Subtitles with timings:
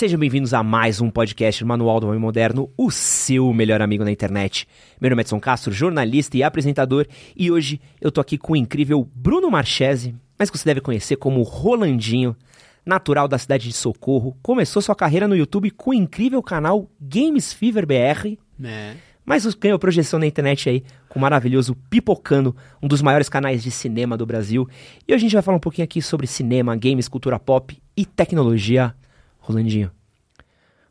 [0.00, 4.10] Sejam bem-vindos a mais um podcast Manual do Homem Moderno, o seu melhor amigo na
[4.10, 4.66] internet.
[4.98, 8.56] Meu nome é Edson Castro, jornalista e apresentador, e hoje eu tô aqui com o
[8.56, 12.34] incrível Bruno Marchese, mas que você deve conhecer como Rolandinho,
[12.82, 17.52] natural da cidade de Socorro, começou sua carreira no YouTube com o incrível canal Games
[17.52, 18.94] Fever BR, É.
[19.22, 23.70] mas ganhou projeção na internet aí com o maravilhoso Pipocando, um dos maiores canais de
[23.70, 24.66] cinema do Brasil.
[25.06, 28.06] E hoje a gente vai falar um pouquinho aqui sobre cinema, games, cultura pop e
[28.06, 28.94] tecnologia.
[29.40, 29.90] Rolandinho.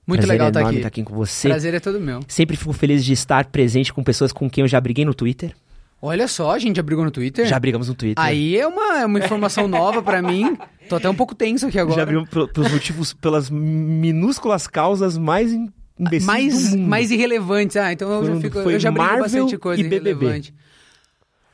[0.08, 0.80] Muito prazer legal estar enorme aqui.
[0.80, 1.48] estar aqui com você.
[1.50, 2.20] Prazer é todo meu.
[2.28, 5.54] Sempre fico feliz de estar presente com pessoas com quem eu já briguei no Twitter.
[6.02, 7.46] Olha só, a gente já brigou no Twitter?
[7.46, 8.24] Já brigamos no Twitter.
[8.24, 10.58] Aí é uma, é uma informação nova pra mim.
[10.88, 11.98] Tô até um pouco tenso aqui agora.
[12.00, 15.70] Já brigamos pel- pelos motivos, pelas minúsculas causas mais im-
[16.00, 16.88] imbecis mais, do mundo.
[16.90, 17.76] mais irrelevantes.
[17.78, 20.10] Ah, então eu Foi- já, fico, foi eu já brigo Marvel bastante coisa e BBB.
[20.26, 20.54] irrelevante.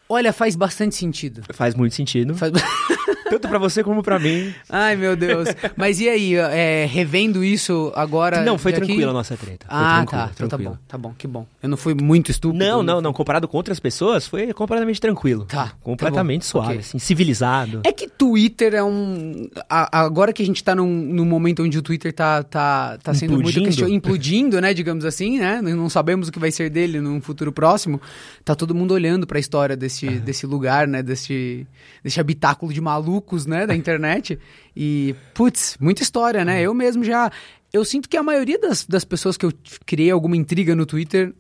[0.08, 1.42] Olha, faz bastante sentido.
[1.52, 2.36] Faz muito sentido.
[2.36, 2.54] Faz-
[3.30, 4.54] Tanto pra você como pra mim.
[4.70, 5.50] Ai, meu Deus.
[5.76, 8.42] Mas e aí, é, revendo isso agora...
[8.44, 9.66] Não, foi tranquila a nossa treta.
[9.68, 10.30] Foi Ah, tá.
[10.34, 11.46] Então tá bom, tá bom, que bom.
[11.62, 12.64] Eu não fui muito estúpido.
[12.64, 13.12] Não, não, não.
[13.14, 15.46] Comparado com outras pessoas, foi completamente tranquilo.
[15.46, 16.80] Tá, Completamente tá suave, ok.
[16.80, 17.82] assim, civilizado.
[17.84, 19.48] É que Twitter é um.
[19.70, 23.14] a- agora que a gente tá num, num momento onde o Twitter tá, tá, tá
[23.14, 23.66] sendo muito Implodindo.
[23.68, 24.74] question- implodindo, né?
[24.74, 25.62] Digamos assim, né?
[25.62, 28.00] Não sabemos o que vai ser dele num futuro próximo.
[28.44, 31.02] Tá todo mundo olhando pra história desse, desse lugar, né?
[31.02, 31.66] Desse,
[32.04, 32.82] desse habitáculo de
[33.16, 33.66] malucos, né?
[33.66, 34.38] Da internet.
[34.76, 36.62] E, putz, muita história, né?
[36.62, 37.32] Eu mesmo já.
[37.72, 39.52] Eu sinto que a maioria das, das pessoas que eu
[39.86, 41.34] criei alguma intriga no Twitter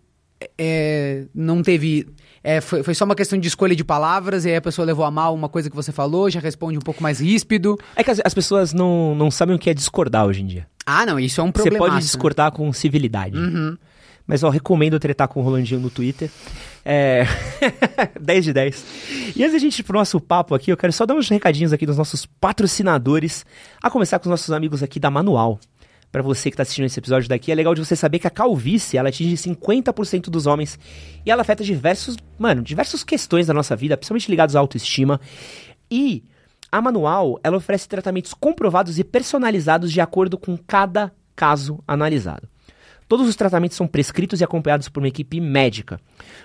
[0.57, 2.07] é, não teve.
[2.43, 5.05] é, foi, foi só uma questão de escolha de palavras, e aí a pessoa levou
[5.05, 7.77] a mal uma coisa que você falou, já responde um pouco mais ríspido.
[7.95, 10.67] É que as, as pessoas não, não sabem o que é discordar hoje em dia.
[10.85, 11.85] Ah, não, isso é um Você problema.
[11.87, 13.37] pode discordar com civilidade.
[13.37, 13.77] Uhum.
[14.27, 16.29] Mas, ó, recomendo tretar com o Rolandinho no Twitter.
[16.85, 17.25] É...
[18.21, 18.85] 10 de 10.
[19.35, 21.73] E antes da gente ir pro nosso papo aqui, eu quero só dar uns recadinhos
[21.73, 23.43] aqui dos nossos patrocinadores.
[23.81, 25.59] A começar com os nossos amigos aqui da Manual.
[26.11, 28.29] Pra você que tá assistindo esse episódio daqui, é legal de você saber que a
[28.29, 30.79] calvície, ela atinge 50% dos homens.
[31.25, 35.19] E ela afeta diversos, mano, diversas questões da nossa vida, principalmente ligados à autoestima.
[35.91, 36.23] E
[36.71, 42.47] a Manual, ela oferece tratamentos comprovados e personalizados de acordo com cada caso analisado.
[43.07, 45.99] Todos os tratamentos são prescritos e acompanhados por uma equipe médica.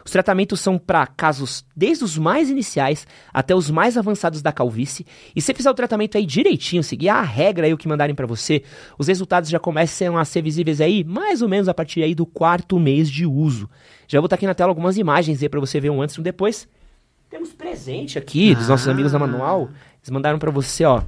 [0.05, 5.07] Os tratamentos são para casos desde os mais iniciais até os mais avançados da calvície.
[5.35, 8.27] E se fizer o tratamento aí direitinho, seguir a regra aí o que mandarem para
[8.27, 8.63] você,
[8.99, 12.27] os resultados já começam a ser visíveis aí mais ou menos a partir aí do
[12.27, 13.69] quarto mês de uso.
[14.07, 16.21] Já vou botar aqui na tela algumas imagens aí para você ver um antes e
[16.21, 16.69] um depois.
[17.31, 18.91] Temos presente aqui dos nossos Ah.
[18.91, 19.71] amigos da Manual.
[20.03, 21.03] Eles mandaram para você, ó,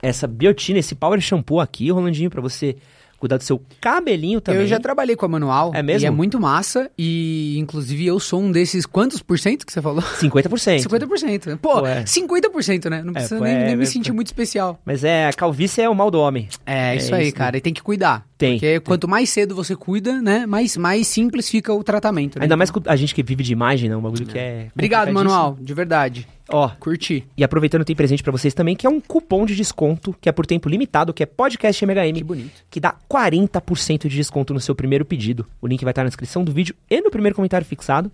[0.00, 2.76] essa biotina, esse power shampoo aqui, Rolandinho, para você
[3.20, 4.62] cuidar do seu cabelinho também.
[4.62, 5.70] Eu já trabalhei com a manual.
[5.74, 6.04] É mesmo?
[6.04, 6.90] E é muito massa.
[6.98, 8.86] E, inclusive, eu sou um desses.
[8.86, 10.02] Quantos por cento que você falou?
[10.02, 10.82] 50%.
[10.82, 11.58] 50%.
[11.58, 12.02] Pô, Pô, é.
[12.02, 13.02] 50%, né?
[13.04, 14.80] Não precisa pô, nem, é, nem me é, sentir muito especial.
[14.84, 16.48] Mas é, a calvície é o mal do homem.
[16.64, 17.58] É, É isso aí, isso, cara.
[17.58, 18.26] E tem que cuidar.
[18.38, 18.80] Tem, Porque tem.
[18.80, 20.46] quanto mais cedo você cuida, né?
[20.46, 22.38] Mais, mais simples fica o tratamento.
[22.38, 22.44] Né?
[22.44, 23.96] Ainda mais com a gente que vive de imagem, né?
[23.96, 24.68] Um bagulho que é.
[24.74, 25.12] Obrigado.
[25.12, 25.58] Manual.
[25.60, 26.26] De verdade.
[26.52, 27.26] Ó, Curti.
[27.36, 30.32] e aproveitando, tem presente pra vocês também, que é um cupom de desconto, que é
[30.32, 32.14] por tempo limitado, que é podcast MHM.
[32.14, 32.64] Que bonito.
[32.70, 35.46] que dá 40% de desconto no seu primeiro pedido.
[35.60, 38.10] O link vai estar na descrição do vídeo e no primeiro comentário fixado.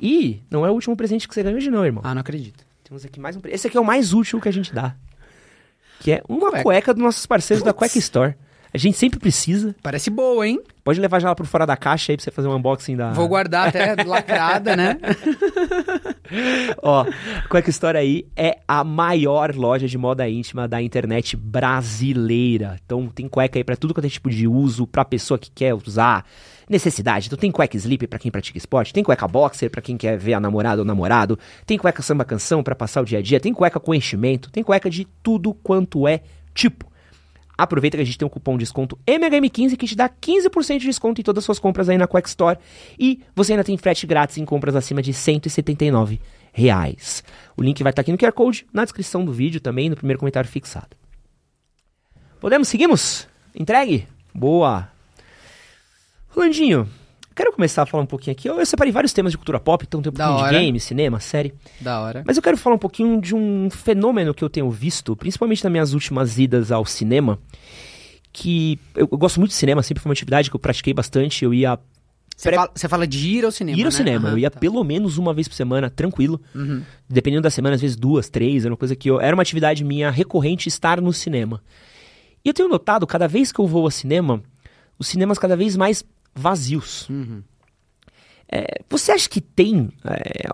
[0.00, 2.02] E não é o último presente que você ganhou hoje não, irmão.
[2.04, 2.64] Ah, não acredito.
[2.84, 3.40] Temos aqui mais um.
[3.46, 4.94] Esse aqui é o mais útil que a gente dá.
[6.00, 6.94] Que é uma cueca, Cueca.
[6.94, 8.34] dos nossos parceiros da Cueca Store.
[8.72, 9.74] A gente sempre precisa.
[9.82, 10.60] Parece boa, hein?
[10.84, 13.12] Pode levar já lá pro fora da caixa aí pra você fazer um unboxing da.
[13.12, 14.98] Vou guardar até lacrada, né?
[16.82, 17.06] Ó,
[17.48, 22.78] Cueca Store aí é a maior loja de moda íntima da internet brasileira.
[22.84, 25.74] Então tem cueca aí pra tudo quanto é tipo de uso, pra pessoa que quer
[25.74, 26.24] usar,
[26.68, 27.26] necessidade.
[27.26, 30.34] Então tem cueca sleep pra quem pratica esporte, tem cueca boxer pra quem quer ver
[30.34, 33.54] a namorada ou namorado, tem cueca samba canção pra passar o dia a dia, tem
[33.54, 36.20] cueca com enchimento, tem cueca de tudo quanto é
[36.54, 36.87] tipo.
[37.58, 40.86] Aproveita que a gente tem um cupom de desconto MHM15 que te dá 15% de
[40.86, 42.56] desconto em todas as suas compras aí na Quack Store.
[42.96, 46.20] E você ainda tem frete grátis em compras acima de 179
[46.52, 47.24] reais.
[47.56, 50.20] O link vai estar aqui no QR Code, na descrição do vídeo também, no primeiro
[50.20, 50.96] comentário fixado.
[52.40, 52.68] Podemos?
[52.68, 53.26] Seguimos?
[53.52, 54.06] Entregue?
[54.32, 54.88] Boa!
[56.28, 56.88] Rolandinho,
[57.38, 58.48] quero começar a falar um pouquinho aqui.
[58.48, 60.64] Eu separei vários temas de cultura pop, então tem um Da pouquinho de hora.
[60.64, 61.54] game, cinema, série.
[61.80, 62.22] Da hora.
[62.26, 65.70] Mas eu quero falar um pouquinho de um fenômeno que eu tenho visto, principalmente nas
[65.72, 67.38] minhas últimas idas ao cinema,
[68.32, 71.44] que eu, eu gosto muito de cinema, sempre foi uma atividade que eu pratiquei bastante,
[71.44, 71.78] eu ia
[72.36, 73.96] Você fala, fala de ir ao cinema, ir ao né?
[73.96, 74.60] cinema, Aham, eu ia tá.
[74.60, 76.82] pelo menos uma vez por semana, tranquilo, Uhum.
[77.08, 79.82] dependendo da semana, às vezes duas, três, era uma coisa que eu, era uma atividade
[79.84, 81.62] minha recorrente estar no cinema.
[82.44, 84.40] E eu tenho notado, cada vez que eu vou ao cinema,
[84.98, 86.04] os cinemas cada vez mais
[86.38, 87.08] vazios.
[87.08, 87.42] Uhum.
[88.50, 90.48] É, você acha que tem é,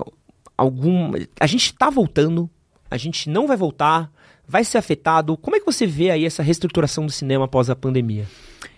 [0.57, 1.13] algum.
[1.39, 2.51] A gente tá voltando,
[2.91, 4.11] a gente não vai voltar,
[4.47, 5.37] vai ser afetado?
[5.37, 8.27] Como é que você vê aí essa reestruturação do cinema após a pandemia?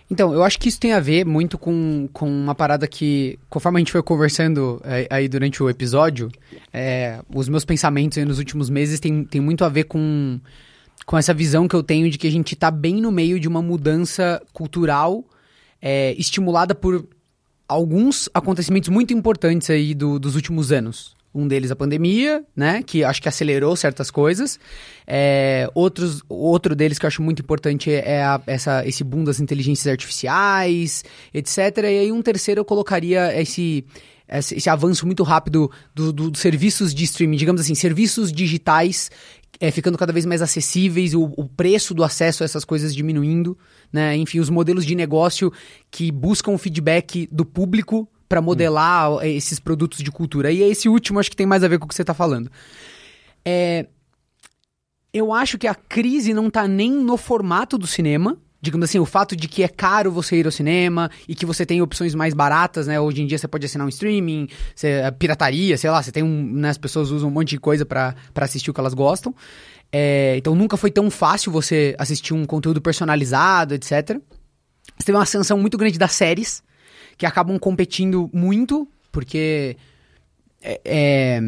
[0.09, 3.79] Então, eu acho que isso tem a ver muito com, com uma parada que, conforme
[3.79, 6.31] a gente foi conversando é, aí durante o episódio,
[6.73, 10.39] é, os meus pensamentos nos últimos meses tem, tem muito a ver com,
[11.05, 13.49] com essa visão que eu tenho de que a gente está bem no meio de
[13.49, 15.25] uma mudança cultural
[15.89, 17.07] é, estimulada por
[17.69, 21.15] alguns acontecimentos muito importantes aí do, dos últimos anos.
[21.33, 22.83] Um deles a pandemia, né?
[22.83, 24.59] Que acho que acelerou certas coisas.
[25.07, 29.39] É, outros, outro deles que eu acho muito importante é a, essa, esse boom das
[29.39, 31.59] inteligências artificiais, etc.
[31.85, 33.85] E aí um terceiro eu colocaria esse,
[34.29, 39.09] esse, esse avanço muito rápido dos do, do serviços de streaming, digamos assim, serviços digitais
[39.61, 43.57] é, ficando cada vez mais acessíveis, o, o, preço do acesso a essas coisas diminuindo,
[43.93, 44.17] né?
[44.17, 45.53] Enfim, os modelos de negócio
[45.91, 49.23] que buscam o feedback do público para modelar hum.
[49.23, 50.51] esses produtos de cultura.
[50.53, 52.51] E esse último acho que tem mais a ver com o que você está falando.
[53.45, 53.87] É,
[55.13, 58.37] eu acho que a crise não está nem no formato do cinema.
[58.61, 61.65] Digamos assim, o fato de que é caro você ir ao cinema e que você
[61.65, 62.99] tem opções mais baratas, né?
[62.99, 66.53] Hoje em dia você pode assinar um streaming, você, pirataria, sei lá, você tem um.
[66.53, 69.33] Né, as pessoas usam um monte de coisa para assistir o que elas gostam.
[69.93, 74.19] É, então nunca foi tão fácil você assistir um conteúdo personalizado, etc.
[74.99, 76.63] Você teve uma ascensão muito grande das séries
[77.17, 79.77] que acabam competindo muito, porque
[80.63, 81.41] é, é,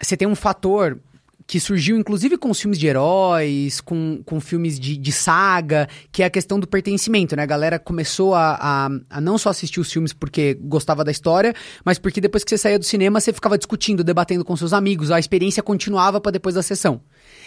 [0.00, 0.98] você tem um fator
[1.46, 6.22] que surgiu inclusive com os filmes de heróis, com, com filmes de, de saga, que
[6.22, 7.42] é a questão do pertencimento, né?
[7.42, 11.54] A galera começou a, a, a, não só assistir os filmes porque gostava da história,
[11.84, 15.10] mas porque depois que você saía do cinema, você ficava discutindo, debatendo com seus amigos,
[15.10, 17.02] a experiência continuava para depois da sessão.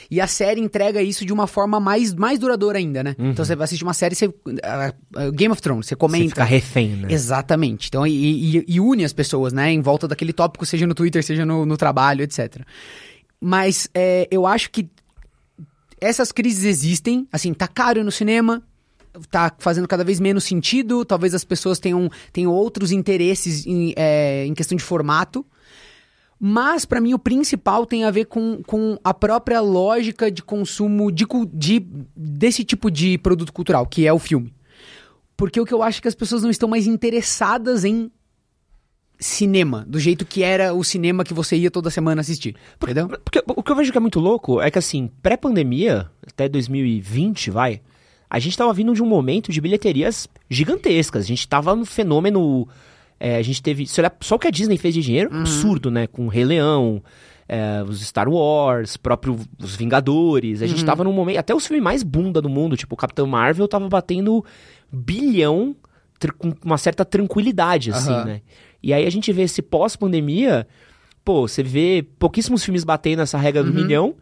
[0.10, 3.16] E a série entrega isso de uma forma mais, mais duradoura ainda, né?
[3.20, 3.32] Uhum.
[3.32, 6.24] Então você assiste uma série, você, uh, uh, Game of Thrones, você comenta.
[6.24, 7.08] Você fica refém, né?
[7.12, 7.88] Exatamente.
[7.90, 9.72] Então, e, e, e, une as pessoas, né?
[9.72, 12.62] Em volta daquele tópico, seja no Twitter, seja no, no trabalho, etc.
[13.40, 14.90] Mas é, eu acho que
[16.00, 17.28] essas crises existem.
[17.32, 18.64] Assim, tá caro no cinema,
[19.30, 21.04] tá fazendo cada vez menos sentido.
[21.04, 25.46] Talvez as pessoas tenham, tenham outros interesses em, é, em questão de formato.
[26.40, 31.12] Mas, para mim, o principal tem a ver com, com a própria lógica de consumo
[31.12, 31.86] de, de,
[32.16, 34.54] desse tipo de produto cultural, que é o filme.
[35.36, 38.12] Porque o que eu acho é que as pessoas não estão mais interessadas em
[39.20, 42.56] cinema, do jeito que era o cinema que você ia toda semana assistir.
[42.78, 43.20] Porque, entendeu?
[43.20, 47.50] Porque o que eu vejo que é muito louco é que, assim, pré-pandemia, até 2020,
[47.50, 47.82] vai,
[48.30, 51.24] a gente tava vindo de um momento de bilheterias gigantescas.
[51.24, 52.68] A gente tava no fenômeno
[53.20, 53.86] é, a gente teve.
[53.86, 55.42] Se olhar só o que a Disney fez de dinheiro, uhum.
[55.42, 56.08] absurdo, né?
[56.08, 57.02] Com o Rei Leão,
[57.48, 60.62] é, os Star Wars, próprio os Vingadores.
[60.62, 60.72] A uhum.
[60.72, 61.38] gente tava num momento.
[61.38, 64.44] Até os filmes mais bunda do mundo, tipo o Capitão Marvel, tava batendo
[64.92, 65.76] bilhão
[66.38, 68.26] com uma certa tranquilidade, assim, uhum.
[68.26, 68.42] né?
[68.82, 70.68] E aí a gente vê esse pós-pandemia,
[71.24, 73.76] pô, você vê pouquíssimos filmes batendo essa regra do uhum.
[73.76, 74.16] milhão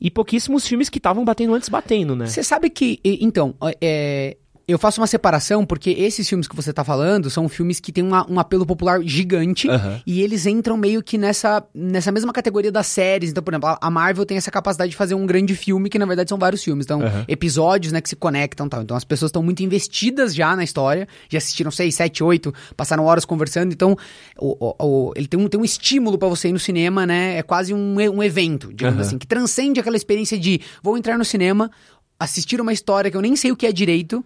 [0.00, 2.26] e pouquíssimos filmes que estavam batendo antes batendo, né?
[2.26, 6.82] Você sabe que, então, é, eu faço uma separação porque esses filmes que você tá
[6.82, 10.00] falando são filmes que têm uma, um apelo popular gigante uhum.
[10.06, 13.30] e eles entram meio que nessa, nessa mesma categoria das séries.
[13.30, 16.06] Então, por exemplo, a Marvel tem essa capacidade de fazer um grande filme que na
[16.06, 16.86] verdade são vários filmes.
[16.86, 17.24] Então, uhum.
[17.28, 18.82] episódios, né, que se conectam e tal.
[18.82, 23.04] Então, as pessoas estão muito investidas já na história, já assistiram seis, sete, oito, passaram
[23.04, 23.72] horas conversando.
[23.72, 23.96] Então,
[24.38, 27.36] o, o, o ele tem um, tem um estímulo para você ir no cinema, né?
[27.36, 29.06] É quase um, um evento, digamos uhum.
[29.06, 31.70] assim, que transcende aquela experiência de vou entrar no cinema,
[32.18, 34.24] assistir uma história que eu nem sei o que é direito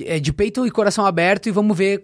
[0.00, 2.02] é, de peito e coração aberto e vamos ver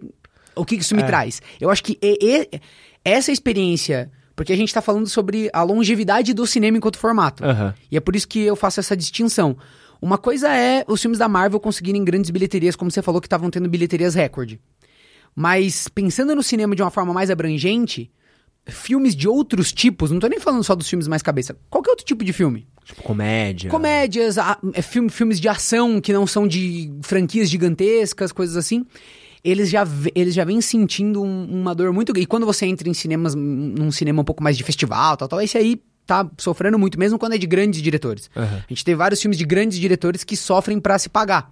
[0.55, 1.07] o que, isso me é.
[1.07, 1.43] traz.
[1.61, 2.61] Eu acho que e, e,
[3.05, 4.11] essa experiência.
[4.37, 7.45] Porque a gente está falando sobre a longevidade do cinema enquanto formato.
[7.45, 7.73] Uhum.
[7.89, 9.57] E é por isso que eu faço essa distinção.
[10.03, 13.49] Uma coisa é os filmes da Marvel conseguirem grandes bilheterias, como você falou, que estavam
[13.49, 14.59] tendo bilheterias recorde.
[15.37, 18.11] Mas pensando no cinema de uma forma mais abrangente,
[18.67, 22.05] filmes de outros tipos, não tô nem falando só dos filmes mais cabeça, qualquer outro
[22.05, 22.67] tipo de filme.
[22.85, 23.71] Tipo comédia.
[23.71, 28.85] Comédias, a, é, filme, filmes de ação que não são de franquias gigantescas, coisas assim.
[29.43, 32.25] Eles já, eles já vêm sentindo um, uma dor muito grande.
[32.25, 35.41] E quando você entra em cinemas, num cinema um pouco mais de festival, tal, tal,
[35.41, 38.31] esse aí tá sofrendo muito, mesmo quando é de grandes diretores.
[38.37, 38.45] Uhum.
[38.45, 41.51] A gente tem vários filmes de grandes diretores que sofrem para se pagar.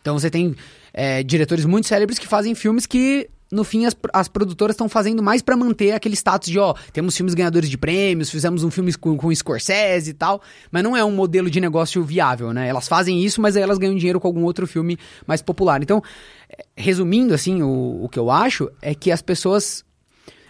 [0.00, 0.54] Então você tem
[0.92, 5.22] é, diretores muito célebres que fazem filmes que no fim, as, as produtoras estão fazendo
[5.22, 8.92] mais para manter aquele status de, ó, temos filmes ganhadores de prêmios, fizemos um filme
[8.94, 12.68] com, com Scorsese e tal, mas não é um modelo de negócio viável, né?
[12.68, 15.82] Elas fazem isso, mas aí elas ganham dinheiro com algum outro filme mais popular.
[15.82, 16.02] Então,
[16.48, 19.84] é, resumindo, assim, o, o que eu acho é que as pessoas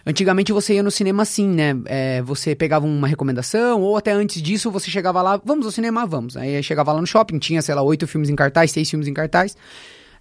[0.07, 1.73] Antigamente você ia no cinema assim, né?
[1.85, 6.05] É, você pegava uma recomendação, ou até antes disso você chegava lá, vamos ao cinema,
[6.05, 6.37] vamos.
[6.37, 9.13] Aí chegava lá no shopping, tinha, sei lá, oito filmes em cartaz, seis filmes em
[9.15, 9.57] cartaz.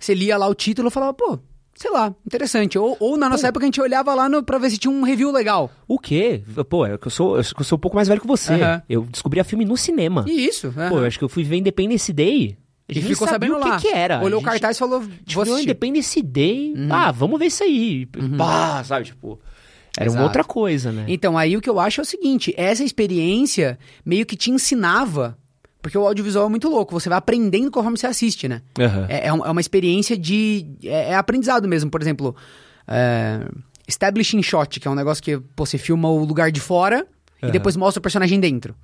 [0.01, 1.39] Você lia lá o título e falava, pô,
[1.75, 2.79] sei lá, interessante.
[2.79, 5.03] Ou, ou na nossa época a gente olhava lá no, pra ver se tinha um
[5.03, 5.71] review legal.
[5.89, 6.43] O quê?
[6.69, 8.53] Pô, é eu sou, eu sou um pouco mais velho que você.
[8.89, 10.25] Eu descobri a filme no cinema.
[10.29, 10.97] E isso, Pô, aham.
[11.01, 12.57] eu acho que eu fui ver Independence Day.
[12.87, 13.81] A E gente nem ficou sabendo o que lá.
[13.81, 14.17] que era.
[14.23, 15.59] Olhou A o gente- cartaz e falou, Tipo, vou.
[15.59, 16.75] Independence Day.
[16.91, 18.07] Ah, vamos ver isso aí.
[18.37, 19.07] Pá, sabe?
[19.07, 19.41] Tipo,
[19.97, 20.25] era uma Exato.
[20.25, 21.05] outra coisa, né?
[21.09, 25.39] Então, aí o que eu acho é o seguinte: essa experiência meio que te ensinava.
[25.85, 28.63] Porque o audiovisual é muito louco, você vai aprendendo conforme você assiste, né?
[28.81, 29.05] Aham.
[29.07, 30.65] É, é é uma experiência de.
[30.83, 31.91] É, é aprendizado mesmo.
[31.91, 32.35] Por exemplo,
[32.89, 33.47] é,
[33.87, 37.07] Establishing Shot, que é um negócio que pô, você filma o lugar de fora
[37.43, 37.53] e Aham.
[37.53, 38.75] depois mostra o personagem dentro.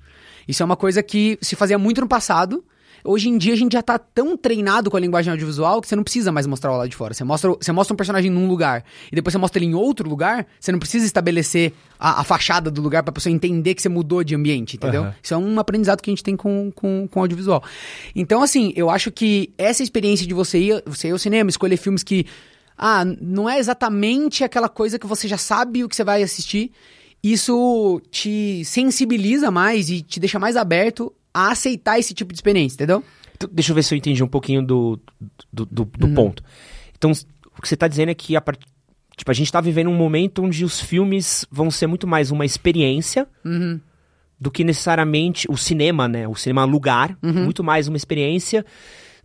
[0.47, 2.63] Isso é uma coisa que se fazia muito no passado.
[3.03, 5.95] Hoje em dia a gente já tá tão treinado com a linguagem audiovisual que você
[5.95, 7.13] não precisa mais mostrar o lado de fora.
[7.13, 10.07] Você mostra, você mostra um personagem num lugar e depois você mostra ele em outro
[10.07, 13.89] lugar, você não precisa estabelecer a, a fachada do lugar pra pessoa entender que você
[13.89, 15.03] mudou de ambiente, entendeu?
[15.03, 15.15] Aham.
[15.21, 17.63] Isso é um aprendizado que a gente tem com, com, com audiovisual.
[18.15, 21.77] Então, assim, eu acho que essa experiência de você ir, você ir ao cinema, escolher
[21.77, 22.25] filmes que.
[22.77, 26.71] Ah, não é exatamente aquela coisa que você já sabe o que você vai assistir.
[27.23, 32.75] Isso te sensibiliza mais e te deixa mais aberto a aceitar esse tipo de experiência,
[32.75, 33.03] entendeu?
[33.35, 34.99] Então, deixa eu ver se eu entendi um pouquinho do,
[35.51, 36.13] do, do- do Uhum.
[36.13, 36.43] ponto.
[36.97, 37.11] Então,
[37.57, 38.63] o que você tá dizendo é que a, part-
[39.17, 42.45] tipo, a gente tá vivendo um momento onde os filmes vão ser muito mais uma
[42.45, 43.79] experiência Uhum.
[44.39, 46.27] do que necessariamente o cinema, né?
[46.27, 47.43] O cinema lugar, Uhum.
[47.45, 48.65] muito mais uma experiência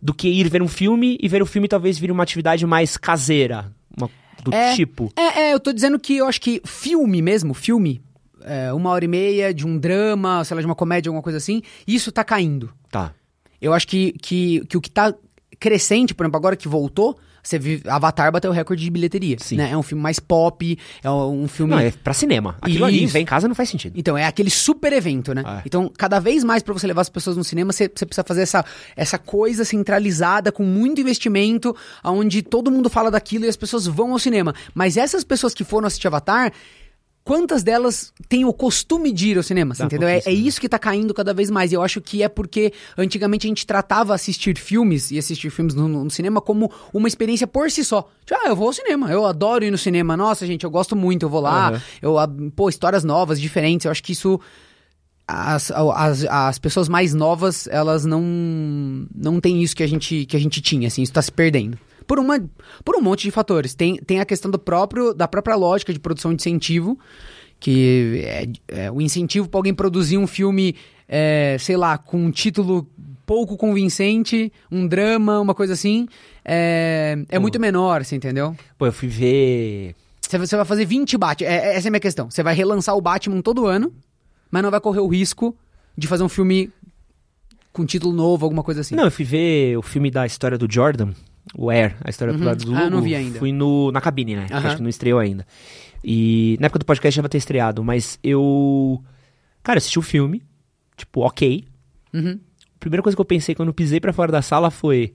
[0.01, 2.97] do que ir ver um filme e ver o filme talvez vir uma atividade mais
[2.97, 4.09] caseira, uma-
[4.43, 4.75] do É.
[4.75, 5.11] tipo.
[5.15, 7.99] É, é, eu tô dizendo que eu acho que filme mesmo, filme,
[8.43, 11.37] é, uma hora e meia de um drama, sei lá, de uma comédia, alguma coisa
[11.37, 12.71] assim, isso tá caindo.
[12.89, 13.13] Tá.
[13.61, 15.13] Eu acho que, que, que o que tá
[15.59, 17.17] crescente, por exemplo, agora que voltou,
[17.47, 19.37] você viu Avatar bateu o recorde de bilheteria.
[19.39, 19.55] Sim.
[19.55, 19.71] Né?
[19.71, 21.73] É um filme mais pop, é um filme.
[21.73, 22.57] Não, é pra cinema.
[22.61, 23.93] Aquilo ali, vem em casa, não faz sentido.
[23.97, 25.43] Então, é aquele super evento, né?
[25.45, 25.61] É.
[25.65, 28.41] Então, cada vez mais pra você levar as pessoas no cinema, você, você precisa fazer
[28.41, 28.65] essa,
[28.97, 34.11] essa coisa centralizada, com muito investimento, onde todo mundo fala daquilo e as pessoas vão
[34.11, 34.53] ao cinema.
[34.73, 36.51] Mas essas pessoas que foram assistir Avatar,
[37.27, 39.75] quantas delas têm o costume de ir ao cinema?
[39.77, 40.07] Dá entendeu?
[40.07, 41.73] É, é isso que tá caindo cada vez mais.
[41.73, 45.75] E eu acho que é porque antigamente a gente tratava assistir filmes e assistir filmes
[45.75, 48.09] no, no cinema como uma experiência por si só.
[48.25, 50.15] Tipo, ah, eu vou ao cinema, eu adoro ir no cinema.
[50.15, 51.67] Nossa, gente, eu gosto muito, eu vou lá.
[51.67, 51.81] Aham.
[52.01, 52.15] Eu,
[52.55, 53.83] pô, histórias novas, diferentes.
[53.83, 54.39] Eu acho que isso.
[55.27, 58.21] As, as, as pessoas mais novas, elas não
[59.13, 61.77] não têm isso que a gente, que a gente tinha, assim, isso tá se perdendo.
[62.07, 62.39] Por, uma,
[62.85, 63.75] por um monte de fatores.
[63.75, 66.97] Tem, tem a questão do próprio, da própria lógica de produção de incentivo,
[67.59, 70.75] que é, é o incentivo para alguém produzir um filme,
[71.07, 72.87] é, sei lá, com um título
[73.25, 76.07] pouco convincente, um drama, uma coisa assim,
[76.45, 77.41] é, é Pô.
[77.41, 78.55] muito menor, você entendeu?
[78.77, 79.93] Pô, eu fui ver.
[80.21, 81.49] Você, você vai fazer 20 Batman.
[81.49, 82.31] É, é- essa é a minha questão.
[82.31, 83.93] Você vai relançar o Batman todo ano,
[84.49, 85.53] mas não vai correr o risco
[85.97, 86.71] de fazer um filme
[87.73, 88.95] com título novo, alguma coisa assim.
[88.95, 91.11] Não, eu fui ver o filme da história do Jordan,
[91.55, 92.45] o Air, a história do Uhum.
[92.45, 93.39] lado do Ah, eu não vi ainda.
[93.39, 94.47] Fui no, na cabine, né?
[94.51, 94.67] Aham.
[94.67, 95.45] Acho que não estreou ainda.
[96.03, 99.03] E na época do podcast já vai ter estreado, mas eu.
[99.63, 100.43] Cara, assisti o filme,
[100.95, 101.65] tipo, ok.
[102.13, 102.39] Uhum.
[102.75, 105.13] A primeira coisa que eu pensei quando eu pisei pra fora da sala foi.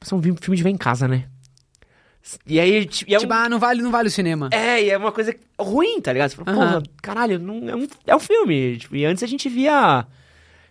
[0.00, 1.24] Isso é um filme de ver em casa, né?
[2.46, 4.48] E aí, tipo, e é um- Tipo, ah, não vale, não vale o cinema.
[4.52, 6.30] É, e é uma coisa ruim, tá ligado?
[6.30, 6.72] Você fala, Aham.
[6.72, 8.76] porra, caralho, não, é, um, é um filme.
[8.78, 10.06] Tipo, e antes a gente via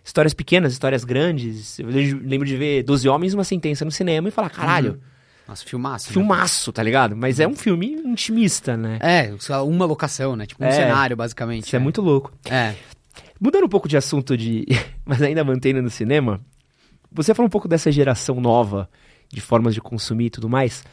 [0.04, 1.78] histórias pequenas, histórias grandes.
[1.78, 5.00] Eu lembro de ver 12 Homens e uma Sentença no cinema e falar, caralho,
[5.48, 6.08] Nossa, filmaço.
[6.08, 6.12] né?
[6.14, 7.16] filmaço, tá ligado?
[7.16, 8.98] Mas é um filme intimista, né?
[9.00, 10.46] É, só uma locação, né?
[10.46, 10.72] Tipo, um É.
[10.72, 11.66] cenário, basicamente.
[11.66, 12.32] Isso é muito louco.
[12.44, 12.74] É.
[13.40, 14.64] Mudando um pouco de assunto de.
[15.04, 16.40] Mas ainda mantendo no cinema,
[17.10, 18.88] você falou um pouco dessa geração nova
[19.32, 20.84] de formas de consumir e tudo mais.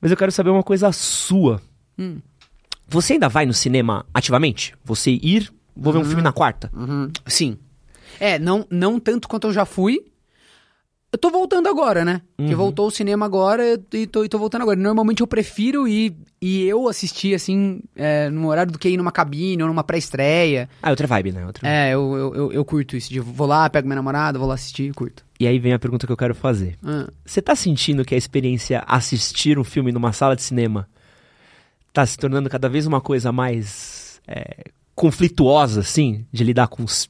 [0.00, 1.60] Mas eu quero saber uma coisa sua.
[1.98, 2.18] Hum.
[2.86, 4.74] Você ainda vai no cinema ativamente?
[4.84, 6.70] Você ir, vou ver um filme na quarta?
[6.72, 7.10] Uhum.
[7.26, 7.58] Sim.
[8.20, 10.04] É, não, não tanto quanto eu já fui.
[11.10, 12.20] Eu tô voltando agora, né?
[12.36, 12.58] Porque Uhum.
[12.58, 14.78] voltou o cinema agora e tô, e tô voltando agora.
[14.78, 19.10] Normalmente eu prefiro ir e eu assistir, assim, é, num horário do que ir numa
[19.10, 20.68] cabine ou numa pré-estreia.
[20.82, 21.46] Ah, outra vibe, né?
[21.46, 21.66] Outra...
[21.66, 23.08] É, eu, eu, eu, eu curto isso.
[23.08, 25.24] De vou lá, pego minha namorada, vou lá assistir, curto.
[25.40, 26.76] E aí vem a pergunta que eu quero fazer.
[26.84, 27.08] Ah.
[27.24, 30.86] Você tá sentindo que a experiência assistir um filme numa sala de cinema
[31.90, 36.26] tá se tornando cada vez uma coisa mais é, conflituosa, assim?
[36.30, 37.08] De lidar com os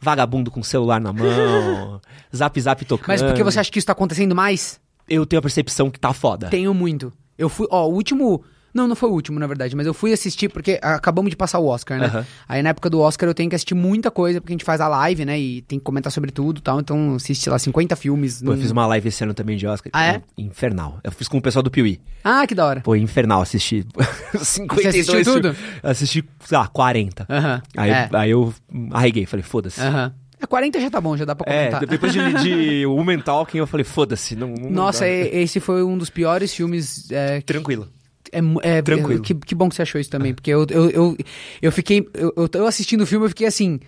[0.00, 2.00] vagabundo com o celular na mão,
[2.34, 3.08] zap zap tocando.
[3.08, 4.80] Mas porque você acha que isso tá acontecendo mais?
[5.08, 6.48] Eu tenho a percepção que tá foda.
[6.48, 7.12] Tenho muito.
[7.36, 8.42] Eu fui, ó, o último.
[8.72, 11.58] Não, não foi o último, na verdade, mas eu fui assistir porque acabamos de passar
[11.58, 12.06] o Oscar, né?
[12.06, 12.26] Aham.
[12.48, 14.80] Aí na época do Oscar eu tenho que assistir muita coisa, porque a gente faz
[14.80, 15.38] a live, né?
[15.38, 16.78] E tem que comentar sobre tudo e tal.
[16.80, 18.42] Então assisti lá 50 filmes.
[18.42, 19.90] Pô, eu num- fiz uma live esse ano também de Oscar.
[19.94, 20.22] Ah, é?
[20.36, 20.98] Infernal.
[21.02, 22.00] Eu fiz com o pessoal do Piuí.
[22.22, 22.80] Ah, que da hora.
[22.82, 23.86] Pô, infernal assistir
[24.34, 25.56] 52 Você assistiu tudo?
[25.82, 27.26] Assisti, sei lá, 40.
[27.28, 27.62] Aham.
[27.76, 28.08] Aí, é.
[28.12, 28.52] aí eu
[28.92, 29.80] arreguei, falei, foda-se.
[29.80, 30.12] Aham.
[30.40, 31.86] É, 40 já tá bom, já dá pra É, comentar.
[31.86, 36.10] depois de, de Woman Talking, eu falei, foda-se, não, não Nossa, esse foi um dos
[36.10, 37.10] piores filmes.
[37.10, 37.88] É, Tranquilo.
[38.32, 39.22] É, é, Tranquilo.
[39.22, 41.16] que, que bom que você achou isso também, porque eu, eu, eu,
[41.62, 42.08] eu fiquei.
[42.14, 43.80] Eu, eu, assistindo o filme, eu fiquei assim.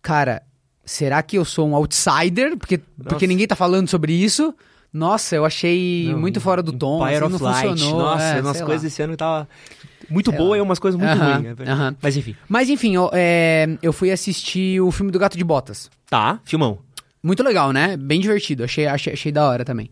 [0.00, 0.42] Cara,
[0.84, 2.56] será que eu sou um outsider?
[2.56, 4.54] Porque, porque ninguém tá falando sobre isso.
[4.92, 7.02] Nossa, eu achei Não, muito fora do tom.
[7.06, 7.68] Empire assim, of não Light.
[7.68, 8.02] funcionou.
[8.02, 8.88] Nossa, é, umas coisas lá.
[8.88, 9.48] esse ano tava
[10.10, 10.58] muito Sei boa lá.
[10.58, 11.46] e umas coisas muito Aham, ruins.
[11.46, 11.70] é verdade.
[11.70, 11.96] aham.
[12.02, 12.36] Mas enfim.
[12.46, 15.90] Mas enfim, eu, é, eu fui assistir o filme do Gato de Botas.
[16.10, 16.78] Tá, filmão.
[17.22, 17.96] Muito legal, né?
[17.96, 18.64] Bem divertido.
[18.64, 19.88] Achei, achei, achei da hora também.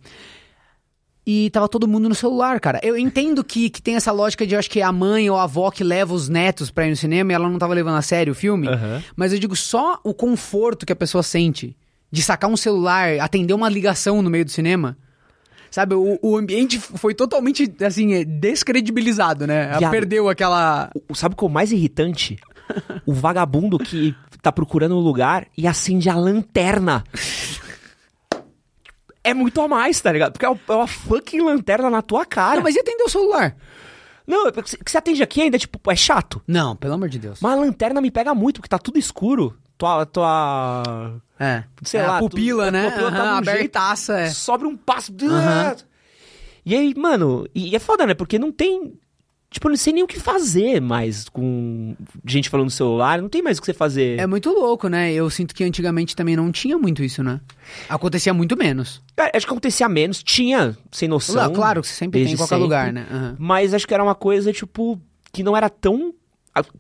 [1.26, 2.80] E tava todo mundo no celular, cara.
[2.82, 5.36] Eu entendo que, que tem essa lógica de, eu acho que é a mãe ou
[5.36, 7.96] a avó que leva os netos pra ir no cinema e ela não tava levando
[7.96, 8.66] a sério o filme.
[8.66, 9.02] Aham.
[9.14, 11.76] Mas eu digo só o conforto que a pessoa sente
[12.10, 14.96] de sacar um celular, atender uma ligação no meio do cinema.
[15.70, 19.70] Sabe, o, o ambiente foi totalmente, assim, é, descredibilizado, né?
[19.72, 20.90] Ela perdeu aquela...
[21.08, 22.38] O- Sabe o que é o mais irritante?
[23.06, 27.04] o vagabundo que tá procurando um lugar e acende a lanterna.
[29.22, 30.32] É muito a mais, tá ligado?
[30.32, 32.56] Porque é uma- é uma fucking lanterna na tua cara.
[32.56, 33.54] Não, mas e atender o celular?
[34.26, 36.40] Não, é porque que você atende aqui ainda, tipo, é chato.
[36.46, 37.40] Não, pelo amor de Deus.
[37.42, 39.56] Mas a lanterna me pega muito, porque tá tudo escuro.
[39.76, 40.04] Tua.
[40.06, 41.20] tua...
[41.38, 41.64] É.
[41.82, 42.86] Sei É, lá, A pupila, tu- né?
[42.86, 44.30] a pupila tá Aham, de um jeito- abertaça, é.
[44.30, 45.12] Sobre um passo.
[45.22, 45.76] Aham.
[46.64, 48.12] E aí, mano, e é foda, né?
[48.14, 48.92] Porque não tem.
[49.50, 53.20] Tipo, eu não sei nem o que fazer mais com gente falando no celular.
[53.20, 54.20] Não tem mais o que você fazer.
[54.20, 55.12] É muito louco, né?
[55.12, 57.40] Eu sinto que antigamente também não tinha muito isso, né?
[57.88, 59.02] Acontecia muito menos.
[59.16, 61.34] Cara, acho que acontecia menos, tinha, sem noção.
[61.34, 62.62] Lá, claro que sempre tem em qualquer sempre.
[62.62, 63.06] lugar, né?
[63.10, 63.36] Aham.
[63.40, 65.00] Mas acho que era uma coisa, tipo,
[65.32, 66.14] que não era tão.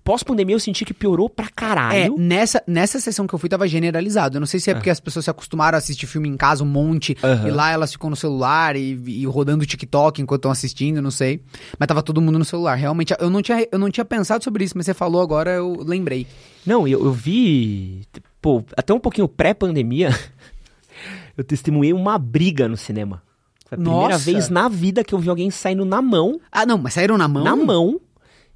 [0.02, 2.16] Pós-pandemia eu senti que piorou pra É, caralho.
[2.18, 4.36] nessa, nessa sessão que eu fui tava generalizado.
[4.36, 6.64] Eu não sei se é porque as pessoas se acostumaram a assistir filme em casa
[6.64, 7.46] um monte, Aham.
[7.48, 11.40] e lá elas ficam no celular e, e rodando TikTok enquanto estão assistindo, não sei.
[11.78, 12.74] Mas tava todo mundo no celular.
[12.74, 15.76] Realmente, eu não tinha, eu não tinha pensado sobre isso, mas você falou agora, eu
[15.86, 16.26] lembrei.
[16.66, 18.02] Não, eu, eu vi.
[18.42, 20.10] Pô, até um pouquinho pré-pandemia,
[21.36, 23.22] eu testemunhei uma briga no cinema.
[23.66, 24.24] Foi a primeira Nossa.
[24.24, 27.28] vez na vida que eu vi alguém saindo na mão Ah, não, mas saíram na
[27.28, 27.44] mão?
[27.44, 28.00] na mão.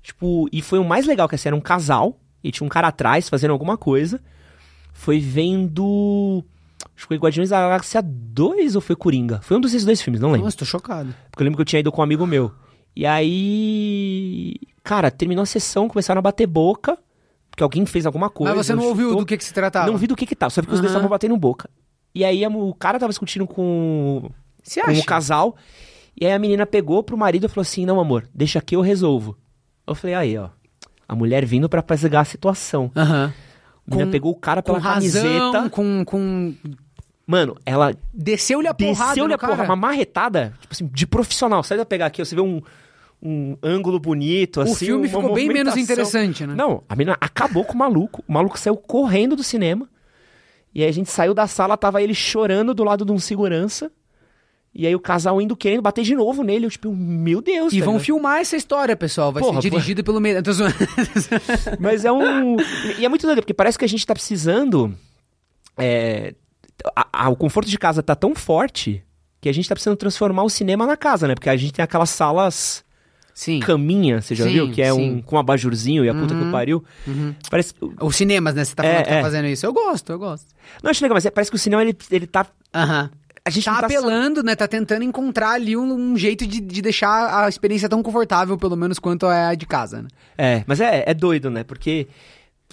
[0.04, 2.88] Tipo, e foi o mais legal, que assim, era um casal, e tinha um cara
[2.88, 4.20] atrás fazendo alguma coisa.
[4.92, 6.44] Foi vendo.
[6.94, 9.40] Acho que foi Guardiões da Galáxia 2 ou foi Coringa?
[9.40, 10.44] Foi um desses dois filmes, não lembro.
[10.44, 11.14] Nossa, tô chocado.
[11.30, 12.52] Porque eu lembro que eu tinha ido com um amigo meu.
[12.94, 14.54] E aí.
[14.82, 16.98] Cara, terminou a sessão, começaram a bater boca.
[17.50, 18.54] Porque alguém fez alguma coisa.
[18.54, 19.22] mas você não ouviu chutou.
[19.22, 19.90] do que, que se tratava?
[19.90, 21.70] Não vi do que que tá, só vi que os dois estavam batendo boca.
[22.14, 24.28] E aí o cara tava discutindo com,
[24.84, 25.56] com o casal.
[26.20, 28.82] E aí a menina pegou pro marido e falou assim: Não, amor, deixa que eu
[28.82, 29.38] resolvo.
[29.86, 30.48] Eu falei: Aí, ó.
[31.06, 32.90] A mulher vindo pra apaziguar a situação.
[32.96, 33.32] Aham.
[33.90, 35.68] Com- pegou o cara Com pela razão, camiseta.
[35.70, 36.54] com, com...
[37.26, 41.62] Mano, ela Desceu-lhe a porrada desceu-lhe a porra, uma marretada, tipo assim, de profissional.
[41.62, 42.62] Sai da pegar aqui, você vê um,
[43.22, 44.72] um ângulo bonito, assim.
[44.72, 46.54] O filme ficou bem menos interessante, né?
[46.54, 48.24] Não, a menina acabou com o maluco.
[48.26, 49.88] O maluco saiu correndo do cinema.
[50.74, 53.92] E aí a gente saiu da sala, tava ele chorando do lado de um segurança.
[54.76, 56.66] E aí o casal indo querendo bater de novo nele.
[56.66, 57.72] Eu, tipo, meu Deus.
[57.72, 58.04] E tá vão ligado?
[58.06, 59.30] filmar essa história, pessoal.
[59.32, 60.20] Vai Porra, ser dirigido pelo...
[60.20, 60.42] Me...
[60.42, 60.74] Tô zoando.
[61.78, 62.56] Mas é um.
[62.98, 64.92] E é muito doido, porque parece que a gente tá precisando.
[65.78, 66.34] é,
[66.96, 69.02] a- a- o conforto de casa tá tão forte
[69.40, 71.34] que a gente tá precisando transformar o cinema na casa, né?
[71.34, 72.84] Porque a gente tem aquelas salas
[73.32, 73.60] Sim.
[73.60, 74.70] caminha, você já Sim, viu?
[74.72, 75.00] Que é sim.
[75.18, 75.40] um com Uhum.
[75.40, 76.84] abajurzinho e a puta que o pariu.
[77.50, 77.74] Parece.
[78.00, 78.64] Os cinemas, né?
[78.64, 79.22] Você tá falando É, que tá é.
[79.22, 79.64] fazendo isso.
[79.66, 80.46] Eu gosto, eu gosto.
[80.82, 82.46] Não acho legal, mas é- parece que o cinema ele, ele tá.
[82.74, 83.10] Aham.
[83.46, 84.54] A gente Tá tá apelando, né?
[84.56, 88.74] Tá tentando encontrar ali um, um jeito de, de deixar a experiência tão confortável, pelo
[88.76, 90.08] menos, quanto é a de casa, né?
[90.38, 91.62] É, mas é, é doido, né?
[91.62, 92.08] Porque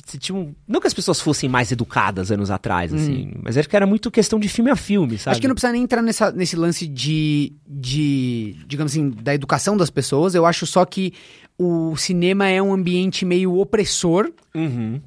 [0.05, 3.67] se tinha um- não que as pessoas fossem mais educadas anos atrás, assim, mas acho
[3.67, 5.29] que era muito questão de filme a filme, sabe?
[5.29, 5.31] Hum.
[5.33, 9.75] Acho que não precisa nem entrar nessa, nesse lance de, de, digamos assim, da educação
[9.75, 10.33] das pessoas.
[10.33, 11.13] Eu acho só que
[11.59, 15.01] o cinema é um ambiente meio opressor, Uhum.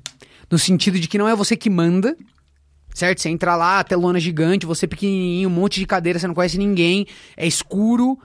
[0.50, 2.14] no sentido de que não é você que manda,
[2.94, 3.20] certo?
[3.20, 7.06] Você entra lá, telona gigante, você pequenininho, um monte de cadeira, você não conhece ninguém,
[7.36, 8.18] é escuro,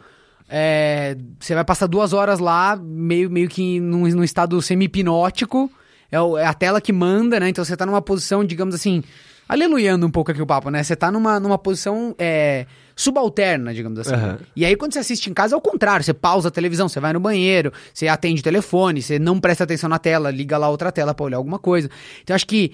[0.47, 5.69] é, você vai passar duas horas lá, meio, meio que num, num estado semi-hipnótico,
[6.11, 7.49] é, o- é a tela que manda, né?
[7.49, 9.03] Então você tá numa posição, digamos assim,
[9.47, 10.81] aleluiando um pouco aqui o papo, né?
[10.83, 14.13] Você tá numa, numa posição é, subalterna, digamos assim.
[14.13, 14.39] Aham.
[14.55, 16.99] E aí quando você assiste em casa é o contrário, você pausa a televisão, você
[16.99, 20.69] vai no banheiro, você atende o telefone, você não presta atenção na tela, liga lá
[20.69, 21.89] outra tela pra olhar alguma coisa.
[22.23, 22.73] Então eu acho que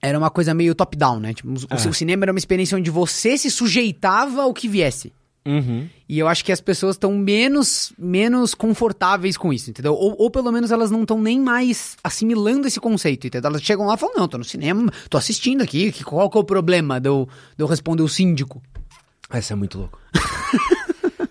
[0.00, 1.34] era uma coisa meio top-down, né?
[1.34, 1.88] Tipo, o, É.
[1.88, 5.12] o cinema era uma experiência onde você se sujeitava ao que viesse.
[5.46, 5.88] Uhum.
[6.08, 9.94] E eu acho que as pessoas estão menos, menos confortáveis com isso, entendeu?
[9.94, 13.48] Ou, ou pelo menos elas não estão nem mais assimilando esse conceito, entendeu?
[13.48, 16.36] Elas chegam lá e falam, não, tô no cinema, tô assistindo aqui, que, qual que
[16.36, 18.60] é o problema de eu, de eu responder o síndico?
[19.30, 19.98] Essa é muito louco.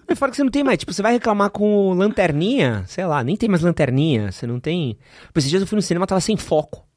[0.08, 3.22] É fora que você não tem mais, tipo, você vai reclamar com lanterninha, sei lá,
[3.22, 4.98] nem tem mais lanterninha, você não tem...
[5.34, 6.88] Por esses dias eu fui no cinema, tava sem foco.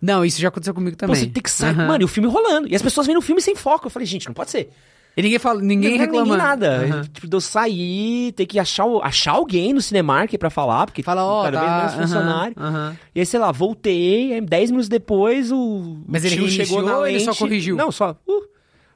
[0.00, 1.16] Não, isso já aconteceu comigo Pô, também.
[1.16, 1.70] você tem que sair.
[1.74, 1.86] Aham.
[1.88, 2.68] Mano, e o filme rolando.
[2.68, 3.86] E as pessoas vendo o filme sem foco.
[3.86, 4.70] Eu falei, gente, não pode ser.
[5.16, 6.22] E ninguém fala, ninguém não, reclama.
[6.24, 6.76] Ninguém nada.
[6.86, 7.02] Aham.
[7.12, 11.24] Tipo, de eu sair, ter que achar, achar alguém no Cinemark pra falar, porque Fala,
[11.24, 11.76] ó, cada tá.
[11.78, 12.54] menos funcionário.
[12.56, 12.96] aham.
[13.14, 16.98] E aí, sei lá, voltei, aí 10 minutos depois o Mas ele reiniciou chegou na
[17.00, 17.16] lente.
[17.16, 17.76] ele só corrigiu?
[17.76, 18.12] Não, só.
[18.26, 18.42] uh,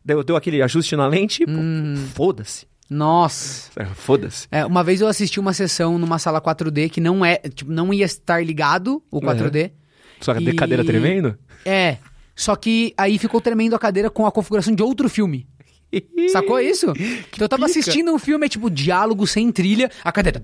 [0.05, 1.95] deu, deu aquele ajuste na lente, pô, Hum.
[2.15, 2.65] foda-se.
[2.89, 3.71] Nossa.
[3.95, 4.47] Foda-se.
[4.53, 7.93] É, uma vez eu assisti uma sessão numa sala 4D que não é, tipo, não
[7.93, 9.73] ia estar ligado o 4D.
[10.21, 11.37] Só a E- cadeira tremendo?
[11.65, 11.99] É.
[12.37, 15.47] Só que aí ficou tremendo a cadeira com a configuração de outro filme.
[16.33, 16.91] Sacou isso?
[16.91, 17.79] Então eu tava pica.
[17.79, 20.41] assistindo um filme, é tipo diálogo sem trilha, a cadeira.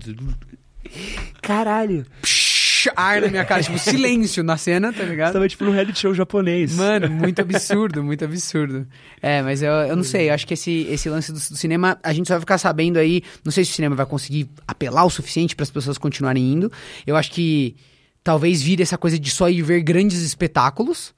[1.41, 2.05] Caralho.
[2.21, 5.33] Psh, ar na minha cara, tipo, silêncio na cena, tá Você ligado?
[5.33, 6.73] tava tipo num reality show japonês.
[6.75, 8.87] Mano, muito absurdo, muito absurdo.
[9.21, 11.97] É, mas eu, eu não sei, eu acho que esse, esse lance do, do cinema,
[12.01, 13.21] a gente só vai ficar sabendo aí.
[13.43, 16.71] Não sei se o cinema vai conseguir apelar o suficiente para as pessoas continuarem indo.
[17.05, 17.75] Eu acho que
[18.23, 21.13] talvez vire essa coisa de só ir ver grandes espetáculos.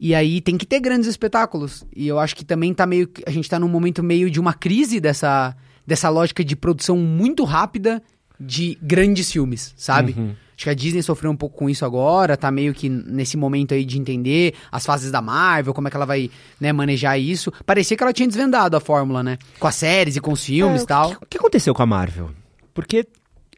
[0.00, 1.84] E aí tem que ter grandes espetáculos.
[1.94, 3.08] E eu acho que também tá meio.
[3.08, 6.96] que- A gente tá num momento meio de uma crise dessa, dessa lógica de produção
[6.96, 8.00] muito rápida
[8.38, 10.14] de grandes filmes, sabe?
[10.16, 10.34] Uhum.
[10.56, 13.74] Acho que a Disney sofreu um pouco com isso agora, tá meio que nesse momento
[13.74, 17.52] aí de entender as fases da Marvel, como é que ela vai né, manejar isso.
[17.66, 19.38] Parecia que ela tinha desvendado a fórmula, né?
[19.58, 21.06] Com as séries e com os filmes É, e tal.
[21.06, 22.30] O que, o que aconteceu com a Marvel?
[22.74, 23.06] Porque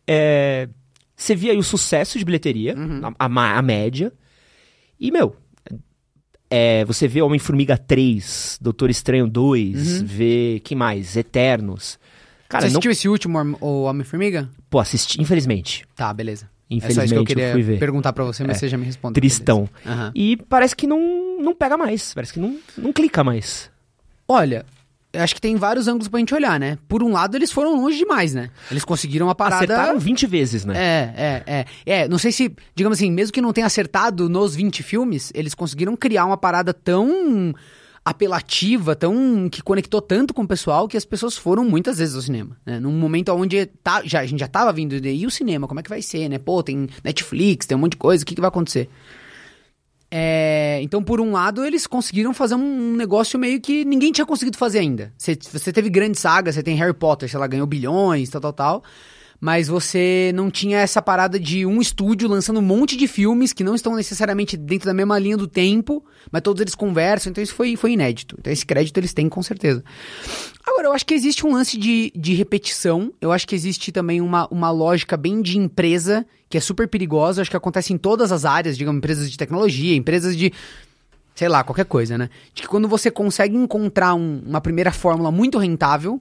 [0.06, 0.68] é,
[1.22, 3.00] você via aí o sucesso de bilheteria, Uhum.
[3.18, 4.12] a, a a média,
[4.98, 5.37] e, meu,
[6.50, 11.16] é, você vê Homem-Formiga 3, Doutor Estranho 2, vê, que mais?
[11.16, 11.98] Eternos.
[12.48, 12.68] Cara, Uhum.
[12.68, 12.78] Você não...
[12.78, 14.48] assistiu esse último, o Homem-Formiga?
[14.68, 15.85] Pô, assisti, infelizmente.
[15.94, 16.46] Tá, beleza.
[16.46, 17.78] é só Infelizmente isso que eu queria fui ver.
[17.78, 18.61] perguntar pra você, mas É.
[18.61, 19.14] você já me respondeu.
[19.20, 19.68] Tristão.
[19.87, 20.11] Aham.
[20.14, 23.70] E parece que não, não pega mais, parece que não, não clica mais.
[24.26, 24.79] Olha, eu
[25.14, 26.78] acho que tem vários ângulos pra gente olhar, né?
[26.88, 28.50] Por um lado, eles foram longe demais, né?
[28.70, 29.64] Eles conseguiram uma parada...
[29.64, 30.74] Acertaram 20 vezes, né?
[30.76, 31.66] É, é, é.
[32.02, 35.54] É, não sei se, digamos assim, mesmo que não tenha acertado nos 20 filmes, eles
[35.54, 37.54] conseguiram criar uma parada tão
[38.04, 42.22] apelativa, tão que conectou tanto com o pessoal que as pessoas foram muitas vezes ao
[42.22, 42.80] cinema, né?
[42.80, 45.80] Num momento onde tá, já, a gente já tava vindo de e o cinema, como
[45.80, 46.38] é que vai ser, né?
[46.38, 48.88] Pô, tem Netflix, tem um monte de coisa, o que, que vai acontecer?
[50.12, 54.58] É, então, por um lado, eles conseguiram fazer um negócio meio que ninguém tinha conseguido
[54.58, 55.12] fazer ainda.
[55.16, 58.52] Você, você teve grandes sagas, você tem Harry Potter, sei lá, ganhou bilhões, tal, tal,
[58.52, 58.84] tal.
[59.40, 63.64] Mas você não tinha essa parada de um estúdio lançando um monte de filmes que
[63.64, 67.55] não estão necessariamente dentro da mesma linha do tempo, mas todos eles conversam, então isso
[67.55, 68.37] foi, foi inédito.
[68.38, 69.83] Então esse crédito eles têm com certeza.
[70.66, 74.20] Agora, eu acho que existe um lance de, de repetição, eu acho que existe também
[74.20, 77.98] uma, uma lógica bem de empresa, que é super perigosa, eu acho que acontece em
[77.98, 80.53] todas as áreas, digamos, empresas de tecnologia, empresas de
[81.35, 82.29] sei lá, qualquer coisa, né?
[82.53, 86.20] De que quando você consegue encontrar um- uma primeira fórmula muito rentável,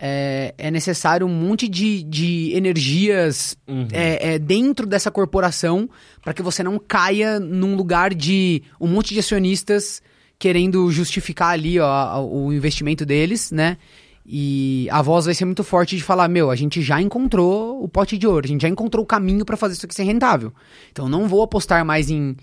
[0.00, 3.54] é, é necessário um monte de, de energias
[3.92, 5.90] é, é, dentro dessa corporação
[6.22, 10.00] para que você não caia num lugar de um monte de acionistas
[10.38, 13.76] querendo justificar ali ó, o investimento deles, né?
[14.24, 17.88] E a voz vai ser muito forte de falar: meu, a gente já encontrou o
[17.88, 20.52] pote de ouro, a gente já encontrou o caminho para fazer isso aqui ser rentável.
[20.90, 22.36] Então eu não vou apostar mais em,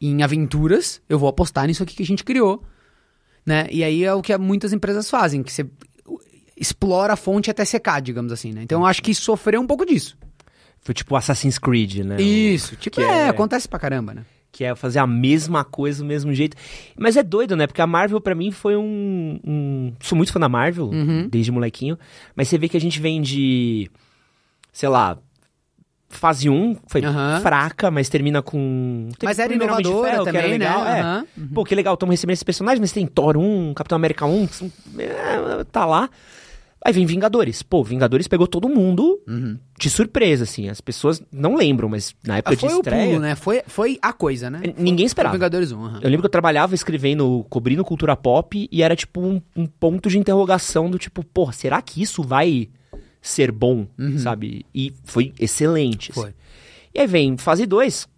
[0.00, 2.62] em aventuras, eu vou apostar nisso aqui que a gente criou.
[3.44, 3.66] Né?
[3.70, 5.66] E aí é o que muitas empresas fazem, que você
[6.60, 8.62] explora a fonte até secar, digamos assim, né?
[8.62, 10.16] Então eu acho que sofreu um pouco disso.
[10.82, 12.20] Foi tipo Assassin's Creed, né?
[12.22, 14.24] Isso, tipo, que é, é- acontece pra caramba, né?
[14.52, 16.56] Que é fazer a mesma coisa do mesmo jeito.
[16.98, 17.66] Mas é doido, né?
[17.66, 19.38] Porque a Marvel, pra mim, foi um.
[19.44, 21.28] um- Sou muito fã da Marvel, Uhum.
[21.28, 21.96] desde molequinho.
[22.34, 23.88] Mas você vê que a gente vem de.
[24.72, 25.16] Sei lá.
[26.08, 27.40] Fase 1 foi Aham.
[27.40, 29.08] fraca, mas termina com.
[29.16, 30.66] Teve Mas era inovadora Ferro, que era também, né?
[30.66, 31.00] legal, é.
[31.00, 31.26] Aham.
[31.54, 34.54] Pô, que legal, estamos recebendo esses personagens, mas tem Thor 1, Capitão América 1, que
[34.56, 36.10] são- é, tá lá.
[36.82, 37.62] Aí vem Vingadores.
[37.62, 39.20] Pô, Vingadores pegou todo mundo
[39.78, 40.68] de surpresa, assim.
[40.70, 43.06] As pessoas não lembram, mas na época Ah, foi de o estreia.
[43.08, 43.34] pulo, né?
[43.34, 44.62] Foi, foi a coisa, né?
[44.78, 45.32] Ninguém esperava.
[45.34, 46.00] Foi Vingadores 1, aham.
[46.02, 50.08] Eu lembro que eu trabalhava escrevendo, cobrindo cultura pop, e era tipo um, um ponto
[50.08, 52.68] de interrogação do tipo, pô, será que isso vai
[53.20, 54.64] ser bom, sabe?
[54.74, 56.10] E foi excelente.
[56.12, 56.20] assim.
[56.22, 56.34] Foi.
[56.94, 58.08] E aí vem fase 2,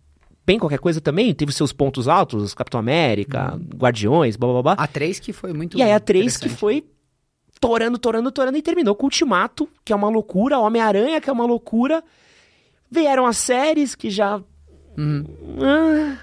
[0.46, 4.72] bem qualquer coisa também, teve seus pontos altos, Capitão América, Guardiões, blá blá blá.
[4.74, 6.84] A 3 que foi muito e aí a 3 que foi
[7.62, 11.46] torando, torando, torando, e terminou com Ultimato, que é uma loucura, Homem-Aranha, que é uma
[11.46, 12.02] loucura.
[12.90, 14.42] Vieram as séries que já
[14.98, 15.24] Uhum.
[15.62, 16.18] ah.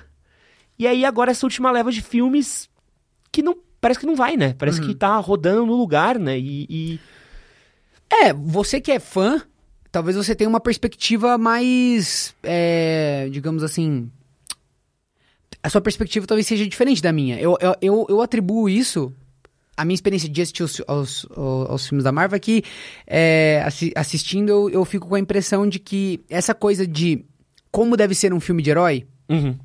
[0.78, 2.69] E aí agora essa última leva de filmes
[3.32, 4.54] que não parece que não vai, né?
[4.58, 4.88] Parece Uhum.
[4.88, 6.38] que tá rodando no lugar, né?
[6.38, 6.99] E, e-
[8.12, 9.41] É, você que é fã,
[9.91, 14.12] talvez você tenha uma perspectiva mais, é, digamos assim...
[15.63, 17.39] A sua perspectiva talvez seja diferente da minha.
[17.39, 19.13] Eu, eu, eu, eu atribuo isso...
[19.82, 22.63] A minha experiência de assistir aos, aos, aos- aos filmes da Marvel é que,
[23.08, 27.24] é, assi- assistindo, eu, eu fico com a impressão de que essa coisa de
[27.72, 29.56] como deve ser um filme de herói, Uhum.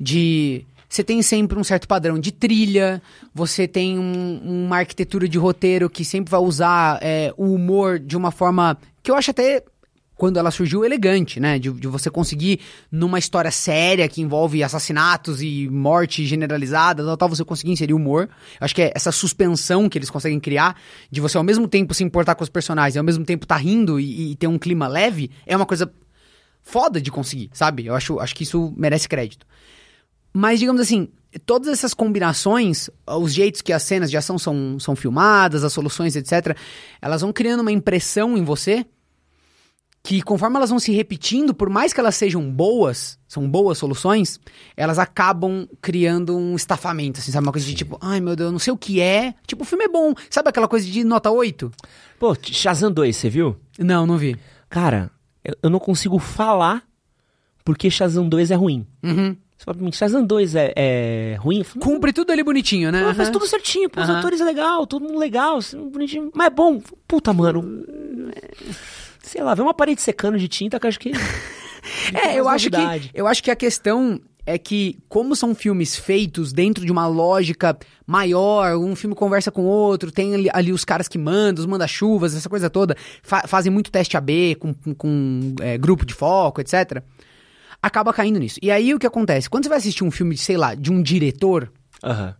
[0.00, 3.02] de você tem sempre um certo padrão de trilha,
[3.34, 8.16] você tem um- uma arquitetura de roteiro que sempre vai usar é, o humor de
[8.16, 9.62] uma forma que eu acho até,
[10.16, 11.58] quando ela surgiu, elegante, né?
[11.58, 17.28] De, de você conseguir, numa história séria que envolve assassinatos e morte generalizada, tal, tal,
[17.28, 18.28] você conseguir inserir humor.
[18.60, 20.76] Eu acho que é essa suspensão que eles conseguem criar,
[21.10, 23.56] de você ao mesmo tempo se importar com os personagens e ao mesmo tempo tá
[23.56, 25.92] rindo e, e ter um clima leve, é uma coisa
[26.62, 27.86] foda de conseguir, sabe?
[27.86, 29.46] Eu acho, acho que isso merece crédito.
[30.32, 31.08] Mas, digamos assim,
[31.44, 36.16] todas essas combinações, os jeitos que as cenas de ação são, são filmadas, as soluções,
[36.16, 36.56] etc.,
[37.00, 38.84] elas vão criando uma impressão em você
[40.04, 44.38] que, conforme elas vão se repetindo, por mais que elas sejam boas, são boas soluções,
[44.76, 47.46] elas acabam criando um estafamento, assim, sabe?
[47.46, 49.34] Uma coisa de tipo, ai meu Deus, eu não sei o que é.
[49.46, 50.12] Tipo, o filme é bom.
[50.28, 51.72] Sabe aquela coisa de nota 8?
[52.18, 53.56] Pô, Shazam 2, você viu?
[53.78, 54.36] Não, não vi.
[54.68, 55.10] Cara,
[55.62, 56.82] eu, não consigo falar
[57.64, 58.86] porque Shazam 2 é ruim.
[59.02, 59.34] Uhum.
[59.56, 61.64] Você fala pra mim, Shazam 2 é, é ruim?
[61.64, 63.04] Falo, Cumpre tudo ali bonitinho, né?
[63.04, 66.48] Pô, faz tudo certinho, pô, os atores é legal, todo mundo legal, assim, bonitinho, mas
[66.48, 66.82] é bom.
[67.08, 67.82] Puta, mano.
[69.24, 71.12] Sei lá, vê uma parede secando de tinta que eu acho que.
[72.14, 72.76] É, eu acho, que,
[73.12, 77.76] eu acho que a questão é que, como são filmes feitos dentro de uma lógica
[78.06, 82.34] maior, um filme conversa com outro, tem ali, ali os caras que mandam, os manda-chuvas,
[82.34, 86.62] essa coisa toda, fa- fazem muito teste AB com, com, com, é, grupo de foco,
[86.62, 87.02] etc.
[87.82, 88.58] Acaba caindo nisso.
[88.62, 89.50] E aí o que acontece?
[89.50, 91.70] Quando você vai assistir um filme, sei lá, de um diretor,
[92.02, 92.34] Aham.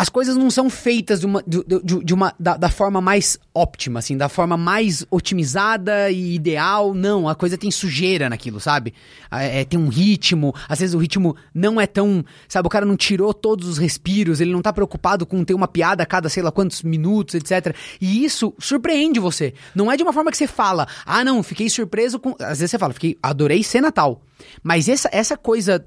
[0.00, 3.36] As coisas não são feitas de uma, de, de- de uma da, da forma mais
[3.52, 6.94] óptima, assim, da forma mais otimizada e ideal.
[6.94, 8.94] Não, a coisa tem sujeira naquilo, sabe?
[9.30, 12.24] É, é, tem um ritmo, às vezes o ritmo não é tão.
[12.48, 15.66] Sabe, o cara não tirou todos os respiros, ele não tá preocupado com ter uma
[15.66, 17.74] piada a cada sei lá quantos minutos, etc.
[18.00, 19.52] E isso surpreende você.
[19.74, 22.36] Não é de uma forma que você fala, ah, não, fiquei surpreso com.
[22.38, 24.22] Às vezes você fala, fiquei, adorei cena tal.
[24.62, 25.84] Mas essa, essa coisa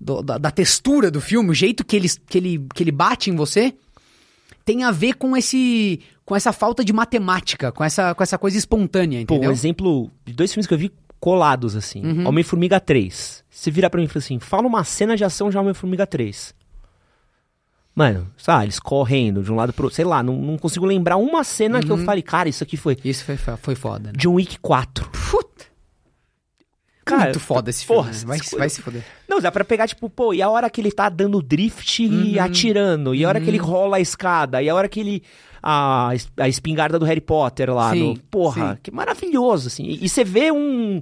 [0.00, 3.30] do- da, da textura do filme, o jeito que ele, que, ele, que ele bate
[3.30, 3.74] em você,
[4.64, 8.58] tem a ver com esse com essa falta de matemática, com essa, com essa coisa
[8.58, 9.52] espontânea, Pô, um entendeu?
[9.52, 12.04] exemplo de dois filmes que eu vi colados, assim.
[12.04, 12.26] Uhum.
[12.26, 13.44] Homem-Formiga 3.
[13.48, 16.52] Você vira pra mim e fala assim, fala uma cena de ação de Homem-Formiga 3.
[17.94, 19.94] Mano, sabe, eles correndo de um lado pro outro.
[19.96, 22.04] Sei lá, não, não consigo lembrar uma cena que eu Uhum.
[22.04, 24.18] falei, cara, isso aqui foi Isso foi, foi foda, né?
[24.18, 25.08] John Wick 4.
[25.30, 25.64] Puta,
[27.06, 28.02] Cara, muito foda esse filme.
[28.02, 28.18] porra, né?
[28.26, 29.04] vai, essas coisas- vai se foder.
[29.28, 32.36] Não, dá pra pegar, tipo, pô, e a hora que ele tá dando drift e
[32.36, 32.42] Uhum.
[32.44, 35.22] atirando, e a hora que ele rola a escada, e a hora que ele.
[35.62, 37.90] A, a espingarda do Harry Potter lá.
[37.92, 38.78] Sim, no, porra, sim.
[38.84, 39.84] que maravilhoso, assim.
[39.84, 41.00] E, e você vê um.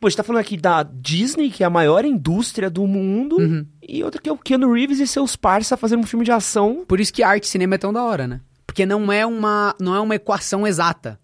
[0.00, 3.36] Pô, a gente tá falando aqui da Disney, que é a maior indústria do mundo,
[3.38, 3.66] Uhum.
[3.86, 6.84] e outra que é o Keanu Reeves e seus parça fazendo um filme de ação.
[6.86, 8.40] Por isso que arte e cinema é tão da hora, né?
[8.66, 11.18] Porque não é uma, não é uma equação exata.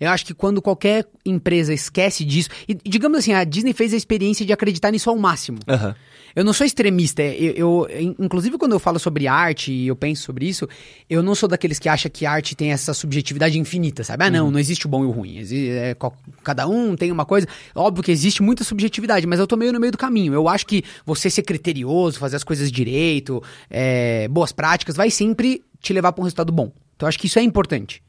[0.00, 2.48] Eu acho que quando qualquer empresa esquece disso.
[2.66, 5.58] E digamos assim, a Disney fez a experiência de acreditar nisso ao máximo.
[5.68, 5.94] Aham.
[6.34, 7.22] Eu não sou extremista.
[7.22, 7.52] Eu,
[7.88, 10.68] eu- in- inclusive, quando eu falo sobre arte e eu penso sobre isso,
[11.08, 14.24] eu não sou daqueles que acha que arte tem essa subjetividade infinita, sabe?
[14.24, 15.38] Ah, não, não existe o bom e o ruim.
[15.52, 15.96] É,
[16.44, 17.48] cada um tem uma coisa.
[17.74, 20.32] Óbvio que existe muita subjetividade, mas eu tô meio no meio do caminho.
[20.32, 25.62] Eu acho que você ser criterioso, fazer as coisas direito, é, boas práticas, vai sempre
[25.80, 26.70] te levar para um resultado bom.
[26.94, 28.00] Então, eu acho que isso é importante.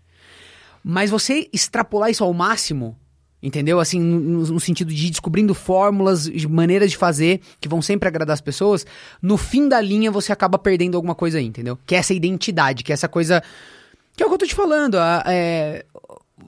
[0.84, 2.98] Mas você extrapolar isso ao máximo,
[3.42, 3.80] entendeu?
[3.80, 8.42] Assim, no, no sentido de descobrindo fórmulas, maneiras de fazer que vão sempre agradar as
[8.42, 8.86] pessoas,
[9.22, 11.78] no fim da linha você acaba perdendo alguma coisa aí, entendeu?
[11.86, 13.42] Que é essa identidade, que é essa coisa.
[14.16, 14.96] Que é o que eu tô te falando.
[14.96, 15.86] a- é,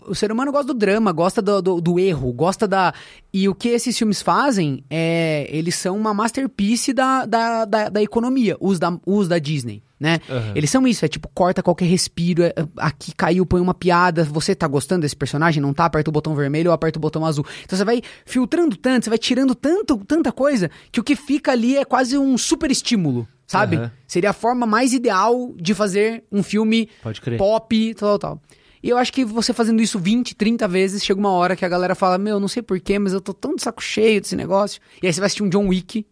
[0.07, 2.93] o ser humano gosta do drama, gosta do, do, do erro, gosta da.
[3.31, 5.47] E o que esses filmes fazem é.
[5.49, 10.19] Eles são uma masterpiece da, da, da, da economia, os da, os da Disney, né?
[10.29, 10.51] Aham.
[10.53, 14.53] Eles são isso, é tipo, corta qualquer respiro, é, aqui caiu, põe uma piada, você
[14.53, 15.85] tá gostando desse personagem, não tá?
[15.85, 17.45] Aperta o botão vermelho ou aperta o botão azul.
[17.63, 21.53] Então você vai filtrando tanto, você vai tirando tanto, tanta coisa, que o que fica
[21.53, 23.77] ali é quase um super estímulo, sabe?
[23.77, 23.91] Aham.
[24.05, 26.89] Seria a forma mais ideal de fazer um filme
[27.37, 28.41] pop, tal, tal.
[28.83, 31.69] E eu acho que você fazendo isso 20, 30 vezes, chega uma hora que a
[31.69, 34.81] galera fala, meu, não sei porquê, mas eu tô tão de saco cheio desse negócio.
[35.01, 36.05] E aí você vai assistir um John Wick.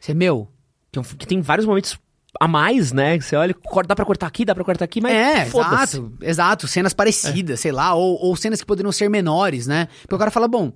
[0.00, 0.48] Você, meu,
[0.90, 1.96] Que, é que tem vários momentos
[2.40, 3.18] a mais, né?
[3.18, 3.54] Você olha,
[3.86, 7.72] dá pra cortar aqui, dá pra cortar aqui, mas é, exato, exato, cenas parecidas, sei
[7.72, 9.88] lá, ou, ou cenas que poderiam ser menores, né?
[10.02, 10.72] Porque o cara fala, bom,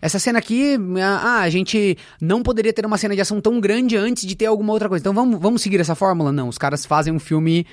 [0.00, 3.96] essa cena aqui, ah, a gente não poderia ter uma cena de ação tão grande
[3.96, 5.02] antes de ter alguma outra coisa.
[5.02, 6.32] Então vamos, vamos seguir essa fórmula?
[6.32, 7.66] Não, os caras fazem um filme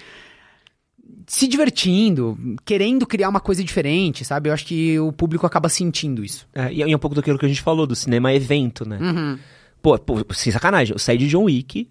[1.25, 4.49] se divertindo, querendo criar uma coisa diferente, sabe?
[4.49, 6.47] Eu acho que o público acaba sentindo isso.
[6.53, 8.97] É, e é um pouco daquilo que a gente falou, do cinema evento, né?
[8.99, 9.39] Uhum.
[9.81, 11.89] Pô, pô, sem sacanagem, eu saí de John Wick,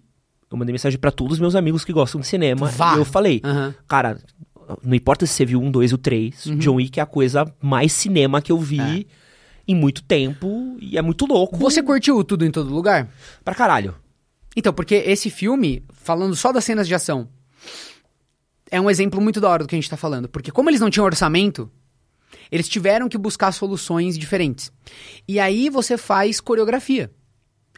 [0.51, 2.95] eu mandei mensagem pra todos os meus amigos que gostam de cinema, Vá.
[2.95, 3.75] e eu falei, Aham.
[3.87, 4.17] cara,
[4.83, 6.57] não importa se você viu um, dois ou três, Uhum.
[6.57, 9.07] John Wick é a coisa mais cinema que eu vi.
[9.69, 11.57] em muito tempo e é muito louco.
[11.57, 13.09] Você curtiu tudo em todo lugar?
[13.43, 13.93] Pra caralho.
[14.55, 17.27] Então, porque esse filme, falando só das cenas de ação,
[18.71, 20.27] é um exemplo muito da hora do que a gente tá falando.
[20.29, 21.69] Porque como eles não tinham orçamento,
[22.51, 24.71] eles tiveram que buscar soluções diferentes.
[25.27, 27.11] E aí você faz coreografia.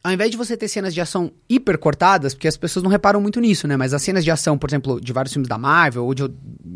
[0.04, 3.20] Ao invés de você ter cenas de ação hiper cortadas, porque as pessoas não reparam
[3.20, 3.76] muito nisso, né?
[3.76, 6.24] Mas as cenas de ação, por exemplo, de vários filmes da Marvel, ou de,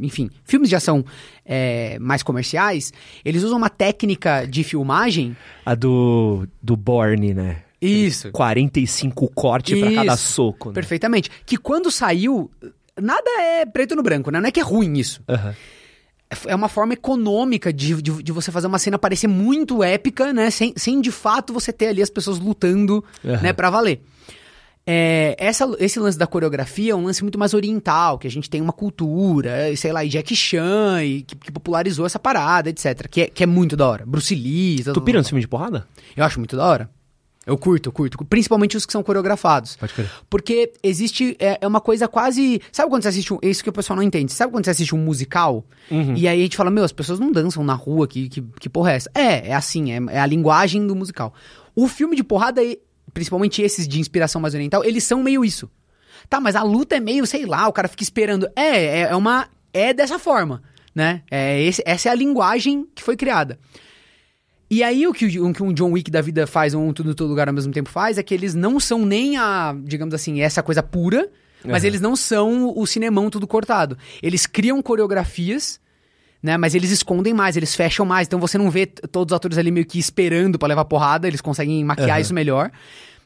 [0.02, 1.06] enfim, filmes de ação
[1.46, 2.92] é, mais comerciais,
[3.24, 5.36] eles usam uma técnica de filmagem.
[5.66, 7.62] A do, do Borne, né?
[7.82, 8.32] Isso.
[8.32, 10.76] 45 cortes pra cada soco, né?
[10.76, 11.30] Perfeitamente.
[11.46, 12.50] Que quando saiu,
[13.02, 14.40] nada é preto no branco, né?
[14.40, 15.22] Não é que é ruim isso.
[15.28, 15.54] Aham.
[16.46, 20.50] É uma forma econômica de, de, de você fazer uma cena parecer muito épica, né?
[20.50, 23.42] Sem, sem de fato você ter ali as pessoas lutando, Aham.
[23.42, 24.02] né, pra valer.
[24.86, 28.50] É, essa, esse lance da coreografia é um lance muito mais oriental, que a gente
[28.50, 33.08] tem uma cultura, sei lá, e Jack Chan, e que, que popularizou essa parada, etc.
[33.08, 34.06] Que é, que é muito da hora.
[34.06, 34.84] Bruce Lee.
[34.84, 35.88] Tu pira no filme de porrada?
[36.16, 36.90] Eu acho muito da hora.
[37.46, 38.24] Eu curto, eu curto.
[38.26, 39.76] Principalmente os que são coreografados.
[39.76, 40.10] Pode crer.
[40.30, 41.36] Porque existe.
[41.40, 42.62] É, é uma coisa quase.
[42.72, 43.40] Sabe quando você assiste um.
[43.42, 44.32] É isso que o pessoal não entende.
[44.32, 45.66] Sabe quando você assiste um musical?
[45.92, 46.16] Uhum.
[46.16, 48.70] E aí a gente fala, meu, as pessoas não dançam na rua, que, que, que
[48.70, 49.12] porra é essa?
[49.14, 51.34] É, é assim, é, é a linguagem do musical.
[51.76, 52.62] O filme de porrada,
[53.14, 55.70] principalmente esses de inspiração mais oriental, eles são meio isso.
[56.30, 58.48] Tá, mas a luta é meio, sei lá, o cara fica esperando.
[58.56, 59.50] É, é, é uma.
[59.74, 60.62] É dessa forma,
[60.96, 61.24] né?
[61.30, 63.60] É esse, essa é a linguagem que foi criada.
[64.74, 67.12] E aí o que, o que um John Wick da vida faz, ou um Tudo
[67.12, 70.16] em Todo Lugar ao mesmo tempo faz, é que eles não são nem a, digamos
[70.16, 71.30] assim, essa coisa pura,
[71.64, 71.88] mas Aham.
[71.88, 73.96] eles não são o cinemão tudo cortado.
[74.22, 75.80] Eles criam coreografias,
[76.42, 79.60] né, mas eles escondem mais, eles fecham mais, então você não vê todos os atores
[79.60, 82.20] ali meio que esperando pra levar porrada, eles conseguem maquiar Aham.
[82.22, 82.72] isso melhor.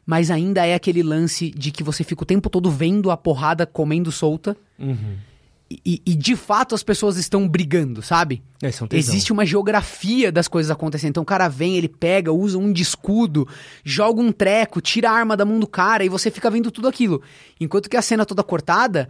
[0.05, 3.65] Mas ainda é aquele lance de que você fica o tempo todo vendo a porrada
[3.65, 4.57] comendo solta.
[4.77, 5.15] Uhum.
[5.69, 8.41] E, e, de fato as pessoas estão brigando, sabe?
[8.61, 8.87] É tesão.
[8.91, 11.09] Existe uma geografia das coisas acontecendo.
[11.09, 13.45] Então o cara vem, ele pega, usa um de escudo,
[13.83, 16.87] joga um treco, tira a arma da mão do cara e você fica vendo tudo
[16.87, 17.21] aquilo.
[17.59, 19.09] Enquanto que a cena toda cortada,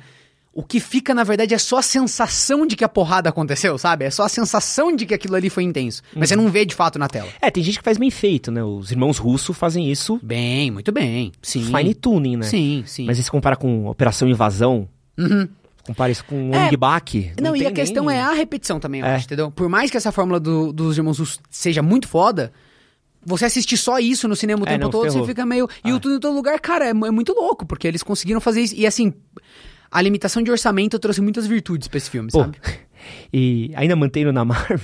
[0.52, 4.06] o que fica na verdade é só a sensação de que a porrada aconteceu, sabe?
[4.06, 6.02] É só a sensação de que aquilo ali foi intenso.
[6.16, 7.30] Mas você não vê de fato na tela.
[7.40, 8.64] É, tem gente que faz bem feito, né?
[8.64, 11.32] Os irmãos russos fazem isso Bem, muito bem.
[11.40, 11.66] Sim.
[11.66, 12.48] fine tuning, né?
[12.48, 13.06] Sim, sim.
[13.06, 15.48] Mas você compara com Operação Invasão, Uhum.
[15.88, 16.68] Compara isso com É.
[16.68, 17.32] Ong Bak.
[17.42, 19.16] Não, e tem a questão nem- é a repetição também, eu É.
[19.16, 19.50] acho, entendeu?
[19.50, 22.52] Por mais que essa fórmula do- dos irmãos Russo seja muito foda,
[23.26, 25.22] você assistir só isso no cinema o É, tempo não, todo, ferrou.
[25.26, 25.68] você fica meio.
[25.84, 28.62] E o tudo em todo lugar, cara, é, é muito louco, porque eles conseguiram fazer
[28.62, 28.76] isso.
[28.76, 29.14] E assim,
[29.92, 32.58] a limitação de orçamento trouxe muitas virtudes pra esse filme, Pô, sabe?
[33.34, 34.80] e ainda mantendo na Marvel,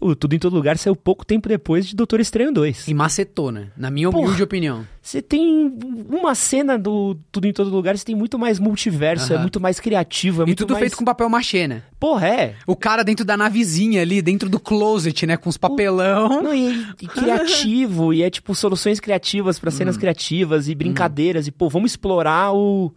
[0.00, 2.88] o Tudo em Todo Lugar saiu pouco tempo depois de Doutor Estranho 2.
[2.88, 3.68] E macetou, né?
[3.76, 4.24] Na minha Porra.
[4.24, 4.86] humilde opinião.
[5.00, 5.72] Você tem
[6.08, 9.42] uma cena do Tudo em Todo Lugar, você tem muito mais multiverso, é Aham.
[9.42, 10.80] muito mais criativo, é e muito tudo mais...
[10.82, 11.82] feito com papel machê, né?
[11.98, 12.54] Porra, é.
[12.66, 15.36] O cara dentro da navezinha ali, dentro do closet, né?
[15.36, 16.42] Com os papelão.
[16.42, 19.72] Não, e, e criativo, e é tipo soluções criativas pra Hum.
[19.72, 22.92] cenas criativas e brincadeiras, e pô, vamos explorar o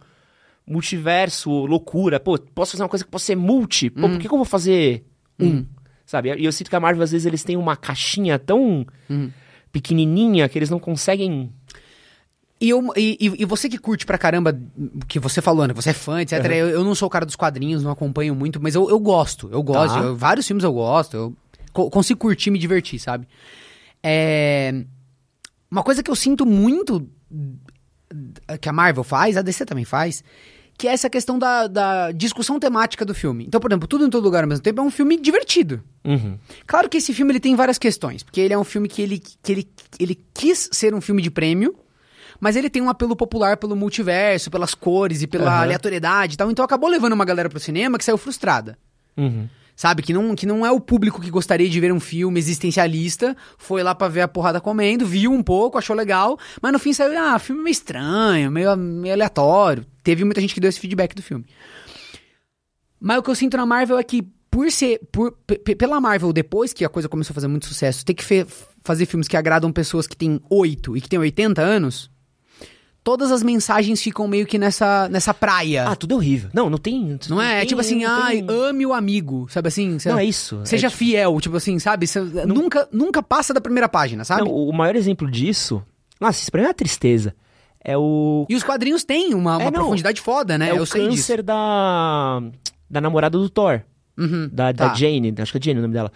[0.66, 2.18] multiverso, loucura.
[2.20, 3.90] Pô, posso fazer uma coisa que possa ser multi?
[3.90, 4.10] Pô, Hum.
[4.12, 5.04] por que, que eu vou fazer
[5.38, 5.64] um?
[6.06, 6.32] Sabe?
[6.36, 9.30] E eu sinto que a Marvel, às vezes, eles têm uma caixinha tão Hum.
[9.72, 11.52] pequenininha que eles não conseguem...
[12.58, 14.58] E, eu, e, e- você que curte pra caramba,
[15.08, 15.74] que você falou, né?
[15.74, 16.42] Você é fã, etc.
[16.42, 16.52] Uhum.
[16.52, 19.50] Eu, eu não sou o cara dos quadrinhos, não acompanho muito, mas eu, eu gosto.
[19.52, 19.92] Eu gosto.
[19.94, 20.00] Tá.
[20.00, 21.14] eu- vários filmes eu gosto.
[21.16, 21.36] Eu
[21.72, 23.28] co- consigo curtir e me divertir, sabe?
[24.02, 24.84] É,
[25.70, 27.06] uma coisa que eu sinto muito
[28.48, 30.22] eh, que a Marvel faz, a DC também faz,
[30.78, 33.44] que é essa questão da, da discussão temática do filme.
[33.46, 35.82] Então, por exemplo, Tudo em Todo Lugar ao mesmo tempo é um filme divertido.
[36.04, 36.38] Uhum.
[36.66, 39.18] Claro que esse filme ele tem várias questões, porque ele é um filme que ele,
[39.18, 41.74] que ele, ele quis ser um filme de prêmio,
[42.38, 45.62] mas ele tem um apelo popular pelo multiverso, pelas cores e pela Aham.
[45.62, 48.78] aleatoriedade e tal, então acabou levando uma galera pro cinema que saiu frustrada.
[49.16, 49.48] Uhum.
[49.76, 53.36] Sabe, que não, que não é o público que gostaria de ver um filme existencialista,
[53.58, 56.94] foi lá pra ver a porrada comendo, viu um pouco, achou legal, mas no fim
[56.94, 59.84] saiu, ah, filme meio estranho, meio, meio aleatório.
[60.02, 61.44] Teve muita gente que deu esse feedback do filme.
[62.98, 64.98] Mas o que eu sinto na Marvel é que, por ser.
[65.12, 68.24] Por, pela Marvel, depois que a coisa começou a fazer muito sucesso, ter que
[68.82, 72.10] fazer filmes que agradam pessoas que têm 8 e que têm 80 anos,
[73.06, 75.84] todas as mensagens ficam meio que nessa, nessa praia.
[75.86, 76.50] Ah, tudo é horrível.
[76.52, 77.16] Não, não tem...
[77.30, 77.52] não é?
[77.54, 79.96] É tem- tipo assim, não ai, tem- ame o amigo, sabe assim?
[80.00, 80.60] Cê- Não, é isso.
[80.64, 82.04] Seja é, tipo, fiel, tipo assim, sabe?
[82.08, 84.42] Cê- nunca, nunca passa da primeira página, sabe?
[84.42, 85.80] não, o maior exemplo disso...
[86.20, 87.32] Nossa, isso pra mim é uma tristeza.
[87.84, 88.44] É o...
[88.48, 90.70] E os quadrinhos têm uma, uma É, não, profundidade foda, né?
[90.70, 91.28] é Eu o sei disso.
[91.28, 92.42] câncer da...
[92.90, 93.82] Da namorada do Thor.
[94.18, 94.94] Uhum, Da, da tá.
[94.94, 96.10] Jane, acho que é Jane o nome dela.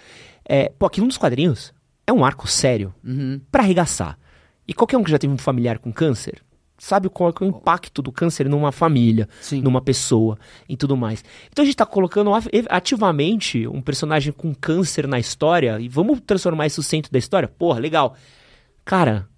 [0.45, 1.73] É, pô, aquilo nos quadrinhos
[2.05, 3.41] é um arco sério Uhum.
[3.53, 4.19] pra arregaçar.
[4.67, 6.43] E qualquer um que já teve um familiar com câncer
[6.81, 9.61] sabe qual é o impacto do câncer numa família, Sim.
[9.61, 11.23] numa pessoa e tudo mais.
[11.51, 12.31] Então a gente tá colocando
[12.69, 17.47] ativamente um personagem com câncer na história e vamos transformar isso no centro da história?
[17.47, 18.17] Porra, legal.
[18.85, 19.29] Cara,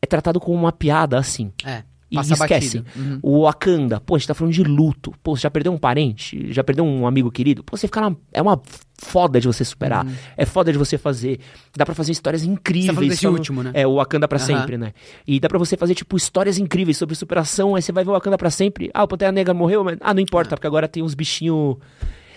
[0.00, 1.50] é tratado como uma piada assim.
[1.64, 1.82] É.
[2.14, 2.84] E Passa esquece.
[2.96, 3.18] Uhum.
[3.22, 5.12] O Wakanda, pô, a gente tá falando de luto.
[5.22, 6.52] Pô, você já perdeu um parente?
[6.52, 7.62] Já perdeu um amigo querido?
[7.62, 8.14] Pô, você fica na...
[8.32, 8.60] É uma
[8.96, 10.06] foda de você superar.
[10.36, 11.40] É foda de você fazer.
[11.76, 12.86] Dá pra fazer histórias incríveis.
[12.88, 12.94] Uhum.
[12.94, 13.70] Você tá falando desse no- último, né?
[13.74, 14.46] É, o Wakanda pra Aham.
[14.46, 14.92] sempre, né?
[15.26, 17.74] E dá pra você fazer, tipo, histórias incríveis sobre superação.
[17.74, 18.90] Aí você vai ver o Wakanda pra sempre.
[18.94, 19.98] Ah, o Pantera Negra morreu, mas...
[20.00, 21.76] Ah, não importa, porque agora tem uns bichinhos...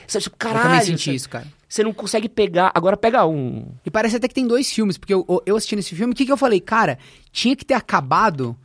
[0.08, 1.46] Você, tipo, Eu caralho, também senti você- isso, cara.
[1.70, 2.72] Você não consegue pegar...
[2.74, 3.66] Agora pega um...
[3.86, 6.26] E parece até que tem dois filmes, porque eu, eu assistindo esse filme, o que,
[6.26, 6.62] que eu falei?
[6.62, 6.98] Cara,
[7.30, 8.56] tinha que ter acabado.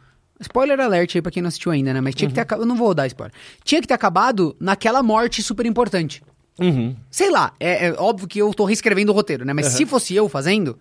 [0.42, 2.00] Spoiler alert aí pra quem não assistiu ainda, né?
[2.00, 2.42] Mas tinha que ter Uhum.
[2.42, 2.62] acabado.
[2.64, 3.32] Eu não vou dar spoiler.
[3.64, 6.22] Tinha que ter acabado naquela morte super importante.
[6.60, 6.94] Uhum.
[7.10, 9.52] Sei lá, é, é óbvio que eu tô reescrevendo o roteiro, né?
[9.52, 10.78] Mas se fosse eu fazendo,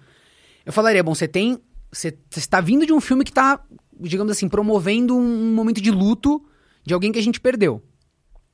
[0.65, 1.57] eu falaria, bom, você tem.
[1.91, 3.59] Você está vindo de um filme que tá,
[3.99, 6.43] digamos assim, promovendo um momento de luto
[6.85, 7.81] de alguém que a gente perdeu.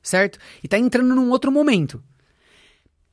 [0.01, 0.37] Certo?
[0.63, 2.01] E tá entrando num outro momento.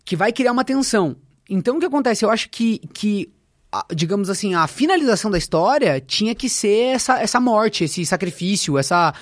[0.04, 1.16] Que vai criar uma tensão.
[1.48, 2.24] Então o que acontece?
[2.24, 3.32] Eu acho que, que
[3.80, 8.78] a- digamos assim, a finalização da história tinha que ser essa, essa morte, esse sacrifício,
[8.78, 9.12] essa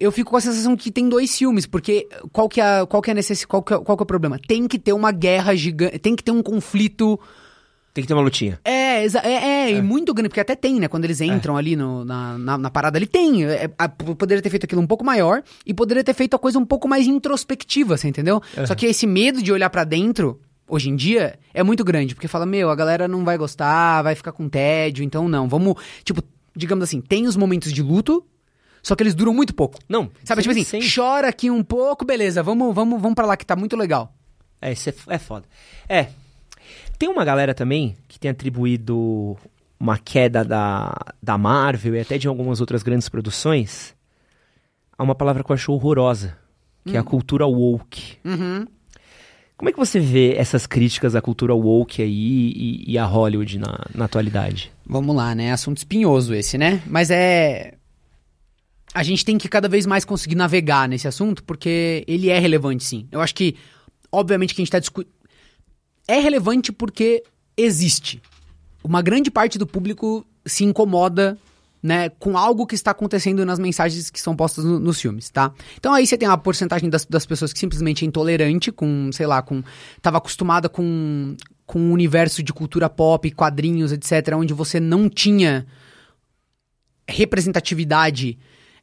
[0.00, 3.10] eu fico com a sensação que tem dois filmes, porque qual que é, qual que
[3.10, 3.44] é, necess...
[3.44, 4.38] qual que é, qual que é o problema?
[4.38, 7.18] Tem que ter uma guerra gigante, tem que ter um conflito.
[7.92, 8.60] Tem que ter uma lutinha.
[8.64, 10.86] É, é, é, e muito grande, porque até tem, né?
[10.86, 13.44] Quando eles entram ali no- na, na, na parada, ele tem.
[13.44, 16.38] É, é, a- poderia ter feito aquilo um pouco maior e poderia ter feito a
[16.38, 18.40] coisa um pouco mais introspectiva, você entendeu?
[18.66, 22.28] Só que esse medo de olhar pra dentro, hoje em dia, é muito grande, porque
[22.28, 25.74] fala, meu, a galera não vai gostar, vai ficar com tédio, então não, vamos.
[26.04, 26.22] Tipo,
[26.54, 28.24] digamos assim, tem os momentos de luto.
[28.80, 29.78] Só que eles duram muito pouco.
[29.88, 30.08] Não.
[30.24, 30.80] Sabe, tipo assim, sim.
[30.94, 34.14] chora aqui um pouco, beleza, vamos, vamos, vamos pra lá que tá muito legal.
[34.62, 35.46] É, isso é, é foda.
[35.88, 36.06] É.
[36.98, 39.36] Tem uma galera também que tem atribuído
[39.78, 43.94] uma queda da, da Marvel e até de algumas outras grandes produções
[44.96, 46.36] a uma palavra que eu acho horrorosa,
[46.84, 48.16] que é a cultura woke.
[48.24, 48.66] Uhum.
[49.58, 53.86] Como é que você vê essas críticas à cultura woke aí e, e Hollywood na,
[53.92, 54.72] na atualidade?
[54.86, 55.52] Vamos lá, né?
[55.52, 56.80] Assunto espinhoso esse, né?
[56.86, 57.74] Mas é.
[58.94, 62.84] A gente tem que cada vez mais conseguir navegar nesse assunto, porque ele é relevante,
[62.84, 63.08] sim.
[63.10, 63.56] Eu acho que,
[64.12, 65.12] obviamente, que a gente tá discutindo.
[66.06, 67.24] É relevante porque
[67.56, 68.22] existe.
[68.84, 71.36] Uma grande parte do público se incomoda,
[71.82, 75.52] né, com algo que está acontecendo nas mensagens que são postas no- nos filmes, tá?
[75.76, 79.26] Então aí você tem uma porcentagem das, das pessoas que simplesmente é intolerante, com, sei
[79.26, 79.62] lá, com.
[80.02, 85.66] tava acostumada com, com um universo de cultura pop, quadrinhos, etc., onde você não tinha
[87.08, 88.38] representatividade,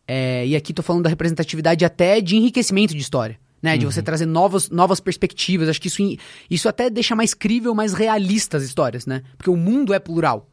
[0.07, 3.77] é, e aqui tô falando da representatividade até de enriquecimento de história, né?
[3.77, 5.67] De você trazer novas, novas perspectivas.
[5.69, 6.01] Acho que isso,
[6.49, 9.21] isso até deixa mais crível, mais realista as histórias, né?
[9.37, 10.49] Porque o mundo é plural.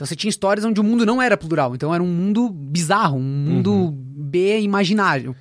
[0.00, 1.74] Então você tinha histórias onde o mundo não era plural.
[1.74, 5.36] Então era um mundo bizarro, um mundo B imaginário.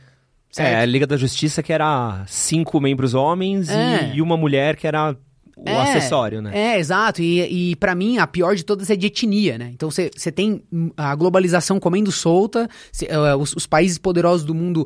[0.57, 0.89] É, a Certo?
[0.89, 4.11] Liga da Justiça que era cinco membros homens É.
[4.11, 5.15] e, e uma mulher que era
[5.55, 6.51] o É, acessório, né?
[6.53, 7.21] É, exato.
[7.21, 9.71] E, e para mim, a pior de todas é de etnia, né?
[9.73, 10.61] Então você tem
[10.97, 14.85] a globalização comendo solta, cê- eh, os, os países poderosos do mundo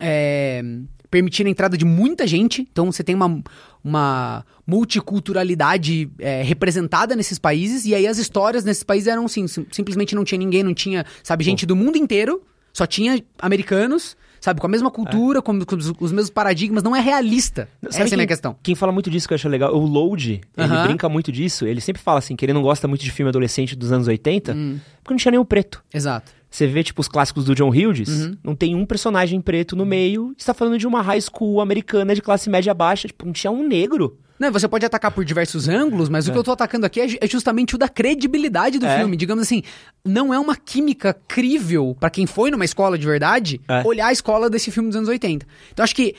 [0.00, 0.62] é,
[1.10, 2.66] permitindo a entrada de muita gente.
[2.72, 3.42] Então você tem uma,
[3.84, 7.84] uma multiculturalidade é, representada nesses países.
[7.84, 11.04] E aí as histórias nesses países eram assim: sim- simplesmente não tinha ninguém, não tinha,
[11.22, 12.42] sabe, gente do mundo inteiro,
[12.72, 14.16] só tinha americanos.
[14.42, 17.68] Sabe, com a mesma cultura, com, com os, os mesmos paradigmas, não é realista.
[17.82, 18.56] Sabe Essa é a quem- minha questão.
[18.62, 21.78] Quem fala muito disso que eu acho legal, o Load, ele brinca muito disso, ele
[21.78, 24.78] sempre fala assim, que ele não gosta muito de filme adolescente dos anos 80, Hum.
[25.02, 25.84] porque não tinha nenhum preto.
[25.92, 26.32] Exato.
[26.50, 28.34] Você vê, tipo, os clássicos do John Hughes, Uhum.
[28.42, 32.20] não tem um personagem preto no meio, está falando de uma high school americana de
[32.20, 34.18] classe média baixa, tipo, não tinha um negro.
[34.38, 37.06] Não, você pode atacar por diversos ângulos, mas o que eu tô atacando aqui é,
[37.20, 38.98] é justamente o da credibilidade do É.
[38.98, 39.14] filme.
[39.14, 39.62] Digamos assim,
[40.04, 43.86] não é uma química crível pra quem foi numa escola de verdade É.
[43.86, 45.46] olhar a escola desse filme dos anos 80.
[45.72, 46.14] Então acho que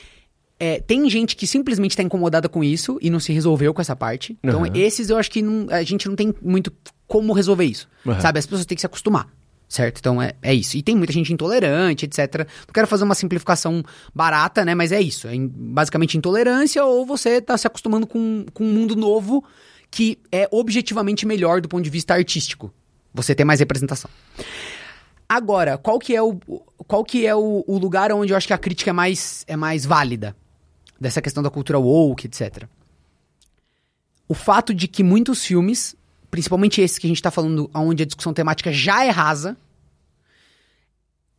[0.60, 3.96] é, tem gente que simplesmente tá incomodada com isso e não se resolveu com essa
[3.96, 4.38] parte.
[4.42, 4.70] Então Aham.
[4.76, 6.72] esses eu acho que não- a gente não tem muito
[7.08, 7.88] como resolver isso.
[8.06, 8.20] Aham.
[8.20, 8.38] Sabe?
[8.38, 9.26] As pessoas têm que se acostumar.
[9.72, 10.00] Certo?
[10.00, 10.76] Então é, é isso.
[10.76, 12.46] E tem muita gente intolerante, etc.
[12.66, 13.82] Não quero fazer uma simplificação
[14.14, 14.74] barata, né?
[14.74, 15.26] Mas é isso.
[15.26, 19.42] É basicamente intolerância ou você tá se acostumando com, com um mundo novo
[19.90, 22.70] que é objetivamente melhor do ponto de vista artístico.
[23.14, 24.10] Você ter mais representação.
[25.26, 26.38] Agora, qual que é o,
[26.86, 29.56] qual que é o, o lugar onde eu acho que a crítica é mais, é
[29.56, 30.36] mais válida?
[31.00, 32.64] Dessa questão da cultura woke, etc.
[34.28, 35.96] O fato de que muitos filmes,
[36.30, 39.56] principalmente esses que a gente tá falando, onde a discussão temática já é rasa,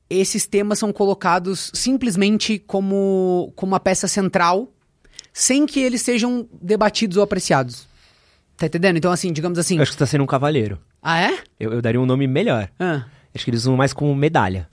[0.10, 4.72] esses temas são colocados simplesmente como, como uma peça central,
[5.32, 7.88] sem que eles sejam debatidos ou apreciados.
[8.58, 8.98] Tá entendendo?
[8.98, 9.78] Então, assim, digamos assim.
[9.78, 10.80] Eu acho que você tá sendo um cavalheiro.
[11.02, 11.40] Ah, é?
[11.60, 12.70] Eu, eu daria um nome melhor.
[12.80, 14.70] Ah, Acho que eles usam mais como medalha.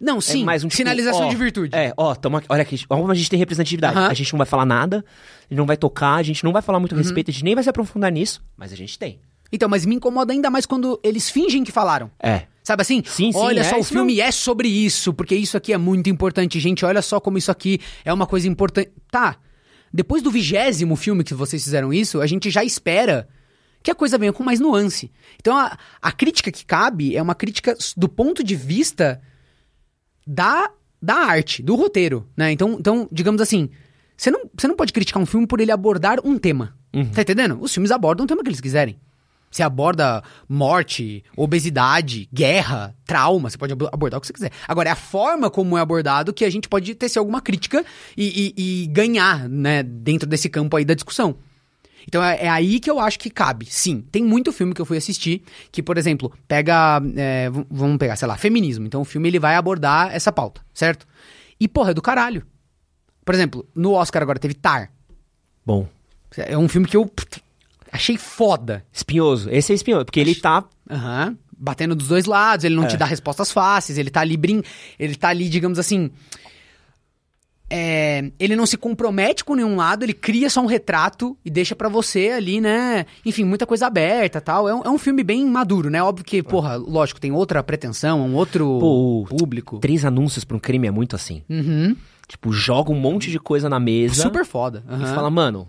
[0.00, 1.74] Não, sim, é mais um tipo, sinalização ó, de virtude.
[1.76, 3.98] É, ó, tamo aqui, olha aqui, ó, como a gente tem representatividade.
[3.98, 5.04] A gente não vai falar nada,
[5.50, 6.98] não vai tocar, a gente não vai falar muito Uhum.
[7.00, 9.20] a respeito, a gente nem vai se aprofundar nisso, mas a gente tem.
[9.52, 12.10] Então, mas me incomoda ainda mais quando eles fingem que falaram.
[12.18, 12.42] É.
[12.66, 13.00] Sabe assim?
[13.06, 16.10] Sim, sim, olha é só, o filme é sobre isso, porque isso aqui é muito
[16.10, 16.58] importante.
[16.58, 18.90] Gente, olha só como isso aqui é uma coisa importante.
[19.08, 19.36] Tá.
[19.94, 23.28] Depois do vigésimo filme que vocês fizeram isso, a gente já espera
[23.84, 25.12] que a coisa venha com mais nuance.
[25.36, 29.22] Então, a, a crítica que cabe é uma crítica do ponto de vista
[30.26, 30.68] da,
[31.00, 32.50] da arte, do roteiro, né?
[32.50, 33.70] Então, então digamos assim,
[34.16, 36.76] você não, você não pode criticar um filme por ele abordar um tema.
[37.12, 37.58] Tá entendendo?
[37.60, 38.98] Os filmes abordam o tema que eles quiserem.
[39.50, 44.50] Você aborda morte, obesidade, guerra, trauma, você pode abo- abordar o que você quiser.
[44.68, 47.84] Agora, é a forma como é abordado que a gente pode tecer alguma crítica
[48.16, 51.36] e, e- e ganhar, né, dentro desse campo aí da discussão.
[52.08, 53.66] Então é, é aí que eu acho que cabe.
[53.66, 55.42] Sim, tem muito filme que eu fui assistir
[55.72, 57.00] que, por exemplo, pega.
[57.16, 58.86] é, vamos pegar, sei lá, feminismo.
[58.86, 61.06] Então o filme ele vai abordar essa pauta, certo?
[61.58, 62.46] E, porra, é do caralho.
[63.24, 64.92] Por exemplo, no Oscar agora teve Tar.
[65.64, 65.88] Bom.
[66.36, 67.10] É um filme que eu
[67.96, 68.84] achei foda.
[68.92, 69.48] Espinhoso.
[69.50, 70.64] Esse é espinhoso, porque ele tá.
[70.90, 71.36] Aham.
[71.58, 72.86] Batendo dos dois lados, ele não É.
[72.86, 74.62] te dá respostas fáceis, ele tá ali brin...
[74.98, 76.10] ele tá ali, digamos assim.
[77.68, 81.74] é, ele não se compromete com nenhum lado, ele cria só um retrato e deixa
[81.74, 83.06] pra você ali, né?
[83.24, 84.68] Enfim, muita coisa aberta tal.
[84.68, 86.00] É um, é um filme bem maduro, né?
[86.00, 89.78] Óbvio que, porra, lógico, tem outra pretensão, um outro Pô, público.
[89.78, 91.42] Três anúncios pra um crime é muito assim.
[91.50, 91.96] Uhum.
[92.28, 94.84] Tipo, joga um monte de coisa na mesa Super foda.
[94.88, 95.14] e aham.
[95.14, 95.66] fala, mano,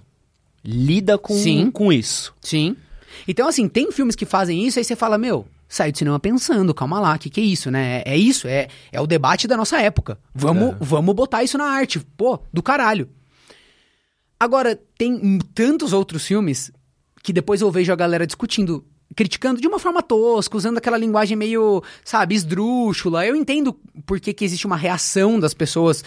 [0.69, 1.71] lida com, Sim.
[1.71, 2.33] com isso.
[2.41, 2.75] Sim.
[3.25, 6.73] Então, assim, tem filmes que fazem isso, aí você fala, meu, sai do cinema pensando,
[6.73, 8.03] calma lá, o que, que é isso, né?
[8.05, 10.19] É, é isso, é, é o debate da nossa época.
[10.35, 10.77] Vamos, É.
[10.81, 11.99] vamos botar isso na arte.
[12.17, 13.09] Pô, do caralho.
[14.39, 16.69] Agora, tem tantos outros filmes
[17.23, 21.35] que depois eu vejo a galera discutindo, criticando de uma forma tosca, usando aquela linguagem
[21.35, 23.25] meio, sabe, esdrúxula.
[23.25, 23.73] Eu entendo
[24.05, 26.03] por que, que existe uma reação das pessoas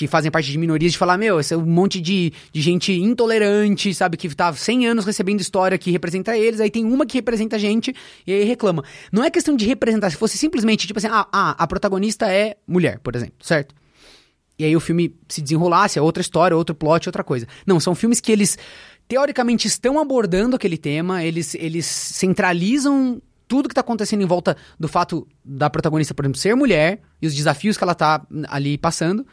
[0.00, 2.90] que fazem parte de minorias de falar, meu, esse é um monte de, de gente
[2.90, 7.18] intolerante, sabe, que tá 100 anos recebendo história que representa eles, aí tem uma que
[7.18, 7.94] representa a gente
[8.26, 8.82] e aí reclama.
[9.12, 12.56] Não é questão de representar, se fosse simplesmente, tipo assim, ah, ah, a protagonista é
[12.66, 13.74] mulher, por exemplo, certo?
[14.58, 17.46] E aí o filme se desenrolasse, é outra história, outro plot, outra coisa.
[17.66, 18.56] Não, são filmes que eles
[19.06, 24.88] teoricamente estão abordando aquele tema, eles, eles centralizam tudo que tá acontecendo em volta do
[24.88, 29.26] fato da protagonista, por exemplo, ser mulher e os desafios que ela tá ali passando,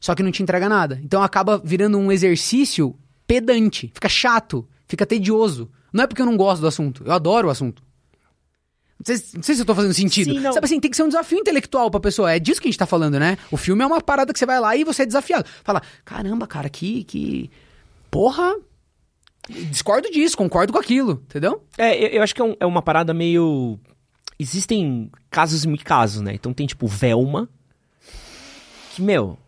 [0.00, 1.00] só que não te entrega nada.
[1.02, 2.94] Então acaba virando um exercício
[3.26, 5.70] pedante, fica chato, fica tedioso.
[5.92, 7.82] Não é porque eu não gosto do assunto, eu adoro o assunto.
[8.98, 10.32] Não sei, não sei se eu tô fazendo sentido.
[10.34, 10.42] Sim.
[10.42, 12.32] Sabe assim, tem que ser um desafio intelectual pra pessoa.
[12.32, 13.38] É disso que a gente tá falando, né?
[13.50, 15.48] O filme é uma parada que você vai lá e você é desafiado.
[15.62, 17.04] Fala, caramba, cara, que.
[17.04, 17.48] que...
[18.10, 18.56] Porra!
[19.70, 21.62] Discordo disso, concordo com aquilo, entendeu?
[21.78, 23.78] É, eu, eu acho que é, um- é uma parada meio.
[24.38, 26.34] Existem casos e casos, né?
[26.34, 27.48] Então tem tipo Velma.
[28.94, 29.38] Que, meu.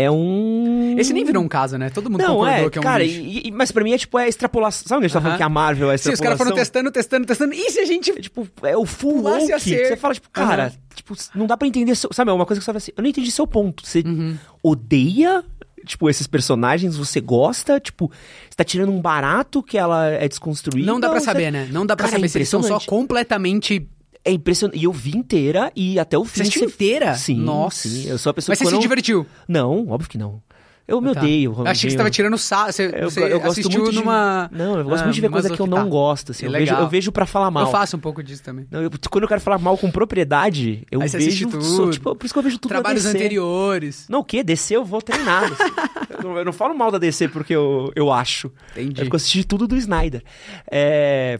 [0.00, 0.94] É um.
[0.98, 1.90] Esse nem virou um caso, né?
[1.90, 3.98] Todo mundo Não, concordou é, que é um cara, e- e- mas pra mim é
[3.98, 4.84] tipo é extrapolação.
[4.86, 6.14] Sabe onde a gente tá falando que a Marvel é Sim, extrapolação?
[6.14, 7.54] os caras foram testando, testando, testando.
[7.54, 8.10] E se a gente.
[8.12, 9.46] É, tipo, é o full woke.
[9.58, 10.72] Você fala, tipo, cara, Aham.
[10.94, 11.94] tipo, não dá pra entender.
[11.96, 13.84] Seu, sabe, é uma coisa que você fala assim, eu não entendi seu ponto.
[13.86, 14.36] Você Uhum.
[14.62, 15.42] odeia,
[15.84, 18.08] tipo, esses personagens, você gosta, tipo,
[18.48, 20.86] você tá tirando um barato que ela é desconstruída.
[20.86, 21.68] Não dá você- saber, né?
[21.72, 23.88] Não dá pra Cara, é saber se eles são só completamente.
[24.28, 24.78] É impressionante.
[24.78, 26.36] E eu vi inteira e até o fim.
[26.36, 27.14] Você assistiu inteira?
[27.14, 27.88] Sim, Nossa.
[27.88, 28.08] sim.
[28.08, 29.26] Eu sou a pessoa Mas que você se quando divertiu.
[29.48, 30.42] Não, óbvio que não.
[30.86, 31.20] Eu me Tá.
[31.20, 31.54] odeio.
[31.58, 32.72] Eu achei que você tava tirando sarro.
[32.72, 33.96] Você, Eu, você eu gosto muito de...
[33.96, 34.48] numa.
[34.50, 35.90] Não, eu gosto ah, muito de ver coisa que eu não masoquista.
[35.98, 36.32] gosto.
[36.32, 36.46] Assim.
[36.46, 37.64] É Eu, vejo, eu vejo pra falar mal.
[37.66, 38.66] Eu faço um pouco disso também.
[38.70, 41.50] Não, eu- quando eu quero falar mal com propriedade, eu vejo.
[41.50, 41.62] tudo.
[41.62, 44.06] sou, tipo, por isso que eu vejo tudo Trabalhos anteriores.
[44.08, 44.42] Não, o quê?
[44.42, 45.52] DC eu vou treinado.
[45.52, 45.72] assim.
[46.10, 48.50] eu, não, eu não falo mal da DC porque eu, eu acho.
[48.74, 49.02] Entendi.
[49.02, 50.22] Eu assisti tudo do Snyder.
[50.70, 51.38] É...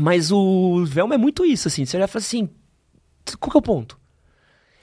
[0.00, 1.84] Mas o Velma é muito isso, assim.
[1.84, 2.48] Você e fala assim,
[3.38, 3.98] qual que é o ponto?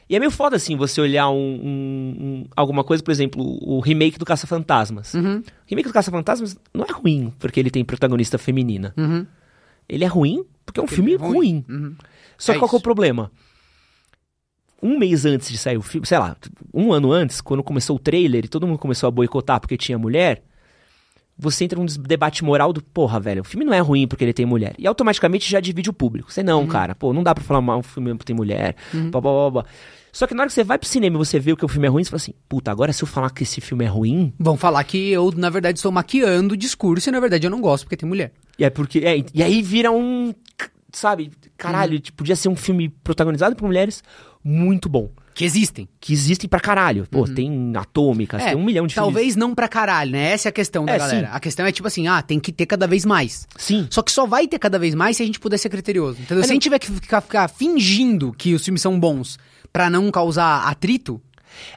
[0.10, 3.80] E é meio foda, assim, você olhar um, um- um- alguma coisa, por exemplo, o
[3.82, 5.14] remake do Caça-Fantasmas.
[5.14, 8.94] Uhum, O remake do Caça-Fantasmas não é ruim porque ele tem protagonista feminina.
[8.96, 9.26] uhum.
[9.90, 11.34] Ele é ruim porque é um Porque filme é ruim.
[11.34, 11.66] ruim.
[11.70, 11.96] Uhum.
[12.38, 13.32] Só É que qual que é o problema?
[14.82, 16.38] Um mês antes de sair o filme, sei lá,
[16.74, 19.98] um ano antes, quando começou o trailer e todo mundo começou a boicotar porque tinha
[19.98, 20.44] mulher,
[21.38, 24.34] você entra num debate moral do, porra, velho, o filme não é ruim porque ele
[24.34, 24.74] tem mulher.
[24.78, 26.32] E automaticamente já divide o público.
[26.32, 26.46] Você Uhum.
[26.48, 28.76] não, cara, pô, não dá pra falar mal um filme porque tem mulher,
[29.12, 29.66] blá, blá, blá, blá.
[30.12, 31.68] Só que na hora que você vai pro cinema e você vê o que o
[31.68, 33.88] filme é ruim, você fala assim, puta, agora se eu falar que esse filme é
[33.88, 37.52] ruim, Vão falar que eu, na verdade, estou maquiando o discurso e, na verdade, eu
[37.52, 38.32] não gosto porque tem mulher.
[38.58, 39.00] E é porque.
[39.00, 40.34] é, e aí vira um.
[40.92, 41.32] Sabe?
[41.58, 42.02] Caralho, Uhum.
[42.16, 44.04] podia ser um filme protagonizado por mulheres
[44.44, 45.12] muito bom.
[45.38, 45.88] Que existem.
[46.00, 47.08] Que existem pra caralho.
[47.12, 49.06] Pô, tem atômicas, tem um milhão de filmes.
[49.06, 49.12] Uhum.
[49.12, 50.32] É, Talvez não pra caralho, né?
[50.32, 51.28] Essa é a questão da É, galera.
[51.28, 51.32] sim.
[51.32, 53.48] A questão é tipo assim, ah, tem que ter cada vez mais.
[53.56, 53.88] Sim.
[53.92, 56.20] Só que só vai ter cada vez mais se a gente puder ser criterioso.
[56.20, 56.40] Entendeu?
[56.40, 59.38] É, se a não- gente tiver que ficar, ficar fingindo que os filmes são bons
[59.72, 61.22] Pra não causar atrito?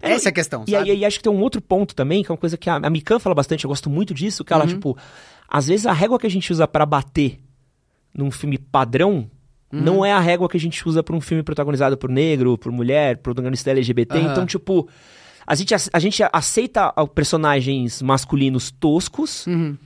[0.01, 0.91] É, Essa é a questão, E sabe?
[0.91, 2.89] aí, acho que tem um outro ponto também, que é uma coisa que a, a
[2.89, 4.71] Mikan fala bastante, eu gosto muito disso, que ela, Uhum.
[4.71, 4.97] tipo,
[5.49, 7.39] às vezes a régua que a gente usa pra bater
[8.15, 9.29] num filme padrão
[9.73, 9.81] Uhum.
[9.81, 12.73] não é a régua que a gente usa pra um filme protagonizado por negro, por
[12.73, 14.19] mulher, protagonista LGBT.
[14.19, 14.31] Aham.
[14.33, 14.89] Então, tipo,
[15.47, 19.77] a gente, a gente aceita ah, personagens masculinos toscos, Uhum.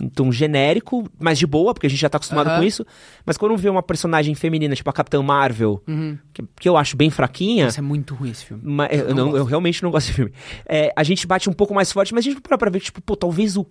[0.00, 2.58] então genérico, mas de boa, porque a gente já tá acostumado Aham.
[2.58, 2.84] com isso.
[3.26, 6.18] Mas quando vê uma personagem feminina, tipo a Capitã Marvel, Uhum.
[6.32, 7.64] que, que eu acho bem fraquinha.
[7.66, 8.62] Nossa, é muito ruim esse filme.
[8.64, 10.32] Mas, eu, não eu realmente não gosto desse filme.
[10.66, 12.86] É, a gente bate um pouco mais forte, mas a gente para pra ver que,
[12.86, 13.66] tipo, pô, talvez o,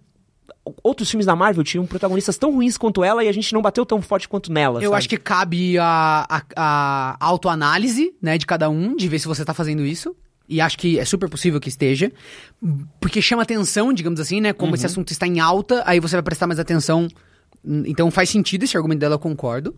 [0.84, 3.86] outros filmes da Marvel tinham protagonistas tão ruins quanto ela e a gente não bateu
[3.86, 4.80] tão forte quanto nela.
[4.80, 4.98] Eu sabe?
[4.98, 9.44] acho que cabe a, a, a autoanálise, né, de cada um, de ver se você
[9.44, 10.16] tá fazendo isso.
[10.48, 12.12] E acho que é super possível que esteja.
[13.00, 14.52] Porque chama atenção, digamos assim, né?
[14.52, 17.08] Como esse assunto está em alta, aí você vai prestar mais atenção.
[17.66, 19.76] Então faz sentido esse argumento dela, eu concordo.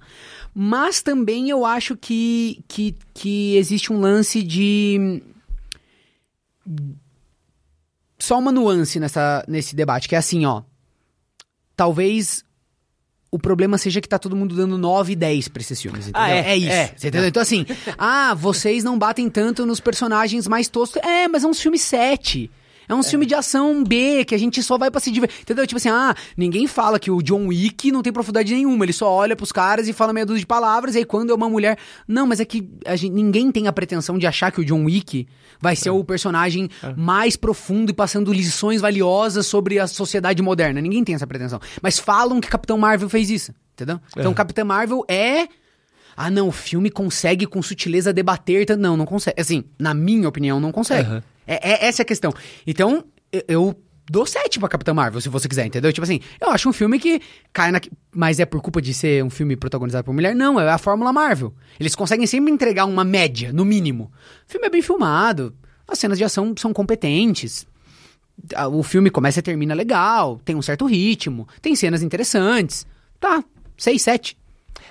[0.54, 5.22] Mas também eu acho que, que, que existe um lance de.
[8.26, 10.64] Só uma nuance nessa, nesse debate, que é assim, ó.
[11.76, 12.44] Talvez
[13.30, 16.22] o problema seja que tá todo mundo dando 9 e 10 pra esses filmes, entendeu?
[16.24, 16.72] Ah, é, isso.
[16.72, 16.88] é.
[16.98, 17.28] Você entendeu?
[17.28, 17.68] Então, assim,
[18.00, 21.04] ah, vocês não batem tanto nos personagens mais toscos.
[21.04, 22.50] É, mas é um filme 7.
[22.88, 25.42] É um filme de ação B, que a gente só vai pra se divertir.
[25.42, 25.66] Entendeu?
[25.66, 28.86] Tipo assim, ah, ninguém fala que o John Wick não tem profundidade nenhuma.
[28.86, 31.34] Ele só olha pros caras e fala meia dúzia de palavras, e aí quando é
[31.36, 31.78] uma mulher.
[32.08, 35.28] Não, mas é que gente- ninguém tem a pretensão de achar que o John Wick
[35.60, 40.80] vai ser o personagem mais profundo e passando lições valiosas sobre a sociedade moderna.
[40.82, 41.60] Ninguém tem essa pretensão.
[41.82, 43.54] Mas falam que Capitão Marvel fez isso.
[43.74, 44.00] Entendeu?
[44.16, 45.48] Então, Capitão Marvel é.
[46.16, 48.66] Ah, não, o filme consegue com sutileza debater.
[48.78, 49.40] Não, não consegue.
[49.42, 51.10] Assim, na minha opinião, não consegue.
[51.10, 51.24] Aham.
[51.48, 52.34] É, é- essa é a questão.
[52.66, 53.80] Então, eu, eu
[54.10, 55.92] dou 7 pra Capitã Marvel, se você quiser, entendeu?
[55.92, 57.22] Tipo assim, eu acho um filme que
[57.52, 57.80] cai na.
[58.14, 60.36] Mas é por culpa de ser um filme protagonizado por mulher?
[60.36, 61.54] Não, é a Fórmula Marvel.
[61.80, 64.12] Eles conseguem sempre entregar uma média, no mínimo.
[64.48, 65.56] O filme é bem filmado,
[65.88, 67.66] as cenas de ação são competentes.
[68.72, 72.86] O filme começa e termina legal, tem um certo ritmo, tem cenas interessantes.
[73.20, 73.42] Tá,
[73.78, 74.38] 6, 7.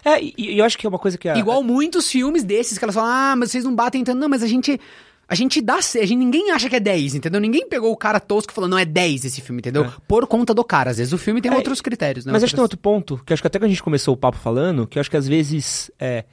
[0.02, 1.28] É, e, e eu acho que é uma coisa que.
[1.28, 4.18] A, Igual muitos filmes desses que elas falam, ah, mas vocês não batem tanto.
[4.18, 4.80] Não, mas a gente.
[5.29, 5.77] A gente dá.
[5.77, 7.41] A gente, ninguém acha que é 10, entendeu?
[7.41, 9.91] Ninguém pegou o cara tosco e falou, não é 10 esse filme, entendeu?
[10.07, 10.91] Por conta do cara.
[10.91, 12.33] Às vezes o filme tem É, outros critérios, né?
[12.33, 14.12] Mas acho que tem Outras- outro ponto, que acho que até que a gente começou
[14.14, 16.25] o papo falando, que acho que às vezes é,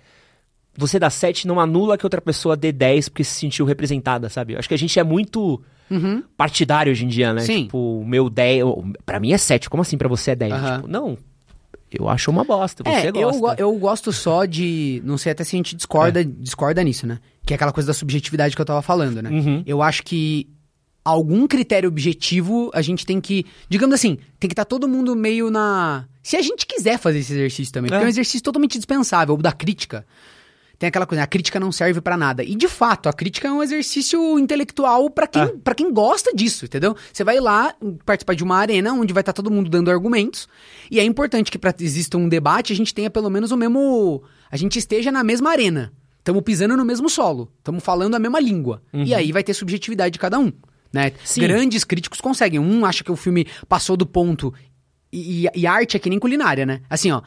[0.78, 4.56] você dá 7 não anula que outra pessoa dê 10 porque se sentiu representada, sabe?
[4.58, 6.24] Acho que a gente é muito Uhum.
[6.38, 7.42] partidário hoje em dia, né?
[7.42, 7.64] Sim.
[7.64, 8.64] Tipo, o meu 10.
[8.64, 10.54] o- Pra mim é 7, como assim pra você é 10?
[10.54, 10.76] Aham.
[10.78, 11.18] Tipo, não.
[11.92, 13.40] Eu acho uma bosta, você É, eu, gosta.
[13.42, 15.02] go- eu gosto só de.
[15.06, 17.20] Não sei até se a gente discorda, discorda nisso, né?
[17.46, 19.30] Que é aquela coisa da subjetividade que eu tava falando, né?
[19.30, 19.64] Uhum.
[19.66, 20.48] Eu acho que
[21.04, 23.46] algum critério objetivo a gente tem que.
[23.70, 26.06] Digamos assim, tem que estar todo mundo meio na.
[26.24, 28.04] Se a gente quiser fazer esse exercício também, porque É.
[28.04, 30.06] é um exercício totalmente dispensável, o da crítica.
[30.82, 32.44] Tem aquela coisa, a crítica não serve pra nada.
[32.44, 35.48] E de fato, a crítica é um exercício intelectual pra quem, É.
[35.64, 36.96] pra quem gosta disso, entendeu?
[37.14, 37.72] Você vai lá
[38.04, 40.50] participar de uma arena onde vai estar todo mundo dando argumentos.
[40.90, 44.24] E é importante que pra exista um debate, a gente tenha pelo menos o mesmo.
[44.52, 45.94] A gente esteja na mesma arena.
[46.18, 47.52] Estamos pisando no mesmo solo.
[47.60, 48.82] Estamos falando a mesma língua.
[48.92, 50.52] E aí vai ter subjetividade de cada um.
[50.92, 51.12] Né?
[51.38, 52.60] Grandes críticos conseguem.
[52.60, 54.52] Um acha que o filme passou do ponto.
[55.14, 56.82] E, e- e arte é que nem culinária, né?
[56.90, 57.22] Assim, ó.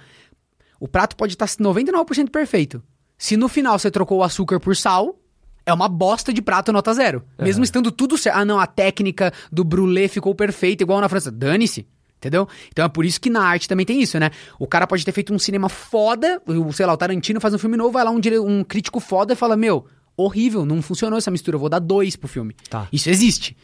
[0.81, 2.83] O prato pode estar 99% perfeito.
[3.17, 5.19] Se no final você trocou o açúcar por sal,
[5.65, 7.25] é uma bosta de prato nota zero.
[7.45, 8.37] Mesmo estando tudo certo.
[8.37, 11.31] Ah, não, a técnica do brulé ficou perfeita, igual na França.
[11.31, 11.87] Dane-se.
[12.19, 12.49] Entendeu?
[12.71, 14.31] Então é por isso que na arte também tem isso, né?
[14.59, 16.41] O cara pode ter feito um cinema foda,
[16.73, 19.35] sei lá, o Tarantino faz um filme novo, vai lá um, dire- um crítico foda
[19.35, 19.85] e fala: Meu,
[20.17, 22.57] horrível, não funcionou essa mistura, eu vou dar dois pro filme.
[22.71, 22.89] Tá.
[22.91, 23.55] Isso existe.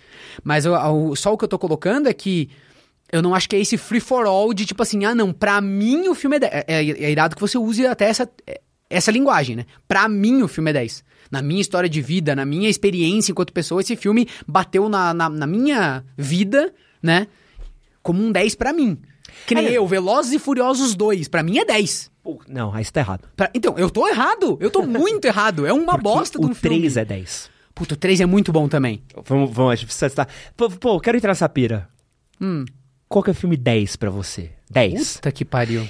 [0.45, 2.51] Mas eu- o- só o que eu tô colocando é que
[3.11, 5.59] eu não acho que é esse free for all de tipo assim, ah, não, pra
[5.63, 6.53] mim o filme é 10.
[6.53, 6.77] É, é,
[7.07, 9.67] é irado que você use até essa, é, essa linguagem, né?
[9.89, 11.05] Pra mim o filme é 10.
[11.31, 15.29] Na minha história de vida, na minha experiência enquanto pessoa, esse filme bateu na, na,
[15.29, 17.29] na minha vida, né?
[18.03, 18.99] Como um 10 pra mim.
[19.47, 19.73] Que nem É.
[19.79, 22.11] eu, Velozes e Furiosos 2, pra mim é 10.
[22.23, 23.29] Pô, Não, aí você tá errado.
[23.37, 24.59] Pra- então, eu tô errado.
[24.61, 25.65] Eu tô muito errado.
[25.67, 26.79] É uma Porque bosta de o um filme.
[26.81, 27.49] 3 é 10.
[27.75, 29.03] Puta, o 3 é muito bom também.
[29.25, 30.29] Vamos, vamos, a gente precisa estar.
[30.57, 31.89] Pô, pô, quero entrar nessa pira.
[32.41, 32.65] Hum.
[33.09, 34.51] Qual que é o filme 10 pra você?
[34.71, 35.15] 10.
[35.17, 35.87] Puta que pariu.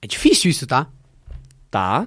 [0.00, 0.86] É difícil isso, tá?
[1.74, 2.06] Tá.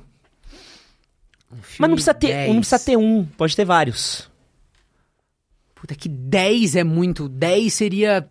[1.78, 4.30] Mas não precisa, ter, não precisa ter um, pode ter vários.
[5.76, 7.28] Puta, que 10 é muito.
[7.28, 8.26] 10 seria.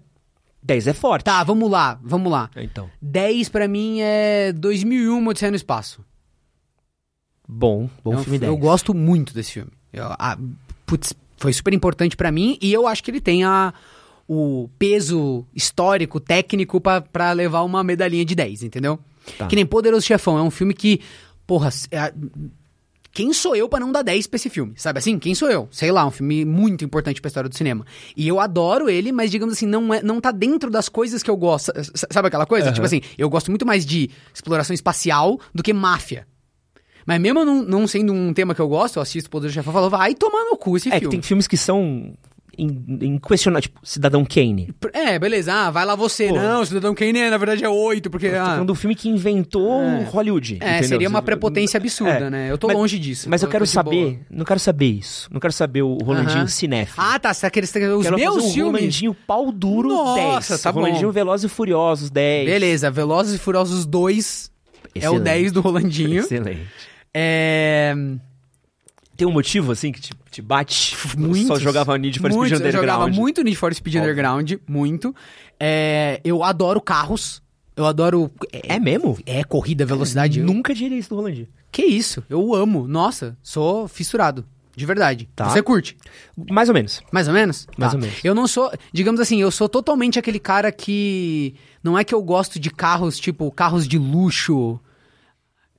[0.62, 1.24] 10 é forte.
[1.24, 2.50] Tá, vamos lá, vamos lá.
[2.56, 2.90] Então.
[3.02, 6.02] 10 pra mim é 2001 Odisseia no Espaço.
[7.46, 8.50] Bom, bom É um filme fi- 10.
[8.52, 9.70] Eu gosto muito desse filme.
[9.92, 10.38] Eu- ah,
[10.86, 13.72] putz, foi super importante pra mim e eu acho que ele tem a,
[14.26, 18.98] o peso histórico, técnico pra- pra levar uma medalhinha de 10, entendeu?
[19.38, 19.46] Tá.
[19.46, 21.00] Que nem Poderoso Chefão, é um filme que,
[21.46, 22.12] porra, é,
[23.12, 24.74] quem sou eu pra não dar 10 pra esse filme?
[24.76, 25.18] Sabe assim?
[25.18, 25.68] Quem sou eu?
[25.70, 27.86] Sei lá, um filme muito importante pra história do cinema.
[28.14, 31.30] E eu adoro ele, mas digamos assim, não, é, não tá dentro das coisas que
[31.30, 31.72] eu gosto.
[32.10, 32.66] Sabe aquela coisa?
[32.66, 32.74] Aham.
[32.74, 36.26] Tipo assim, eu gosto muito mais de exploração espacial do que máfia.
[37.06, 39.52] Mas mesmo não, não sendo um tema que eu gosto, eu assisto o Poder do
[39.52, 41.12] Chefão e falo, vai tomar no cu esse É que filme.
[41.16, 42.12] tem filmes que são
[42.58, 44.74] in- inquestionáveis, tipo Cidadão Kane.
[44.92, 46.28] É, beleza, ah, vai lá você.
[46.28, 46.34] Pô.
[46.36, 48.28] Não, Cidadão Kane, é, na verdade, é 8, porque...
[48.28, 50.04] Ah, falando do filme que inventou É.
[50.04, 50.58] Hollywood.
[50.60, 50.88] é, entendeu?
[50.88, 52.30] seria uma prepotência absurda, É.
[52.30, 52.50] né?
[52.50, 53.28] Eu tô Mas- longe disso.
[53.30, 53.84] Mas eu quero de boa.
[53.84, 55.28] saber, não quero saber isso.
[55.32, 56.46] Não quero saber o Rolandinho Aham.
[56.48, 56.96] cinéfilo.
[57.06, 57.66] Ah, tá, tá querendo...
[57.66, 58.80] Os quero meus fazer o filmes...
[58.80, 60.62] Rolandinho pau duro Nossa, 10.
[60.62, 60.80] tá bom.
[60.80, 62.46] Rolandinho Velozes e Furiosos 10.
[62.48, 64.50] Beleza, Velozes e Furiosos 2
[64.94, 65.22] é o Excelente.
[65.24, 66.20] 10 do Rolandinho.
[66.24, 66.66] Excelente.
[67.14, 67.94] É...
[69.16, 70.96] Tem um motivo, assim, que te, te bate?
[71.16, 71.46] Muitos.
[71.46, 72.86] Só jogava Need for Speed Muitos, eu Underground.
[72.90, 74.10] jogava muito Need for Speed Óbvio.
[74.10, 75.14] Underground, muito.
[75.58, 77.42] É, eu adoro carros.
[77.76, 78.30] Eu adoro.
[78.52, 79.18] É mesmo?
[79.26, 80.40] É, corrida, velocidade.
[80.40, 81.48] Eu- Nunca diria isso do Rolandinho.
[81.70, 82.22] Que isso?
[82.28, 82.86] Eu amo.
[82.88, 84.44] Nossa, sou fissurado.
[84.74, 85.26] De verdade.
[85.34, 85.48] Tá.
[85.48, 85.96] Você curte?
[86.50, 87.00] Mais ou menos.
[87.10, 87.66] Mais ou menos?
[87.78, 87.96] Mais Tá.
[87.96, 88.18] ou menos.
[88.22, 88.70] Eu não sou.
[88.92, 91.54] Digamos assim, eu sou totalmente aquele cara que.
[91.82, 94.78] Não é que eu gosto de carros, tipo, carros de luxo.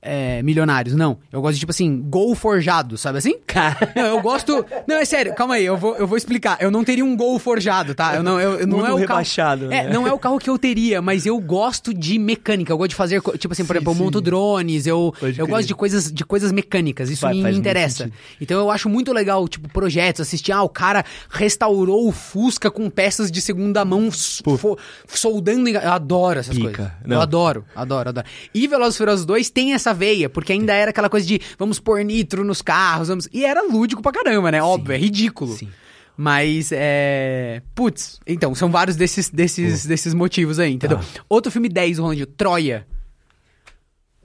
[0.00, 1.18] É, milionários, não.
[1.32, 3.36] Eu gosto de, tipo assim, gol forjado, sabe assim?
[3.46, 3.92] Cara.
[3.96, 4.64] Não, eu gosto.
[4.86, 6.56] Não, é sério, calma aí, eu vou, eu vou explicar.
[6.60, 8.14] Eu não teria um gol forjado, tá?
[8.14, 9.70] Eu não, eu, eu não Mundo é o rebaixado, carro.
[9.70, 9.86] né?
[9.90, 12.72] É, não é o carro que eu teria, mas eu gosto de mecânica.
[12.72, 14.02] Eu gosto de fazer, tipo assim, por Sim, exemplo, eu sim.
[14.04, 17.10] monto drones, eu, Pode eu gosto de coisas, de coisas mecânicas.
[17.10, 18.10] Isso Faz- me interessa.
[18.40, 22.88] Então eu acho muito legal, tipo, projetos, assistir, ah, o cara restaurou o Fusca com
[22.90, 24.76] peças de segunda mão, fo-
[25.06, 25.68] soldando.
[25.68, 26.70] em- Eu adoro essas Pica.
[26.70, 26.92] coisas.
[27.04, 27.16] Não.
[27.16, 28.26] Eu adoro, adoro, adoro.
[28.54, 32.02] E Velozes Furiosos 2 tem essa veia, porque ainda era aquela coisa de vamos pôr
[32.04, 33.28] nitro nos carros, vamos...
[33.32, 34.62] e era lúdico pra caramba, né?
[34.62, 35.54] Óbvio, é ridículo.
[35.56, 35.68] Sim.
[36.16, 37.62] Mas é.
[37.74, 40.98] Putz, então, são vários desses, desses, desses motivos aí, entendeu?
[40.98, 41.04] Tá.
[41.28, 42.84] Outro filme 10, Rolandinho, Troia.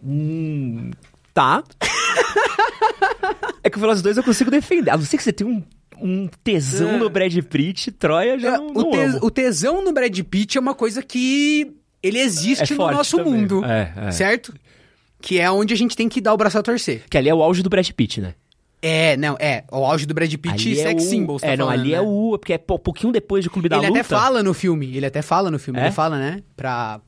[0.04, 0.92] Hum,
[1.34, 1.64] tá.
[3.64, 4.92] é que o Velozes 2 eu consigo defender.
[4.92, 5.64] A não ser que você tenha um,
[6.00, 6.98] um tesão É.
[6.98, 9.20] no Brad Pitt, Troia já É, não, o, não tes- amo.
[9.26, 13.34] o tesão no Brad Pitt é uma coisa que ele existe É no nosso também.
[13.34, 13.64] mundo.
[13.64, 14.12] É, é.
[14.12, 14.54] Certo?
[15.26, 17.04] Que é onde a gente tem que dar o braço a torcer.
[17.10, 18.34] Que ali é o auge do Brad Pitt, né?
[18.82, 19.64] É, não, é.
[19.72, 21.10] O auge do Brad Pitt ali sex é o...
[21.10, 21.96] symbols, tá É, não, falando, ali né?
[21.98, 22.38] é o...
[22.38, 24.00] Porque é pou- pouquinho depois de Clube da Ele Luta.
[24.02, 25.84] até fala no filme, ele até fala no filme, É?
[25.84, 26.42] ele fala, né?
[26.58, 27.00] Pra.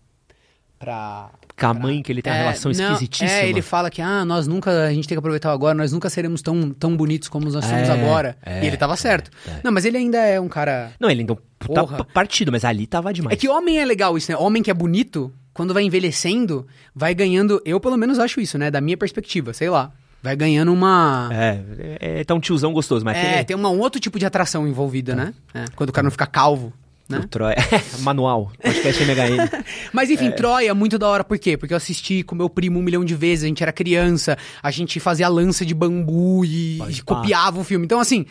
[0.80, 1.30] Pra.
[1.58, 3.30] Com a mãe que ele tem uma É, relação não, esquisitíssima.
[3.32, 6.10] É, ele fala que, ah, nós nunca, a gente tem que aproveitar agora, nós nunca
[6.10, 8.38] seremos tão, tão bonitos como nós somos É, agora.
[8.46, 9.32] é, e ele tava certo.
[9.48, 9.62] é.
[9.64, 10.92] Não, mas ele ainda é um cara.
[11.00, 11.98] Não, ele ainda é um puta Porra.
[12.04, 13.34] p- partido, mas ali tava demais.
[13.34, 14.38] É que homem é legal isso, né?
[14.38, 17.62] Homem que é bonito, quando vai envelhecendo, vai ganhando.
[17.66, 18.70] Eu pelo menos acho isso, né?
[18.70, 19.92] Da minha perspectiva, sei lá.
[20.22, 21.30] Vai ganhando uma.
[21.32, 23.44] É, é, é, tá um tiozão gostoso, mas É, aquele...
[23.46, 25.34] tem uma, um outro tipo de atração envolvida, né?
[25.54, 26.74] É, quando o cara não fica calvo.
[27.08, 27.20] Né?
[27.20, 27.56] O Troia...
[28.02, 29.64] Manual, podcast MHN.
[29.94, 31.56] Mas enfim, Troia, muito da hora, por quê?
[31.56, 34.72] Porque eu assisti com meu primo um milhão de vezes, a gente era criança, a
[34.72, 37.86] gente fazia lança de bambu e, e copiava o filme.
[37.86, 38.26] Então, assim,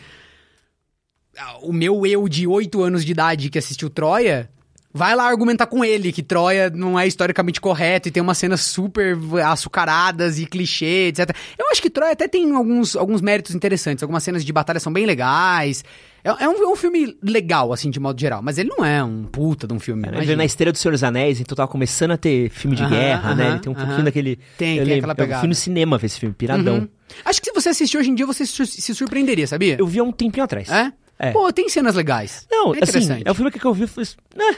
[1.61, 4.49] o meu eu de 8 anos de idade que assistiu Troia,
[4.95, 8.61] vai lá argumentar com ele que Troia não é historicamente correto e tem umas cenas
[8.61, 11.35] super açucaradas e clichê, etc.
[11.59, 14.93] Eu acho que Troia até tem alguns, alguns méritos interessantes, algumas cenas de batalha são
[14.93, 15.83] bem legais.
[16.23, 19.03] É, é um, é um filme legal, assim, de modo geral, mas ele não é
[19.03, 20.03] um puta de um filme.
[20.03, 20.25] Ele imagina.
[20.27, 22.89] veio na esteira do Senhor dos Anéis, então tava começando a ter filme de Aham,
[22.91, 23.43] guerra, né?
[23.43, 23.85] aham, Ele tem um aham.
[23.85, 24.39] pouquinho daquele...
[24.57, 25.41] Tem, tem aquela pegada.
[25.41, 26.77] fui no cinema ver esse filme, piradão.
[26.77, 26.89] Uhum.
[27.25, 29.75] Acho que se você assistir hoje em dia, você se surpreenderia, sabia?
[29.77, 30.69] Eu vi há um tempinho atrás.
[30.69, 30.91] É?
[31.19, 31.31] É.
[31.31, 32.47] Pô, tem cenas legais.
[32.49, 33.23] Não, é assim, interessante.
[33.25, 34.57] é o filme que eu vi e falei assim, né?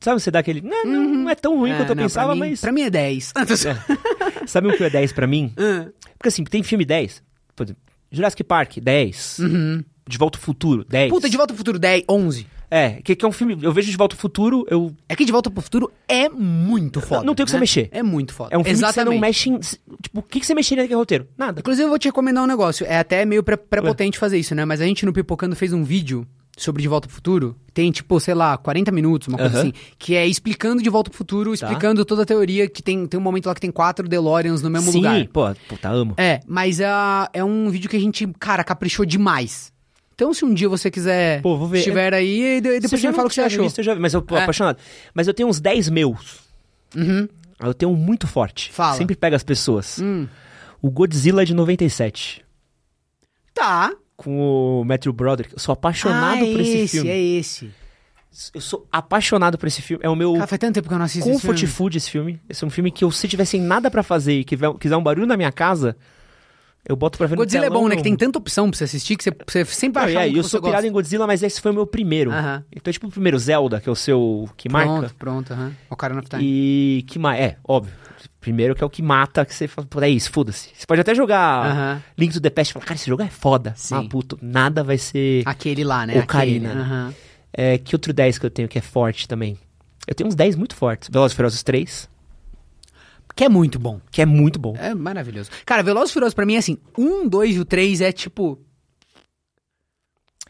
[0.00, 0.60] Sabe, você dá aquele...
[0.60, 2.60] Né, não, não é tão ruim É, quanto eu não, pensava, pra mim, mas...
[2.60, 3.32] Pra mim é 10.
[4.46, 5.52] Sabe o que é 10 pra mim?
[5.56, 5.86] Ah,
[6.18, 7.22] Porque assim, tem filme 10.
[7.54, 9.38] Por exemplo, Jurassic Park, 10.
[9.40, 9.84] uhum.
[10.08, 11.10] De Volta ao Futuro, 10.
[11.10, 12.46] Puta, De Volta pro Futuro 10, 11.
[12.72, 13.58] É, que, que é um filme...
[13.60, 14.94] Eu vejo De Volta ao Futuro, eu...
[15.08, 17.24] É que De Volta pro Futuro é muito foda.
[17.24, 17.56] não tem o que né?
[17.58, 17.88] você mexer.
[17.92, 18.54] É muito foda.
[18.54, 18.94] É um filme Exatamente.
[18.94, 19.58] que você não mexe em...
[20.02, 21.26] Tipo, o que, que você mexeria naquele roteiro?
[21.36, 21.60] Nada.
[21.60, 22.86] Inclusive, eu vou te recomendar um negócio.
[22.86, 24.64] É até meio pre- prepotente fazer isso, né?
[24.64, 26.26] Mas a gente no Pipocando fez um vídeo
[26.62, 27.56] sobre De Volta pro Futuro.
[27.72, 29.62] Tem, tipo, sei lá, 40 minutos, uma coisa Aham.
[29.68, 29.72] assim.
[29.98, 32.68] Que é explicando De Volta pro Futuro, explicando toda a teoria.
[32.68, 35.28] Que tem, tem um momento lá que tem quatro DeLoreans no mesmo Sim, lugar.
[35.28, 36.14] pô, puta, amo.
[36.16, 39.72] É, mas ah, é um vídeo que a gente, cara, caprichou demais.
[40.14, 41.78] Então, se um dia você quiser, Pô, vou ver.
[41.78, 43.64] estiver aí, e de- depois você me fala o que você achou.
[43.64, 44.42] Visto, eu já vi, mas eu, pô, É.
[44.42, 44.76] apaixonado.
[45.14, 46.40] Mas eu tenho uns 10 meus.
[46.94, 47.26] Uhum.
[47.58, 48.70] Eu tenho um muito forte.
[48.70, 48.96] Fala.
[48.98, 49.98] Sempre pega as pessoas.
[49.98, 50.26] Hum.
[50.82, 52.44] O Godzilla de 97.
[53.54, 53.92] Tá.
[54.20, 55.54] Com o Matthew Broderick.
[55.54, 57.10] Eu sou apaixonado ah, é por esse, esse, filme.
[57.10, 57.70] É esse.
[58.52, 60.04] Eu sou apaixonado por esse filme.
[60.04, 61.72] É o meu Cara, faz tanto tempo que eu não assisto esse comfort filme.
[61.72, 62.40] food esse filme.
[62.46, 65.26] Esse é um filme que eu, se tivesse nada pra fazer e quiser um barulho
[65.26, 65.96] na minha casa,
[66.88, 67.94] Eu boto pra ver no Godzilla é telão, bom, né?
[67.94, 70.26] não- Que tem tanta opção pra você assistir que você, você sempre vai Não, achar
[70.26, 72.30] e um que eu sou pirado em Godzilla, mas esse foi o meu primeiro.
[72.32, 72.64] Aham.
[72.74, 74.90] Então, tipo, o primeiro Zelda, que é o seu que marca.
[74.90, 75.72] Pronto, pronto, aham.
[75.90, 76.42] Ocarina of Time.
[76.42, 77.40] E que mais?
[77.40, 77.92] É, óbvio.
[78.40, 80.70] Primeiro que é o que mata, que você fala, pô, é isso, foda-se.
[80.74, 82.02] Você pode até jogar Aham.
[82.16, 83.74] Link to the Past e falar, cara, esse jogo é foda.
[83.76, 83.94] Sim.
[83.96, 85.42] Mas, puto, nada vai ser.
[85.46, 86.18] Aquele lá, né?
[86.18, 87.14] Ocarina, Aquele, aham.
[87.52, 89.58] É, que outro 10 que eu tenho que é forte também?
[90.06, 91.10] Eu tenho uns 10 muito fortes.
[91.12, 92.08] Velozes e Ferozes 3,
[93.34, 94.00] Que é muito bom.
[94.10, 94.74] que é muito bom.
[94.76, 95.50] É maravilhoso.
[95.64, 98.58] Cara, Velozes e Furiosos pra mim é assim, um, dois e o três é tipo...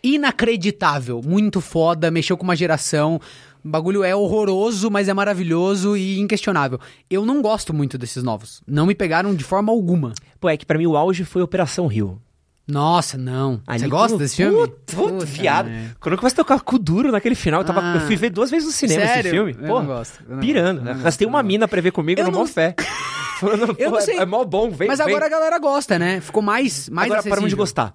[0.02, 3.20] Inacreditável, muito foda, mexeu com uma geração,
[3.62, 6.80] o bagulho é horroroso, mas é maravilhoso e inquestionável.
[7.10, 10.14] Eu não gosto muito desses novos, não me pegaram de forma alguma.
[10.40, 12.18] Pô, é que pra mim o auge foi Operação Rio.
[12.66, 13.61] Nossa, não.
[13.66, 14.56] Ali Você gosta desse filme?
[14.56, 15.66] Puta, puta, viado.
[15.68, 15.96] merda.
[15.98, 17.94] Quando eu comecei a tocar cu duro naquele final, eu, tava, Ah.
[17.96, 19.20] eu fui ver duas vezes no cinema Sério?
[19.20, 19.52] esse filme.
[19.61, 20.80] Eu Pô, não gosto, eu não pirando.
[20.82, 22.74] não Gastei uma mina pra ver comigo Eu no não- fé.
[23.40, 24.18] Falando, Eu pô, não sei.
[24.18, 25.08] É mó bom, vem, Mas vem.
[25.08, 26.20] agora a galera gosta, né?
[26.20, 27.56] Ficou mais, mais Agora paramos de acessível.
[27.58, 27.94] gostar.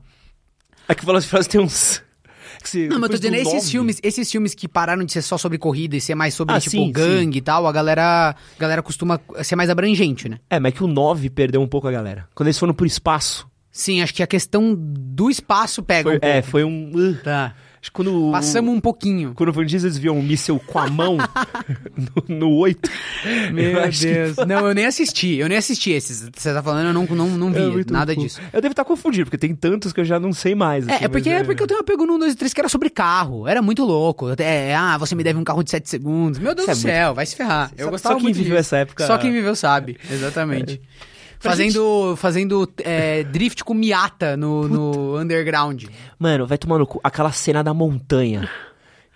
[0.90, 2.04] Aqui o Furiosos tem uns...
[2.66, 5.38] se- Não, mas eu tô dizendo, esses filmes, esses filmes que pararam de ser só
[5.38, 8.60] sobre corrida e ser mais sobre, Ah, tipo, sim, gangue e tal, a galera, a
[8.60, 10.38] galera costuma ser mais abrangente, né?
[10.50, 12.28] É, mas é que o 9 perdeu um pouco a galera.
[12.36, 13.48] Quando eles foram pro espaço,
[13.78, 16.36] Sim, acho que a questão do espaço pega foi, um pouco.
[16.38, 16.92] é, foi um...
[16.96, 17.54] uh, Tá.
[17.82, 18.32] acho que quando...
[18.32, 19.34] Passamos um pouquinho.
[19.36, 21.18] Quando o Van Diesel desviou um míssel com a mão
[22.30, 22.90] no, no 8.
[23.50, 24.38] eu Meu acho que Deus.
[24.48, 25.36] Não, eu nem assisti.
[25.36, 26.30] Eu nem assisti esses.
[26.34, 28.26] Você tá falando, eu não, não, não vi É muito nada louco.
[28.26, 28.40] disso.
[28.54, 30.88] Eu devo estar confundido, porque tem tantos que eu já não sei mais.
[30.88, 32.36] É, assim, é porque, mas é porque eu tenho um apego no 1, 2 e
[32.38, 33.46] 3 que era sobre carro.
[33.46, 34.28] Era muito louco.
[34.38, 36.40] É, ah, você me deve um carro de 7 segundos.
[36.40, 37.72] Meu Deus Isso do é céu, vai se ferrar.
[37.78, 38.60] Eu Só- gostava só quem muito viveu disso.
[38.60, 39.98] essa época- Só quem viveu sabe.
[40.10, 40.80] Exatamente.
[41.40, 45.86] Pra Fazendo, fazendo é, drift com Miata no, no underground.
[46.18, 47.00] Mano, vai tomar no cu.
[47.04, 48.50] Aquela cena da montanha.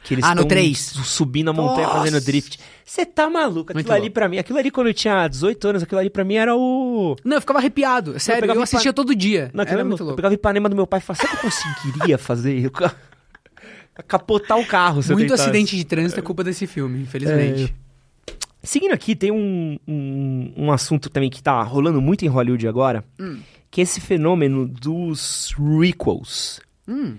[0.03, 0.79] Que eles Ah, no tão três.
[0.79, 1.99] su- Subindo a montanha Nossa.
[1.99, 2.57] fazendo drift.
[2.85, 3.61] Você tá maluco.
[3.71, 4.13] Aquilo Muito ali louco.
[4.13, 7.15] pra mim, aquilo ali quando eu tinha 18 anos, aquilo ali pra mim era o.
[7.23, 8.17] Não, eu ficava arrepiado.
[8.19, 9.51] Sério, eu em assistia todo dia.
[9.53, 10.15] Não, aquilo Era era muito Eu louco.
[10.15, 12.63] pegava o Ipanema do meu pai e falava, o que eu conseguiria fazer?
[12.63, 12.95] Eu ca-
[14.07, 17.75] Capotar o carro, se eu Muito acidente de trânsito é culpa desse filme, infelizmente.
[18.69, 23.03] Seguindo aqui, tem um, um, um assunto também que tá rolando muito em Hollywood agora,
[23.19, 23.39] Hum.
[23.71, 26.59] que é esse fenômeno dos requels.
[26.87, 27.15] Hum.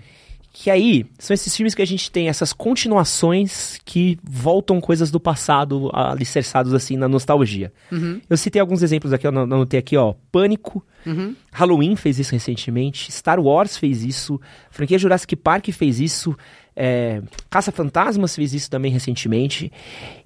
[0.53, 5.19] Que aí, são esses filmes que a gente tem essas continuações que voltam coisas do
[5.19, 7.73] passado alicerçados assim na nostalgia.
[7.91, 8.21] Uhum.
[8.29, 10.13] Eu citei alguns exemplos aqui, eu não- anotei aqui, ó.
[10.31, 11.35] Pânico, Uhum.
[11.51, 14.39] Halloween fez isso recentemente, Star Wars fez isso,
[14.69, 16.33] franquia Jurassic Park fez isso,
[16.75, 19.71] é, Caça-Fantasmas fez isso também recentemente.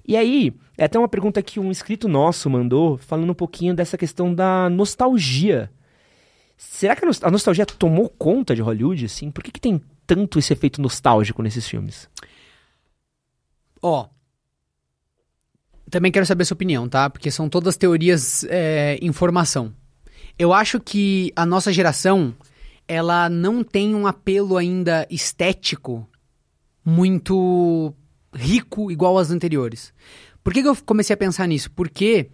[0.06, 3.96] E aí, é até uma pergunta que um inscrito nosso mandou, falando um pouquinho dessa
[3.96, 5.70] questão da nostalgia.
[6.56, 9.30] Será que a nos- a nostalgia tomou conta de Hollywood, assim?
[9.30, 12.08] Por que, que tem tanto esse efeito nostálgico nesses filmes?
[13.82, 14.08] Ó.
[15.90, 17.08] Também quero saber a sua opinião, tá?
[17.08, 19.72] Porque são todas teorias é, em formação.
[20.38, 22.34] Eu acho que a nossa geração,
[22.88, 26.08] ela não tem um apelo ainda estético
[26.84, 27.94] muito
[28.34, 29.92] rico igual as anteriores.
[30.46, 31.68] Por que, que eu comecei a pensar nisso?
[31.72, 32.28] Porque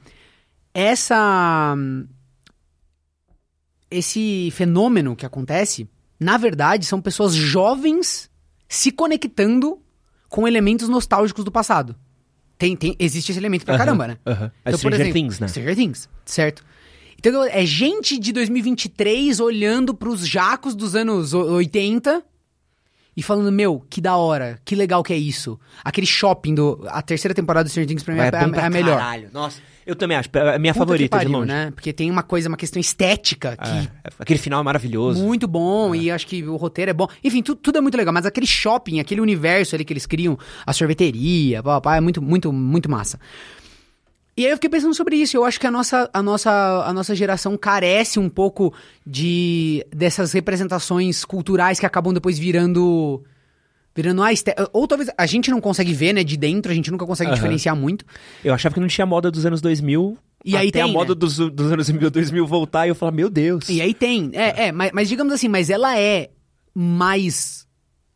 [0.75, 1.75] essa
[3.91, 5.89] esse fenômeno que acontece,
[6.21, 8.31] na verdade, são pessoas jovens
[8.69, 9.79] se conectando
[10.29, 11.97] com elementos nostálgicos do passado.
[12.59, 14.19] Tem, tem, existe esse elemento pra caramba, né?
[14.27, 14.53] Aham.
[14.63, 15.49] É Então, Stranger exemplo, Things, né?
[15.49, 16.63] Stranger Things, certo.
[17.19, 22.23] Então é gente de 2023 olhando pros jacos dos anos o- 80
[23.17, 25.59] e falando, meu, que da hora, que legal que é isso.
[25.85, 26.85] Aquele shopping do...
[26.89, 28.99] A terceira temporada do Stranger Things pra mim é, É pra é a melhor.
[28.99, 29.29] caralho.
[29.33, 30.29] Nossa, eu também acho.
[30.33, 31.49] É a minha Puta favorita, de pariu, longe.
[31.49, 31.71] né?
[31.75, 33.89] Porque tem uma coisa, uma questão estética que É,
[34.19, 35.23] aquele final é maravilhoso.
[35.23, 37.07] muito bom e acho que o roteiro é bom.
[37.23, 40.39] Enfim, tu- tudo é muito legal, mas aquele shopping, aquele universo ali que eles criam,
[40.65, 43.19] a sorveteria, pá, pá, é muito, muito, muito massa.
[44.37, 45.37] E aí eu fiquei pensando sobre isso.
[45.37, 46.51] Eu acho que a nossa, a nossa,
[46.87, 48.73] a nossa geração carece um pouco
[49.07, 53.23] de dessas representações culturais que acabam depois virando
[53.95, 54.55] virando a este...
[54.73, 57.35] ou talvez a gente não consegue ver, né, de dentro, a gente nunca consegue Aham.
[57.35, 58.07] diferenciar muito.
[58.43, 60.17] Eu achava que não tinha moda dos anos 2000.
[60.45, 61.15] E aí até a tem, moda né?
[61.15, 63.69] dos, dos anos 2000 voltar e eu falar, meu Deus.
[63.69, 66.31] E aí tem, é, é, mas, mas digamos assim, mas ela é
[66.75, 67.67] mais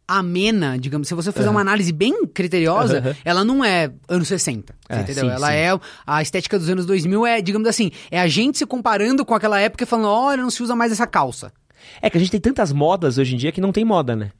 [0.09, 3.15] amena, digamos, se você fizer uma análise bem criteriosa, Aham.
[3.25, 5.25] ela não é anos 60, você É, entendeu?
[5.25, 5.55] sim, ela sim.
[5.55, 9.35] é, a estética dos anos 2000 é, digamos assim, é a gente se comparando com
[9.35, 11.53] aquela época e falando, olha, não se usa mais essa calça.
[12.01, 14.31] É que a gente tem tantas modas hoje em dia que não tem moda, né?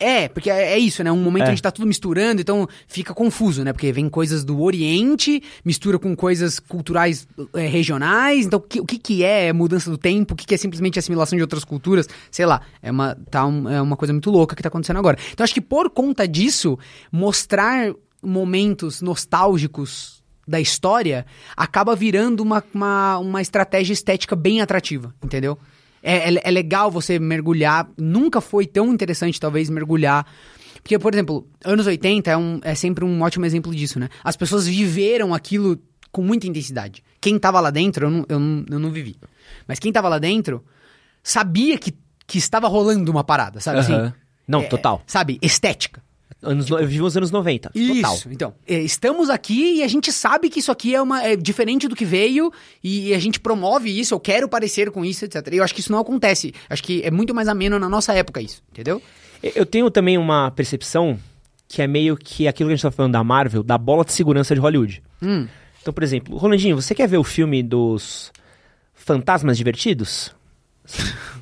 [0.00, 1.12] É, porque é, é isso, né?
[1.12, 1.46] Um momento É.
[1.48, 3.72] a gente tá tudo misturando, então fica confuso, né?
[3.72, 8.46] Porque vem coisas do Oriente, mistura com coisas culturais é, regionais.
[8.46, 10.32] Então, o que, o que que é mudança do tempo?
[10.34, 12.08] O que que é simplesmente assimilação de outras culturas?
[12.30, 15.18] Sei lá, é uma, tá um- é uma coisa muito louca que tá acontecendo agora.
[15.32, 16.78] Então, acho que por conta disso,
[17.12, 25.58] mostrar momentos nostálgicos da história acaba virando uma, uma, uma estratégia estética bem atrativa, entendeu?
[26.06, 27.88] É, é, é legal você mergulhar.
[27.98, 30.24] Nunca foi tão interessante, talvez, mergulhar.
[30.80, 34.08] Porque, por exemplo, anos 80 é, um, é sempre um ótimo exemplo disso, né?
[34.22, 35.76] As pessoas viveram aquilo
[36.12, 37.02] com muita intensidade.
[37.20, 39.16] Quem tava lá dentro, eu não, eu não, eu não vivi.
[39.66, 40.64] Mas quem tava lá dentro
[41.24, 41.92] sabia que,
[42.24, 44.04] que estava rolando uma parada, sabe Aham.
[44.04, 44.12] assim?
[44.46, 45.02] Não, É, total.
[45.08, 45.40] Sabe?
[45.42, 46.00] Estética.
[46.42, 47.70] Anos, no- eu vivi os anos 90.
[47.70, 48.14] Total.
[48.14, 48.54] Isso, então.
[48.66, 51.96] é, estamos aqui e a gente sabe que isso aqui é, uma, é diferente do
[51.96, 52.52] que veio
[52.84, 55.48] e a gente promove isso, eu quero parecer com isso, etc.
[55.52, 56.52] E eu acho que isso não acontece.
[56.68, 59.00] Acho que é muito mais ameno na nossa época isso, entendeu?
[59.42, 61.18] Eu tenho também uma percepção
[61.68, 64.12] que é meio que aquilo que a gente tá falando da Marvel, da bola de
[64.12, 65.02] segurança de Hollywood.
[65.22, 65.46] Hum.
[65.80, 68.30] Então, por exemplo, Rolandinho, você quer ver o filme dos
[68.94, 70.34] Fantasmas Divertidos?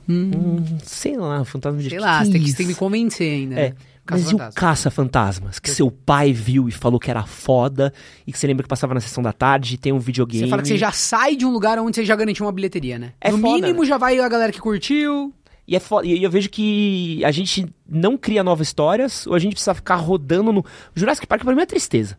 [0.09, 2.05] Hum, sei lá, Fantasmas Sei Divertidos.
[2.05, 3.59] lá, você tem que, tem que me convencer ainda.
[3.61, 3.75] É,
[4.13, 4.19] né?
[4.19, 4.61] mas e o Caça-fantasma.
[4.61, 5.59] Caça-Fantasmas?
[5.59, 7.93] Que seu pai viu e falou que era foda,
[8.27, 10.45] e que você lembra que passava na sessão da tarde, tem um videogame.
[10.45, 12.99] Você fala que você já sai de um lugar onde você já garantiu uma bilheteria,
[12.99, 13.13] né?
[13.21, 13.89] É no foda, mínimo né?
[13.89, 15.33] já vai a galera que curtiu.
[15.67, 19.39] E, é foda, e eu vejo que a gente não cria novas histórias, ou a
[19.39, 20.65] gente precisa ficar rodando no...
[20.95, 22.19] Jurassic Park pra mim é tristeza.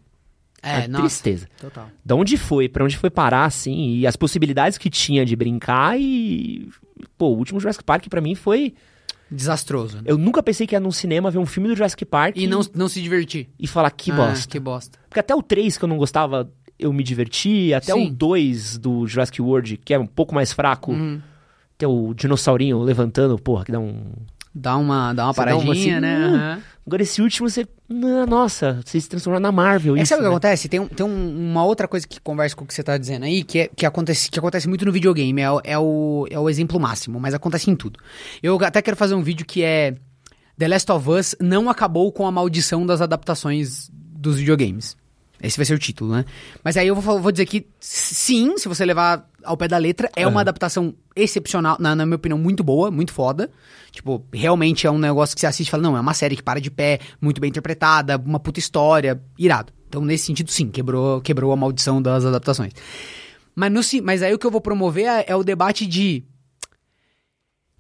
[0.63, 1.03] É, É nossa.
[1.03, 1.47] tristeza.
[1.61, 1.87] Total.
[2.03, 5.99] Da onde foi, pra onde foi parar, assim, e as possibilidades que tinha de brincar
[5.99, 6.67] e...
[7.17, 8.73] Pô, o último Jurassic Park pra mim foi...
[9.29, 9.97] Desastroso.
[9.97, 10.03] né?
[10.05, 12.61] Eu nunca pensei que ia num cinema ver um filme do Jurassic Park E não,
[12.75, 13.49] não se divertir.
[13.59, 14.47] e falar que Ah, bosta.
[14.47, 14.99] Que bosta.
[15.09, 17.73] Porque até o 3 que eu não gostava, eu me diverti.
[17.73, 18.07] Até Sim.
[18.07, 20.91] o 2 do Jurassic World, que é um pouco mais fraco.
[20.91, 21.21] Uhum.
[21.77, 24.11] Tem o dinossaurinho levantando, porra, que dá um...
[24.53, 26.57] Dá uma, dá uma Você dá uma paradinha, assim, né?
[26.57, 26.61] hum.
[26.87, 27.65] Agora esse último, você...
[27.89, 29.95] Ah, Nossa, você se transformou na Marvel.
[29.95, 30.35] É que isso, sabe o que né?
[30.35, 30.69] acontece?
[30.69, 33.23] Tem, um- tem um- uma outra coisa que conversa com o que você tá dizendo
[33.25, 36.37] aí, que, é, que, acontece, que acontece muito no videogame, é, o- é, o, é
[36.39, 37.99] o exemplo máximo, mas acontece em tudo.
[38.43, 39.95] Eu até quero fazer um vídeo que é
[40.59, 44.95] The Last of Us não acabou com a maldição das adaptações dos videogames.
[45.41, 46.25] Esse vai ser o título, né?
[46.63, 50.09] Mas aí eu vou, vou dizer que sim, se você levar ao pé da letra,
[50.15, 53.49] é uma adaptação excepcional, na, na minha opinião, muito boa, muito foda.
[53.91, 56.43] Tipo, realmente é um negócio que você assiste e fala, não, é uma série que
[56.43, 59.71] para de pé, muito bem interpretada, uma puta história, irado.
[59.87, 62.73] Então, nesse sentido, sim, quebrou, quebrou a maldição das adaptações.
[63.55, 66.23] Mas, no, mas aí o que eu vou promover é, é o debate de.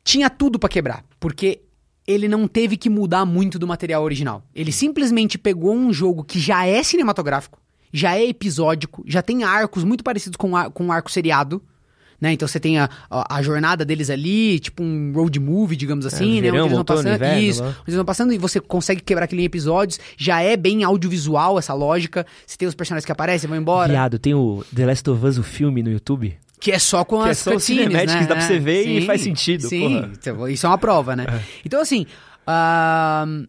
[0.03, 1.61] Tinha tudo pra quebrar, porque
[2.07, 4.43] ele não teve que mudar muito do material original.
[4.53, 7.59] Ele simplesmente pegou um jogo que já é cinematográfico,
[7.95, 11.63] já é episódico, já tem arcos muito parecidos com, ar, com um arco seriado.
[12.19, 12.33] Né?
[12.33, 16.35] Então você tem a, a, a jornada deles ali, tipo um road movie, digamos assim,
[16.35, 16.41] no né?
[16.41, 17.15] verão, onde eles vão passando.
[17.15, 17.75] inverno, isso, lá.
[17.85, 19.99] eles vão passando e você consegue quebrar aquilo em episódios.
[20.17, 22.25] Já é bem audiovisual essa lógica.
[22.45, 23.91] Você tem os personagens que aparecem, vão embora.
[23.91, 26.37] Viado, tem o The Last of Us, o filme no YouTube.
[26.59, 28.05] Que é só com Que é as só o cutscenes, né?
[28.05, 30.11] que dá pra você ver e Sim, faz sentido, Sim, porra.
[30.13, 31.25] então, isso é uma prova, né?
[31.65, 32.05] Então, assim,
[32.47, 33.45] ahn,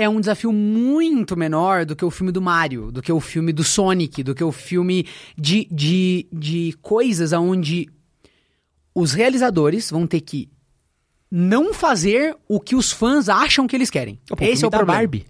[0.00, 3.52] é um desafio muito menor do que o filme do Mario, do que o filme
[3.52, 7.86] do Sonic, do que o filme de, de, de coisas onde
[8.94, 10.48] os realizadores vão ter que
[11.30, 14.18] não fazer o que os fãs acham que eles querem.
[14.26, 15.00] Pô, Esse é o problema.
[15.00, 15.26] Barbie.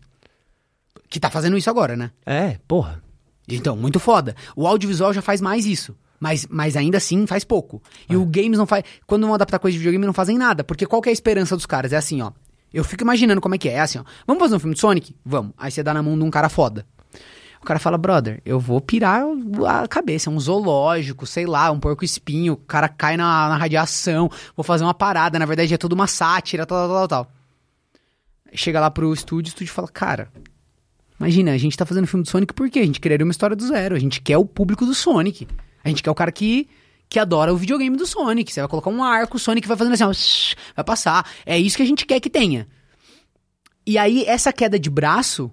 [1.09, 2.13] Que tá fazendo isso agora, né?
[2.25, 3.03] É, porra.
[3.49, 4.37] Então, muito foda.
[4.55, 5.97] O audiovisual já faz mais isso.
[6.21, 7.83] Mas, mas ainda assim faz pouco.
[8.09, 8.85] E o games não faz.
[9.05, 10.63] Quando vão adaptar coisa de videogame, não fazem nada.
[10.63, 11.93] Porque qual que é a esperança dos caras?
[11.93, 12.31] É assim, ó.
[12.73, 13.73] Eu fico imaginando como é que é.
[13.73, 14.05] É assim, ó.
[14.27, 15.15] Vamos fazer um filme de Sonic?
[15.25, 15.53] Vamos.
[15.59, 16.87] Aí você dá na mão de um cara foda.
[17.61, 19.23] O cara fala, brother, eu vou pirar
[19.67, 20.31] a cabeça.
[20.31, 22.55] É um zoológico, sei lá, um porco espinho.
[22.55, 24.31] O cara cai na, na radiação.
[24.57, 25.39] Vou fazer uma parada.
[25.39, 27.33] Na verdade é tudo uma sátira, tal, tal, tal, tal.
[28.55, 30.29] Chega lá pro estúdio, o estúdio fala, cara,
[31.21, 32.79] Imagina, a gente tá fazendo filme do Sonic por quê?
[32.79, 33.95] A gente criaria uma história do zero.
[33.95, 35.47] A gente quer o público do Sonic.
[35.85, 36.67] A gente quer o cara que,
[37.11, 38.51] que adora o videogame do Sonic.
[38.53, 40.13] Você vai colocar um arco, o Sonic vai fazendo assim, ó,
[40.77, 41.29] vai passar.
[41.45, 42.67] É isso que a gente quer que tenha.
[43.87, 45.51] E aí, essa queda de braço,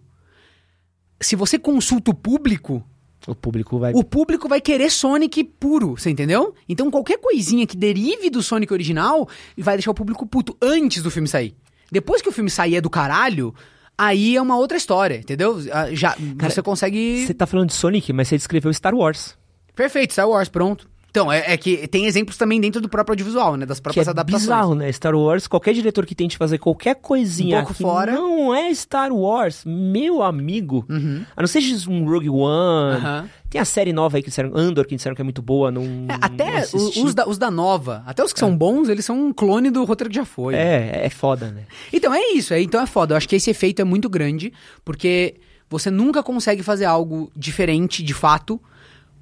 [1.20, 2.84] se você consulta o público,
[3.26, 3.92] O público vai.
[3.96, 6.54] o público vai querer Sonic puro, você entendeu?
[6.70, 9.28] Então qualquer coisinha que derive do Sonic original
[9.58, 11.56] vai deixar o público puto antes do filme sair.
[11.92, 13.56] Depois que o filme sair é do caralho,
[13.98, 15.58] aí é uma outra história, entendeu?
[15.72, 17.26] Ah, Já Cara, você consegue.
[17.26, 19.36] Você tá falando de Sonic, mas você descreveu Star Wars.
[19.76, 20.88] Perfeito, Star Wars, pronto.
[21.18, 23.66] Então, é, é que tem exemplos também dentro do próprio audiovisual, né?
[23.66, 24.44] Das Que próprias é adaptações.
[24.44, 24.92] bizarro, né?
[24.92, 28.12] Star Wars, qualquer diretor que tente fazer qualquer coisinha Um pouco que fora.
[28.14, 30.86] não é Star Wars, meu amigo.
[30.90, 31.24] Uhum.
[31.36, 32.98] A não ser um Rogue One.
[32.98, 33.30] Aham.
[33.50, 35.82] Tem a série nova aí que disseram, Andor, que disseram que é muito boa, não.
[35.84, 37.00] É, não até assisti.
[37.00, 39.70] o- os da, os da nova, até os que são bons, eles são um clone
[39.72, 40.54] do roteiro que já foi.
[40.54, 41.62] É, é foda, né?
[41.94, 43.14] Então é isso, é, então é foda.
[43.14, 44.52] Eu acho que esse efeito é muito grande,
[44.84, 45.36] porque
[45.70, 48.60] você nunca consegue fazer algo diferente de fato,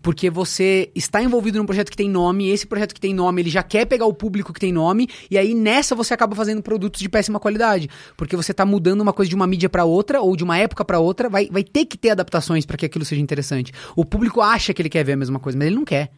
[0.05, 3.41] porque você está envolvido num projeto que tem nome, e esse projeto que tem nome,
[3.41, 6.61] ele já quer pegar o público que tem nome, e aí nessa você acaba fazendo
[6.61, 10.21] produtos de péssima qualidade, porque você tá mudando uma coisa de uma mídia pra outra,
[10.21, 13.03] ou de uma época pra outra, vai, vai ter que ter adaptações pra que aquilo
[13.03, 13.71] seja interessante.
[13.95, 16.11] O público acha que ele quer ver a mesma coisa, mas ele não quer.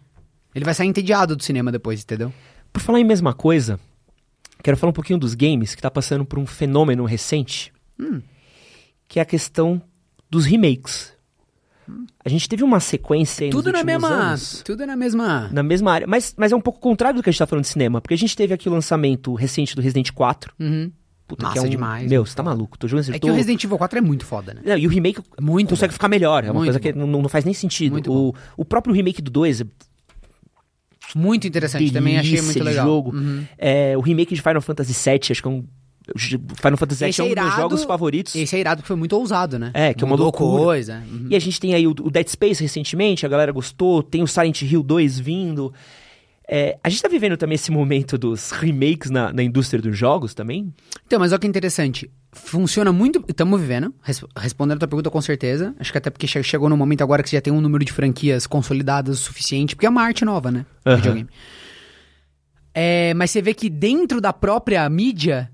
[0.54, 2.34] Ele vai sair entediado do cinema depois, entendeu?
[2.74, 3.80] por falar em mesma coisa,
[4.62, 8.22] quero falar um pouquinho dos games que tá passando por um fenômeno recente, Hum.
[9.08, 9.82] que é a questão
[10.30, 11.17] dos remakes.
[12.24, 14.08] A gente teve uma sequência Tudo na mesma.
[14.10, 15.50] anos, Tudo na mesma.
[15.52, 17.64] na mesma área, mas, mas é um pouco contrário do que a gente tá falando
[17.64, 20.54] de cinema, porque a gente teve aqui o lançamento recente do Resident 4.
[20.60, 20.92] Uhum.
[21.28, 21.70] Puta, Massa que é um...
[21.70, 22.78] demais, Meu, você tá maluco.
[22.78, 23.28] Tô jogando É que tô...
[23.28, 24.62] o Resident Evil 4 é muito foda, né?
[24.66, 25.94] Não, e o remake Muito consegue bom.
[25.96, 26.44] ficar melhor.
[26.46, 27.06] É uma Muito coisa que bom.
[27.06, 27.92] não, não faz nem sentido.
[27.94, 29.66] Muito O, o próprio remake do 2 é
[31.16, 31.92] Muito interessante.
[31.92, 32.86] Também achei delícia muito legal.
[32.86, 33.16] jogo.
[33.16, 33.44] Uhum.
[33.58, 35.66] É, o remake de Final Fantasy VII, acho que é um.
[36.16, 38.36] Final Fantasy VII é um é dos meus jogos favoritos.
[38.36, 39.72] Esse é irado porque foi muito ousado, né?
[39.74, 40.64] É, que é uma Mudou loucura.
[40.64, 41.04] coisa.
[41.12, 41.28] Uhum.
[41.30, 44.02] E a gente tem aí o, o Dead Space recentemente, a galera gostou.
[44.02, 45.74] Tem o Silent Hill 2 vindo.
[46.50, 50.34] É, a gente tá vivendo também esse momento dos remakes na, na indústria dos jogos
[50.34, 50.74] também.
[51.06, 52.10] Então, mas olha que interessante.
[52.32, 53.22] Funciona muito.
[53.28, 53.94] Estamos vivendo.
[54.02, 55.76] res- respondendo a tua pergunta com certeza.
[55.78, 57.84] Acho que até porque che- chegou no momento agora que você já tem um número
[57.84, 59.76] de franquias consolidadas o suficiente.
[59.76, 60.66] Porque é uma arte nova, né?
[60.86, 60.96] Aham.
[60.96, 61.30] Videogame.
[62.74, 65.52] É, mas você vê que dentro da própria mídia.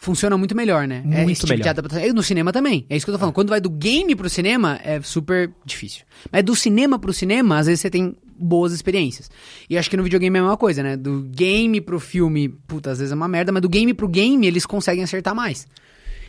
[0.00, 1.02] Funciona muito melhor, né?
[1.04, 1.70] é Muito esse tipo de melhor.
[1.70, 2.06] adaptação.
[2.06, 2.86] E no cinema também.
[2.88, 3.34] É isso que eu tô falando.
[3.34, 6.04] Quando vai do game pro cinema, é super difícil.
[6.30, 9.28] Mas do cinema pro cinema, às vezes você tem boas experiências.
[9.68, 10.96] E acho que no videogame é a mesma coisa, né?
[10.96, 14.46] Do game pro filme, puta, às vezes é uma merda, mas do game pro game
[14.46, 15.66] eles conseguem acertar mais.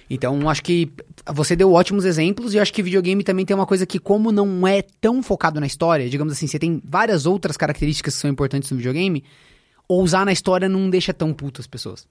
[0.10, 0.92] Então, acho que
[1.32, 4.68] você deu ótimos exemplos e acho que videogame também tem uma coisa que, como não
[4.68, 8.72] é tão focado na história, digamos assim, você tem várias outras características que são importantes
[8.72, 9.24] no videogame,
[9.88, 12.08] ousar na história não deixa tão puto as pessoas.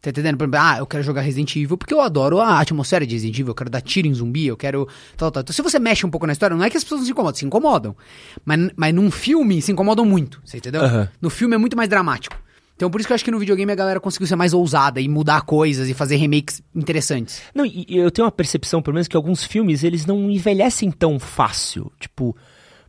[0.00, 0.36] Tá entendendo?
[0.36, 3.38] Por exemplo, ah, eu quero jogar Resident Evil porque eu adoro a atmosfera de Resident
[3.38, 4.86] Evil, eu quero dar tiro em zumbi, eu quero.
[5.16, 5.40] Tal, tal.
[5.40, 7.12] Então, se você mexe um pouco na história, não é que as pessoas não se
[7.12, 7.96] incomodam, se incomodam.
[8.44, 10.82] Mas, mas num filme se incomodam muito, você entendeu?
[10.82, 11.08] Aham.
[11.20, 12.36] No filme é muito mais dramático.
[12.76, 15.00] Então, por isso que eu acho que no videogame a galera conseguiu ser mais ousada
[15.00, 17.40] e mudar coisas e fazer remakes interessantes.
[17.54, 21.18] Não, e eu tenho uma percepção, pelo menos, que alguns filmes eles não envelhecem tão
[21.18, 21.90] fácil.
[21.98, 22.36] Tipo,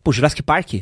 [0.04, 0.74] pô, Jurassic Park?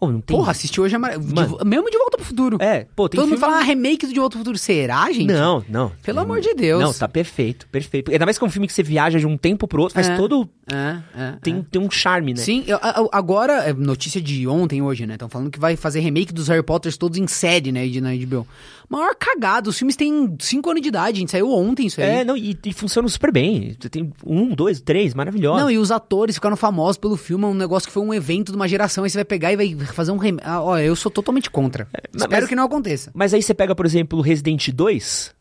[0.00, 0.36] Pô, não tem.
[0.36, 1.18] Porra, assistiu hoje é mar...
[1.18, 2.56] de mesmo de volta pro futuro.
[2.60, 4.56] É, pô, tem Todo mundo filme- fala ah, remake do De Volta pro Futuro.
[4.58, 5.26] Será, gente?
[5.26, 5.90] Não, não.
[6.04, 6.80] Pelo amor de Deus.
[6.80, 8.10] Não, tá perfeito, perfeito.
[8.12, 10.08] Ainda mais que é um filme que você viaja de um tempo pro outro, faz
[10.08, 10.16] É.
[10.16, 10.48] todo.
[10.70, 11.64] É, é, Tem, é.
[11.70, 12.40] tem um charme, né?
[12.40, 15.14] Sim, eu- a- agora, é notícia de ontem, hoje, né?
[15.14, 17.86] Estão falando que vai fazer remake dos Harry Potters todos em série, né?
[17.88, 18.46] de- Na HBO.
[18.88, 22.06] Maior cagada, os filmes têm 5 anos de idade, a gente saiu ontem isso aí.
[22.20, 23.74] É, não, e, e funciona super bem.
[23.90, 25.58] Tem um, dois, três, maravilhoso.
[25.60, 28.50] Não, e os atores ficaram famosos pelo filme, é um negócio que foi um evento
[28.52, 30.46] de uma geração, aí você vai pegar e vai fazer um remake.
[30.46, 31.88] Ah, olha, eu sou totalmente contra.
[32.12, 33.10] mas- Espero que não aconteça.
[33.14, 35.34] Mas aí você pega, por exemplo, Resident 2.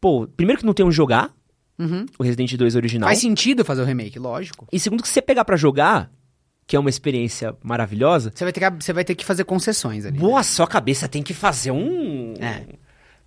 [0.00, 1.32] Pô, primeiro que não tem onde jogar,
[1.78, 2.06] Uhum.
[2.18, 3.08] o Resident 2 original.
[3.08, 4.66] Faz sentido fazer o remake, lógico.
[4.72, 6.10] E segundo que se você pegar pra jogar,
[6.66, 10.04] que é uma experiência maravilhosa, Você vai ter que, você vai ter que fazer concessões
[10.04, 10.14] ali.
[10.16, 10.20] né?
[10.20, 12.34] boa, sua cabeça tem que fazer um.
[12.38, 12.66] É.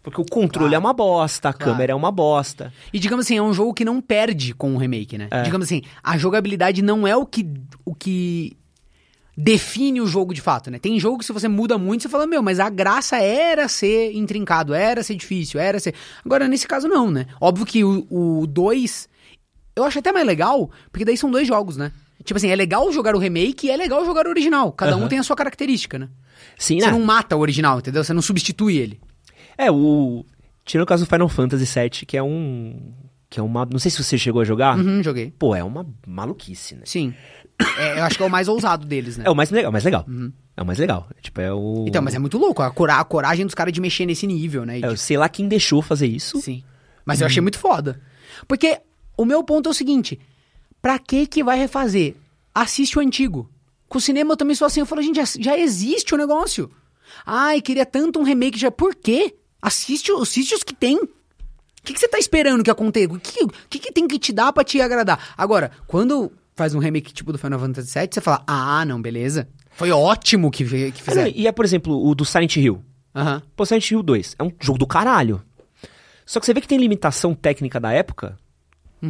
[0.04, 0.76] Porque o controle Claro.
[0.76, 1.72] é uma bosta, a Claro.
[1.74, 2.72] câmera é uma bosta.
[2.94, 5.28] E digamos assim, é um jogo que não perde com o remake, né?
[5.30, 5.42] É.
[5.42, 7.46] Digamos assim, a jogabilidade não é o que,
[7.84, 8.56] o que
[9.38, 10.80] define o jogo de fato, né?
[10.80, 14.12] Tem jogo que se você muda muito, você fala, meu, mas a graça era ser
[14.14, 15.94] intrincado, era ser difícil, era ser...
[16.26, 17.28] Agora, nesse caso, não, né?
[17.40, 19.08] Óbvio que o 2,
[19.76, 21.92] eu acho até mais legal, porque daí são dois jogos, né?
[22.24, 24.72] Tipo assim, é legal jogar o remake e é legal jogar o original.
[24.72, 25.08] Cada um Aham.
[25.08, 26.10] tem a sua característica, né?
[26.58, 26.92] Sim, Você né?
[26.92, 28.04] não mata o original, entendeu?
[28.04, 29.00] Você não substitui ele.
[29.56, 30.26] É, o.
[30.66, 32.92] Tirando o caso do Final Fantasy VII, que é um.
[33.30, 33.66] Que é uma.
[33.66, 34.78] Não sei se você chegou a jogar.
[34.78, 35.32] Uhum, joguei.
[35.38, 36.82] Pô, é uma maluquice, né?
[36.86, 37.14] Sim.
[37.78, 39.24] É, eu acho que é o mais ousado deles, né?
[39.28, 40.06] É o mais legal, mais legal.
[40.56, 41.08] É o mais legal.
[41.22, 41.86] Tipo, é o.
[41.88, 42.62] Então, mas é muito louco.
[42.62, 44.80] A, cora- a coragem dos caras de mexer nesse nível, né?
[44.80, 46.40] E, É, eu sei lá quem deixou fazer isso.
[46.42, 46.64] Sim.
[47.06, 48.00] Mas eu achei muito foda.
[48.48, 48.80] Porque
[49.18, 50.20] o meu ponto é o seguinte:
[50.82, 52.16] pra que que vai refazer?
[52.54, 53.50] Assiste o antigo.
[53.90, 54.80] Com o cinema eu também sou assim.
[54.82, 56.70] Eu falo, gente, já, já existe o negócio.
[57.26, 58.70] Ai, queria tanto um remake já.
[58.70, 59.34] Por quê?
[59.62, 60.98] Assiste, assiste os que tem.
[60.98, 61.08] O
[61.84, 63.14] que, que você tá esperando que aconteça?
[63.14, 65.34] O que, que, que tem que te dar pra te agradar?
[65.38, 69.48] Agora, quando faz um remake tipo do Final Fantasy VII, você fala, ah, não, beleza.
[69.72, 71.32] Foi ótimo que, que Ah, fizeram.
[71.34, 72.84] e é, por exemplo, o do Silent Hill.
[73.16, 73.42] Aham.
[73.56, 75.42] Pô, Silent Hill 2 é um jogo do caralho.
[76.26, 78.38] Só que você vê que tem limitação técnica da época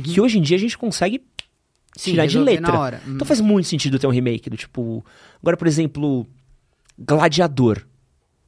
[0.04, 1.24] que hoje em dia a gente consegue Uhum.
[2.04, 2.72] Sim, tirar de letra.
[2.74, 3.02] na hora.
[3.08, 3.14] Hum.
[3.16, 5.04] Então faz muito sentido ter um remake do tipo.
[5.42, 6.28] Agora, por exemplo,
[7.00, 7.82] Gladiador.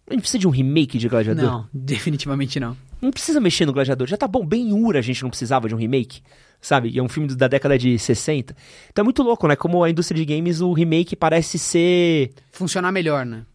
[0.08, 1.44] A gente precisa de um remake de Gladiador?
[1.46, 2.78] Não, definitivamente não.
[3.02, 4.08] Não precisa mexer no Gladiador.
[4.08, 6.22] Já tá bom, bem Ura a gente não precisava de um remake,
[6.62, 6.90] sabe?
[6.90, 8.56] E é um filme da década de 60.
[8.90, 9.56] Então é muito louco, né?
[9.56, 12.32] Como a indústria de games, o remake parece ser.
[12.52, 13.46] Funcionar melhor, né?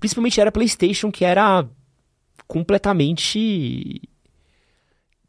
[0.00, 1.66] Principalmente era PlayStation, que era
[2.46, 4.02] completamente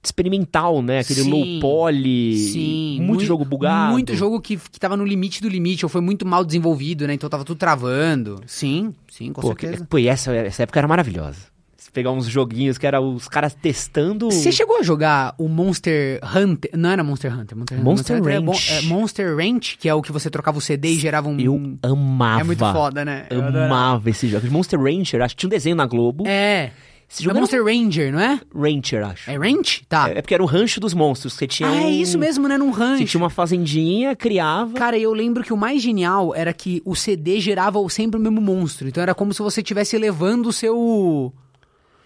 [0.03, 0.99] experimental, né?
[0.99, 2.97] Aquele Sim, low poly, Sim.
[3.01, 3.91] muito mui- jogo bugado.
[3.93, 7.13] Muito jogo que, que tava no limite do limite, ou foi muito mal desenvolvido, né?
[7.15, 8.41] Então tava tudo travando.
[8.45, 9.77] Sim, sim, com Pô, certeza.
[9.77, 11.54] que- pô, e essa, essa época era maravilhosa.
[11.95, 14.25] Pegar uns joguinhos que era os caras testando.
[14.29, 16.69] Você chegou a jogar o Monster Hunter?
[16.77, 17.57] Não era Monster Hunter.
[17.57, 18.71] Monster, Monster Hunter é Ranch.
[18.71, 21.39] é Monster Ranch, que é o que você trocava o CD e gerava um...
[21.39, 22.41] Eu amava.
[22.41, 23.25] É muito foda, né?
[23.29, 23.41] Eu.
[23.41, 24.45] Amava esse jogo.
[24.51, 26.27] Monster Rancher, acho que tinha um desenho na Globo.
[26.27, 26.71] É.
[27.07, 28.39] Esse É jogo era Monster Ranger, não é?
[28.53, 29.29] Rancher, acho.
[29.31, 29.83] É Ranch?
[29.87, 30.09] Tá.
[30.09, 31.33] É, é porque era o rancho dos monstros.
[31.33, 32.57] Você tinha ah, é um- isso mesmo, né?
[32.57, 33.05] Num Você rancho.
[33.05, 34.73] tinha uma fazendinha, criava.
[34.73, 38.41] Cara, eu lembro que o mais genial era que o CD gerava sempre o mesmo
[38.41, 38.87] monstro.
[38.87, 41.31] Então era como se você estivesse levando o seu.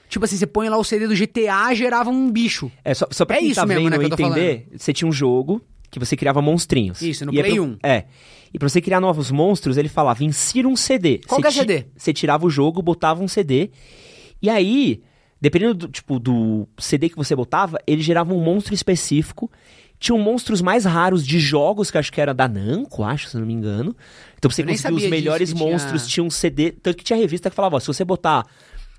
[0.09, 2.69] Tipo assim, você põe lá o CD do GTA, gerava um bicho.
[2.83, 4.67] É, só, só pra É quem isso tá mesmo, vendo né, que eu tô entender,
[4.75, 5.61] você tinha um jogo
[5.91, 7.01] que você criava monstrinhos.
[7.01, 7.77] Isso, no E aí Play pra- 1.
[7.83, 8.05] É.
[8.53, 11.21] E pra você criar novos monstros, ele falava, insira um CD.
[11.27, 11.85] Qual Você que é CD?
[11.95, 13.69] Você tirava o jogo, botava um CD.
[14.41, 15.01] E aí,
[15.39, 19.51] dependendo do, tipo, do CD que você botava, ele gerava um monstro específico.
[19.99, 23.45] Tinham monstros mais raros de jogos, que acho que era da Namco, acho, se não
[23.45, 23.95] me engano.
[24.37, 26.71] Então pra você conseguir os sabia disso, melhores que tinha- monstros, tinha um CD.
[26.71, 28.45] Tanto que tinha revista que falava, ó, se você botar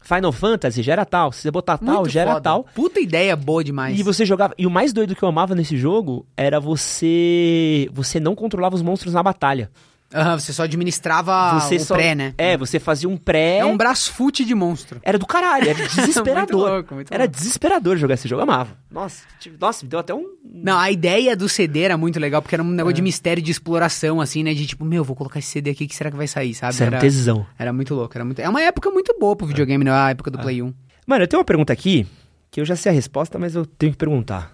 [0.00, 1.30] Final Fantasy, gera tal.
[1.30, 2.40] Se você botar tal, Muito gera foda.
[2.42, 2.64] tal.
[2.74, 3.98] Puta ideia boa demais.
[3.98, 4.54] E você jogava.
[4.58, 7.88] E o mais doido que eu amava nesse jogo era você.
[7.92, 9.70] Você não controlava os monstros na batalha.
[10.12, 12.34] Aham, você só administrava você o só- pré, né?
[12.36, 13.58] É, você fazia um pré.
[13.58, 15.00] É um brasfute de monstro.
[15.04, 16.56] Era do caralho, era desesperador.
[16.56, 17.36] Muito louco, muito era louco.
[17.36, 18.76] desesperador jogar esse jogo, eu amava.
[18.90, 20.26] Nossa, tipo, nossa, me deu até um.
[20.44, 22.76] Não, a ideia do CD era muito legal, porque era um É.
[22.76, 24.52] negócio de mistério, de exploração, assim, né?
[24.52, 26.72] De tipo, meu, vou colocar esse CD aqui, o que será que vai sair, sabe?
[26.74, 27.46] Isso era um tesão.
[27.56, 28.40] era muito louco, era muito...
[28.40, 29.92] É uma época muito boa pro videogame, né?
[29.92, 30.42] A época do É.
[30.42, 30.74] Play 1.
[31.06, 32.04] Mano, eu tenho uma pergunta aqui
[32.50, 34.52] que eu já sei a resposta, mas eu tenho que perguntar: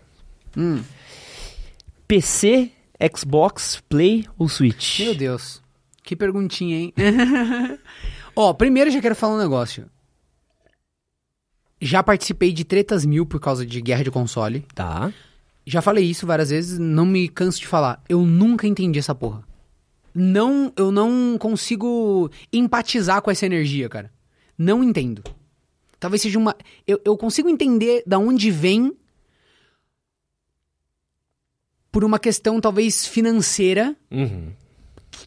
[0.55, 0.83] Hum,
[2.07, 2.71] PC,
[3.15, 5.01] Xbox, Play ou Switch?
[5.01, 5.63] meu Deus.
[6.03, 6.95] Que perguntinha, hein?
[8.35, 9.87] Ó, primeiro já quero falar um negócio.
[11.81, 14.65] Já participei de tretas mil por causa de guerra de console.
[14.75, 15.13] Tá.
[15.67, 18.03] Já falei isso várias vezes, não me canso de falar.
[18.09, 19.43] Eu nunca entendi essa porra.
[20.15, 24.11] Não, eu não consigo empatizar com essa energia, cara.
[24.57, 25.23] Não entendo.
[25.99, 26.57] Talvez seja uma.
[26.87, 28.97] Eu, eu consigo entender da onde vem
[31.97, 34.53] por uma questão talvez financeira, Uhum.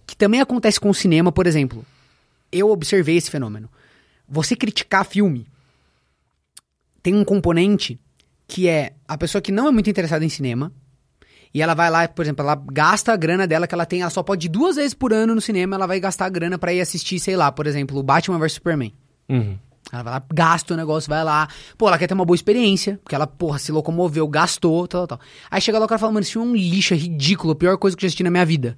[0.06, 1.84] que também acontece com o cinema, por exemplo.
[2.52, 3.68] Eu observei esse fenômeno.
[4.28, 5.48] Você criticar filme
[7.02, 8.00] tem um componente
[8.48, 10.72] que é a pessoa que não é muito interessada em cinema
[11.52, 14.12] e ela vai lá, por exemplo, ela gasta a grana dela que ela tem, ela
[14.12, 16.72] só pode ir duas vezes por ano no cinema, ela vai gastar a grana pra
[16.72, 18.94] ir assistir, sei lá, por exemplo, Batman vs Superman.
[19.28, 19.58] Uhum.
[19.92, 21.48] Ela vai lá, gasta o negócio, vai lá.
[21.78, 25.20] Pô, ela quer ter uma boa experiência, porque ela, porra, se locomoveu, gastou, tal, tal.
[25.50, 27.56] Aí chega lá o cara e fala, mano, filme é um lixo, é ridículo, a
[27.56, 28.78] pior coisa que eu já assisti na minha vida.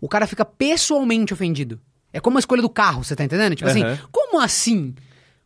[0.00, 1.80] O cara fica pessoalmente ofendido.
[2.12, 3.54] É como a escolha do carro, você tá entendendo?
[3.54, 3.92] Tipo Aham.
[3.92, 4.94] assim, como assim?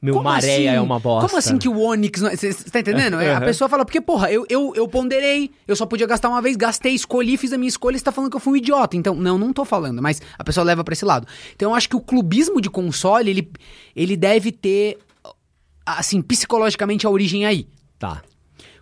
[0.02, 0.78] Meu Como Maréia assim?
[0.78, 1.27] é uma bosta.
[1.28, 2.20] Como assim que o Onix.
[2.20, 3.16] Você tá entendendo?
[3.20, 6.40] É, A pessoa fala, porque, porra, eu, eu, eu ponderei, eu só podia gastar uma
[6.40, 8.97] vez, gastei, escolhi, fiz a minha escolha, você tá falando que eu fui um idiota.
[8.97, 11.27] Então, não, não tô falando, mas a pessoa leva pra esse lado.
[11.55, 13.52] Então, eu acho que o clubismo de console, ele,
[13.94, 14.98] ele deve ter,
[15.85, 17.68] assim, psicologicamente a origem aí.
[17.98, 18.22] Tá.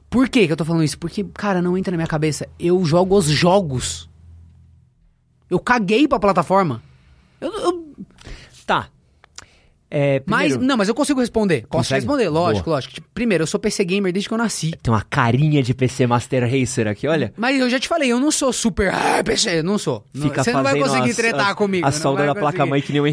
[0.08, 0.98] Por que que eu tô falando isso?
[0.98, 2.48] Porque, cara, não entra na minha cabeça.
[2.60, 4.08] Eu jogo os jogos.
[5.50, 6.80] Eu caguei pra plataforma.
[7.40, 7.88] Eu, eu-
[8.64, 8.88] Tá.
[9.90, 11.62] É, mas, primeiro, não, mas eu consigo responder.
[11.62, 12.00] Posso Consegue?
[12.00, 12.76] responder, lógico, Boa.
[12.76, 12.94] lógico.
[12.94, 14.72] Tipo, primeiro, eu sou PC gamer desde que eu nasci.
[14.82, 17.32] Tem uma carinha de PC Master Racer aqui, olha.
[17.36, 20.04] Mas eu já te falei, eu não sou super ah, PC, não sou.
[20.12, 21.86] Não- Fica Você não vai conseguir as- tretar as- comigo.
[21.86, 23.06] A não solda vai da placa-mãe que nem o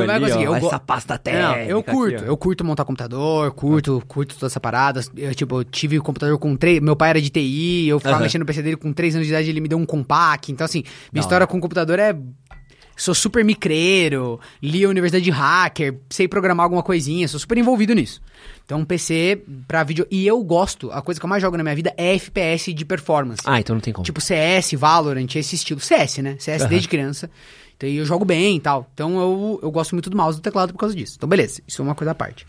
[0.00, 0.58] Não vai ali, conseguir, ó.
[0.60, 1.48] go- Essa pasta técnica.
[1.48, 2.26] Não, eu aqui, curto, ó.
[2.26, 5.10] eu curto montar computador, curto, curto todas essas paradas.
[5.16, 6.80] Eu, tipo, eu tive o computador com três.
[6.80, 8.24] Meu pai era de TI, eu ficava Aham.
[8.24, 10.52] mexendo no PC dele com três anos de idade, ele me deu um compact.
[10.52, 10.80] Então, assim,
[11.12, 12.14] minha Da história com o computador é.
[13.00, 17.94] Sou super micreiro, li a universidade de hacker, sei programar alguma coisinha, sou super envolvido
[17.94, 18.20] nisso.
[18.62, 20.06] Então, PC pra vídeo.
[20.10, 22.84] E eu gosto, a coisa que eu mais jogo na minha vida é FPS de
[22.84, 23.40] performance.
[23.46, 24.04] Ah, então não tem como.
[24.04, 25.80] Tipo CS, Valorant, esse estilo.
[25.80, 26.36] CS, né?
[26.38, 27.30] CS desde criança.
[27.74, 28.86] Então eu jogo bem e tal.
[28.92, 31.14] Então eu, eu gosto muito do mouse e do teclado por causa disso.
[31.16, 32.46] Então beleza, isso é uma coisa à parte.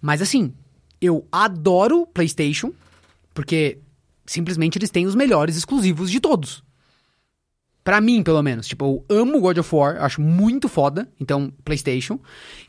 [0.00, 0.54] Mas assim,
[0.98, 2.72] eu adoro PlayStation,
[3.34, 3.76] porque
[4.24, 6.64] simplesmente eles têm os melhores exclusivos de todos.
[7.82, 8.66] Pra mim, pelo menos.
[8.66, 11.08] Tipo, eu amo God of War, acho muito foda.
[11.18, 12.20] Então, PlayStation.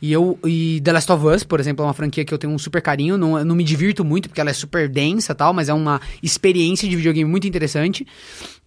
[0.02, 0.40] E eu.
[0.46, 2.82] E The Last of Us, por exemplo, é uma franquia que eu tenho um super
[2.82, 3.18] carinho.
[3.18, 6.00] Não, não me divirto muito, porque ela é super densa e tal, mas é uma
[6.24, 8.08] experiência de videogame muito interessante.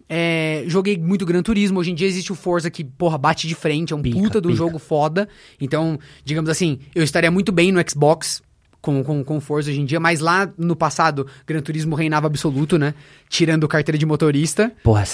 [0.06, 1.80] É, joguei muito Gran Turismo.
[1.80, 3.92] Hoje em dia existe o Forza que, porra, bate de frente.
[3.92, 4.58] É um Pica, puta de um pica.
[4.58, 5.28] jogo foda.
[5.60, 8.42] Então, digamos assim, eu estaria muito bem no Xbox
[8.84, 12.78] com, com, com Forza hoje em dia, mas lá no passado, Gran Turismo reinava absoluto,
[12.78, 12.92] né?
[13.28, 14.70] Tirando carteira de motorista.
[14.82, 15.04] Porra.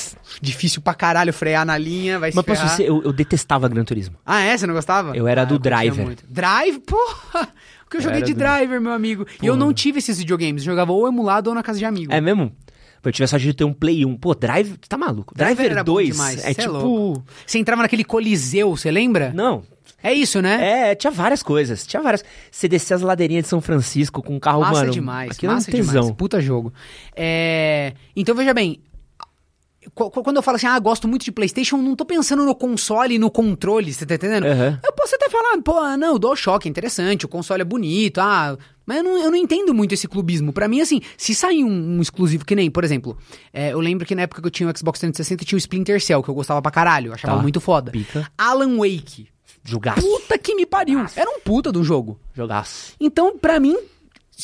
[0.43, 3.85] Difícil pra caralho frear na linha, vai se Mas posso dizer, eu, eu detestava Gran
[3.85, 4.17] Turismo.
[4.27, 4.57] Ah, é?
[4.59, 5.17] Você não gostava?
[5.17, 6.05] Eu era Ah, do Driver.
[6.05, 6.25] muito.
[6.29, 6.81] Drive?
[6.81, 7.49] Porra!
[7.87, 9.27] O que eu Eu joguei era de do- Driver, meu amigo.
[9.43, 10.63] E eu não tive esses videogames.
[10.63, 12.13] Eu jogava ou emulado ou na casa de amigo.
[12.13, 12.53] É mesmo?
[13.03, 14.17] Pô, eu tive a sorte de ter um Play 1.
[14.19, 15.35] Pô, Drive, tá maluco?
[15.35, 16.73] Driver era bom 2 demais, é cê é tipo...
[16.73, 17.25] louco.
[17.47, 19.33] Você entrava naquele coliseu, você lembra?
[19.35, 19.63] Não,
[20.03, 20.91] É isso, né?
[20.91, 21.87] É, tinha várias coisas.
[21.87, 22.25] Tinha várias.
[22.51, 24.93] Você descer as ladeirinhas de São Francisco com um carro, massa mano.
[24.93, 25.93] demais, Aquilo massa é um tesão.
[26.03, 26.17] demais.
[26.17, 26.73] Puta jogo.
[27.15, 28.81] É, Então, veja bem.
[29.95, 32.45] qu- qu- Quando eu falo assim, ah, gosto muito de PlayStation, eu não tô pensando
[32.45, 34.45] no console e no controle, você tá entendendo?
[34.45, 34.79] Aham.
[34.85, 38.57] Eu posso até falar, pô, não, o DualShock é interessante, o console é bonito, ah,
[38.87, 40.53] mas eu não, eu não entendo muito esse clubismo.
[40.53, 43.17] Pra mim, assim, se sair um, um exclusivo que nem, por exemplo,
[43.53, 46.01] é, eu lembro que na época que eu tinha o Xbox 360 tinha o Splinter
[46.01, 47.43] Cell, que eu gostava pra caralho, eu achava Tá.
[47.43, 47.91] muito foda.
[47.91, 48.31] Pica.
[48.37, 49.29] Alan Wake.
[49.65, 50.01] Jogaço.
[50.01, 51.05] Puta que me pariu.
[51.15, 52.19] Era um puta do jogo.
[52.35, 52.95] Jogaço.
[52.99, 53.77] Então, pra mim,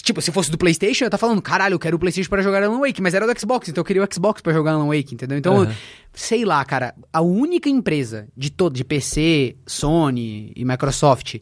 [0.03, 2.63] tipo, se fosse do PlayStation, eu tá falando, caralho, eu quero o PlayStation pra jogar
[2.63, 5.15] Alan Wake, mas era do Xbox, então eu queria o Xbox pra jogar Alan Wake,
[5.15, 5.39] entendeu?
[5.39, 5.75] Então, Aham.
[6.13, 11.37] sei lá, cara, a única empresa de todo, de PC, Sony e Microsoft,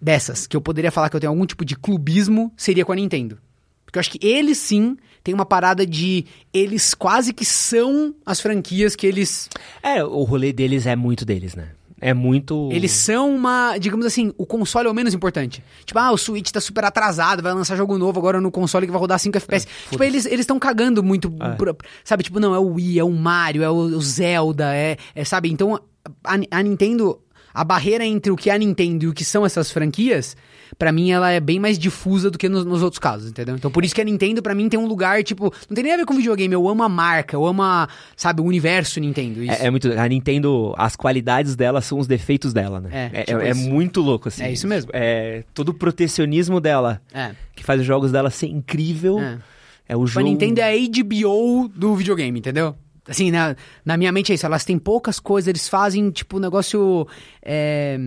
[0.00, 2.96] dessas, que eu poderia falar que eu tenho algum tipo de clubismo, seria com a
[2.96, 3.38] Nintendo.
[3.84, 6.26] Porque eu acho que eles sim têm uma parada de.
[6.52, 9.48] Eles quase que são as franquias que eles.
[9.82, 11.70] É, o rolê deles é muito deles, né?
[12.06, 12.68] É muito.
[12.70, 13.78] Eles são uma.
[13.78, 15.64] Digamos assim, o console é o menos importante.
[15.86, 18.92] Tipo, ah, o Switch tá super atrasado, vai lançar jogo novo agora no console que
[18.92, 19.66] vai rodar 5 FPS.
[19.90, 21.34] tipo, eles estão cagando muito.
[21.40, 21.50] É.
[21.56, 21.74] por-
[22.04, 25.24] sabe, tipo, não, é o Wii, é o Mario, é o, o Zelda, é, é.
[25.24, 25.50] Sabe?
[25.50, 25.80] Então,
[26.22, 27.18] a, a Nintendo.
[27.56, 30.36] A barreira entre o que é a Nintendo e o que são essas franquias,
[30.78, 33.56] pra mim, ela é bem mais difusa do que nos, nos outros casos, entendeu?
[33.56, 35.94] Então, por isso que a Nintendo, pra mim, tem um lugar, tipo, não tem nem
[35.94, 39.42] a ver com videogame, eu amo a marca, eu amo, a, sabe, o universo Nintendo.
[39.42, 39.62] Isso.
[39.62, 39.92] É, é muito.
[39.92, 42.90] A Nintendo, as qualidades dela são os defeitos dela, né?
[42.92, 44.42] É, É, tipo é muito louco, assim.
[44.42, 44.90] É isso mesmo.
[44.92, 47.32] É, todo o protecionismo dela, é.
[47.54, 49.18] que faz os jogos dela ser incrível.
[49.20, 49.38] É.
[49.86, 50.28] É, o Tipo, a jogo.
[50.28, 52.74] Nintendo é a HBO do videogame, entendeu?
[53.06, 54.46] Assim, na, na minha mente é isso.
[54.46, 57.06] Elas têm poucas coisas, eles fazem, tipo, um negócio.
[57.42, 57.98] É,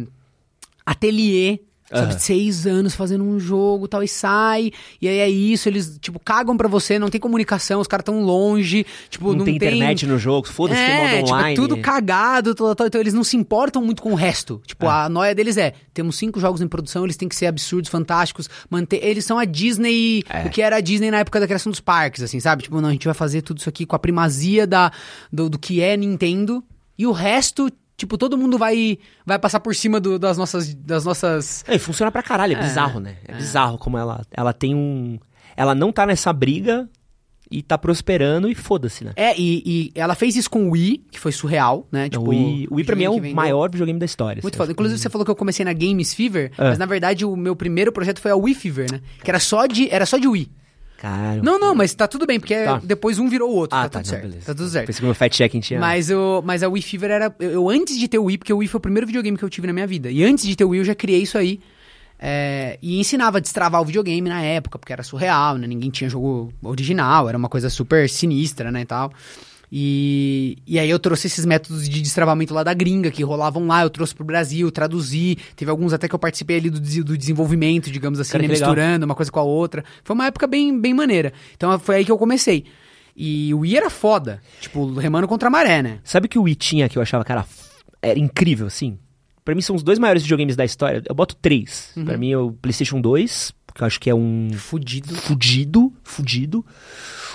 [0.85, 1.59] ateliê.
[1.89, 6.19] Sabe, seis anos fazendo um jogo tal, e sai, e aí é isso, eles, tipo,
[6.19, 10.17] cagam pra você, não tem comunicação, os caras tão longe, tipo, não, tem internet no
[10.19, 11.53] jogo, foda-se, tem é, modo tipo, online.
[11.53, 14.61] é tudo cagado, tal, tal, então eles não se importam muito com o resto.
[14.65, 17.89] Tipo, a noia deles é, temos cinco jogos em produção, eles têm que ser absurdos,
[17.89, 20.45] fantásticos, manter, eles são a Disney, É.
[20.45, 22.63] o que era a Disney na época da criação dos parques, assim, sabe?
[22.63, 24.91] Tipo, não, a gente vai fazer tudo isso aqui com a primazia da,
[25.31, 26.61] do, do que é Nintendo,
[26.97, 31.03] e o resto, tipo, todo mundo vai, vai passar por cima do- das nossas, das
[31.03, 31.65] nossas...
[31.67, 33.15] É, e funciona pra caralho, é, É, bizarro, né?
[33.27, 35.17] É, bizarro como ela, ela tem um.
[35.55, 36.87] Ela não tá nessa briga
[37.49, 39.13] e tá prosperando e foda-se, né?
[39.15, 42.07] É, e, e ela fez isso com o Wii, que foi surreal, né?
[42.09, 44.41] Tipo, o Wii, o Wii pra mim é o maior videogame da história.
[44.43, 44.71] Muito assim, foda.
[44.73, 46.63] Inclusive, você falou que eu comecei na Games Fever, É.
[46.69, 49.01] mas na verdade o meu primeiro projeto foi a Wii Fever, né?
[49.23, 50.51] Que era só de, era só de Wii.
[50.97, 51.43] Caralho.
[51.43, 52.81] Não, não, mas tá tudo bem, porque Tá.
[52.83, 53.77] depois um virou o outro.
[53.77, 54.23] Ah, tá, tá, tudo não, certo.
[54.29, 54.45] beleza.
[54.47, 54.85] Tá tudo certo.
[54.87, 55.79] Pensei que meu fat checking tinha.
[55.79, 57.35] Mas, eu, mas a Wii Fever era.
[57.39, 59.43] Eu, eu antes de ter o Wii, porque o Wii foi o primeiro videogame que
[59.43, 60.09] eu tive na minha vida.
[60.09, 61.59] E antes de ter o Wii, eu já criei isso aí.
[62.19, 65.67] é, e ensinava a destravar o videogame na época, porque era surreal, né?
[65.67, 68.81] Ninguém tinha jogo original, era uma coisa super sinistra, né?
[68.81, 69.13] E tal.
[69.71, 73.83] E, e aí eu trouxe esses métodos de destravamento lá da gringa, que rolavam lá,
[73.83, 75.37] eu trouxe pro Brasil, traduzi.
[75.55, 78.47] Teve alguns até que eu participei ali do, do desenvolvimento, digamos assim, né?
[78.47, 78.55] legal.
[78.55, 79.83] misturando uma coisa com a outra.
[80.03, 81.33] Foi uma época bem, bem maneira.
[81.55, 82.65] Então foi aí que eu comecei.
[83.15, 84.41] E o Wii era foda.
[84.61, 85.99] Tipo, remando contra a maré, né?
[86.03, 87.45] Sabe que o Wii tinha que eu achava, cara,
[88.01, 88.97] era incrível, assim?
[89.43, 91.01] Pra mim são os dois maiores videogames da história.
[91.05, 91.91] Eu boto três.
[91.95, 92.05] Uhum.
[92.05, 95.15] Pra mim é o PlayStation 2, que eu acho que é um Fudido.
[95.15, 96.65] fudido, fudido.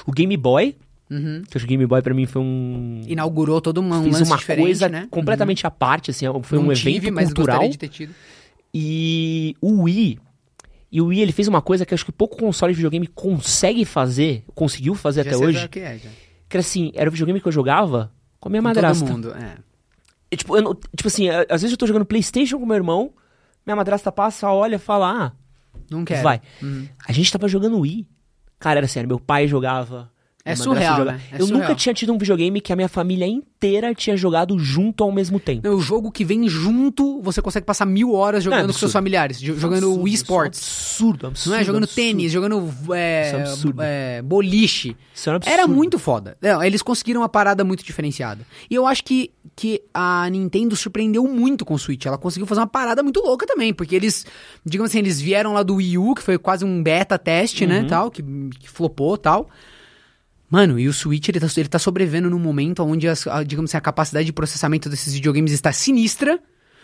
[0.07, 0.77] O Game Boy,
[1.13, 1.43] Uhum.
[1.43, 3.03] acho que o Game Boy pra mim foi um...
[3.07, 5.07] Inaugurou todo uma, um Fiz uma coisa né?
[5.11, 7.69] completamente à parte, assim, foi Não um tive, evento mas cultural.
[7.69, 8.15] de ter tido.
[8.73, 10.19] E o Wii.
[10.91, 13.85] E o Wii ele fez uma coisa que acho que pouco console de videogame consegue
[13.85, 15.65] fazer, conseguiu fazer Já até hoje.
[15.65, 16.09] o que é, já.
[16.49, 19.05] Que era assim, era o videogame que eu jogava com a minha Com madrasta.
[19.05, 19.57] Todo mundo, é.
[20.31, 23.13] E, tipo, eu tipo assim, às vezes eu tô jogando Playstation com meu irmão,
[23.67, 25.33] minha madrasta passa, olha, fala, ah,
[25.91, 26.23] Não quero.
[26.23, 26.41] vai.
[26.63, 26.89] Uhum.
[27.07, 28.07] A gente tava jogando Wii.
[28.59, 30.12] Cara, era sério, meu pai jogava.
[30.45, 31.21] É surreal, né?
[31.31, 31.61] É eu surreal.
[31.63, 35.39] nunca tinha tido um videogame que a minha família inteira tinha jogado junto ao mesmo
[35.39, 35.69] tempo.
[35.69, 38.79] Não, o jogo que vem junto, você consegue passar mil horas jogando com absurdo.
[38.81, 39.41] seus familiares.
[39.41, 40.59] jo- Jogando Absurdo, Wii é Sports.
[40.61, 41.55] Absurdo, absurdo.
[41.55, 41.65] Não é?
[41.65, 41.95] Jogando absurdo.
[42.07, 44.97] tênis, jogando é, é é, boliche.
[45.27, 45.49] É absurdo.
[45.49, 46.37] Era muito foda.
[46.43, 48.45] Não, eles conseguiram uma parada muito diferenciada.
[48.69, 52.05] E eu acho que, que a Nintendo surpreendeu muito com o Switch.
[52.05, 54.27] Ela conseguiu fazer uma parada muito louca também, porque eles,
[54.67, 57.71] digamos assim, eles vieram lá do Wii U, que foi quase um beta teste, Uhum.
[57.71, 58.23] né, tal, que,
[58.59, 59.49] que flopou tal.
[60.53, 63.71] Mano, e o Switch, ele tá, ele tá sobrevivendo num momento onde, as- a, digamos
[63.71, 66.39] assim, a capacidade de processamento desses videogames está sinistra.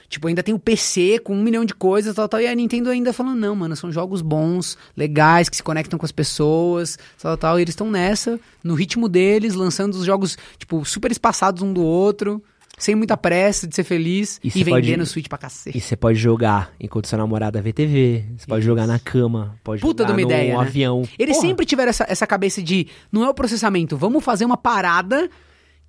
[0.08, 2.40] Tipo, ainda tem o PC com um milhão de coisas, tal, tal.
[2.40, 6.06] E a Nintendo ainda falando, não, mano, são jogos bons, legais, que se conectam com
[6.06, 7.58] as pessoas, tal, tal.
[7.58, 11.82] E eles estão nessa, no ritmo deles, lançando os jogos, tipo, super espaçados um do
[11.82, 12.42] outro,
[12.78, 15.76] sem muita pressa de ser feliz, E e, você pode- vendendo o Switch pra cacete.
[15.76, 19.80] E você pode jogar enquanto sua namorada vê TV, você pode jogar na cama, pode
[19.82, 20.60] Puta jogar de uma no ideia, né?
[20.60, 21.02] avião.
[21.18, 24.56] Eles Porra, sempre tiveram essa, essa cabeça de, não é o processamento, vamos fazer uma
[24.56, 25.28] parada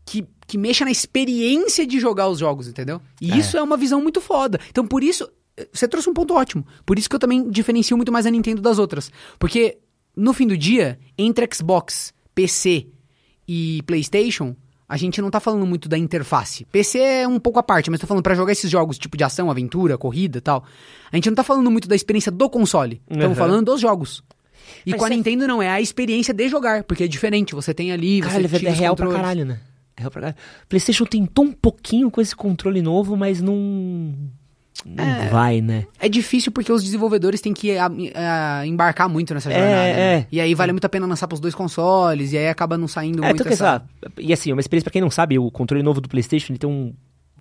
[0.06, 3.00] que, que mexa na experiência de jogar os jogos, entendeu?
[3.22, 3.38] E É.
[3.38, 4.60] isso é uma visão muito foda.
[4.70, 6.66] Então, por isso, eh, você trouxe um ponto ótimo.
[6.86, 9.12] Por isso que eu também diferencio muito mais a Nintendo das outras.
[9.38, 9.78] Porque,
[10.16, 12.88] no fim do dia, entre Xbox, PC
[13.48, 14.56] e PlayStation,
[14.90, 16.66] a gente não tá falando muito da interface.
[16.72, 19.24] PC é um pouco à parte, mas tô falando pra jogar esses jogos tipo de
[19.24, 20.64] ação, aventura, corrida e tal.
[21.12, 23.00] A gente não tá falando muito da experiência do console.
[23.08, 23.44] Estamos Uhum.
[23.46, 24.24] falando dos jogos.
[24.86, 27.54] E Mas com a Nintendo não, é a experiência de jogar, porque é diferente.
[27.54, 29.28] Você tem ali, você Caralho, tira é os real pra controles.
[29.28, 29.60] caralho, né?
[29.96, 30.38] É real pra caralho.
[30.68, 34.14] PlayStation tentou um pouquinho com esse controle novo, mas não.
[34.86, 35.86] Não vai, né?
[36.00, 39.72] É difícil porque os desenvolvedores têm que a- a- embarcar muito nessa jornada.
[39.74, 40.02] É, né?
[40.20, 40.28] é.
[40.32, 43.24] E aí vale muito a pena lançar pros dois consoles, e aí acaba não saindo
[43.24, 43.84] É, muito então que essa...
[44.04, 44.14] essa...
[44.18, 46.70] E assim, uma experiência pra quem não sabe, o controle novo do PlayStation, ele tem
[46.70, 46.94] um.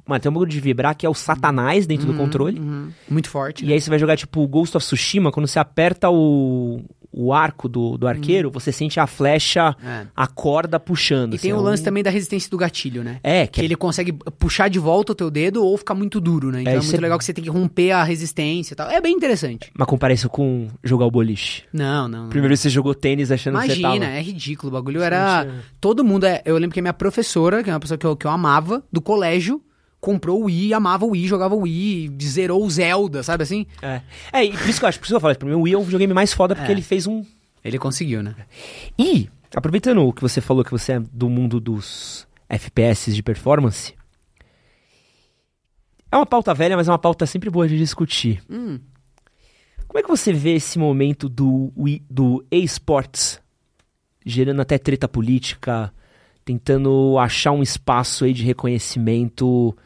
[0.06, 2.58] Mano, tem um bagulho de vibrar que é o satanás dentro do controle.
[2.58, 2.88] Uhum.
[3.10, 3.64] Muito forte.
[3.64, 6.80] E aí você vai jogar tipo Ghost of Tsushima, quando você aperta o,
[7.20, 10.06] o arco do, do arqueiro, você sente a flecha, É.
[10.14, 11.32] a corda puxando.
[11.32, 13.18] E assim, tem é o lance um- também da resistência do gatilho, né?
[13.24, 16.52] É, Que que ele consegue puxar de volta o teu dedo ou ficar muito duro,
[16.52, 16.60] né?
[16.60, 18.88] Então É, é, muito é- legal que você tem que romper a resistência e tal.
[18.88, 19.70] É bem interessante.
[19.76, 21.64] Mas compara isso com jogar o boliche.
[21.72, 22.22] Não, não.
[22.22, 22.28] não.
[22.30, 24.16] Primeiro você jogou tênis achando que você Imagina, tava...
[24.18, 24.68] é ridículo.
[24.70, 25.42] O bagulho era.
[25.42, 25.60] Gente, é.
[25.80, 26.24] Todo mundo.
[26.24, 26.40] É...
[26.44, 28.82] Eu lembro que a minha professora, que é uma pessoa que eu, que eu amava,
[28.92, 29.60] do colégio,
[30.00, 33.66] comprou o Wii, amava o Wii, jogava o Wii, zerou o Zelda, sabe assim?
[33.82, 34.00] É.
[34.32, 35.62] é, e por isso que eu acho, por isso que eu falo, pra mim o
[35.62, 36.74] Wii é um videogame mais foda porque É.
[36.74, 37.24] ele fez um...
[37.64, 38.34] Ele conseguiu, né?
[38.98, 43.92] E, aproveitando o que você falou que você é do mundo dos FPS de performance,
[46.10, 48.42] é uma pauta velha, mas é uma pauta sempre boa de discutir.
[48.48, 48.78] Hum.
[49.86, 51.72] Como é que você vê esse momento do,
[52.08, 53.40] do eSports
[54.24, 55.92] gerando até treta política,
[56.44, 59.76] tentando achar um espaço aí de reconhecimento,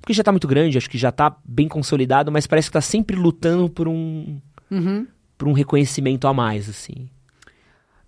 [0.00, 2.80] porque já tá muito grande, acho que já tá bem consolidado, mas parece que tá
[2.80, 4.40] sempre lutando por um,
[4.70, 5.06] Uhum.
[5.36, 7.08] por um reconhecimento a mais, assim.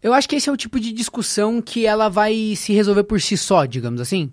[0.03, 3.21] Eu acho que esse é o tipo de discussão que ela vai se resolver por
[3.21, 4.33] si só, digamos assim.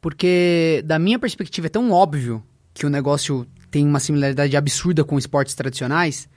[0.00, 2.42] Porque, da minha perspectiva, é tão óbvio
[2.74, 6.28] que o negócio tem uma similaridade absurda com esportes tradicionais.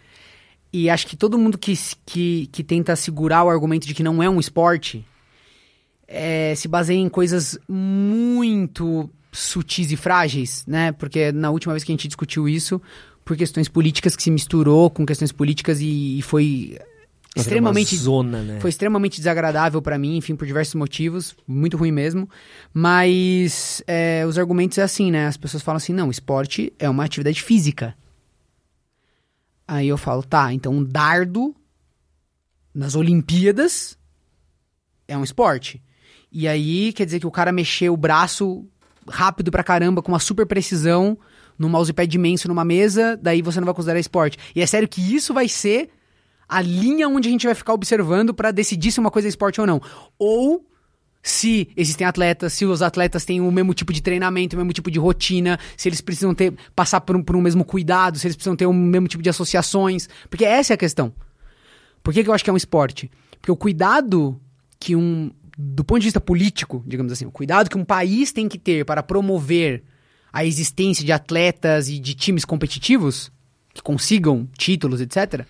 [0.72, 1.73] E acho que todo mundo que,
[2.06, 5.03] que, que tenta segurar o argumento de que não é um esporte
[6.07, 10.91] é, se baseia em coisas muito sutis e frágeis, né?
[10.91, 12.81] Porque na última vez que a gente discutiu isso,
[13.23, 16.80] por questões políticas que se misturou com questões políticas e, e foi
[17.35, 18.60] extremamente Uma zona, né?
[18.60, 22.27] foi extremamente desagradável pra mim, enfim, por diversos motivos, muito ruim mesmo.
[22.73, 25.27] Mas é, os argumentos é assim, né?
[25.27, 27.95] As pessoas falam assim: não, esporte é uma atividade física.
[29.68, 31.56] Aí eu falo, tá, então um dardo
[32.73, 33.95] nas Olimpíadas
[35.07, 35.81] é um esporte.
[36.31, 38.65] E aí quer dizer que o cara mexeu o braço
[39.10, 41.18] rápido pra caramba, com uma super precisão,
[41.57, 44.38] no mousepad imenso numa mesa, daí você não vai considerar esporte.
[44.56, 45.90] E é sério que isso vai ser
[46.48, 49.60] a linha onde a gente vai ficar observando pra decidir se uma coisa é esporte
[49.60, 49.81] ou não.
[50.18, 50.65] Ou
[51.22, 54.90] se existem atletas, se os atletas têm o mesmo tipo de treinamento, o mesmo tipo
[54.90, 58.36] de rotina, se eles precisam ter passar por um, por um mesmo cuidado, se eles
[58.36, 60.07] precisam ter o mesmo tipo de associações.
[60.30, 61.14] Porque essa é a questão.
[62.02, 63.11] Por que, que eu acho que é um esporte?
[63.40, 64.40] Porque o cuidado
[64.80, 65.31] que um.
[65.61, 68.86] Do ponto de vista político, digamos assim, o cuidado que um país tem que ter
[68.86, 69.84] para promover
[70.31, 73.30] a existência de atletas e de times competitivos
[73.73, 75.45] que consigam títulos, etc.,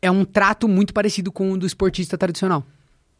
[0.00, 2.64] é um trato muito parecido com o do esportista tradicional.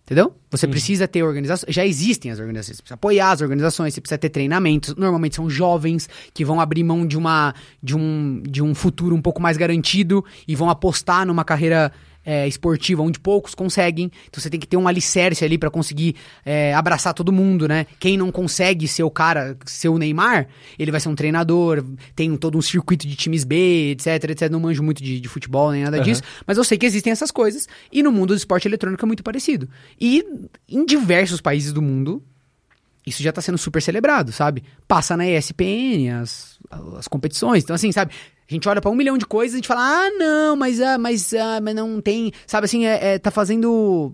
[0.02, 0.34] Entendeu?
[0.50, 1.74] Você precisa ter organizações.
[1.74, 2.78] Já existem as organizações.
[2.78, 4.96] Você precisa apoiar as organizações, você precisa ter treinamentos.
[4.96, 9.20] Normalmente são jovens que vão abrir mão de, uma, de, um, de um futuro um
[9.20, 11.92] pouco mais garantido e vão apostar numa carreira
[12.30, 14.08] é, esportiva onde poucos conseguem.
[14.28, 17.86] Então você tem que ter um alicerce ali pra conseguir é, abraçar todo mundo, né?
[17.98, 20.46] Quem não consegue ser o cara, ser o Neymar,
[20.78, 21.84] ele vai ser um treinador,
[22.14, 24.48] tem todo um circuito de times B, etc, etc.
[24.48, 26.04] Não manjo muito de, de futebol nem nada Aham.
[26.04, 27.66] disso, mas eu sei que existem essas coisas.
[27.90, 29.68] E no mundo do esporte eletrônico é muito parecido.
[30.00, 30.24] E
[30.68, 32.22] em diversos países do mundo,
[33.04, 34.62] isso já tá sendo super celebrado, sabe?
[34.86, 36.60] Passa na ESPN, as,
[36.96, 37.64] as competições.
[37.64, 38.12] Então, assim, sabe?
[38.50, 40.80] A gente olha pra um milhão de coisas e a gente fala, ah, não, mas,
[40.80, 42.32] ah, mas, ah, mas não tem.
[42.48, 44.12] Sabe assim, é, é, tá fazendo.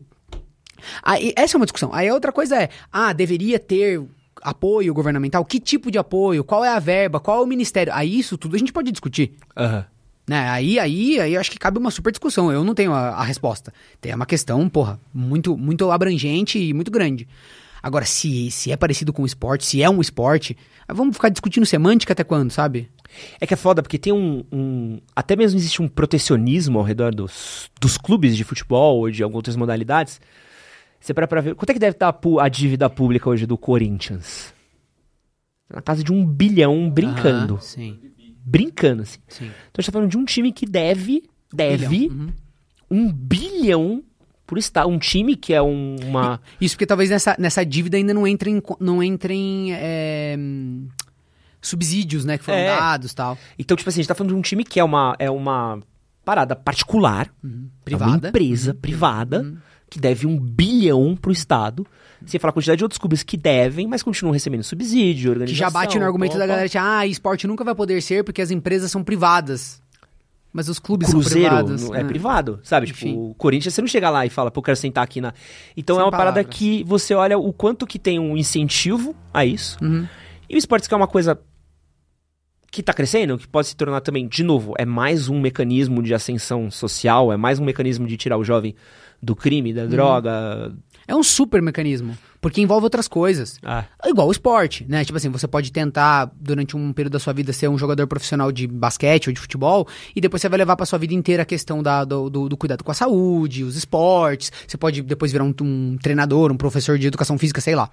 [1.03, 1.91] Aí, essa é uma discussão.
[1.93, 4.03] Aí a outra coisa é, ah, deveria ter
[4.43, 5.43] apoio governamental?
[5.43, 6.45] Que tipo de apoio?
[6.45, 7.19] Qual é a verba?
[7.19, 7.95] Qual é o ministério?
[7.95, 9.33] Aí isso tudo a gente pode discutir.
[9.57, 9.87] Aham.
[10.29, 10.51] Né?
[10.51, 12.53] Aí, aí, aí eu acho que cabe uma super discussão.
[12.53, 13.73] Eu não tenho a, a resposta.
[14.03, 17.27] Tem uma questão, porra, muito, muito abrangente e muito grande.
[17.83, 20.57] Agora, se, se é parecido com o esporte, se é um esporte,
[20.89, 22.91] vamos ficar discutindo semântica até quando, sabe?
[23.41, 27.15] É que é foda, porque tem um, um- Até mesmo existe um protecionismo ao redor
[27.15, 30.21] dos, dos clubes de futebol ou de algumas outras modalidades.
[31.01, 31.55] Você para pra ver.
[31.55, 34.53] Quanto é que deve estar a pu- a dívida pública hoje do Corinthians?
[35.69, 37.55] Na casa de um bilhão brincando.
[37.55, 37.99] Aham, sim,
[38.45, 39.19] Brincando, assim.
[39.29, 39.45] sim.
[39.47, 41.25] Então a gente tá falando de um time que deve.
[41.53, 42.33] Deve Bilhão, uhum.
[42.91, 44.03] um bilhão
[44.47, 44.89] pro Estado.
[44.89, 46.41] Um time que é um- uma.
[46.61, 50.87] Isso porque talvez nessa, nessa dívida ainda não entrem, não entrem é, hum,
[51.67, 52.67] subsídios, né, que foram É.
[52.77, 53.39] dados e tal.
[53.59, 55.79] Então, tipo assim, a gente tá falando de um time que é uma, é uma
[56.25, 58.29] parada particular, é uma Privada.
[58.29, 59.55] empresa privada,
[59.89, 61.87] que deve um bilhão pro Estado.
[62.25, 65.59] Sem falar a quantidade de outros clubes que devem, mas continuam recebendo subsídio, Que organização.
[65.67, 68.41] já bate no argumento pó, da galera de, ah, esporte nunca vai poder ser porque
[68.43, 69.81] as empresas são privadas.
[70.53, 71.83] Mas os clubes são Cruzeiro privados.
[71.85, 72.09] não- é né?
[72.09, 72.89] privado, sabe?
[72.89, 73.09] Enfim.
[73.11, 75.35] Tipo, o Corinthians, você não chega lá e fala, pô, eu quero sentar aqui na.
[75.77, 76.57] Então Sem é uma parada palavras.
[76.57, 79.77] que você olha o quanto que tem um incentivo a isso.
[79.85, 80.07] Uhum.
[80.49, 81.39] E o esportes que é uma coisa
[82.71, 86.13] que tá crescendo, que pode se tornar também, de novo, é mais um mecanismo de
[86.15, 88.75] ascensão social, é mais um mecanismo de tirar o jovem
[89.23, 89.77] do crime, Uhum.
[89.77, 90.75] da droga.
[91.09, 93.59] É um super mecanismo, porque envolve outras coisas.
[93.65, 95.05] Ah, É Igual o esporte, né?
[95.05, 98.51] Tipo assim, você pode tentar, durante um período da sua vida, ser um jogador profissional
[98.51, 99.87] de basquete ou de futebol,
[100.17, 102.57] e depois você vai levar pra sua vida inteira a questão da, do, do- do
[102.57, 104.51] cuidado com a saúde, os esportes.
[104.67, 107.89] Você pode depois virar um, um treinador, um professor de educação física, sei lá.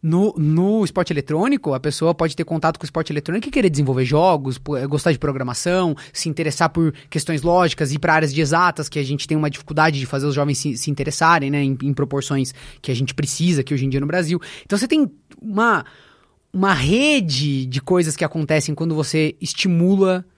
[0.00, 3.68] No, no esporte eletrônico, a pessoa pode ter contato com o esporte eletrônico e querer
[3.68, 8.40] desenvolver jogos, eh, gostar de programação, se interessar por questões lógicas, ir para áreas de
[8.40, 11.64] exatas, que a gente tem uma dificuldade de fazer os jovens se, se interessarem, né,
[11.64, 14.40] em, em proporções que a gente precisa aqui hoje em dia no Brasil.
[14.64, 15.10] Então você tem
[15.42, 15.84] uma,
[16.52, 20.37] uma rede de coisas que acontecem quando você estimula é,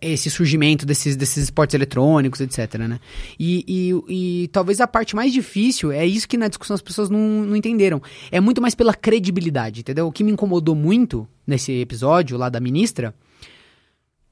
[0.00, 2.98] esse surgimento desses, desses esportes eletrônicos, etc, né?
[3.38, 3.64] E,
[4.08, 7.18] e, e talvez a parte mais difícil é isso que na discussão as pessoas não,
[7.18, 8.00] não entenderam.
[8.30, 10.06] É muito mais pela credibilidade, entendeu?
[10.06, 13.14] O que me incomodou muito nesse episódio lá da ministra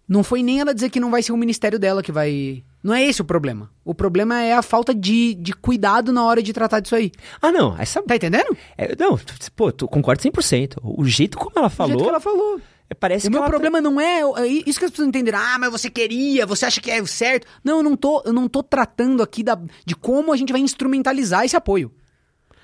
[0.08, 2.62] não foi nem ela dizer que não vai ser o ministério dela que vai.
[2.82, 3.70] Não é esse o problema.
[3.84, 7.12] O problema é a falta de, de cuidado na hora de tratar disso aí.
[7.40, 8.02] Ah, não, essa.
[8.02, 8.56] Tá entendendo?
[8.76, 9.18] é, não,
[9.56, 10.78] pô, tu concordo 100%.
[10.82, 11.92] O jeito como ela falou.
[11.92, 12.60] jeito que ela falou.
[12.90, 15.38] É, Parece O meu tá- problema não é, é isso que as pessoas entenderam.
[15.38, 17.46] Ah, mas você queria, você acha que é o certo.
[17.64, 20.60] Não, eu não tô, eu não tô tratando aqui da, de como a gente vai
[20.60, 21.92] instrumentalizar esse apoio.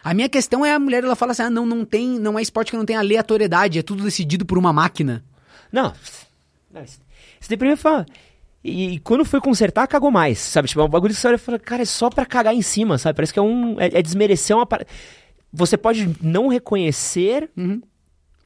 [0.05, 2.43] A minha questão é a mulher, ela fala assim: "Ah, não, não tem, não é
[2.43, 5.25] esporte que não tem aleatoriedade, é tudo decidido por uma máquina".
[5.73, 5.93] Não.
[6.83, 8.07] isso daí primeiro fala.
[8.63, 10.69] E, e quando foi consertar, cagou mais, sabe?
[10.69, 12.63] Tipo, é um bagulho que você olha e fala, cara, é só pra cagar em
[12.63, 13.17] cima, sabe?
[13.17, 13.81] Parece que é um.
[13.81, 14.67] É, é desmerecer uma.
[15.53, 17.51] Você pode não reconhecer.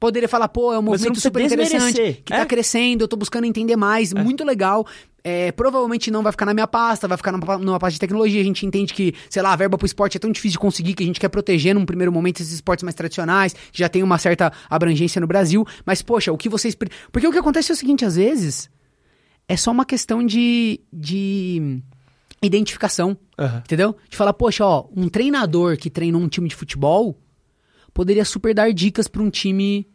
[0.02, 2.38] Poderia falar, pô, é um movimento super interessante, que é.
[2.38, 4.84] tá crescendo, eu tô buscando entender mais, muito legal.
[5.22, 8.40] É, provavelmente não vai ficar na minha pasta, vai ficar numa, numa pasta de tecnologia.
[8.40, 10.94] A gente entende que, sei lá, a verba pro esporte é tão difícil de conseguir
[10.94, 14.02] que a gente quer proteger num primeiro momento esses esportes mais tradicionais, que já tem
[14.02, 15.64] uma certa abrangência no Brasil.
[15.86, 16.76] Mas, poxa, o que vocês.
[17.12, 18.68] Porque o que acontece é o seguinte, às vezes,
[19.46, 20.80] é só uma questão de.
[20.92, 21.80] de
[22.42, 23.16] identificação.
[23.38, 23.58] Aham.
[23.58, 23.96] Entendeu?
[24.10, 27.16] De falar, poxa, ó, um treinador que treinou um time de futebol
[27.94, 29.86] poderia super dar dicas pra um time.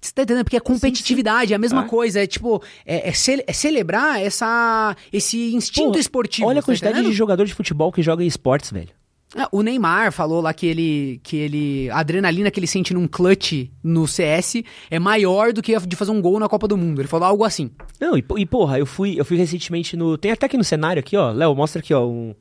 [0.00, 0.44] Você tá entendendo?
[0.44, 1.88] Porque é competitividade, é a mesma Ah.
[1.88, 2.20] coisa.
[2.22, 6.48] É tipo, é, é ce- é celebrar essa, esse instinto Pô, esportivo.
[6.48, 7.12] Olha a tá quantidade entendendo?
[7.12, 8.88] de jogador de futebol que joga em esportes, velho.
[9.34, 11.88] Ah, O Neymar falou lá que ele, que ele.
[11.90, 15.96] A adrenalina que ele sente num clutch no CS é maior do que a de
[15.96, 17.00] fazer um gol na Copa do Mundo.
[17.00, 17.70] Ele falou algo assim.
[17.98, 20.18] Não, e, e porra, eu fui, eu fui recentemente no.
[20.18, 21.30] Tem até aqui no cenário aqui, ó.
[21.30, 22.34] Léo, mostra aqui, ó, um,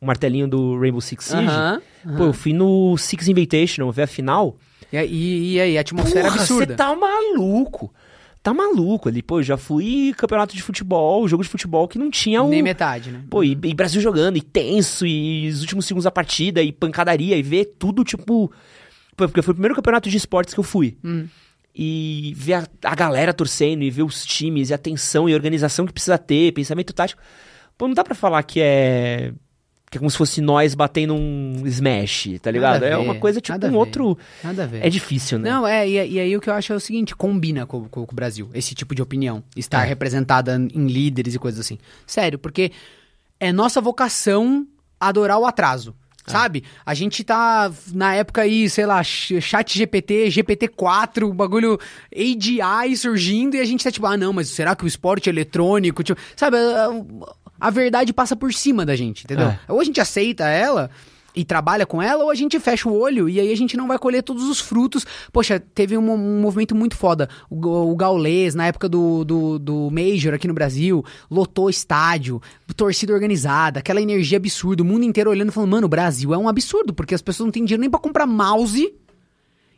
[0.00, 1.46] um martelinho do Rainbow Six Siege.
[1.46, 1.82] Aham,
[2.16, 4.56] Pô, eu fui no Six Invitational ver a final.
[4.92, 6.72] E, e, e aí, a atmosfera é Porra, absurda.
[6.72, 7.92] Você tá maluco.
[8.42, 9.22] Tá maluco ali.
[9.22, 12.48] Pô, eu já fui campeonato de futebol, jogo de futebol que não tinha um.
[12.48, 13.22] Nem metade, né?
[13.28, 17.36] Pô, e, e Brasil jogando, e tenso, e os últimos segundos da partida, e pancadaria,
[17.36, 18.50] e ver tudo, tipo.
[19.14, 20.96] Pô, porque foi o primeiro campeonato de esportes que eu fui.
[21.04, 21.26] Hum.
[21.74, 25.36] E ver a, a galera torcendo, e ver os times, e a tensão e a
[25.36, 27.20] organização que precisa ter, pensamento tático.
[27.76, 29.34] Pô, não dá pra falar que é.
[29.90, 32.84] Que é como se fosse nós batendo um smash, tá ligado?
[32.84, 33.76] A É ver, uma coisa tipo um ver.
[33.76, 34.16] outro.
[34.44, 34.86] Nada a ver.
[34.86, 35.50] É difícil, né?
[35.50, 38.06] Não, é, e, e aí o que eu acho é o seguinte, combina com, com-
[38.06, 39.88] com o Brasil, esse tipo de opinião, estar É.
[39.88, 41.76] representada em líderes e coisas assim.
[42.06, 42.70] Sério, porque
[43.40, 44.64] é nossa vocação
[45.00, 45.92] adorar o atraso.
[46.26, 46.30] É.
[46.30, 46.62] Sabe?
[46.86, 51.78] A gente tá na época aí, sei lá, ch- chat GPT, GPT-4, o bagulho
[52.14, 56.04] AGI surgindo e a gente tá tipo, ah não, mas será que o esporte eletrônico,
[56.04, 56.58] tipo, sabe,
[57.60, 59.48] a, verdade passa por cima da gente, entendeu?
[59.48, 59.60] É.
[59.68, 60.90] Ou a gente aceita ela
[61.34, 63.86] e trabalha com ela, ou a gente fecha o olho e aí a gente não
[63.86, 65.06] vai colher todos os frutos.
[65.32, 67.28] Poxa, teve um, um movimento muito foda.
[67.48, 72.42] O, o Gaulês, na época do, do, do Major aqui no Brasil, lotou estádio,
[72.76, 76.38] torcida organizada, aquela energia absurda, o mundo inteiro olhando e falando, mano, o Brasil é
[76.38, 78.92] um absurdo, porque as pessoas não têm dinheiro nem pra comprar mouse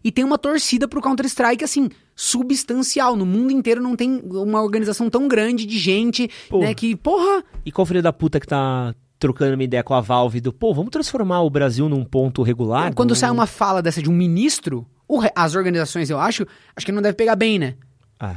[0.04, 3.14] e tem uma torcida pro Counter-Strike, assim, substancial.
[3.16, 6.66] No mundo inteiro não tem uma organização tão grande de gente, Porra.
[6.68, 7.44] né, que, porra...
[7.64, 10.74] E qual filho da puta que tá trocando uma ideia com a Valve do, pô,
[10.74, 12.92] vamos transformar o Brasil num ponto regular?
[12.94, 14.86] Quando num- sai uma fala dessa de um ministro,
[15.34, 17.74] as organizações, eu acho, acho que não deve pegar bem, né?
[18.18, 18.36] Ah,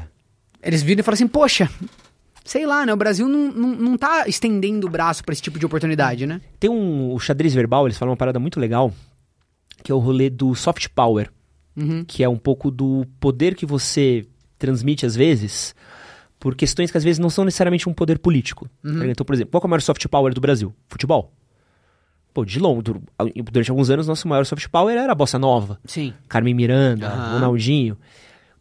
[0.61, 1.69] Eles viram e falam assim, poxa,
[2.43, 2.93] sei lá, né?
[2.93, 6.39] O Brasil não, não, não tá estendendo o braço pra esse tipo de oportunidade, né?
[6.59, 8.93] Tem um o xadrez verbal, eles falam uma parada muito legal,
[9.83, 11.31] que é o rolê do soft power,
[11.77, 12.05] Uhum.
[12.05, 14.25] que é um pouco do poder que você
[14.57, 15.75] transmite às vezes
[16.39, 18.69] por questões que às vezes não são necessariamente um poder político.
[18.83, 19.09] ligado?
[19.09, 20.73] Então, por exemplo, qual é o maior soft power do Brasil?
[20.87, 21.33] Futebol.
[22.33, 23.01] Pô, de longo, dur-
[23.51, 25.79] durante alguns anos, nosso maior soft power era a Bossa Nova.
[25.85, 26.13] Sim.
[26.27, 27.33] Carmen Miranda, Aham.
[27.35, 27.97] Ronaldinho.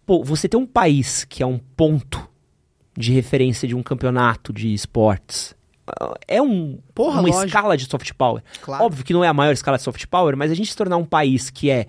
[0.07, 2.28] Pô, você tem um país que é um ponto
[2.97, 5.55] de referência de um campeonato de esportes.
[6.28, 7.47] É um, Porra, uma lógico.
[7.47, 8.43] escala de soft power.
[8.62, 8.85] Claro.
[8.85, 10.97] Óbvio que não é a maior escala de soft power, mas a gente se tornar
[10.97, 11.89] um país que é,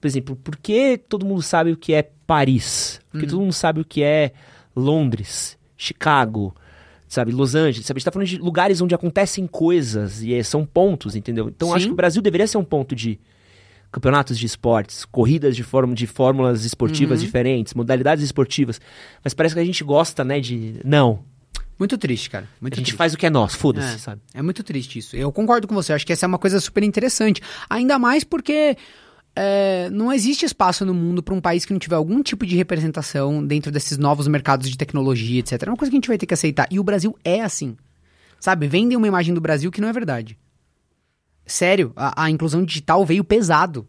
[0.00, 3.00] por exemplo, por que todo mundo sabe o que é Paris?
[3.10, 4.32] Porque todo mundo sabe o que é
[4.74, 6.54] Londres, Chicago,
[7.06, 7.98] sabe, Los Angeles, sabe?
[7.98, 11.48] A gente tá falando de lugares onde acontecem coisas e é, são pontos, entendeu?
[11.48, 11.74] Então Sim.
[11.74, 13.18] acho que o Brasil deveria ser um ponto de
[13.92, 18.80] campeonatos de esportes, corridas de, forma, de fórmulas esportivas diferentes, modalidades esportivas.
[19.24, 20.76] Mas parece que a gente gosta, né, de...
[20.84, 21.24] Não,
[21.76, 22.46] Muito triste, cara.
[22.60, 22.96] Muito a gente triste.
[22.98, 23.98] faz o que é nosso, foda-se, É.
[23.98, 24.20] sabe?
[24.34, 25.16] É muito triste isso.
[25.16, 25.94] Eu concordo com você.
[25.94, 27.40] Acho que essa é uma coisa super interessante.
[27.70, 28.76] Ainda mais porque
[29.34, 32.56] é, não existe espaço no mundo para um país que não tiver algum tipo de
[32.56, 35.62] representação dentro desses novos mercados de tecnologia, etc.
[35.62, 36.66] É uma coisa que a gente vai ter que aceitar.
[36.70, 37.76] E o Brasil é assim.
[38.38, 38.66] Sabe?
[38.66, 40.36] Vendem uma imagem do Brasil que não é verdade.
[41.46, 43.86] Sério, a, a inclusão digital veio pesado.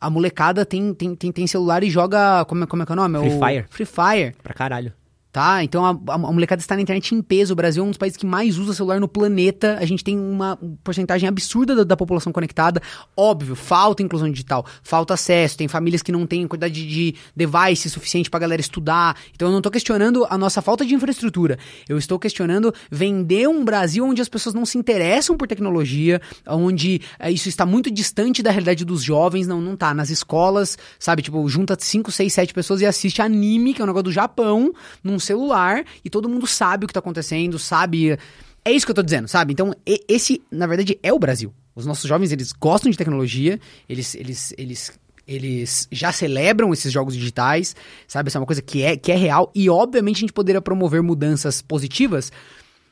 [0.00, 2.44] A molecada tem, tem, tem, tem celular e joga.
[2.46, 3.18] Como é, como é que é o nome?
[3.18, 3.66] Free o, Fire.
[3.68, 4.34] Free Fire.
[4.42, 4.92] Pra caralho.
[5.32, 7.52] Tá, então a, a, a molecada está na internet em peso.
[7.52, 9.78] O Brasil é um dos países que mais usa celular no planeta.
[9.80, 12.82] A gente tem uma porcentagem absurda da, da população conectada.
[13.16, 15.56] Óbvio, falta inclusão digital, falta acesso.
[15.56, 19.16] Tem famílias que não têm quantidade de, de device suficiente pra galera estudar.
[19.32, 21.56] Então eu não tô questionando a nossa falta de infraestrutura.
[21.88, 27.02] Eu estou questionando vender um Brasil onde as pessoas não se interessam por tecnologia, onde
[27.20, 29.46] eh, isso está muito distante da realidade dos jovens.
[29.46, 29.94] Não, não tá.
[29.94, 31.22] Nas escolas, sabe?
[31.22, 34.72] Tipo, junta 5, 6, 7 pessoas e assiste anime, que é um negócio do Japão,
[35.04, 38.18] num celular, e todo mundo sabe o que tá acontecendo, sabe.
[38.64, 39.52] É isso que eu tô dizendo, sabe?
[39.52, 39.74] Então,
[40.08, 41.52] esse, na verdade, é o Brasil.
[41.74, 44.92] Os nossos jovens, eles gostam de tecnologia, eles, eles, eles,
[45.26, 47.74] eles já celebram esses jogos digitais,
[48.06, 48.28] sabe?
[48.28, 51.02] Essa é uma coisa que é, que é real, e obviamente a gente poderia promover
[51.02, 52.30] mudanças positivas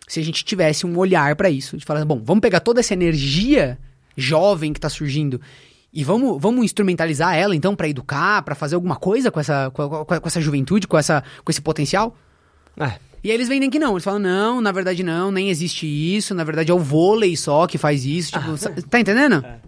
[0.09, 2.95] se a gente tivesse um olhar pra isso, de falar, bom, vamos pegar toda essa
[2.95, 3.79] energia
[4.17, 5.41] jovem que tá surgindo
[5.93, 9.89] e vamos, vamos instrumentalizar ela então pra educar, pra fazer alguma coisa com essa, com,
[9.89, 12.15] com- com essa juventude, com, essa, com esse potencial?
[12.79, 12.93] É,
[13.25, 16.35] E aí eles vendem que não, eles falam, não, na verdade não, nem existe isso,
[16.35, 19.45] na verdade é o vôlei só que faz isso, tipo, sa- tá entendendo?
[19.45, 19.59] É,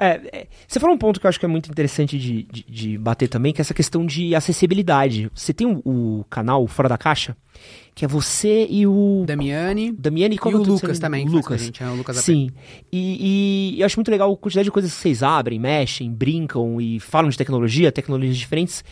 [0.00, 2.98] é, você falou um ponto que eu acho que é muito interessante de, de, de
[2.98, 5.30] bater também, que é essa questão de acessibilidade.
[5.34, 7.36] Você tem o, o canal Fora da Caixa,
[7.94, 11.60] que é você e o Damiani Damiani e o é outro Lucas também, o Lucas.
[11.60, 12.16] gente, é o Lucas.
[12.16, 12.50] Sim.
[12.90, 16.80] E, e eu acho muito legal a quantidade de coisas que vocês abrem, mexem, brincam
[16.80, 18.82] e falam de tecnologia, tecnologias diferentes.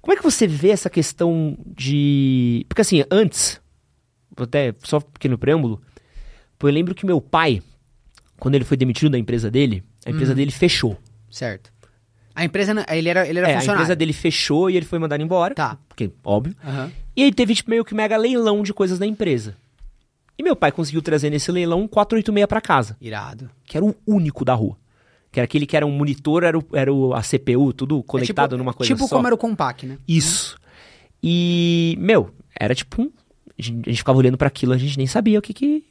[0.00, 2.64] Como é que você vê essa questão de.
[2.68, 3.60] Porque assim, antes,
[4.36, 5.80] até só um pequeno preâmbulo,
[6.62, 7.62] eu lembro que meu pai,
[8.38, 10.36] quando ele foi demitido da empresa dele, a empresa Uhum.
[10.36, 10.96] dele fechou.
[11.30, 11.72] Certo.
[12.34, 13.82] A empresa, ele era, ele era É, a funcionário.
[13.82, 15.54] empresa dele fechou e ele foi mandado embora.
[15.54, 15.78] Tá.
[15.88, 16.54] Porque, óbvio.
[16.64, 16.90] Aham.
[17.16, 19.56] E aí teve tipo, meio que mega leilão de coisas da empresa.
[20.36, 23.48] E meu pai conseguiu trazer nesse leilão um 486 pra casa, Irado.
[23.64, 24.76] que era o único da rua.
[25.30, 28.46] Que era aquele que era um monitor, era, o, era o, a CPU, tudo conectado
[28.46, 29.14] É tipo, numa coisa Tipo só.
[29.14, 29.98] como era o Compaq, né?
[30.08, 30.56] Isso.
[31.22, 33.10] E, meu, era tipo um...
[33.56, 35.84] A gente, a ficava olhando pra aquilo, a gente nem sabia o que que...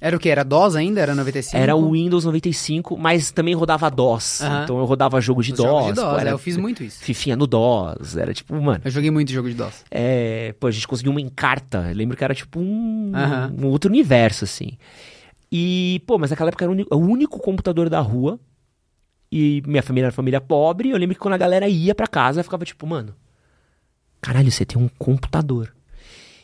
[0.00, 0.30] Era o que?
[0.30, 1.00] Era DOS ainda?
[1.00, 1.56] Era 95?
[1.56, 4.40] Era o Windows 95, mas também rodava DOS.
[4.64, 5.86] Então eu rodava jogo de Os DOS.
[5.88, 7.00] de DOS, pô, era é, eu fiz muito isso.
[7.00, 8.16] Fifinha no DOS.
[8.16, 8.80] Era tipo, mano...
[8.82, 9.84] Eu joguei muito jogo de DOS.
[9.90, 11.86] É, pô, a gente conseguiu uma encarta.
[11.90, 13.12] Eu lembro que era tipo um,
[13.60, 14.78] um outro universo, assim.
[15.52, 18.40] E, pô, mas naquela época era o único computador da rua.
[19.30, 20.90] E minha família era família pobre.
[20.90, 23.14] Eu lembro que quando a galera ia pra casa, eu ficava tipo, mano,
[24.20, 25.74] caralho, você tem um computador.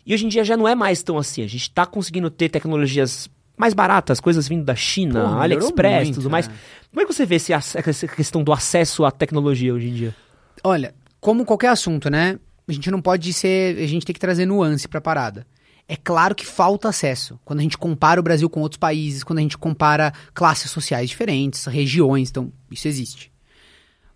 [0.05, 1.43] E hoje em dia já não é mais tão assim.
[1.43, 6.31] A gente tá conseguindo ter tecnologias mais baratas, coisas vindo da China, AliExpress, muito, tudo
[6.31, 6.49] mais.
[6.49, 6.51] é.
[6.91, 10.17] Como é que você vê esse, essa questão do acesso à tecnologia hoje em dia?
[10.63, 12.39] Olha, como qualquer assunto, né?
[12.69, 13.79] A gente não pode ser.
[13.79, 15.47] A gente tem que trazer nuance pra parada.
[15.89, 17.39] É claro que falta acesso.
[17.45, 21.09] Quando a gente compara o Brasil com outros países, quando a gente compara classes sociais
[21.09, 23.33] diferentes, regiões, então isso existe.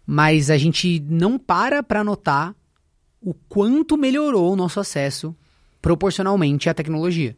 [0.05, 2.55] Mas a gente não para pra notar
[3.21, 5.35] o quanto melhorou o nosso acesso
[5.81, 7.37] proporcionalmente à tecnologia.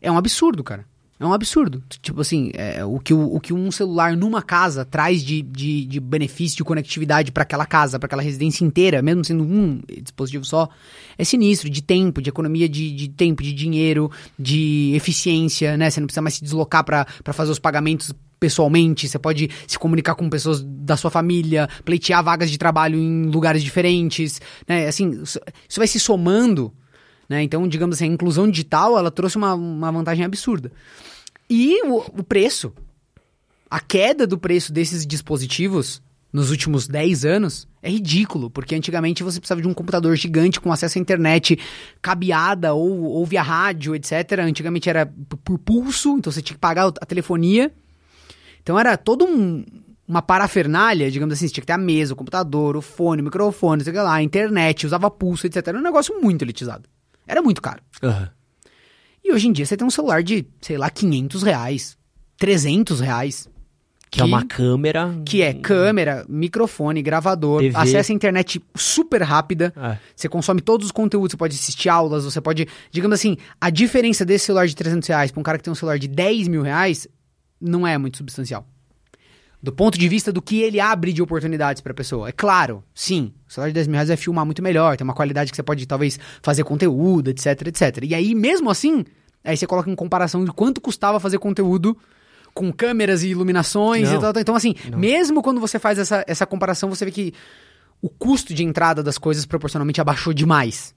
[0.00, 0.86] É um absurdo, cara.
[1.20, 1.82] É um absurdo.
[2.00, 5.84] Tipo assim, é, o, que o, o que um celular numa casa traz de, de,
[5.84, 10.44] de benefício de conectividade para aquela casa, para aquela residência inteira, mesmo sendo um dispositivo
[10.44, 10.68] só,
[11.16, 11.68] é sinistro.
[11.68, 15.90] De tempo, de economia de, de tempo, de dinheiro, de eficiência, né?
[15.90, 20.14] Você não precisa mais se deslocar para fazer os pagamentos pessoalmente, você pode se comunicar
[20.14, 24.86] com pessoas da sua família, pleitear vagas de trabalho em lugares diferentes, né?
[24.86, 25.40] Assim, isso
[25.76, 26.72] vai se somando
[27.28, 27.42] Né?
[27.42, 30.72] Então, digamos assim, a inclusão digital, ela trouxe uma, uma vantagem absurda.
[31.48, 32.72] E o, o preço,
[33.70, 36.02] a queda do preço desses dispositivos
[36.32, 40.72] nos últimos 10 anos é ridículo, porque antigamente você precisava de um computador gigante com
[40.72, 41.58] acesso à internet
[42.02, 44.40] cabeada ou, ou via rádio, etc.
[44.40, 45.10] Antigamente era
[45.44, 47.72] por pulso, então você tinha que pagar a telefonia.
[48.62, 49.64] Então era todo um,
[50.06, 53.24] uma parafernália, digamos assim, você tinha que ter a mesa, o computador, o fone, o
[53.24, 55.68] microfone, sei lá, a internet, usava pulso, etc.
[55.68, 56.88] Era um negócio muito elitizado.
[57.28, 57.82] Era muito caro.
[58.02, 58.26] Uhum.
[59.22, 61.98] E hoje em dia você tem um celular de, sei lá, 500 reais,
[62.38, 63.48] 300 reais.
[64.10, 65.14] Que, é uma câmera.
[65.26, 67.76] Que é câmera, microfone, gravador, TV.
[67.76, 69.70] acesso à internet super rápida.
[69.76, 69.98] É.
[70.16, 72.66] Você consome todos os conteúdos, você pode assistir aulas, você pode.
[72.90, 75.76] Digamos assim, a diferença desse celular de 300 reais pra um cara que tem um
[75.76, 77.06] celular de 10 mil reais
[77.60, 78.66] não é muito substancial.
[79.60, 82.28] Do ponto de vista do que ele abre de oportunidades pra pessoa.
[82.28, 85.14] É claro, sim, o celular de 10 mil reais vai filmar muito melhor, tem uma
[85.14, 88.04] qualidade que você pode talvez fazer conteúdo, etc, etc.
[88.04, 89.04] E aí, mesmo assim,
[89.42, 91.96] aí você coloca em comparação de quanto custava fazer conteúdo
[92.54, 94.18] com câmeras e iluminações Não.
[94.18, 94.40] e tal, tal.
[94.40, 94.98] Então, assim, Não.
[94.98, 97.34] mesmo quando você faz essa, essa comparação, você vê que
[98.00, 100.94] o custo de entrada das coisas proporcionalmente abaixou demais.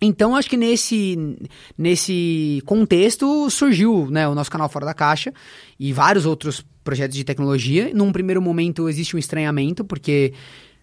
[0.00, 1.38] Então, acho que nesse,
[1.76, 5.32] nesse contexto surgiu né, o nosso canal Fora da Caixa
[5.78, 7.90] e vários outros projetos de tecnologia.
[7.92, 10.32] Num primeiro momento existe um estranhamento, porque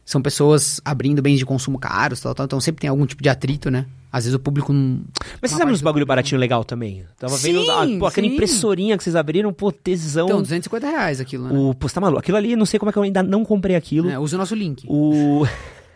[0.05, 3.29] são pessoas abrindo bens de consumo caros, tal, tal, então sempre tem algum tipo de
[3.29, 3.85] atrito, né?
[4.11, 5.01] Às vezes o público não.
[5.41, 7.03] Mas vocês abriram uns do bagulho baratinho legal também?
[7.17, 7.61] Tava vendo.
[7.61, 8.33] Sim, ah, pô, aquela sim.
[8.33, 10.25] impressorinha que vocês abriram, pô, tesão.
[10.25, 11.57] Então, 250 reais aquilo, né?
[11.57, 12.19] o, pô, você tá maluco?
[12.19, 14.09] Aquilo ali, não sei como é que eu ainda não comprei aquilo.
[14.09, 14.85] É, usa o nosso link.
[14.87, 15.47] O.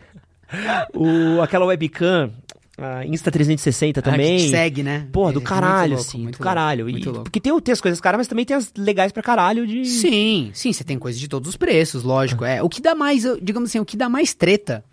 [0.96, 2.32] o aquela webcam,
[2.78, 4.48] a Insta360 Ah, que também.
[4.48, 5.06] segue, né?
[5.12, 6.88] Porra, É, do muito caralho, louco, assim, do louco, caralho.
[6.88, 9.84] E- porque tem, tem as coisas caras, mas também tem as legais pra caralho de.
[9.84, 12.44] Sim, sim, você tem coisa de todos os preços, lógico.
[12.44, 14.84] É, o que dá mais, digamos assim, o que dá mais treta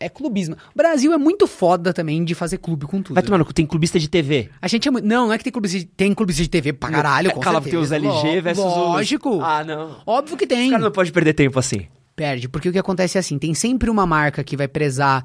[0.00, 0.54] é clubismo.
[0.74, 3.14] O Brasil é muito foda também de fazer clube com tudo.
[3.14, 4.48] Vai tomar no cu, tem clubista de TV.
[4.60, 5.04] A gente é muito.
[5.06, 7.60] Não, não é que tem clubista de, tem clubista de TV pra caralho, com Aquela
[7.60, 8.12] que tem os certeza.
[8.26, 8.70] LG versus os.
[8.76, 9.40] Lógico.
[9.42, 9.96] Ah, não.
[10.06, 10.70] Óbvio que Os tem.
[10.70, 11.86] caras não podem perder tempo assim.
[12.14, 15.24] Perde, porque o que acontece é assim, tem sempre uma marca que vai prezar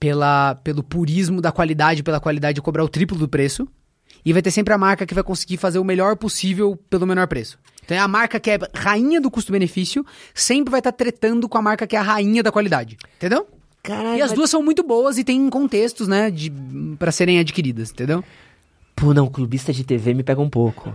[0.00, 3.68] pela, pelo purismo da qualidade, pela qualidade de cobrar o triplo do preço,
[4.24, 7.26] e vai ter sempre a marca que vai conseguir fazer o melhor possível pelo menor
[7.26, 7.58] preço.
[7.84, 10.04] Então é a marca que é rainha do custo-benefício,
[10.34, 12.96] sempre vai estar tretando com a marca que é a rainha da qualidade.
[13.16, 13.46] Entendeu?
[13.82, 14.18] Caralho.
[14.18, 16.50] E as duas são muito boas e têm contextos, né, de,
[16.98, 18.24] para serem adquiridas, entendeu?
[18.94, 20.92] Pô, não, clubista de TV me pega um pouco.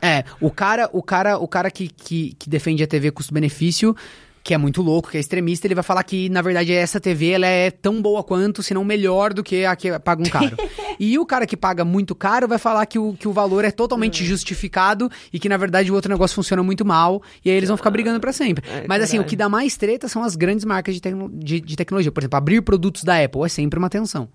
[0.00, 3.94] É, o cara, o cara, o cara que, que, que defende a TV custo-benefício,
[4.42, 7.30] que é muito louco, que é extremista, ele vai falar que, na verdade, essa TV
[7.32, 10.56] ela é tão boa quanto, se não melhor do que a que paga um caro.
[10.98, 13.70] e o cara que paga muito caro vai falar que o, que o valor é
[13.70, 17.68] totalmente justificado e que, na verdade, o outro negócio funciona muito mal, e aí eles
[17.68, 18.64] vão ficar brigando pra sempre.
[18.68, 19.28] É, Mas assim, o caralho.
[19.28, 22.10] que dá mais treta são as grandes marcas de, tecno- de, de tecnologia.
[22.10, 24.26] Por exemplo, abrir produtos da Apple é sempre uma tensão.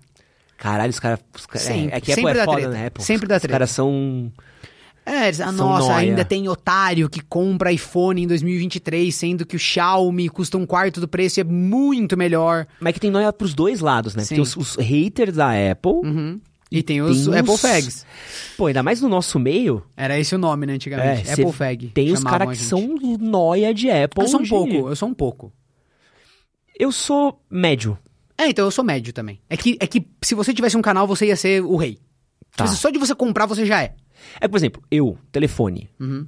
[0.56, 1.18] Caralho, os caras.
[1.36, 2.86] Os cara, Sempre, é, é que Apple sempre é dá foda, treta, né?
[2.86, 3.04] Apple.
[3.04, 3.52] sempre dá Os treta.
[3.52, 4.32] caras são.
[5.08, 5.98] É, eles, ah, nossa, nóia.
[6.10, 11.00] ainda tem otário que compra iPhone em 2023, sendo que o Xiaomi custa um quarto
[11.00, 12.66] do preço e é muito melhor.
[12.80, 14.24] Mas é que tem nóia pros dois lados, né?
[14.24, 14.34] Sim.
[14.34, 15.92] Tem os, os haters da Apple.
[15.92, 16.40] Uhum.
[16.72, 18.04] E tem os tem Apple os- Fags.
[18.56, 19.80] Pô, ainda mais no nosso meio.
[19.96, 21.28] Era esse o nome, né, antigamente.
[21.28, 21.86] É, Apple Fag.
[21.94, 24.24] Tem os caras que são nóia de Apple.
[24.24, 25.52] Eu sou um de- pouco, eu sou um pouco.
[26.78, 27.96] Eu sou médio.
[28.36, 29.40] É, então eu sou médio também.
[29.48, 31.98] É que, é que se você tivesse um canal, você ia ser o rei.
[32.56, 32.66] Tá.
[32.66, 33.94] Só de você comprar, você já é.
[34.40, 35.88] É, por exemplo, eu, telefone.
[35.98, 36.26] Uhum.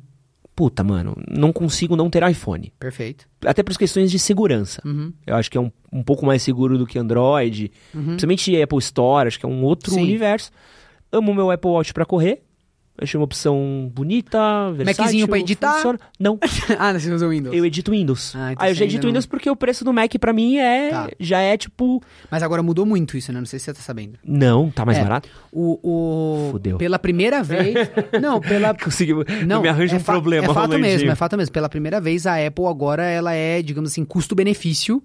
[0.55, 2.73] Puta, mano, não consigo não ter iPhone.
[2.81, 3.29] Perfeito.
[3.47, 4.83] Até por questões de segurança.
[4.85, 5.13] Uhum.
[5.25, 7.71] Eu acho que é um, um pouco mais seguro do que Android.
[7.93, 10.03] Principalmente Apple Store, acho que é um outro Sim.
[10.03, 10.51] universo.
[11.13, 12.43] Amo meu Apple Watch pra correr.
[13.01, 14.39] Achei uma opção bonita,
[14.73, 15.05] versátil.
[15.05, 15.75] Maczinho pra editar?
[15.75, 15.99] funciona.
[16.19, 16.39] Não,
[16.79, 17.55] ah, você usa o Windows.
[17.57, 18.35] eu edito Windows.
[18.37, 20.57] Ah, então Aí eu já edito não- Windows porque o preço do Mac pra mim
[20.57, 21.09] é Tá.
[21.21, 22.03] já é tipo...
[22.31, 23.39] Mas agora mudou muito isso, né?
[23.39, 24.19] Não sei se você tá sabendo.
[24.25, 25.03] Não, tá mais É.
[25.03, 25.29] barato?
[25.53, 26.51] O, o...
[26.53, 26.77] Fudeu.
[26.79, 27.75] Pela primeira vez...
[28.21, 28.75] não, pela...
[28.75, 31.53] Conseguiu, Não, me arranja é um fa- problema, É fato mesmo, é fato mesmo.
[31.53, 35.03] Pela primeira vez, a Apple agora ela é, digamos assim, custo-benefício.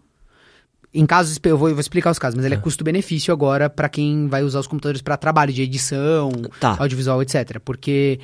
[0.94, 3.90] Em casos, eu vou, eu vou explicar os casos, mas ela é custo-benefício agora pra
[3.90, 6.76] quem vai usar os computadores pra trabalho de edição, Tá.
[6.80, 7.60] audiovisual, etc.
[7.66, 8.20] Porque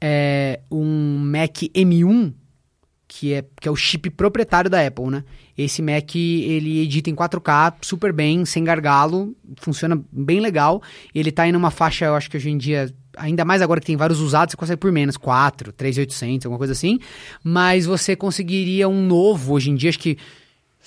[0.00, 2.32] é, um Mac M1,
[3.06, 5.24] que é, que é o chip proprietário da Apple, né?
[5.56, 10.82] Esse Mac, ele edita em 4K super bem, sem gargalo, funciona bem legal.
[11.14, 13.86] Ele tá aí numa faixa, eu acho que hoje em dia, ainda mais agora que
[13.86, 16.98] tem vários usados, você consegue por menos, 4, 3.800, alguma coisa assim.
[17.42, 20.18] Mas você conseguiria um novo, hoje em dia, acho que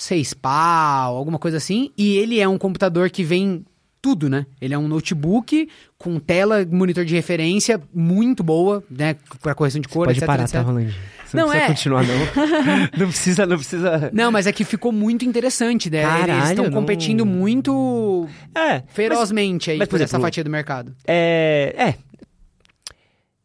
[0.01, 1.91] 6 pau, alguma coisa assim.
[1.97, 3.63] E ele é um computador que vem
[4.01, 4.47] tudo, né?
[4.59, 9.15] Ele é um notebook com tela, monitor de referência muito boa, né?
[9.41, 10.53] Pra correção de cor, Pode etc, parar, etc.
[10.55, 10.95] tá, Rolandinho?
[11.23, 11.67] Você não, Não, precisa é.
[11.75, 12.17] continuar, não.
[12.97, 14.09] não precisa, não precisa...
[14.11, 15.99] Não, mas é que ficou muito interessante, né?
[15.99, 20.43] Eles Caralho, estão não- competindo muito É, ferozmente aí mas, por por essa exemplo, fatia
[20.43, 20.95] do mercado.
[21.07, 21.73] É.
[21.77, 21.95] É.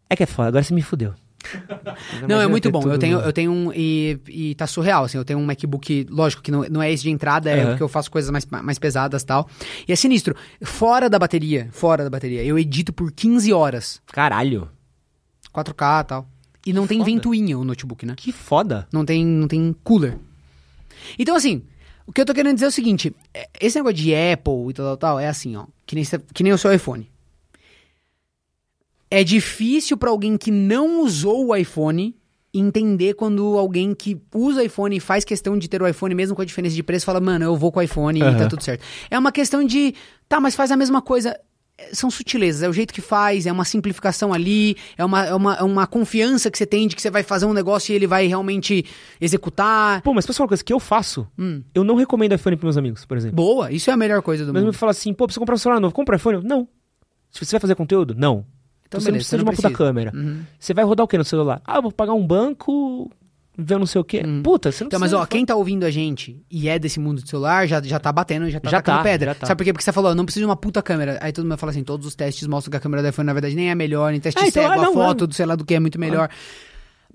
[0.08, 1.12] É que é foda, agora você me fudeu.
[2.28, 2.78] Não, é muito bom.
[2.80, 3.72] Eu tudo- tenho, eu tenho um.
[3.72, 5.18] E, e tá surreal, assim.
[5.18, 7.68] Eu tenho um MacBook, lógico que não, não é esse de entrada, é Aham.
[7.70, 9.48] porque eu faço coisas mais, mais pesadas e tal.
[9.86, 10.34] E é sinistro.
[10.62, 14.00] Fora da bateria, fora da bateria, eu edito por 15 horas.
[14.12, 14.68] Caralho.
[15.54, 16.28] 4K e tal.
[16.66, 17.10] E não tem Foda.
[17.10, 18.14] ventoinha o notebook, né?
[18.16, 18.88] Que foda.
[18.92, 20.18] Não tem, não tem cooler.
[21.18, 21.62] Então, assim,
[22.06, 24.72] o que eu tô querendo dizer é o seguinte: é, esse negócio de Apple e
[24.72, 25.66] tal, tal, tal, é assim, ó.
[25.86, 26.04] Que nem,
[26.34, 27.08] que nem o seu iPhone.
[29.10, 32.14] É difícil pra alguém que não usou o iPhone
[32.58, 36.34] entender quando alguém que usa o iPhone e faz questão de ter o iPhone, mesmo
[36.34, 38.62] com a diferença de preço, fala, mano, eu vou com o iPhone e tá tudo
[38.62, 38.82] certo.
[39.10, 39.94] É uma questão de,
[40.28, 41.38] tá, mas faz a mesma coisa.
[41.92, 45.54] São sutilezas, é o jeito que faz, é uma simplificação ali, é uma, é uma,
[45.56, 48.06] é uma confiança que você tem de que você vai fazer um negócio e ele
[48.06, 48.82] vai realmente
[49.20, 50.00] executar.
[50.00, 51.28] Pô, mas posso falar uma coisa que eu faço?
[51.38, 51.62] Hum.
[51.74, 53.36] Eu não recomendo iPhone pros meus amigos, por exemplo.
[53.36, 54.72] Boa, isso é a melhor coisa do Mas mundo.
[54.72, 56.42] me fala assim, pô, precisa comprar um celular novo, compra iPhone?
[56.42, 56.66] Não.
[57.30, 58.14] Se você vai fazer conteúdo?
[58.16, 58.46] Não.
[58.86, 60.12] Então, você não beleza, precisa de uma puta câmera.
[60.14, 60.42] Uhum.
[60.58, 61.60] Você vai rodar o que no celular?
[61.66, 63.10] Ah, eu vou pagar um banco,
[63.58, 64.22] ver não sei o quê.
[64.44, 65.22] Puta, você não Então, mas precisa.
[65.22, 68.12] ó, quem tá ouvindo a gente e é desse mundo do celular, já, já tá
[68.12, 69.32] batendo, já tá Já tá, pedra.
[69.32, 69.46] já tá.
[69.46, 69.72] Sabe por quê?
[69.72, 71.18] Porque você falou, não precisa de uma puta câmera.
[71.20, 73.32] Aí todo mundo fala assim, todos os testes mostram que a câmera do iPhone, na
[73.32, 75.26] verdade, nem é a melhor, nem teste Ah, então, cego, ah, a não, foto ah.
[75.26, 76.28] do sei lá do que é muito melhor.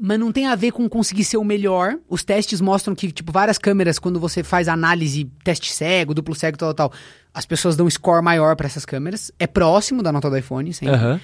[0.03, 1.95] Mas não tem a ver com conseguir ser o melhor.
[2.09, 6.57] Os testes mostram que, tipo, várias câmeras, quando você faz análise, teste cego, duplo cego,
[6.57, 6.91] tal, tal,
[7.31, 9.31] as pessoas dão um score maior pra essas câmeras.
[9.37, 10.95] É próximo da nota do iPhone, sempre.
[10.95, 11.19] Aham.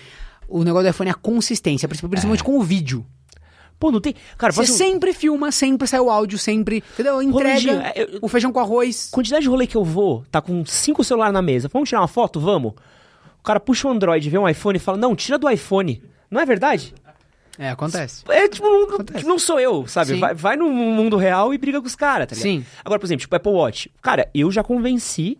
[0.47, 3.05] O negócio do iPhone é a consistência, principalmente com o vídeo.
[3.79, 4.15] Pô, não tem.
[4.37, 6.83] Cara, Você sempre filma, sempre sai o áudio, sempre.
[6.93, 7.21] Entendeu?
[7.21, 9.09] Entrega é, eu- o feijão com arroz.
[9.11, 11.69] Quantidade de rolê que eu vou, tá com cinco celulares na mesa.
[11.71, 12.39] Vamos tirar uma foto?
[12.39, 12.71] Vamos.
[13.39, 16.01] O cara puxa o Android, vê um iPhone e fala: Não, tira do iPhone.
[16.31, 16.93] Não é verdade?
[17.59, 18.23] É, acontece.
[18.29, 19.25] É tipo, Acontece.
[19.25, 20.13] não sou eu, sabe?
[20.13, 20.19] Sim.
[20.19, 22.43] Vai, vai no mundo real e briga com os caras, tá ligado?
[22.61, 22.65] Sim.
[22.85, 23.91] Agora, por exemplo, tipo, Apple Watch.
[24.01, 25.37] Cara, eu já convenci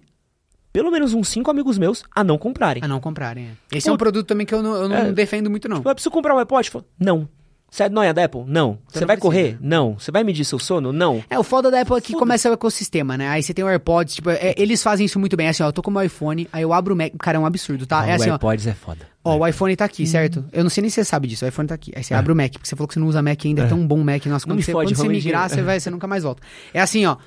[0.78, 2.84] pelo menos uns cinco amigos meus a não comprarem.
[2.84, 3.48] A não comprarem.
[3.72, 3.78] é.
[3.78, 5.12] Esse Pô, é um produto também que eu não, eu não é.
[5.12, 5.78] defendo muito, não.
[5.78, 6.46] Tipo, eu preciso comprar um?
[6.46, 7.28] Fala, Não.
[7.68, 8.44] Você é nóia da Apple?
[8.46, 8.78] Não.
[8.88, 9.22] Você vai precisa.
[9.22, 9.58] correr?
[9.60, 9.98] Não.
[9.98, 10.94] Você vai medir seu sono?
[10.94, 11.24] Não.
[11.32, 13.28] É, o foda da Apple é que começa o ecossistema, né?
[13.28, 15.48] Aí você tem o AirPods, tipo, é, eles fazem isso muito bem.
[15.48, 17.12] Assim, ó, eu tô com o meu iPhone, aí eu abro o Mac.
[17.18, 18.06] Cara, é um absurdo, tá?
[18.08, 18.34] é o assim, ó.
[18.34, 19.08] AirPods é foda.
[19.24, 20.46] Ó, o iPhone tá aqui, certo?
[20.54, 21.92] Eu não sei nem se você sabe disso, o iPhone tá aqui.
[21.96, 23.68] Aí você abre o Mac, porque você falou que você não usa Mac ainda, é,
[23.68, 24.24] tão bom o Mac.
[24.28, 26.44] Nossa, Não quando você, fode, quando você migrar, você, vai, você nunca mais volta.
[26.72, 27.18] É assim, ó.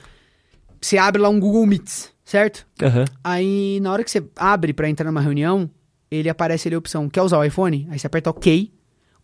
[0.81, 2.65] Você abre lá um Google Meets, certo?
[2.81, 3.05] Aham.
[3.25, 5.69] Aí, na hora que você abre pra entrar numa reunião,
[6.09, 7.89] ele aparece ali a opção, quer usar o iPhone?
[7.91, 8.73] Aí você aperta OK,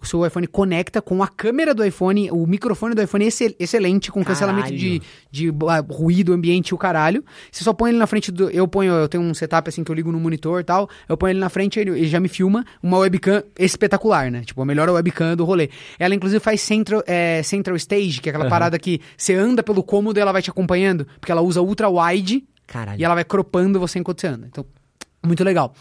[0.02, 3.54] o seu iPhone conecta com a câmera do iPhone, o microfone do iPhone é excel-
[3.60, 5.00] excelente, com cancelamento de,
[5.30, 7.24] de ah, ruído, ambiente e o caralho.
[7.50, 8.50] Você só põe ele na frente do...
[8.50, 11.16] Eu ponho, eu tenho um setup assim que eu ligo no monitor e tal, eu
[11.16, 14.42] ponho ele na frente, ele, ele já me filma, uma webcam espetacular, né?
[14.44, 15.70] Tipo, a melhor webcam do rolê.
[15.96, 18.50] Ela, inclusive, faz central, é, central stage, que é aquela Aham.
[18.50, 21.88] parada que você anda pelo cômodo e ela vai te acompanhando, porque ela usa ultra
[21.88, 23.00] wide, Caralho.
[23.00, 24.46] e ela vai cropando você enquanto você anda.
[24.46, 24.64] Então,
[25.24, 25.74] muito legal.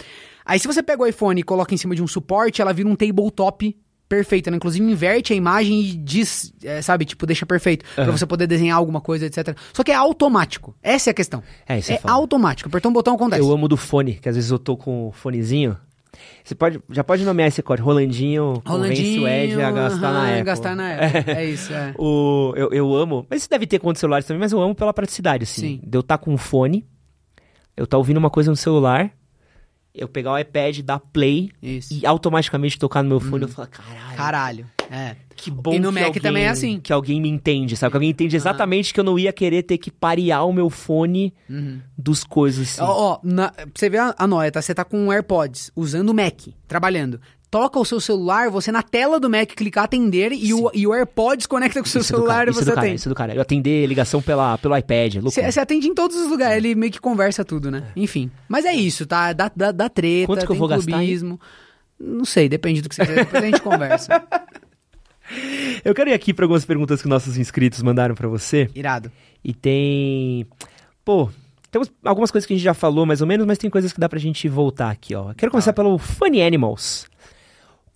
[0.45, 2.88] Aí se você pega o iPhone e coloca em cima de um suporte, ela vira
[2.88, 3.76] um tabletop
[4.07, 4.48] perfeito.
[4.48, 7.84] Ela inclusive inverte a imagem e diz, é, sabe, tipo, deixa perfeito.
[7.95, 8.12] Pra Aham.
[8.18, 9.57] você poder desenhar alguma coisa, etc.
[9.74, 10.76] Só que é automático.
[10.84, 11.41] Essa é a questão.
[11.68, 12.70] É, isso é é automático.
[12.70, 13.41] Apertou um botão, acontece.
[13.41, 15.78] Eu amo do fone, que às vezes eu tô com o fonezinho.
[16.44, 17.88] Você pode, já pode nomear esse código.
[17.88, 20.44] Rolandinho, convence o Ed a gastar na aham, Apple.
[20.44, 21.32] gastar na Apple.
[21.34, 21.94] É, isso, é.
[21.98, 24.76] O, eu, eu amo, mas isso deve ter com outros celulares também, mas eu amo
[24.76, 25.62] pela praticidade, assim.
[25.62, 25.82] Sim.
[25.84, 26.86] De eu estar com um fone,
[27.76, 29.12] eu tá ouvindo uma coisa no celular,
[29.94, 31.94] eu pegar o iPad, dar play Isso.
[31.94, 34.66] e automaticamente tocar no meu fone, eu falo, caralho, Caralho.
[34.91, 35.16] É.
[35.36, 36.80] que bom E no que Mac alguém, também é assim.
[36.80, 37.91] Que alguém me entende, sabe?
[37.91, 41.34] Que alguém entende exatamente que eu não ia querer ter que parear o meu fone
[41.49, 41.80] Uhum.
[41.98, 42.82] dos coisas, assim.
[42.82, 44.62] Ó, ó, na- pra você ver a, a noia, tá?
[44.62, 47.20] Você tá com um AirPods, usando o Mac, trabalhando.
[47.52, 50.94] Toca o seu celular, você na tela do Mac clicar atender e o, e o
[50.94, 52.82] AirPods conecta com o seu Isso é celular cara, e isso é você do cara,
[52.88, 52.95] atende.
[52.99, 53.36] Isso é do cara.
[53.36, 55.16] Eu atender ligação pela, pelo iPad.
[55.22, 57.84] Você atende em todos os lugares, ele meio que conversa tudo, né?
[57.95, 58.30] Enfim.
[58.49, 59.32] Mas é isso, tá?
[59.32, 61.40] Dá, dá, dá treta, Quanto que eu tem vou gastar clubismo.
[61.98, 63.24] Não sei, depende do que você quiser.
[63.24, 64.22] Depois a gente conversa.
[65.84, 68.69] Eu quero ir aqui para algumas perguntas que nossos inscritos mandaram pra você.
[68.76, 69.11] Irado.
[69.43, 70.47] E tem.
[71.03, 71.30] Pô,
[71.72, 73.99] temos algumas coisas que a gente já falou mais ou menos, mas tem coisas que
[73.99, 75.34] dá pra gente voltar aqui, ó.
[75.34, 77.07] Quero começar pelo Funny Animals.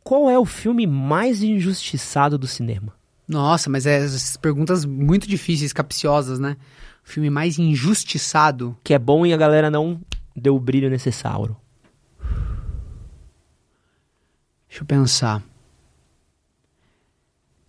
[0.04, 2.94] Qual é o filme mais injustiçado do cinema?
[3.28, 6.58] Nossa, mas é essas perguntas muito difíceis, capciosas, né?
[7.06, 8.76] O filme mais injustiçado.
[8.84, 10.02] Que é bom e a galera não
[10.36, 11.56] deu o brilho necessário.
[14.68, 15.44] Deixa eu pensar.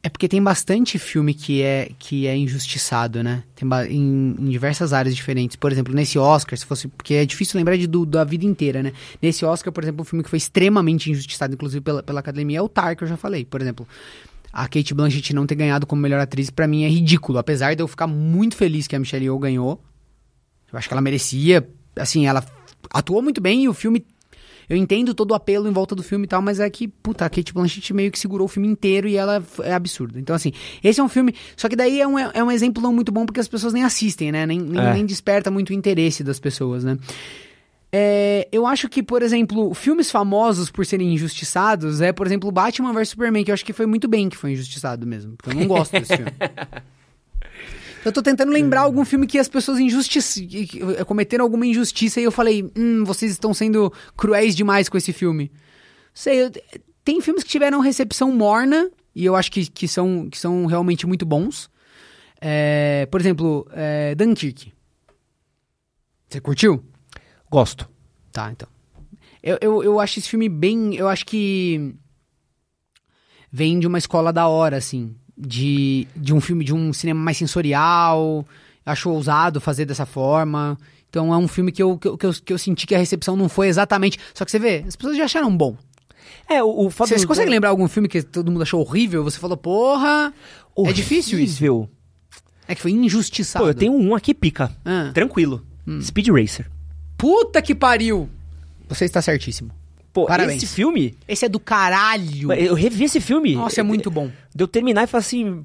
[0.02, 3.42] É porque tem bastante filme que é, que é injustiçado, né?
[3.54, 5.56] Tem em, em diversas áreas diferentes.
[5.56, 6.88] Por exemplo, nesse Oscar, se fosse.
[6.88, 8.94] Porque é difícil lembrar de, do, da vida inteira, né?
[9.20, 12.62] Nesse Oscar, por exemplo, um filme que foi extremamente injustiçado, inclusive pela, pela academia, é
[12.62, 13.44] o Tar, que eu já falei.
[13.44, 13.86] Por exemplo,
[14.50, 17.38] a Kate Blanchett não ter ganhado como melhor atriz, pra mim é ridículo.
[17.38, 19.82] Apesar de eu ficar muito feliz que a Michelle Yeoh ganhou.
[20.72, 21.68] Eu acho que ela merecia.
[21.94, 22.42] Assim, ela
[22.90, 24.06] atuou muito bem e o filme
[24.70, 27.24] eu entendo todo o apelo em volta do filme e tal, mas é que, puta,
[27.26, 30.18] a Kate Blanchett meio que segurou o filme inteiro e ela é absurda.
[30.20, 30.52] Então, assim,
[30.82, 31.34] esse é um filme.
[31.56, 33.82] Só que daí é um, é um exemplo não muito bom porque as pessoas nem
[33.82, 34.46] assistem, né?
[34.46, 34.92] Nem, nem, É.
[34.94, 36.96] nem desperta muito o interesse das pessoas, né?
[37.92, 42.92] É, eu acho que, por exemplo, filmes famosos por serem injustiçados é, por exemplo, Batman
[42.92, 45.34] vs Superman, que eu acho que foi muito bem que foi injustiçado mesmo.
[45.36, 46.30] Porque eu não gosto desse filme.
[48.04, 50.46] Eu tô tentando lembrar algum filme que as pessoas injustici...
[50.46, 54.96] que- que- cometeram alguma injustiça e eu falei, hum, vocês estão sendo cruéis demais com
[54.96, 55.50] esse filme.
[56.14, 56.50] Sei, eu-
[57.04, 61.06] tem filmes que tiveram recepção morna e eu acho que, que, são, que são realmente
[61.06, 61.68] muito bons.
[62.40, 64.72] É, por exemplo, é, Dunkirk.
[66.28, 66.82] Você curtiu?
[67.50, 67.88] Gosto.
[68.32, 68.68] Tá, então.
[69.42, 70.94] Eu, eu, eu acho esse filme bem.
[70.94, 71.94] Eu acho que.
[73.52, 75.16] Vem de uma escola da hora, assim.
[75.40, 78.44] De, de um filme, de um cinema mais sensorial.
[78.84, 80.76] Acho ousado fazer dessa forma.
[81.08, 82.98] Então é um filme que eu, que, eu, que eu, que eu senti que a
[82.98, 84.18] recepção não foi exatamente.
[84.34, 85.76] Só que você vê, as pessoas já acharam bom.
[86.48, 88.80] É, o, o fato Você, você do- consegue lembrar algum filme que todo mundo achou
[88.80, 89.22] horrível?
[89.24, 90.32] Você falou, porra.
[90.86, 91.54] É difícil isso.
[91.64, 91.88] Horrível.
[92.68, 93.64] É que foi injustiçado.
[93.64, 94.70] Pô, eu tenho um aqui pica.
[94.84, 95.10] Ah.
[95.12, 95.64] Tranquilo.
[95.86, 96.00] Hum.
[96.00, 96.70] Speed Racer.
[97.18, 98.28] Puta que pariu!
[98.88, 99.70] Você está certíssimo.
[100.12, 100.62] Pô, Parabéns.
[100.62, 101.14] esse filme.
[101.28, 102.52] Esse é do caralho.
[102.52, 103.54] Eu revi esse filme.
[103.54, 104.30] Nossa, é muito bom.
[104.54, 105.62] De eu terminar e falar assim.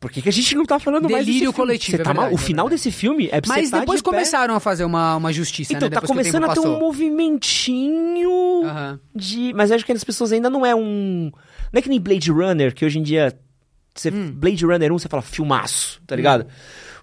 [0.00, 1.56] Por que, que a gente não tá falando mais desse Delírio filme?
[1.56, 2.26] coletivo, Você é tá mal?
[2.26, 4.10] verdade, O é final desse filme é pra Mas tá depois de pé.
[4.10, 5.94] começaram a fazer uma, uma justiça, Então, né?
[5.96, 8.30] tá começando a ter um movimentinho
[9.14, 9.52] de.
[9.54, 11.30] Mas acho que as pessoas ainda não é um.
[11.72, 13.36] Não é que nem Blade Runner, que hoje em dia.
[14.00, 14.32] Você, Hum.
[14.34, 16.46] Blade Runner 1, você fala filmaço, tá ligado?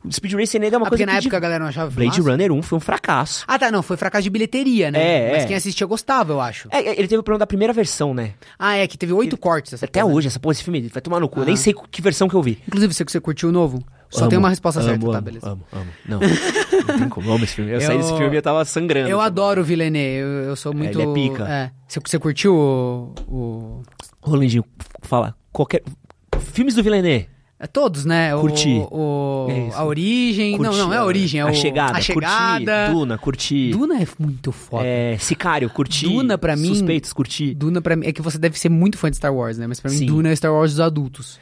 [0.03, 1.89] O Speed Racer ainda é uma Ah, coisa porque na época a galera não achava
[1.89, 2.30] Blade filmaço?
[2.31, 3.43] Runner 1 foi um fracasso.
[3.47, 4.99] Ah, tá, não, foi fracasso de bilheteria, né?
[5.30, 5.47] É, Mas é.
[5.47, 6.67] quem assistia gostava, eu acho.
[6.72, 8.34] É, ele teve o problema da primeira versão, né?
[8.59, 10.13] Ah, é, que teve oito cortes essa Até porra.
[10.13, 11.39] hoje, essa porra, esse filme vai tomar no cu.
[11.39, 11.47] Eu Aham.
[11.47, 12.59] nem sei que versão que eu vi.
[12.67, 13.84] Inclusive, você que você curtiu o novo?
[14.11, 15.49] Só Amo, tem uma resposta amo, certa, tá, amo, beleza.
[15.49, 15.88] Amo, amo.
[16.07, 17.27] Não, não tem como.
[17.27, 17.72] Eu amo esse filme.
[17.72, 19.09] Eu, saí Eu- desse filme e eu tava sangrando.
[19.09, 21.01] Eu adoro o Villeneuve, eu, eu sou muito...
[21.01, 21.47] ele é pica.
[21.49, 21.72] É.
[21.88, 23.13] Você, você curtiu o...
[23.27, 23.81] o-
[24.22, 24.63] Rolandinho,
[25.01, 25.35] fala.
[25.51, 25.81] Qualquer.
[26.56, 27.27] Filmes do Villeneuve.
[27.57, 28.36] É todos, né?
[28.36, 28.82] O- Curti.
[28.91, 29.77] O, É isso.
[29.77, 30.57] a origem...
[30.57, 31.53] Curti, não, não é a origem, é a o...
[31.53, 31.98] chegada.
[31.98, 32.72] A chegada.
[32.88, 32.94] Curti.
[32.94, 33.69] Duna, curti.
[33.72, 34.84] Duna é muito foda.
[34.86, 36.06] É, Sicário, curti.
[36.06, 37.53] Duna, pra mim- Suspeitos, curti.
[37.53, 38.07] Duna pra mim...
[38.07, 39.68] É que você deve ser muito fã de Star Wars, né?
[39.68, 40.06] Mas pra mim, Sim.
[40.07, 41.40] Duna é Star Wars dos adultos.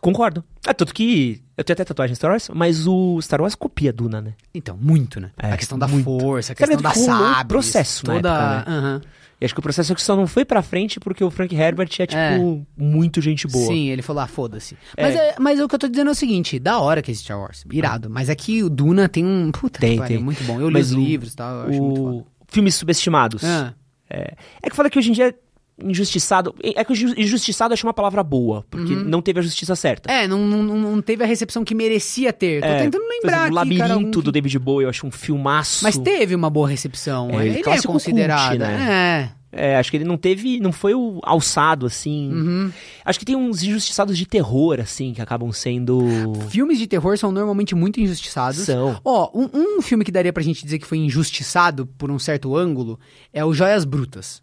[0.00, 0.42] Concordo.
[0.66, 1.40] É, tanto que.
[1.56, 4.34] Eu tenho até tatuagem em Star Wars, mas o Star Wars copia Duna, né?
[4.52, 5.30] Então, muito, né?
[5.40, 6.04] É, a questão da muito.
[6.04, 7.46] força, a questão da ficou um sabres.
[7.46, 8.28] processo toda...
[8.28, 8.76] época, né?
[8.76, 9.00] Aham.
[9.44, 11.54] E acho que o processo é que só não foi pra frente porque o Frank
[11.54, 12.38] Herbert é, tipo, É.
[12.76, 13.66] muito gente boa.
[13.66, 14.74] Sim, ele falou, ah, foda-se.
[14.96, 15.02] É.
[15.02, 17.12] Mas, é, mas o que eu tô dizendo é o seguinte, da hora que é
[17.12, 18.08] esse Star Wars, irado.
[18.08, 19.50] Mas é que o Duna tem um...
[19.52, 20.16] Puta, Tem, tem.
[20.18, 20.58] muito bom.
[20.60, 22.16] Eu li Mas os o- livros e tal, eu acho muito foda.
[22.16, 22.26] O...
[22.48, 23.44] Filmes subestimados.
[23.44, 23.74] Ah,
[24.08, 24.34] É.
[24.62, 25.34] é que fala que hoje em dia
[25.82, 26.54] injustiçado.
[26.62, 30.10] É que o ju- injustiçado acho uma palavra boa, porque não teve a justiça certa.
[30.10, 32.60] É, não, não, não teve a recepção que merecia ter.
[32.60, 35.82] Tô É, tentando lembrar O cara, Labirinto que- do David Bowie eu acho um filmaço.
[35.84, 37.28] Mas teve uma boa recepção.
[37.40, 38.48] É, ele é clássico considerado.
[38.50, 39.32] cult, né?
[39.56, 40.58] É, acho que ele não teve.
[40.58, 42.28] Não foi o alçado, assim.
[42.32, 42.72] Uhum.
[43.04, 46.02] Acho que tem uns injustiçados de terror, assim, que acabam sendo.
[46.44, 46.48] É.
[46.50, 48.62] Filmes de terror são normalmente muito injustiçados.
[48.62, 48.98] São.
[49.04, 49.48] Ó, um,
[49.78, 52.98] um filme que daria pra gente dizer que foi injustiçado por um certo ângulo
[53.32, 54.42] é o Joias Brutas.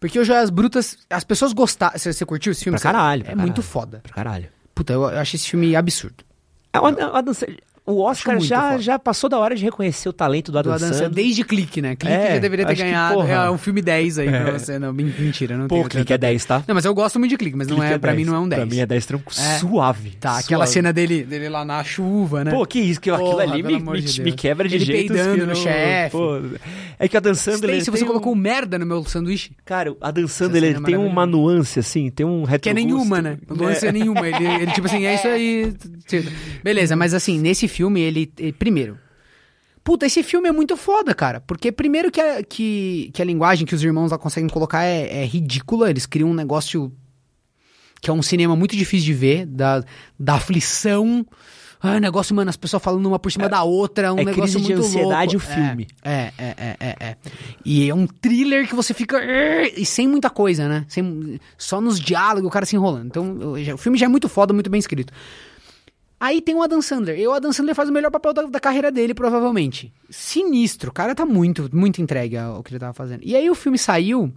[0.00, 1.98] Porque o Joias Brutas, as pessoas gostaram.
[1.98, 2.78] Você, você curtiu esse filme?
[2.78, 3.62] Pra caralho, É pra muito caralho.
[3.62, 4.00] foda.
[4.02, 4.48] Pra caralho.
[4.74, 6.24] Puta, eu, eu achei esse filme absurdo.
[6.72, 7.46] É uma dança-
[7.88, 8.82] O Oscar muito já, foda.
[8.82, 11.04] já passou da hora de reconhecer o talento do Do Adam Adam Sandler.
[11.08, 11.96] Sandler, desde Clique, né?
[11.96, 13.14] Clique É, já deveria ter que, ganhado.
[13.14, 13.32] porra.
[13.32, 14.52] É um filme 10 aí pra É.
[14.52, 14.78] você.
[14.78, 15.84] Não, men- mentira, não Pô, tem.
[15.84, 16.62] o clique é 10, tá?
[16.68, 18.38] Não, mas eu gosto muito de Clique, mas não Clique é, pra mim não é
[18.38, 18.60] um 10.
[18.62, 19.40] Pra mim é 10 tranquilo.
[19.40, 19.58] É.
[19.58, 20.10] Suave.
[20.20, 20.72] Tá, aquela suave.
[20.74, 22.50] cena dele, dele lá na chuva, né?
[22.50, 25.16] Pô, que isso, que aquilo Porra, ali me, me, de me quebra de Ele jeitos
[25.16, 26.16] peidando que no chefe.
[26.98, 27.76] É que a Dan Sandler...
[27.76, 28.36] Ele você tem colocou um...
[28.36, 29.52] merda no meu sanduíche?
[29.64, 32.60] Cara, a Dan Sandler, ele é tem uma nuance, assim, tem um retrogusto.
[32.60, 33.38] Que é nenhuma, né?
[33.48, 33.78] Não É.
[33.82, 34.26] é nenhuma.
[34.28, 35.72] Ele, tipo assim, é isso aí.
[36.62, 38.32] Beleza, mas assim, nesse filme, ele.
[38.38, 38.98] ele- primeiro.
[39.84, 41.40] Puta, esse filme é muito foda, cara.
[41.40, 45.22] Porque primeiro que a, que, que a linguagem que os irmãos lá conseguem colocar é,
[45.22, 45.88] é ridícula.
[45.88, 46.92] Eles criam um negócio
[48.00, 49.82] que é um cinema muito difícil de ver, da,
[50.18, 51.26] da aflição.
[51.80, 54.66] Ah, negócio, mano, as pessoas falando uma por cima da outra, um é negócio crise
[54.66, 55.50] de muito ansiedade louco.
[55.50, 55.86] o filme.
[56.02, 57.16] É, é, é, é, é.
[57.64, 59.16] E é um thriller que você fica.
[59.76, 60.84] E sem muita coisa, né?
[60.88, 63.06] Sem, só nos diálogos, o cara se enrolando.
[63.06, 65.12] Então, o filme já é muito foda, muito bem escrito.
[66.20, 67.18] Aí tem o Adam Sandler.
[67.18, 69.92] E o Adam Sandler faz o melhor papel da, da carreira dele, provavelmente.
[70.10, 70.90] Sinistro.
[70.90, 73.20] O cara tá muito, muito entregue ao que ele tava fazendo.
[73.24, 74.32] E aí o filme saiu.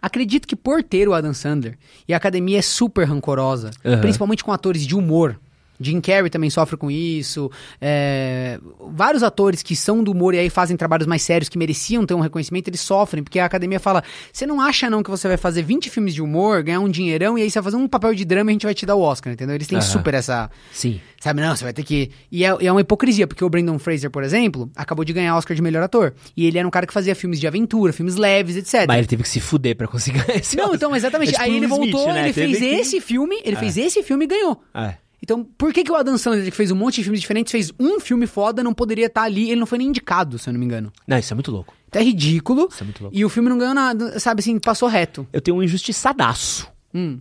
[0.00, 1.76] Acredito que por ter o Adam Sandler,
[2.08, 4.00] e a academia é super rancorosa, Aham.
[4.00, 5.38] principalmente com atores de humor.
[5.80, 7.50] Jim Carrey também sofre com isso.
[7.80, 8.58] é,
[8.92, 12.14] vários atores que são do humor e aí fazem trabalhos mais sérios que mereciam ter
[12.14, 14.02] um reconhecimento, eles sofrem, porque a academia fala:
[14.32, 17.36] você não acha não que você vai fazer 20 filmes de humor, ganhar um dinheirão
[17.38, 18.94] e aí você vai fazer um papel de drama e a gente vai te dar
[18.94, 19.54] o Oscar, entendeu?
[19.54, 19.86] Eles têm Aham.
[19.86, 20.50] super essa.
[20.72, 21.00] Sim.
[21.20, 22.10] Sabe, não, você vai ter que.
[22.30, 25.54] E é, é uma hipocrisia, porque o Brandon Fraser, por exemplo, acabou de ganhar Oscar
[25.56, 26.14] de melhor ator.
[26.36, 28.84] E ele era um cara que fazia filmes de aventura, filmes leves, etc.
[28.86, 30.76] Mas ele teve que se fuder pra conseguir esse Não, Oscar.
[30.76, 31.30] então, exatamente.
[31.30, 32.24] É tipo aí ele Will voltou, Smith, né?
[32.24, 34.60] ele Teve fez que- esse filme, ele fez esse filme e ganhou.
[34.74, 34.94] É.
[35.24, 37.72] Então, por que, que o Adam Sandler, que fez um monte de filmes diferentes, fez
[37.80, 39.50] um filme foda, não poderia estar ali?
[39.50, 40.92] Ele não foi nem indicado, se eu não me engano.
[41.06, 41.72] Não, isso é muito louco.
[41.88, 42.68] Então é ridículo.
[42.70, 43.16] Isso é muito louco.
[43.16, 45.26] E o filme não ganhou nada, sabe assim, passou reto.
[45.32, 46.70] Eu tenho um injustiçadaço.
[46.94, 47.20] Hum.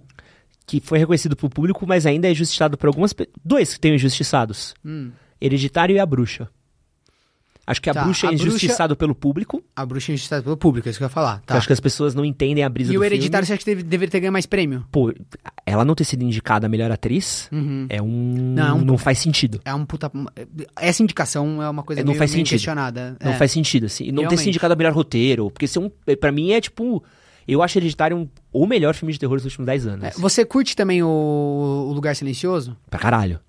[0.67, 3.33] Que foi reconhecido pro público, mas ainda é injustiçado por algumas pessoas.
[3.41, 4.73] Dois que tem injustiçados.
[4.83, 5.11] Hum.
[5.39, 6.49] Hereditário e a bruxa.
[7.65, 9.63] Acho que a Tá, bruxa é a bruxa- pelo público.
[9.75, 11.41] A bruxa é injustiçada pelo público, é isso que eu ia falar.
[11.45, 11.53] Tá.
[11.53, 13.47] eu acho que as pessoas não entendem a brisa E do o Hereditário filme.
[13.47, 14.85] você acha que deve- deveria ter ganho mais prêmio?
[14.91, 15.13] Pô,
[15.65, 17.85] ela não ter sido indicada a melhor atriz Uhum.
[17.89, 18.53] é um...
[18.53, 19.61] Não, Não, faz sentido.
[19.63, 20.11] É um puta.
[20.79, 22.55] Essa indicação é uma coisa É, não meio, faz meio sentido.
[22.57, 23.15] questionada.
[23.23, 23.35] Não É.
[23.37, 24.03] faz sentido, assim.
[24.03, 24.39] E Não ter Realmente.
[24.39, 25.49] sido indicado a melhor roteiro.
[25.49, 27.01] Porque ser um, pra mim é tipo...
[27.47, 30.03] Eu acho Hereditário um, o melhor filme de terror dos últimos 10 anos.
[30.05, 31.07] É, Você curte também o,
[31.89, 32.75] o Lugar Silencioso?
[32.89, 33.39] Pra caralho.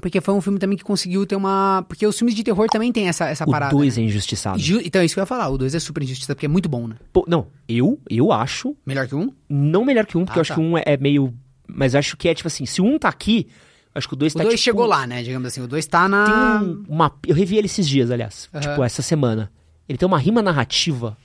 [0.00, 1.84] Porque foi um filme também que conseguiu ter uma.
[1.88, 3.74] Porque os filmes de terror também tem essa, essa O parada.
[3.74, 4.02] 2 né?
[4.04, 4.58] é injustiçado.
[4.58, 5.48] Ju- Então, é isso que eu ia falar.
[5.48, 6.96] O 2 é super injustiça, porque é muito bom, né?
[7.12, 8.76] Pô, não, eu, eu acho...
[8.86, 9.32] Melhor que um?
[9.48, 10.54] Não melhor que um, porque Ah, eu acho tá.
[10.54, 11.34] que um é, é meio...
[11.66, 13.48] Mas eu acho que é tipo assim, se um tá aqui,
[13.94, 14.62] acho que o dois O tá 2 tipo...
[14.64, 15.22] chegou lá, né?
[15.22, 15.60] Digamos assim.
[15.60, 16.60] O 2 tá Tem na.
[16.62, 17.12] um- uma...
[17.26, 18.48] Eu revi ele esses dias, aliás.
[18.54, 18.60] Aham.
[18.62, 19.50] Tipo, essa semana.
[19.88, 21.16] Ele tem uma rima narrativa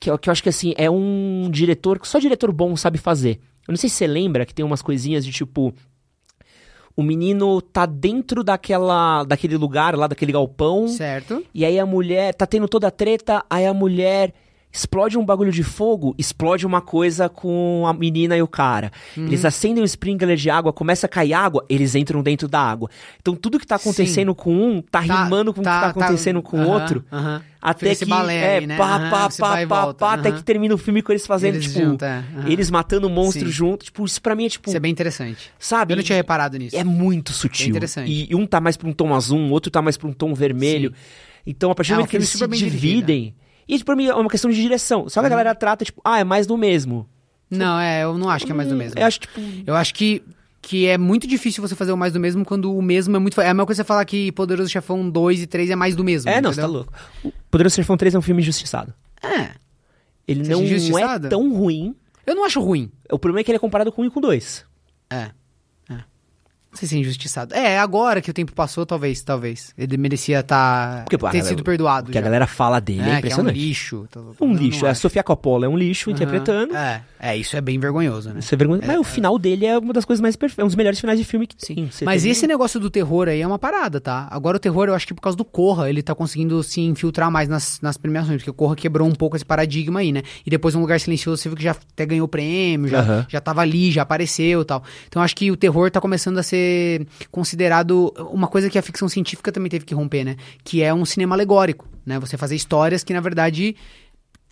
[0.00, 2.96] que, eu- que eu acho que, assim, é um diretor que só diretor bom sabe
[2.96, 3.38] fazer.
[3.68, 5.74] Eu não sei se você lembra que tem umas coisinhas de, tipo...
[6.96, 10.88] O menino tá dentro daquela, daquele lugar lá, daquele galpão.
[10.88, 11.42] Certo.
[11.54, 14.34] E aí a mulher tá tendo toda a treta, aí a mulher
[14.72, 18.90] explode um bagulho de fogo, explode uma coisa com a menina e o cara.
[19.16, 19.26] Uhum.
[19.26, 22.88] Eles acendem um sprinkler de água, começa a cair água, eles entram dentro da água.
[23.20, 26.40] Então tudo que tá acontecendo com um tá, Tá- rimando com o que tá acontecendo
[26.40, 27.04] com o aham, outro.
[27.12, 27.42] aham.
[27.60, 28.76] Até Fez que é aí, né?
[28.76, 31.54] pá, Aham, pá, pá, pá, volta, pá, até que termina o filme com eles fazendo,
[31.54, 33.56] Eles tipo, é, eles matando monstros Sim.
[33.56, 33.84] junto.
[33.84, 35.48] Tipo, isso pra mim é tipo, Isso é bem interessante.
[35.60, 35.92] sabe?
[35.92, 36.74] Eu não tinha reparado nisso.
[36.76, 37.66] É muito sutil.
[37.66, 38.10] É interessante.
[38.10, 40.12] E, e um tá mais pra um tom azul, o outro tá mais pra um
[40.12, 40.92] tom vermelho.
[41.46, 42.50] Então, a partir do É momento que eles se super
[43.66, 43.76] dividem.
[43.76, 45.08] Isso pra mim é uma questão de direção.
[45.08, 47.08] Só que a galera trata, tipo, ah, é mais do mesmo.
[47.50, 48.98] Não, é, eu não acho que é mais do mesmo.
[48.98, 49.40] Eu acho, tipo.
[49.66, 50.22] Eu acho que,
[50.60, 53.40] que é muito difícil você fazer o mais do mesmo quando o mesmo é muito.
[53.40, 56.02] É a mesma coisa você falar que Poderoso Chefão 2 e 3 é mais do
[56.02, 56.30] mesmo.
[56.30, 56.92] É, não, você tá louco.
[57.22, 58.94] O Poderoso Chefão 3 é um filme injustiçado.
[59.22, 59.50] É.
[60.26, 61.94] Ele Você não é tão ruim.
[62.26, 62.90] Eu não acho ruim.
[63.10, 64.64] O problema é que ele é comparado com 1 e com 2.
[65.10, 65.16] É.
[65.16, 65.30] É.
[66.72, 67.54] Não sei se é injustiçado.
[67.54, 69.74] É, agora que o tempo passou, talvez, talvez.
[69.76, 72.06] Ele merecia tá, Porque, pô, a ter sido perdoado.
[72.06, 73.58] Porque a galera fala dele, é, é, que é um impressionante.
[73.58, 74.06] lixo.
[74.10, 74.86] Tá- Um não- lixo.
[74.86, 74.94] é a.
[74.94, 76.74] Sofia Coppola é um lixo interpretando.
[76.74, 78.38] É, é, isso é bem vergonhoso, né?
[78.38, 78.80] Isso é vergonha.
[78.86, 80.64] Mas o final dele é uma das coisas mais perfeitas.
[80.64, 81.90] Um dos melhores finais de filme que tem.
[81.90, 84.26] Você Mas tem- esse negócio do terror aí é uma parada, tá?
[84.30, 87.30] Agora o terror, eu acho que por causa do Corra, ele tá conseguindo se infiltrar
[87.30, 90.22] mais nas, nas premiações, porque o Corra quebrou um pouco esse paradigma aí, né?
[90.46, 93.60] E depois um lugar silencioso, você viu que já até ganhou prêmio, já, já tava
[93.60, 94.82] ali, já apareceu e tal.
[95.06, 96.61] Então eu acho que o terror tá começando a ser
[97.30, 100.36] considerado uma coisa que a ficção científica também teve que romper, né?
[100.64, 102.18] Que é um cinema alegórico, né?
[102.18, 103.76] Você fazer histórias que, na verdade,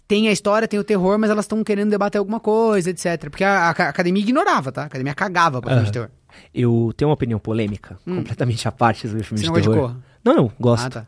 [0.06, 3.30] tem a história, tem o terror, mas elas estão querendo debater alguma coisa, etc.
[3.30, 4.82] Porque a, a academia ignorava, tá?
[4.82, 6.10] A academia cagava pra filme de terror.
[6.54, 9.44] Eu tenho uma opinião polêmica, completamente à parte sobre filme Hum.
[9.44, 9.88] Você de gosta de terror.
[9.88, 10.04] Corra?
[10.24, 10.86] Não, não, gosto.
[10.86, 11.06] Ah, tá.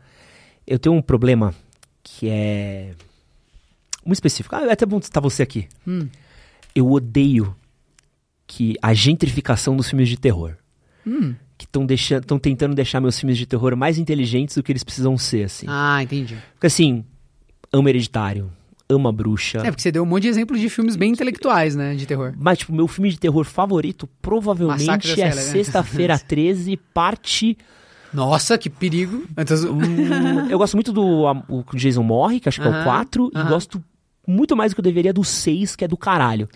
[0.65, 1.53] Eu tenho um problema
[2.01, 2.93] que é
[4.05, 4.55] muito específico.
[4.55, 5.67] Ah, é até bom estar você aqui.
[5.87, 6.07] Hum.
[6.75, 7.55] Eu odeio
[8.47, 10.55] que a gentrificação dos filmes de terror.
[11.05, 11.35] Hum.
[11.57, 14.83] Que estão deixando, estão tentando deixar meus filmes de terror mais inteligentes do que eles
[14.83, 15.65] precisam ser, assim.
[15.69, 16.35] Ah, entendi.
[16.53, 17.05] Porque assim,
[17.71, 18.51] amo Hereditário,
[18.89, 19.59] amo a Bruxa.
[19.59, 21.95] É, porque você deu um monte de exemplos de filmes bem intelectuais, né?
[21.95, 22.33] De terror.
[22.37, 25.51] Mas, tipo, meu filme de terror favorito provavelmente é Elegante.
[25.51, 27.57] Sexta-feira 13, parte
[28.13, 29.25] Nossa, que perigo.
[29.37, 31.03] Hum, eu gosto muito do
[31.49, 33.49] o Jason morre, que acho que é o Aham, 4, e aham.
[33.49, 33.83] gosto
[34.27, 36.47] muito mais do que eu deveria do 6, que é do caralho.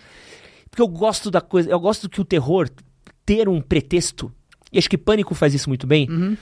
[0.70, 2.68] Porque eu gosto da coisa, eu gosto que o terror
[3.24, 4.32] ter um pretexto,
[4.72, 6.08] e acho que Pânico faz isso muito bem.
[6.10, 6.36] Uhum.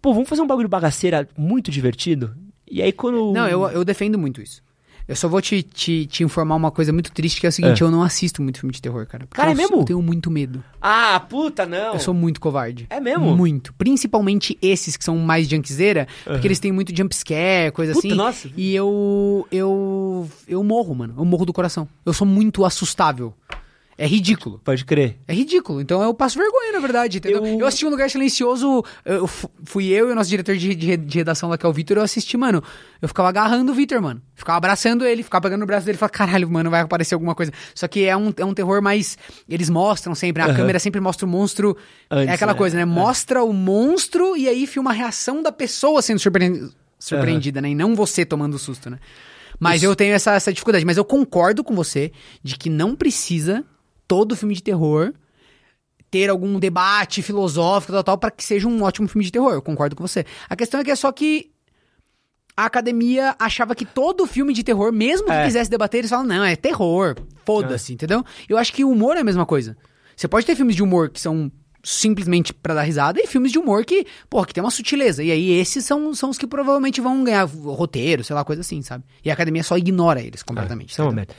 [0.00, 2.34] Pô, vamos fazer um bagulho bagaceira muito divertido?
[2.70, 3.32] E aí quando...
[3.32, 4.62] Não, eu, eu defendo muito isso.
[5.06, 7.82] Eu só vou te, te, te informar uma coisa muito triste, que é o seguinte,
[7.82, 7.84] É.
[7.86, 9.26] eu não assisto muito filme de terror, cara.
[9.30, 9.76] Cara, é eu, mesmo?
[9.80, 10.62] Eu tenho muito medo.
[10.80, 11.94] Ah, puta, não!
[11.94, 12.86] Eu sou muito covarde.
[12.88, 13.36] É mesmo?
[13.36, 13.74] Muito.
[13.74, 18.16] Principalmente esses que são mais junkzeira, porque eles têm muito jumpscare, coisa Puta, assim.
[18.16, 18.48] nossa.
[18.56, 20.30] E eu, eu.
[20.46, 21.14] Eu morro, mano.
[21.18, 21.88] Eu morro do coração.
[22.06, 23.34] Eu sou muito assustável.
[23.98, 24.58] É ridículo.
[24.64, 25.18] Pode crer.
[25.28, 25.80] É ridículo.
[25.80, 27.44] Então eu passo vergonha, na verdade, entendeu?
[27.46, 28.82] Eu, Eu- assisti um lugar silencioso.
[29.04, 31.68] Eu fu- fui eu e o nosso diretor de, de, de redação lá, que é
[31.68, 32.62] o Vitor, eu assisti, mano.
[33.00, 34.22] Eu ficava agarrando o Vitor, mano.
[34.34, 37.34] Ficava abraçando ele, ficava pegando no braço dele e falava, caralho, mano, vai aparecer alguma
[37.34, 37.52] coisa.
[37.74, 39.18] Só que é um, é um terror mais.
[39.48, 40.54] Eles mostram sempre, a Aham.
[40.56, 41.76] câmera sempre mostra o monstro.
[42.10, 42.58] Antes, é aquela né?
[42.58, 42.82] coisa, né?
[42.82, 42.86] É.
[42.86, 47.68] Mostra o monstro e aí filma a reação da pessoa sendo surpre- surpreendida, né?
[47.70, 48.98] E não você tomando susto, né?
[49.60, 49.90] Mas Isso.
[49.90, 50.84] eu tenho essa, essa dificuldade.
[50.84, 52.10] Mas eu concordo com você
[52.42, 53.64] de que não precisa
[54.12, 55.14] todo filme de terror
[56.10, 59.54] ter algum debate filosófico tal, tal para que seja um ótimo filme de terror.
[59.54, 60.26] Eu concordo com você.
[60.50, 61.50] A questão é que é só que
[62.54, 65.46] a academia achava que todo filme de terror, mesmo que É.
[65.46, 67.16] quisesse debater, eles falam, não, é terror,
[67.46, 68.22] foda-se, entendeu?
[68.46, 69.74] Eu acho que o humor é a mesma coisa.
[70.14, 71.50] Você pode ter filmes de humor que são
[71.82, 75.24] simplesmente pra dar risada e filmes de humor que, pô, que tem uma sutileza.
[75.24, 78.82] E aí esses são, são os que provavelmente vão ganhar roteiro, sei lá, coisa assim,
[78.82, 79.04] sabe?
[79.24, 80.90] E a academia só ignora eles completamente.
[80.90, 81.34] Isso é uma entendeu?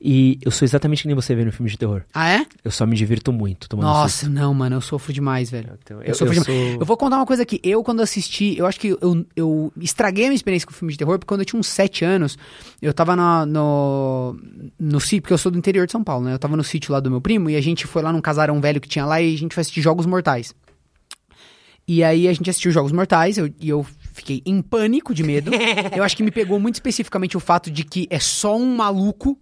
[0.00, 2.02] E eu sou exatamente que nem você vê no filme de terror.
[2.14, 2.46] Ah, é?
[2.64, 3.98] Eu só me divirto muito tomando susto.
[4.00, 5.76] Nossa, não, mano, eu sofro demais, velho.
[5.82, 6.46] Então, Eu, sofro eu demais.
[6.72, 7.60] sou- Eu vou contar uma coisa aqui.
[7.64, 10.98] Eu, quando assisti, eu acho que eu, eu estraguei a minha experiência com filme de
[10.98, 12.38] terror, porque quando eu tinha uns 7 anos,
[12.80, 14.38] eu tava na- no,
[14.78, 16.32] no sítio, porque eu sou do interior de São Paulo, né?
[16.34, 18.60] Eu tava no sítio lá do meu primo e a gente foi lá num casarão
[18.60, 20.54] velho que tinha lá e a gente foi assistir Jogos Mortais.
[21.86, 25.50] E aí a gente assistiu Jogos Mortais eu- e eu fiquei em pânico de medo.
[25.96, 29.36] eu acho que me pegou muito especificamente o fato de que é só um maluco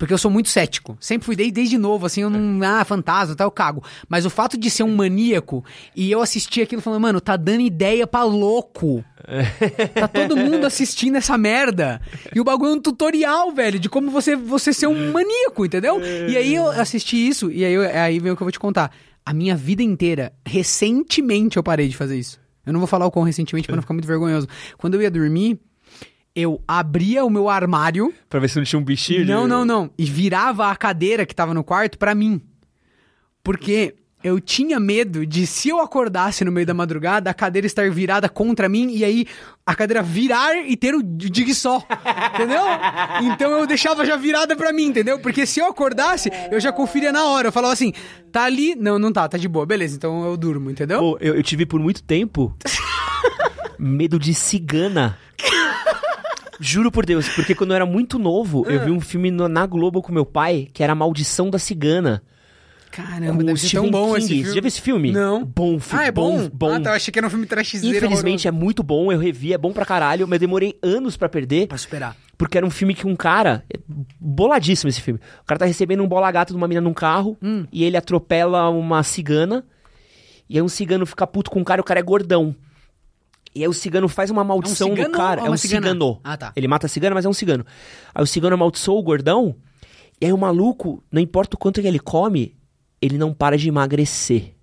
[0.00, 0.96] porque eu sou muito cético.
[0.98, 2.66] Sempre fui desde, desde novo, assim, eu não.
[2.66, 3.84] Ah, fantasma, tá, eu cago.
[4.08, 5.62] Mas o fato de ser um maníaco
[5.94, 9.04] e eu assistir aquilo falando, mano, tá dando ideia pra louco.
[9.94, 12.00] tá todo mundo assistindo essa merda.
[12.34, 16.00] E o bagulho é um tutorial, velho, de como você, você ser um maníaco, entendeu?
[16.28, 18.58] E aí eu assisti isso, e aí, eu- aí vem o que eu vou te
[18.58, 18.90] contar.
[19.22, 22.40] A minha vida inteira, recentemente eu parei de fazer isso.
[22.64, 24.46] Eu não vou falar o quão recentemente pra não ficar muito vergonhoso.
[24.78, 25.60] Quando eu ia dormir,
[26.34, 28.12] eu abria o meu armário.
[28.28, 29.26] Pra ver se não tinha um bichinho.
[29.26, 29.90] Não, não, não.
[29.98, 32.40] E virava a cadeira que tava no quarto pra mim.
[33.42, 37.90] Porque eu tinha medo de, se eu acordasse no meio da madrugada, a cadeira estar
[37.90, 39.26] virada contra mim e aí
[39.64, 41.82] a cadeira virar e ter o dig só.
[42.34, 42.62] Entendeu?
[43.22, 45.18] Então eu deixava já virada pra mim, entendeu?
[45.18, 47.48] Porque se eu acordasse, eu já conferia na hora.
[47.48, 47.92] Eu falava assim,
[48.30, 48.74] tá ali?
[48.74, 49.64] Não, não tá, tá de boa.
[49.64, 50.98] Beleza, então eu durmo, entendeu?
[51.00, 52.54] Pô, eu, eu tive por muito tempo
[53.78, 55.18] medo de cigana.
[56.60, 58.72] Juro por Deus, porque quando eu era muito novo, Ah.
[58.72, 61.58] eu vi um filme no- na Globo com meu pai, que era A Maldição da
[61.58, 62.22] Cigana.
[62.90, 64.18] Caramba, deve ser tão bom King.
[64.18, 64.44] esse filme.
[64.44, 65.12] Você já viu esse filme?
[65.12, 65.44] Não.
[65.44, 66.04] Bom filme.
[66.04, 66.48] Ah, é bom?
[66.52, 66.72] bom.
[66.72, 69.52] Ah, tá, eu achei que era um filme trashzeiro Infelizmente é muito bom, eu revi,
[69.52, 72.16] é bom pra caralho, mas eu demorei anos pra perder, Pra superar.
[72.36, 73.62] porque era um filme que um cara.
[73.72, 73.78] é
[74.18, 75.20] Boladíssimo esse filme.
[75.40, 77.64] O cara tá recebendo um bola gato de uma mina num carro Hum.
[77.72, 79.64] e ele atropela uma cigana.
[80.48, 82.54] E aí um cigano fica puto com o cara e o cara é gordão.
[83.54, 85.40] E aí o cigano faz uma maldição no cigano cara.
[85.40, 85.88] ou É um cigana?
[85.88, 86.20] cigano.
[86.22, 86.52] Ah, tá.
[86.54, 87.66] Ele mata a cigana, mas é um cigano.
[88.14, 89.56] Aí o cigano amaldiçoa o gordão.
[90.20, 92.56] E aí o maluco, não importa o quanto que ele come,
[93.00, 94.54] ele não para de emagrecer.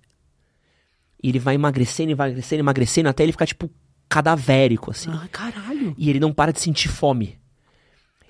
[1.22, 3.68] E ele vai emagrecendo, emagrecendo, emagrecendo, até ele ficar, tipo,
[4.08, 5.10] cadavérico, assim.
[5.12, 5.94] Ah, caralho.
[5.98, 7.37] E ele não para de sentir fome.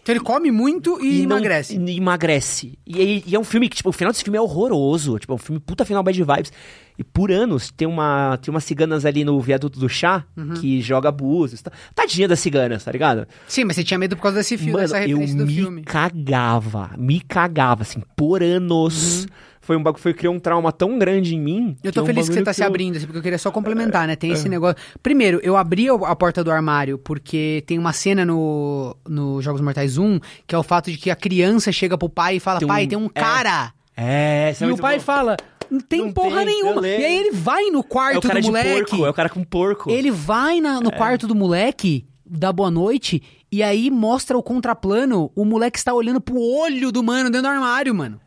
[0.08, 1.76] Então ele come muito e, não- emagrece.
[1.76, 2.78] e emagrece.
[2.86, 5.18] E, e é um filme que, tipo, o final desse filme é horroroso.
[5.18, 6.50] Tipo, é um filme puta final bad vibes.
[6.98, 10.54] E por anos tem uma tem umas ciganas ali no viaduto do chá Uhum.
[10.54, 11.60] que joga abusos.
[11.60, 11.70] Tá?
[11.94, 13.26] Tadinha das ciganas, tá ligado?
[13.46, 15.54] Sim, mas você tinha medo por causa desse filme, Mano, dessa eu referência do me
[15.54, 15.82] filme.
[15.82, 16.90] cagava.
[16.96, 19.26] Me cagava, assim, por anos.
[19.68, 21.76] Foi um bagulho, foi criou um trauma tão grande em mim.
[21.84, 23.22] Eu que tô é um feliz que você tá se eu- abrindo, assim, porque eu
[23.22, 24.16] queria só complementar, né?
[24.16, 24.76] Tem esse negócio.
[25.02, 29.98] Primeiro, eu abri a porta do armário porque tem uma cena no, no Jogos Mortais
[29.98, 32.64] 1 que é o fato de que a criança chega pro pai e fala: Tem
[32.66, 33.20] um- pai, tem um é.
[33.20, 33.74] cara.
[33.94, 35.02] É, é e o pai bom.
[35.04, 35.36] fala:
[35.70, 36.88] não tem Não porra tem, nenhuma.
[36.88, 38.90] E aí ele vai no É quarto o cara do moleque.
[38.90, 39.90] porco, é o cara com porco.
[39.90, 43.22] Ele vai na- no quarto do moleque, dá boa noite,
[43.52, 47.52] e aí mostra o contraplano, o moleque está olhando pro olho do mano dentro do
[47.52, 48.18] armário, mano.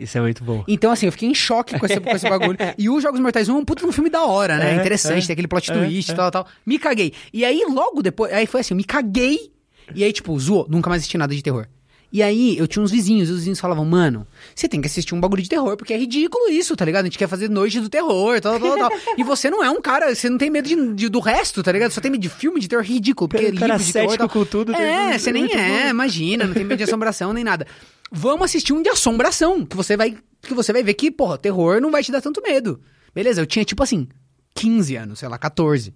[0.00, 0.64] Isso é muito bom.
[0.66, 2.56] Então, assim, eu fiquei em choque com esse, com esse bagulho.
[2.78, 4.72] E os Jogos Mortais 1 é um puto um filme da hora, né?
[4.72, 6.14] É, Interessante, é, tem aquele plot é, twist e é.
[6.16, 6.46] tal, tal.
[6.64, 7.12] Me caguei.
[7.32, 9.52] E aí, logo depois, aí foi assim, eu me caguei.
[9.94, 11.66] E aí, tipo, zoou, nunca mais assisti nada de terror.
[12.12, 15.14] E aí, eu tinha uns vizinhos, e os vizinhos falavam, mano, você tem que assistir
[15.14, 17.02] um bagulho de terror, porque é ridículo isso, tá ligado?
[17.02, 18.90] A gente quer fazer noite do terror, tal, tal, tal.
[19.16, 21.70] e você não é um cara, você não tem medo de, de- do resto, tá
[21.70, 21.92] ligado?
[21.92, 24.16] Só tem medo de filme de terror ridículo, porque O cara livro de terror...
[24.16, 24.28] tal.
[24.28, 25.90] com tudo, É, você nem é, bom.
[25.90, 27.64] imagina, não tem medo de assombração nem nada.
[28.10, 31.80] Vamos assistir um de assombração, que você vai que você vai ver que, porra, terror
[31.80, 32.80] não vai te dar tanto medo.
[33.14, 34.08] Beleza, eu tinha tipo assim,
[34.54, 35.92] 15 anos, sei lá, 14.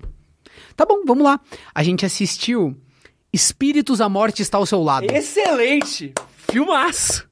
[0.77, 1.41] Tá bom, vamos lá.
[1.75, 2.77] A gente assistiu
[3.33, 5.07] Espíritos a Morte está ao seu lado.
[5.11, 6.13] Excelente!
[6.51, 7.27] Filmaço!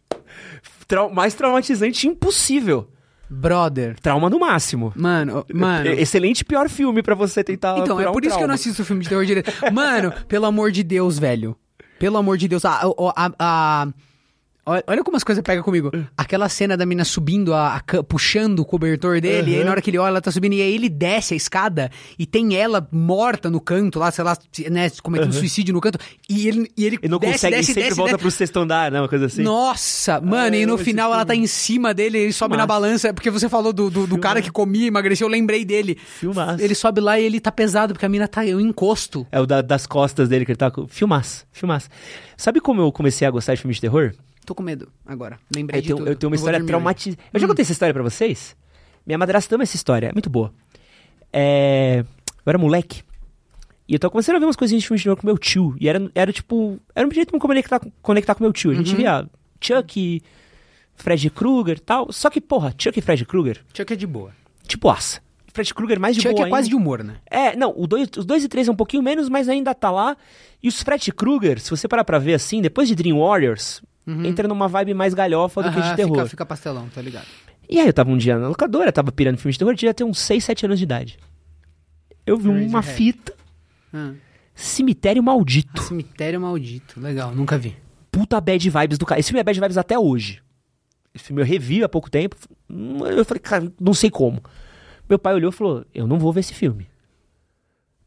[0.89, 2.89] Trau- mais traumatizante impossível.
[3.31, 3.99] Brother.
[4.01, 4.93] Trauma no máximo.
[4.97, 5.89] Mano, mano.
[5.91, 8.55] Excelente pior filme pra você tentar Então, é curar um por isso que eu não
[8.55, 8.55] trauma.
[8.55, 9.51] assisto filme de terror direito.
[9.73, 11.57] Mano, pelo amor de Deus, velho.
[11.99, 12.65] Pelo amor de Deus.
[12.65, 12.81] A,
[13.17, 13.95] a, a, Olha,
[14.65, 15.91] olha como as coisas pegam comigo.
[16.17, 19.65] Aquela cena da mina subindo, a, a puxando o cobertor dele, e aí Uhum.
[19.67, 22.25] na hora que ele olha, ela tá subindo, e aí ele desce a escada e
[22.27, 24.37] tem ela morta no canto lá, sei lá,
[24.71, 25.99] né, cometendo suicídio no canto,
[26.29, 28.23] e ele, e ele, Ele não desce, consegue, desce, ele sempre desce, volta desce.
[28.23, 29.01] pro sexto andar, né?
[29.01, 29.43] Uma coisa assim.
[29.43, 32.81] Nossa, mano, e no final ela tá em cima dele, ele sobe na Filmaço.
[32.83, 35.97] balança, é porque você falou do, do, do cara que comia, emagreceu, eu lembrei dele.
[36.21, 36.63] Filmaço.
[36.63, 39.27] Ele sobe lá e ele tá pesado, porque a mina tá em encosto.
[39.33, 40.87] É o da- das costas dele que ele tá com.
[40.87, 41.89] Filmaço, filmaço.
[42.37, 44.13] Sabe como eu comecei a gostar de filmes de terror?
[44.45, 46.09] Tô com medo agora, lembrei Eu de tenho, tudo.
[46.11, 47.23] eu tenho uma Não vou história traumatizante.
[47.33, 48.57] Eu já contei essa história pra vocês?
[49.07, 50.53] Minha madrasta ama essa história, é muito boa.
[51.33, 52.05] É...
[52.45, 53.03] Eu era moleque.
[53.89, 55.77] E eu tava começando a ver umas coisinhas de filme de terror com meu tio.
[55.81, 56.79] E era, era tipo.
[56.95, 58.71] Era um jeito de me conectar, conectar com meu tio.
[58.71, 59.29] A gente via
[59.61, 60.23] Chuck,
[60.95, 62.11] Fred Krueger e tal.
[62.13, 63.61] Só que, porra, Chuck e Fred Krueger.
[63.75, 64.33] Chuck é de boa.
[64.67, 65.21] tipo aça.
[65.53, 66.77] Fred Krueger mais de Chuck boa é quase ainda.
[66.77, 67.17] de humor, né?
[67.31, 69.91] É, não, o dois, os dois e três é um pouquinho menos, mas ainda tá
[69.91, 70.17] lá.
[70.63, 74.47] E os Fred Krueger, se você parar pra ver assim, depois de Dream Warriors, entra
[74.49, 75.97] numa vibe mais galhofa do que de Uhum.
[75.97, 76.17] Terror.
[76.17, 77.27] Fica, fica pastelão, tá ligado?
[77.69, 80.05] E aí eu tava um dia na locadora, tava pirando filme de terror, devia ter
[80.05, 81.19] uns 6, 7 anos de idade.
[82.27, 82.95] Eu vi uma Razorhead.
[82.97, 83.35] fita,
[83.95, 84.13] Ah,
[84.55, 85.83] Cemitério Maldito.
[85.83, 87.01] Cemitério Maldito.
[87.01, 87.75] Legal, nunca vi.
[88.11, 89.19] Puta bad vibes do cara.
[89.21, 90.43] Esse filme é bad vibes até hoje.
[91.15, 92.37] Esse filme eu revi há pouco tempo.
[92.69, 94.43] Hum, Eu falei, cara, não sei como.
[95.09, 96.87] Meu pai olhou e falou: Eu não vou ver esse filme.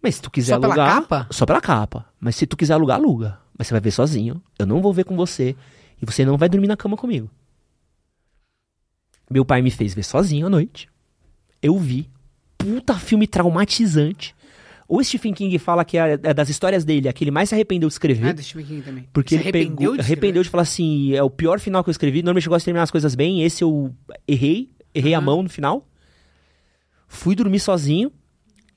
[0.02, 1.02] Mas se tu quiser Só pela alugar.
[1.02, 1.28] capa?
[1.32, 2.06] Só pela capa.
[2.20, 3.40] Mas se tu quiser alugar, aluga.
[3.58, 4.42] Mas você vai ver sozinho.
[4.60, 5.56] Eu não vou ver com você.
[6.02, 7.30] E você não vai dormir na cama comigo.
[9.30, 10.88] Meu pai me fez ver sozinho à noite.
[11.62, 12.10] Eu vi.
[12.58, 14.36] Puta filme traumatizante.
[14.88, 17.56] O Stephen King fala que é é das histórias dele, a que ele mais se
[17.56, 18.28] arrependeu de escrever.
[18.28, 19.10] Ah, do Stephen King também.
[19.12, 21.90] Porque Você ele arrependeu pegou, de arrependeu de falar assim, é o pior final que
[21.90, 22.22] eu escrevi.
[22.22, 23.96] Normalmente eu gosto de terminar as coisas bem, esse eu
[24.28, 25.26] errei, errei a Aham.
[25.26, 25.88] mão no final.
[27.08, 28.12] Fui dormir sozinho,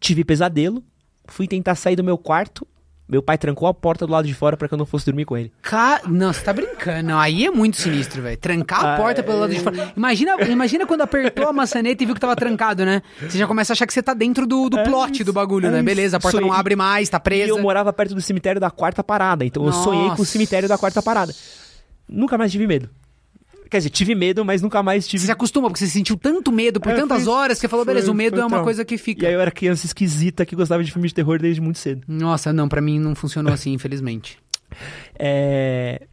[0.00, 0.82] tive pesadelo,
[1.26, 2.66] fui tentar sair do meu quarto,
[3.08, 5.24] meu pai trancou a porta do lado de fora pra que eu não fosse dormir
[5.24, 5.50] com ele.
[5.62, 6.02] Ca...
[6.06, 7.08] Não, você tá brincando.
[7.08, 8.36] Não, aí é muito sinistro, velho.
[8.36, 9.92] Trancar a Ah, porta pelo lado de fora.
[9.96, 13.00] Imagina, imagina quando apertou a maçaneta e viu que tava trancado, né?
[13.20, 15.66] Você já começa a achar que você tá dentro do, do É plot do bagulho,
[15.68, 15.76] é né?
[15.78, 15.84] isso.
[15.86, 17.48] Beleza, a porta não abre mais, tá E presa.
[17.50, 20.24] eu morava perto do cemitério da quarta parada, então eu sonhei com o Nossa.
[20.26, 21.34] cemitério da quarta parada.
[22.08, 22.88] Nunca mais tive medo.
[23.70, 26.50] Quer dizer, tive medo, mas nunca mais tive Você se acostuma, porque você sentiu tanto
[26.50, 28.44] medo por É, tantas foi- horas que você falou, foi- beleza, o medo foi é
[28.44, 28.64] uma trauma.
[28.64, 29.26] coisa que E fica.
[29.28, 32.02] aí eu era criança esquisita que gostava de filmes de terror desde muito cedo.
[32.08, 34.38] Nossa, não, pra mim não funcionou assim, infelizmente.
[35.18, 36.06] É...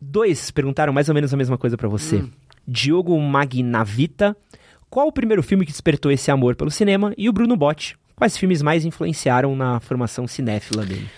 [0.00, 2.16] Dois perguntaram mais ou menos a mesma coisa pra você.
[2.16, 2.30] Hum.
[2.66, 4.36] Diogo Magnavita,
[4.88, 7.12] qual o primeiro filme que despertou esse amor pelo cinema?
[7.18, 11.08] E o Bruno Botti, quais filmes mais influenciaram na formação cinéfila dele?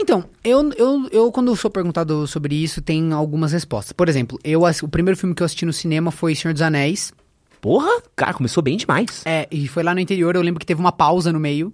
[0.00, 3.92] Então, eu, eu, eu quando sou perguntado sobre isso, tem algumas respostas.
[3.92, 7.12] Por exemplo, eu, o primeiro filme que eu assisti no cinema foi Senhor dos Anéis.
[7.60, 9.22] Porra, cara, começou bem demais.
[9.26, 11.70] É, e foi lá no interior, eu lembro que teve uma pausa no meio.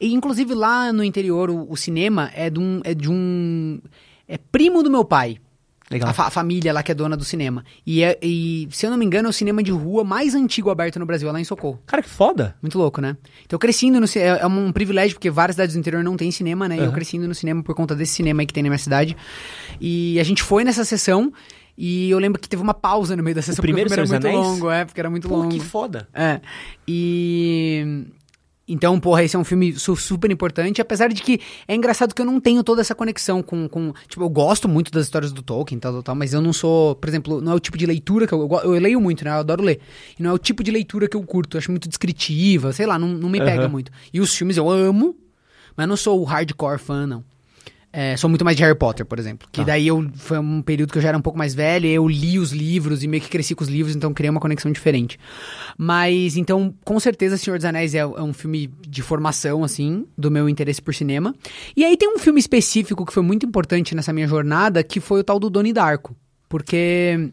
[0.00, 2.80] E inclusive lá no interior, o, o cinema é de um.
[2.84, 3.80] É de um.
[4.28, 5.38] É primo do meu pai.
[5.94, 6.10] Legal.
[6.10, 7.64] A, fa- a família lá que é dona do cinema.
[7.86, 10.68] E, é- e, se eu não me engano, é o cinema de rua mais antigo
[10.70, 11.80] aberto no Brasil, é lá em Socorro.
[11.86, 12.54] Cara, que foda.
[12.60, 13.16] Muito louco, né?
[13.46, 16.68] Então, crescendo no é, é um privilégio, porque várias cidades do interior não tem cinema,
[16.68, 16.76] né?
[16.76, 19.16] E eu crescendo no cinema por conta desse cinema aí que tem na minha cidade.
[19.80, 21.32] E a gente foi nessa sessão
[21.76, 24.16] e eu lembro que teve uma pausa no meio da sessão, primeiro porque o filme
[24.16, 24.52] era muito Anéis?
[24.60, 25.48] longo, é, porque era muito Pô, longo.
[25.50, 26.08] que foda.
[26.14, 26.40] É.
[26.86, 28.04] E.
[28.66, 31.38] Então, porra, esse é um filme su- super importante, apesar de que
[31.68, 34.90] é engraçado que eu não tenho toda essa conexão com, com- Tipo, eu gosto muito
[34.90, 37.54] das histórias do Tolkien tal, tal, tal, mas eu não sou, por exemplo, não é
[37.54, 38.48] o tipo de leitura que eu.
[38.64, 39.30] Eu, eu leio muito, né?
[39.32, 39.80] Eu adoro ler.
[40.18, 41.56] E não é o tipo de leitura que eu curto.
[41.56, 43.68] Eu acho muito descritiva, sei lá, não, não me pega Aham.
[43.68, 43.92] muito.
[44.12, 45.14] E os filmes eu amo,
[45.76, 47.22] mas não sou o hardcore fã, não.
[47.96, 49.46] É, sou muito mais de Harry Potter, por exemplo.
[49.52, 49.68] Que Tá.
[49.68, 52.08] daí eu foi um período que eu já era um pouco mais velho, e eu
[52.08, 55.16] li os livros e meio que cresci com os livros, então criei uma conexão diferente.
[55.78, 60.28] Mas então, com certeza, Senhor dos Anéis é, é um filme de formação, assim, do
[60.28, 61.32] meu interesse por cinema.
[61.76, 65.20] E aí tem um filme específico que foi muito importante nessa minha jornada, que foi
[65.20, 66.16] o tal do Doni Darko.
[66.48, 67.30] Porque.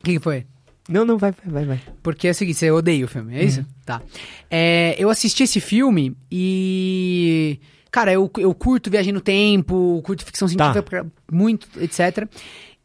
[0.00, 0.44] O que, que foi?
[0.88, 1.80] Não, não, vai, vai, vai.
[2.02, 3.64] Porque é o seguinte, você odeia o filme, é isso?
[3.84, 4.02] Tá.
[4.50, 7.60] É, eu assisti esse filme e.
[7.90, 12.28] Cara, eu, eu curto Viagem no Tempo, curto ficção científica muito, etc.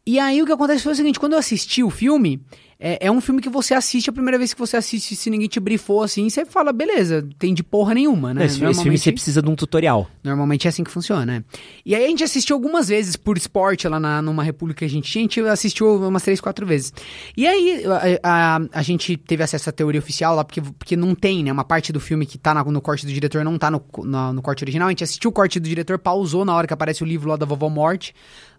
[0.06, 2.40] E aí o que acontece foi o seguinte: quando eu assisti o filme,
[2.78, 5.48] é, é um filme que você assiste a primeira vez que você assiste, se ninguém
[5.48, 8.44] te brifou assim, você fala, beleza, tem de porra nenhuma, né?
[8.46, 10.08] esse, esse filme você precisa de um tutorial.
[10.22, 11.44] Normalmente é assim que funciona, né?
[11.84, 14.88] E aí a gente assistiu algumas vezes por esporte lá na, numa república que a
[14.88, 16.92] gente tinha, a gente assistiu umas três, quatro vezes.
[17.36, 17.82] E aí
[18.22, 21.52] a, a, a gente teve acesso à teoria oficial lá, porque, porque não tem, né?
[21.52, 24.32] Uma parte do filme que tá na- no corte do diretor não tá no, no,
[24.32, 24.88] no corte original.
[24.88, 27.36] A gente assistiu o corte do diretor, pausou na hora que aparece o livro lá
[27.36, 28.14] da Vovó Morte.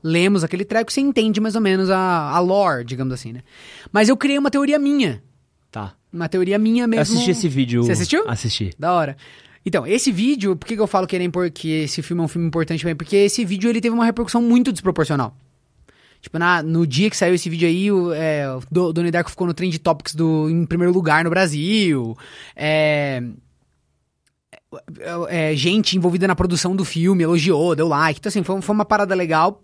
[0.07, 3.41] Lemos aquele treco, você entende mais ou menos a, a lore, digamos assim, né?
[3.91, 5.23] Mas eu criei uma teoria minha.
[5.71, 5.95] Tá.
[6.13, 6.99] Uma teoria minha mesmo.
[6.99, 7.83] Eu assisti esse vídeo.
[7.83, 8.23] Você assistiu?
[8.29, 8.69] Assisti.
[8.77, 9.17] Da hora.
[9.65, 12.25] Então, esse vídeo, por que, que eu falo que, ele é que esse filme é
[12.25, 12.95] um filme importante também?
[12.95, 15.35] Porque esse vídeo ele teve uma repercussão muito desproporcional.
[16.21, 19.31] Tipo, na, no dia que saiu esse vídeo aí, o, é, o Do- Donnie Darko
[19.31, 22.15] ficou no Trend Topics do, em primeiro lugar no Brasil.
[22.55, 23.23] É,
[25.29, 28.19] é, é, gente envolvida na produção do filme elogiou, deu like.
[28.19, 29.61] Então, assim, foi, foi uma parada legal,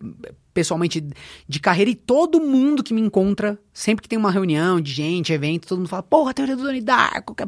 [0.54, 1.06] pessoalmente,
[1.48, 1.92] de carreira.
[1.92, 5.80] E todo mundo que me encontra, sempre que tem uma reunião de gente, evento, todo
[5.80, 7.44] mundo fala, porra, a teoria do Donnie Darko, que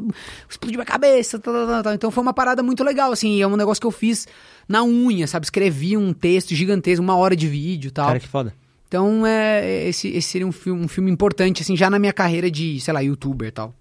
[0.49, 1.39] explodiu minha cabeça.
[1.39, 1.93] Tal, tal, tal.
[1.93, 3.41] Então, foi uma parada muito legal, assim.
[3.41, 4.27] É um negócio que eu fiz
[4.67, 5.45] na unha, sabe?
[5.45, 8.07] Escrevi um texto gigantesco, uma hora de vídeo tal.
[8.07, 8.53] Cara, que foda.
[8.87, 12.51] Então, é, esse, esse seria um filme, um filme importante, assim, já na minha carreira
[12.51, 13.73] de, sei lá, youtuber e tal.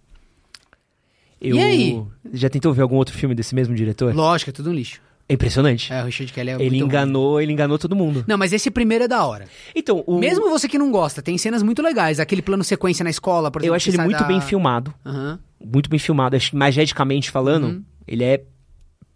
[1.43, 1.57] Eu...
[1.57, 2.03] E aí?
[2.33, 4.15] Já tentou ver algum outro filme desse mesmo diretor?
[4.15, 5.01] Lógico, é tudo um lixo.
[5.29, 5.93] É impressionante.
[5.93, 6.89] É, o Richard Kelly é ele muito ruim.
[6.89, 8.25] enganou, ele enganou todo mundo.
[8.29, 9.47] Não, mas esse primeiro é da hora.
[9.75, 10.19] Então, o...
[10.19, 12.21] Mesmo você que não gosta, tem cenas muito legais.
[12.21, 13.73] Aquele plano sequência na escola, por exemplo.
[13.73, 14.93] eu acho ele muito da- bem filmado.
[15.05, 15.39] Aham.
[15.65, 16.37] Muito bem filmado.
[16.37, 17.83] Acho que mageticamente falando, Uhum.
[18.07, 18.43] ele é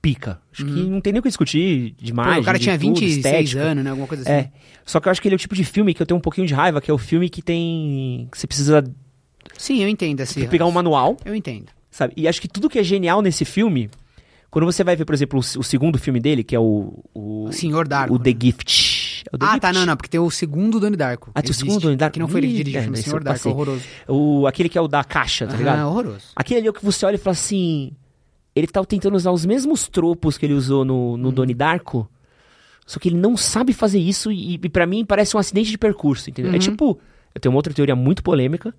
[0.00, 0.40] pica.
[0.52, 2.38] Acho que não tem nem o que discutir demais.
[2.40, 3.60] o cara tinha 26 estética.
[3.60, 3.90] anos, né?
[3.90, 4.32] Alguma coisa assim.
[4.32, 4.50] É.
[4.84, 6.20] Só que eu acho que ele é o tipo de filme que eu tenho um
[6.20, 8.28] pouquinho de raiva, que é o filme que tem.
[8.30, 8.84] que você precisa
[9.58, 10.46] Sim, eu entendo esse.
[10.46, 11.66] pegar um manual, Eu entendo.
[11.96, 12.12] Sabe?
[12.16, 13.90] E acho que tudo que é genial nesse filme.
[14.50, 17.02] Quando você vai ver, por exemplo, o, o segundo filme dele, que é o.
[17.14, 18.14] O, Senhor Darko.
[18.14, 18.38] o The né?
[18.40, 19.24] Gift.
[19.30, 19.60] É o The Ah, Gift?
[19.60, 21.30] tá, não, não, porque tem o segundo Donnie Darko.
[21.34, 22.14] Ah, tem o segundo Donnie Darko?
[22.14, 23.52] Que não foi ele que dirigiu, é, esse Senhor Darko, passei.
[23.52, 23.82] horroroso.
[24.08, 25.88] O, aquele que é o da caixa, tá Aham, ligado?
[25.88, 26.24] horroroso.
[26.34, 27.92] Aquele ali é o que você olha e fala assim.
[28.54, 32.08] Ele tá tentando usar os mesmos tropos que ele usou no, no Donnie Darko.
[32.86, 35.76] Só que ele não sabe fazer isso e, e para mim parece um acidente de
[35.76, 36.50] percurso, entendeu?
[36.52, 36.56] Uhum.
[36.56, 36.98] É tipo.
[37.34, 38.72] Eu tenho uma outra teoria muito polêmica.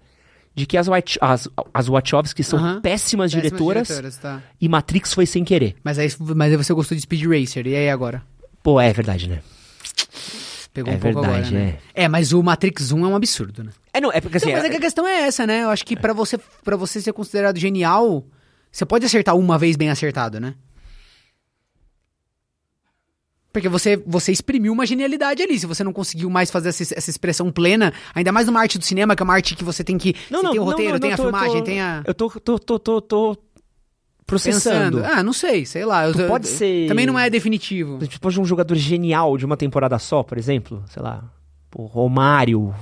[0.58, 4.42] De que as, Wach- as, as Wachowski são péssimas, Péssimas diretoras, diretoras, tá.
[4.60, 5.76] e Matrix foi sem querer.
[5.84, 8.24] Mas aí, mas aí você gostou de Speed Racer, e aí agora?
[8.64, 9.40] Pô, é verdade, né?
[10.74, 11.78] Pegou É um pouco verdade, agora, né?
[11.94, 13.72] É, mas o Matrix 1 é um absurdo, né?
[13.94, 14.50] É, não, é porque assim.
[14.50, 15.64] Então, mas é é- a questão é essa, né?
[15.64, 18.26] Eu acho que pra você, pra você ser considerado genial,
[18.72, 20.56] você pode acertar uma vez bem acertado, né?
[23.53, 25.57] Porque você, você exprimiu uma genialidade ali.
[25.57, 28.84] Se você não conseguiu mais fazer essa, essa expressão plena, ainda mais numa arte do
[28.86, 30.14] cinema, que é uma arte que você tem que.
[30.30, 32.03] Não, não, tem o roteiro, não, tem não, a tô- filmagem, tô- tem a.
[32.06, 33.38] Eu tô, tô, tô, tô, tô
[34.26, 34.98] processando.
[35.02, 35.18] Pensando.
[35.18, 36.06] Ah, não sei, sei lá.
[36.07, 37.98] Eu- Tu eu- pode ser- Também não é definitivo.
[38.06, 41.24] Tipo, de um jogador genial de uma temporada só, por exemplo, sei lá,
[41.76, 42.76] o Romário.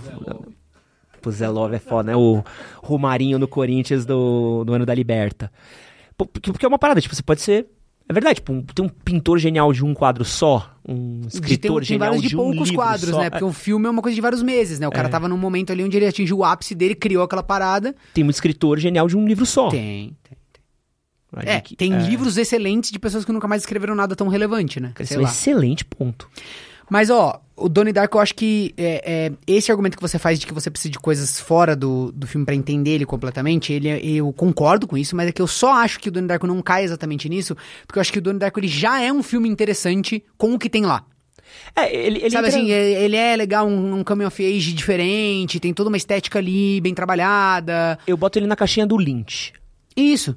[1.26, 2.16] O Zé Love é foda, né?
[2.16, 2.44] O
[2.84, 5.52] Romarinho no Corinthians do, do ano da Liberta.
[6.18, 7.66] Porque é uma parada, tipo, você pode ser.
[8.08, 11.28] É verdade, tipo, um- tem um pintor genial de um quadro só, um De tem,
[11.42, 13.20] escritor tem genial vários de de um poucos livro quadros, só.
[13.20, 13.30] né?
[13.32, 14.88] Porque um filme é uma coisa de vários meses, né?
[14.88, 15.12] O cara É.
[15.12, 17.96] tava num momento ali onde ele atingiu o ápice dele, criou aquela parada.
[18.14, 19.70] Tem um escritor genial de um livro só.
[19.70, 20.38] Tem, tem.
[21.36, 24.28] Ali É, que- tem é, livros excelentes de pessoas que nunca mais escreveram nada tão
[24.28, 24.94] relevante, né?
[25.00, 26.30] Esse é um excelente ponto.
[26.90, 30.40] Mas, ó, o Donnie Darko, eu acho que é, é, esse argumento que você faz
[30.40, 33.90] de que você precisa de coisas fora do, do filme pra entender ele completamente, ele,
[34.18, 36.62] eu concordo com isso, mas é que eu só acho que o Donnie Darko não
[36.62, 37.56] cai exatamente nisso,
[37.88, 40.60] porque eu acho que o Donnie Darko ele já é um filme interessante com o
[40.60, 41.06] que tem lá.
[41.76, 44.74] É, ele, ele Sabe entra- assim, é- ele é legal, um, um coming of age
[44.74, 47.98] diferente, tem toda uma estética ali bem trabalhada.
[48.06, 49.54] Eu boto ele na caixinha do Lynch.
[49.96, 50.36] Isso.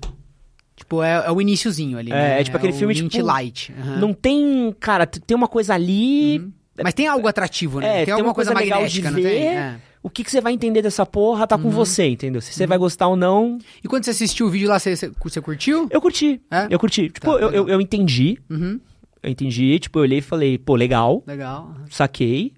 [0.79, 2.41] Tipo, é, é o iniciozinho ali, É, né?
[2.41, 3.75] é tipo aquele o filme, tipo, light.
[3.79, 3.97] aham.
[3.99, 4.73] Não tem.
[4.79, 6.41] Cara, tem uma coisa ali.
[6.81, 7.87] Mas tem algo atrativo, né?
[7.89, 9.29] É, tem tem alguma uma coisa, coisa legal de magnética, não ver.
[9.29, 9.49] tem?
[9.49, 9.77] É.
[10.01, 11.63] O que, que você vai entender dessa porra tá Uhum.
[11.65, 12.41] com você, entendeu?
[12.41, 13.59] Se você vai gostar ou não.
[13.83, 15.89] E quando você assistiu o vídeo lá, você, você, curtiu?
[15.91, 16.41] Eu curti.
[16.49, 16.69] É?
[16.71, 17.11] Eu curti.
[17.11, 18.39] Tipo, Tá, eu, eu, eu entendi.
[18.49, 18.79] Uhum,
[19.21, 19.77] Eu entendi.
[19.81, 21.75] Tipo, eu olhei e falei, pô, legal, legal.
[21.91, 22.53] saquei.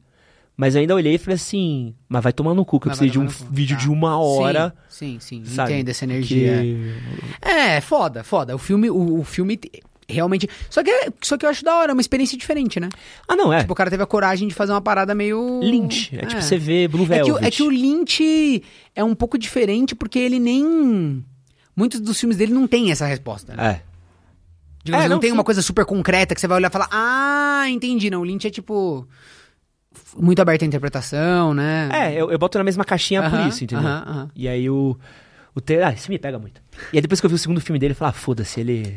[0.60, 2.98] Mas eu ainda olhei e falei assim, mas vai tomar no cu, que eu Mas
[2.98, 3.50] vai precisei de um cu.
[3.54, 3.82] vídeo Tá.
[3.82, 4.74] de uma hora.
[4.90, 5.54] Sim, sim, sim.
[5.54, 5.72] sabe?
[5.72, 6.60] Entendo essa energia.
[6.60, 6.94] Que-
[7.40, 8.54] É, foda, foda.
[8.54, 9.70] O filme, o, o filme te-
[10.06, 10.46] realmente...
[10.68, 12.90] Só que, é- só que eu acho da hora, é uma experiência diferente, né?
[13.26, 13.60] Ah, não, é.
[13.60, 15.60] Tipo, o cara teve a coragem de fazer uma parada meio...
[15.62, 16.10] Lynch.
[16.14, 17.24] É, tipo, você vê Blue É Velvet.
[17.24, 18.62] que, o- é que o Lynch
[18.94, 21.24] é um pouco diferente porque ele nem...
[21.74, 23.66] Muitos dos filmes dele não tem essa resposta, né?
[23.66, 23.82] É.
[24.84, 25.34] Digamos, É, não, não, tem sim.
[25.34, 28.10] uma coisa super concreta que você vai olhar e falar, ah, entendi.
[28.10, 29.06] Não, o Lynch é tipo.
[30.18, 31.88] Muito aberto à interpretação, né?
[31.92, 33.86] É, eu, eu boto na mesma caixinha por Aham, isso, entendeu?
[33.86, 34.30] aham, aham.
[34.34, 34.96] E aí o.
[35.54, 35.80] O te...
[35.82, 36.62] Ah, isso me pega muito.
[36.92, 38.96] E aí depois que eu vi o segundo filme dele, eu falei, ah, foda-se, ele.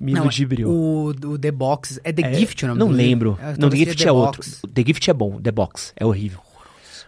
[0.00, 0.70] Me Não, ludibriou.
[0.70, 2.00] o, o The Box.
[2.04, 3.38] É The É, Gift o nome Não lembro.
[3.40, 4.42] É, não, The Gift é outro.
[4.42, 4.62] Box.
[4.72, 6.40] The Gift é bom, The Box é horrível.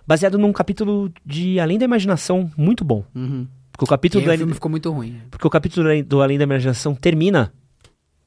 [0.07, 3.05] Baseado num capítulo de Além da Imaginação muito bom.
[3.15, 3.47] Uhum.
[3.71, 5.21] Porque o capítulo, do, o Além- filme ficou muito ruim.
[5.31, 7.53] porque o capítulo do Além da Imaginação termina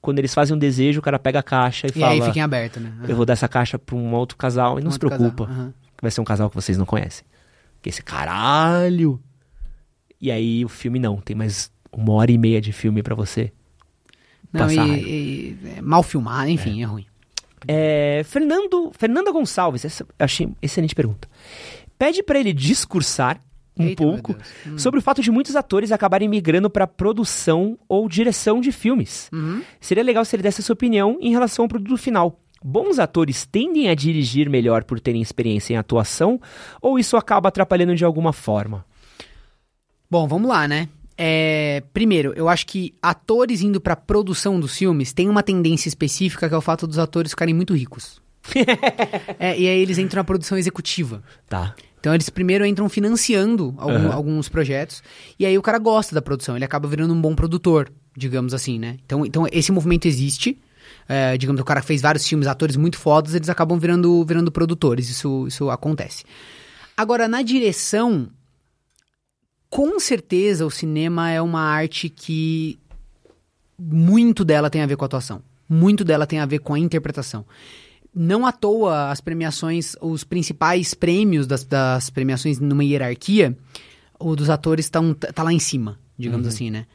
[0.01, 2.39] quando eles fazem um desejo, o cara pega a caixa e, E fala: aí fica
[2.39, 2.91] em aberto, né?
[3.07, 5.43] Eu vou dar essa caixa pra um outro casal e não Um se preocupa.
[5.45, 5.73] aham.
[5.95, 7.23] que vai ser um casal que vocês não conhecem.
[7.81, 9.21] Que esse caralho.
[10.19, 13.51] E aí o filme não, tem mais uma hora e meia de filme pra você.
[14.51, 15.01] Não, Passar e,
[15.63, 17.05] e- é mal filmado, enfim, é, ruim.
[17.67, 21.27] É, Fernando, Fernanda Gonçalves, essa achei excelente pergunta.
[21.97, 23.39] Pede pra ele discursar
[23.77, 24.35] um Eita, pouco.
[24.67, 24.77] Hum.
[24.77, 29.29] sobre o fato de muitos atores acabarem migrando pra produção ou direção de filmes.
[29.31, 29.61] Uhum.
[29.79, 32.39] Seria legal se ele desse a sua opinião em relação ao produto final.
[32.63, 36.39] Bons atores tendem a dirigir melhor por terem experiência em atuação
[36.81, 38.85] ou isso acaba atrapalhando de alguma forma?
[40.09, 40.87] Bom, vamos lá, né?
[41.17, 46.47] É, primeiro, eu acho que atores indo pra produção dos filmes tem uma tendência específica
[46.47, 48.21] que é o fato dos atores ficarem muito ricos.
[49.39, 51.23] É, e aí eles entram na produção executiva.
[51.47, 51.75] Tá.
[52.01, 54.13] Então eles primeiro entram financiando algum- Aham.
[54.13, 55.01] alguns projetos
[55.39, 58.77] e aí o cara gosta da produção, ele acaba virando um bom produtor, digamos assim,
[58.79, 58.97] né?
[59.05, 60.57] Então, então esse movimento existe.
[61.07, 65.09] É, digamos, o cara fez vários filmes, atores muito fodas, eles acabam virando, virando produtores,
[65.09, 66.23] isso, isso acontece.
[66.97, 68.29] Agora, na direção,
[69.69, 72.79] com certeza o cinema é uma arte que
[73.79, 75.41] muito dela tem a ver com a atuação.
[75.69, 77.45] Muito dela tem a ver com a interpretação.
[78.13, 83.57] Não à toa as premiações, os principais prêmios das, das premiações numa hierarquia,
[84.19, 86.85] o dos atores tá, um- tá lá em cima, digamos assim, né?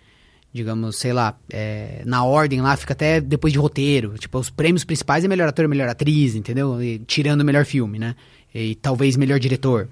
[0.52, 4.14] Digamos, sei lá, é, na ordem lá fica até depois de roteiro.
[4.18, 6.82] Tipo, os prêmios principais é melhor ator e melhor atriz, entendeu?
[6.82, 8.14] E tirando o melhor filme, né?
[8.54, 9.88] E talvez melhor diretor.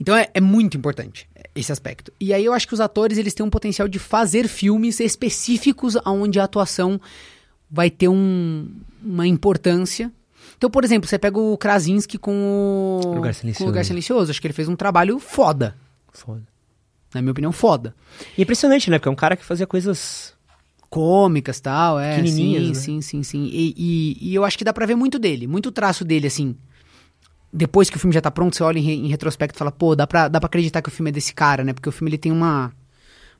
[0.00, 2.12] Então é, é muito importante esse aspecto.
[2.20, 5.96] E aí eu acho que os atores eles têm um potencial de fazer filmes específicos
[6.06, 7.00] onde a atuação
[7.70, 8.68] vai ter um-
[9.02, 10.10] uma importância.
[10.56, 13.64] Então, por exemplo, você pega o Krasinski com o Lugar Silencioso.
[13.64, 14.30] o Lugar Silencioso.
[14.30, 15.76] Acho que ele fez um trabalho foda.
[16.12, 16.42] Foda.
[17.14, 17.94] Na minha opinião, foda.
[18.36, 18.98] E é impressionante, né?
[18.98, 20.34] Porque é um cara que fazia coisas.
[20.88, 22.24] Cômicas tal, é.
[22.26, 22.74] Sim, né?
[22.74, 23.44] sim, sim, sim.
[23.52, 26.56] E, e- e eu acho que dá pra ver muito dele, muito traço dele, assim.
[27.52, 29.94] Depois que o filme já tá pronto, você olha em, em retrospecto e fala, pô,
[29.94, 31.72] dá pra, dá pra acreditar que o filme é desse cara, né?
[31.72, 32.72] Porque o filme ele tem uma,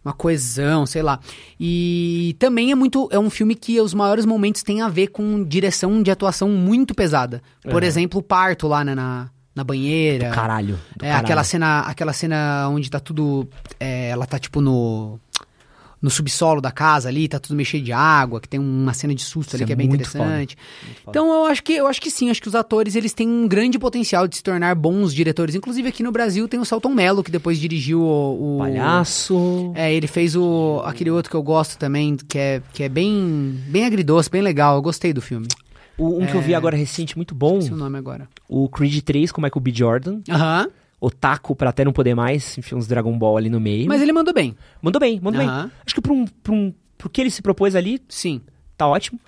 [0.05, 1.19] uma coesão, sei lá.
[1.59, 3.09] E também é muito.
[3.13, 6.95] É um filme que os maiores momentos têm a ver com direção de atuação muito
[6.95, 7.43] pesada.
[7.63, 7.87] Por É.
[7.87, 10.31] exemplo, o parto lá né, na, na banheira.
[10.31, 10.77] Caralho.
[10.97, 11.25] do É, caralho.
[11.25, 13.49] aquela cena, aquela cena onde tá tudo.
[13.79, 15.21] é, ela tá tipo no.
[16.03, 19.15] No subsolo da casa ali, tá tudo meio cheio de água, que tem uma cena
[19.15, 20.57] de susto Isso ali é que é bem muito interessante.
[21.05, 21.11] Foda.
[21.11, 23.47] Então eu acho que eu acho que sim, acho que os atores eles têm um
[23.47, 25.55] grande potencial de se tornar bons diretores.
[25.55, 28.57] Inclusive aqui no Brasil tem o Celton Mello, que depois dirigiu o.
[28.57, 29.73] o- Palhaço.
[29.75, 33.61] É, ele fez o aquele outro que eu gosto também, que é, que é bem,
[33.69, 34.77] bem agridoce, bem legal.
[34.77, 35.49] Eu gostei do filme.
[35.99, 37.59] O- um que eu vi agora recente, muito bom.
[37.61, 38.27] É o nome agora.
[38.49, 39.71] O Creed 3 com o Michael B.
[39.75, 40.21] Jordan.
[40.31, 40.69] Aham.
[41.01, 42.59] Otaku pra até não poder mais.
[42.59, 43.89] Enfim, uns Dragon Ball ali no meio.
[43.89, 44.55] Mas ele mandou bem.
[44.83, 45.49] Mandou bem, mandou bem.
[45.49, 46.75] Acho que pra um, pra um.
[46.99, 48.43] Pro que ele se propôs ali, Sim.
[48.77, 49.19] tá ótimo.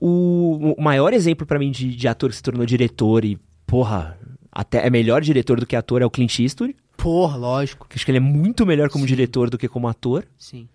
[0.00, 4.18] O, o maior exemplo pra mim de, de ator que se tornou diretor e, porra,
[4.50, 6.74] até é melhor diretor do que ator é o Clint Eastwood.
[6.96, 7.86] Porra, lógico.
[7.94, 10.24] Acho que ele é muito melhor como diretor do que como ator.
[10.38, 10.68] Sim.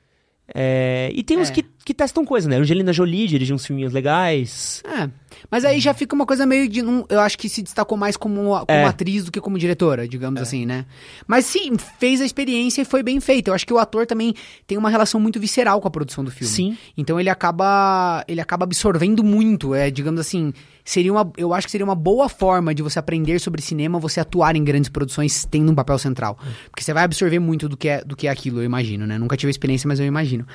[0.56, 1.54] É, e tem uns É.
[1.54, 2.56] que, que testam coisa, né?
[2.58, 4.82] Angelina Jolie dirigiu uns filminhos legais.
[4.86, 5.10] É.
[5.52, 6.82] Mas aí já fica uma coisa meio de.
[6.82, 8.86] não- eu acho que se destacou mais como, como É.
[8.86, 10.86] atriz do que como diretora, digamos assim, né?
[11.28, 13.50] Mas sim, fez a experiência e foi bem feita.
[13.50, 14.34] Eu acho que o ator também
[14.66, 16.52] tem uma relação muito visceral com a produção do filme.
[16.54, 16.78] Sim.
[16.98, 18.24] Então ele acaba.
[18.28, 19.76] Ele acaba absorvendo muito.
[19.76, 20.54] É, digamos assim.
[20.88, 24.22] Seria uma, eu acho que seria uma boa forma de você aprender sobre cinema, você
[24.22, 26.40] atuar em grandes produções tendo um papel central.
[26.72, 29.18] Porque você vai absorver muito do que é, do que é aquilo, eu imagino, né?
[29.18, 30.48] Nunca tive experiência, mas eu imagino.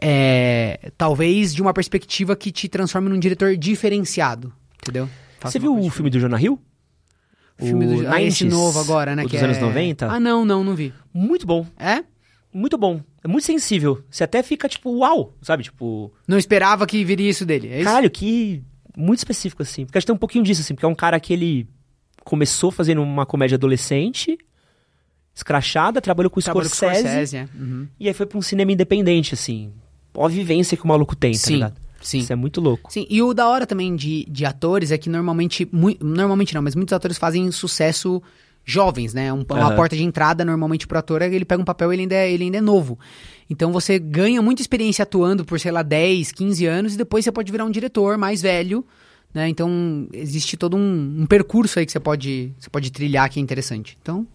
[0.00, 4.52] É, talvez de uma perspectiva que te transforme num diretor diferenciado.
[4.80, 5.10] Entendeu?
[5.40, 6.56] Faça Você viu o filme do Jonah Hill?
[7.60, 9.24] O filme do ah, esse 90s, novo agora, né?
[9.24, 9.44] o que dos é...
[9.44, 10.06] anos 90?
[10.06, 10.94] Ah, não, não, não vi.
[11.12, 11.66] Muito bom.
[11.76, 12.04] É?
[12.54, 13.00] Muito bom.
[13.24, 14.04] É muito sensível.
[14.08, 15.64] Você até fica tipo, uau, sabe?
[15.64, 17.68] Tipo, Não esperava que viria isso dele.
[17.68, 17.84] É isso?
[17.86, 18.62] caralho, que.
[18.96, 19.84] Muito específico, assim.
[19.86, 20.74] Porque acho que tem um pouquinho disso, assim.
[20.74, 21.68] Porque é um cara que ele
[22.24, 24.36] começou fazendo uma comédia adolescente,
[25.34, 27.48] escrachada, trabalhou com o Trabalho com Scorsese, Scorsese, é.
[27.54, 27.86] Uhum.
[27.98, 29.72] e aí foi pra um cinema independente, assim.
[30.14, 31.76] Ó a vivência que o maluco tem, tá Sim, ligado?
[32.00, 32.18] sim.
[32.18, 32.92] Isso é muito louco.
[32.92, 36.60] Sim, e o da hora também de, de atores é que normalmente, mui- normalmente não,
[36.62, 38.22] mas muitos atores fazem sucesso
[38.70, 39.32] jovens, né?
[39.32, 39.76] Um- uma Aham.
[39.76, 42.44] porta de entrada normalmente pro ator ele pega um papel e ele ainda, é, ele
[42.44, 42.98] ainda é novo.
[43.48, 47.32] Então você ganha muita experiência atuando por, sei lá, 10, 15 anos e depois você
[47.32, 48.84] pode virar um diretor mais velho,
[49.34, 49.48] né?
[49.48, 53.42] Então existe todo um, um percurso aí que você pode, você pode trilhar que é
[53.42, 53.96] interessante.
[54.00, 54.26] Então,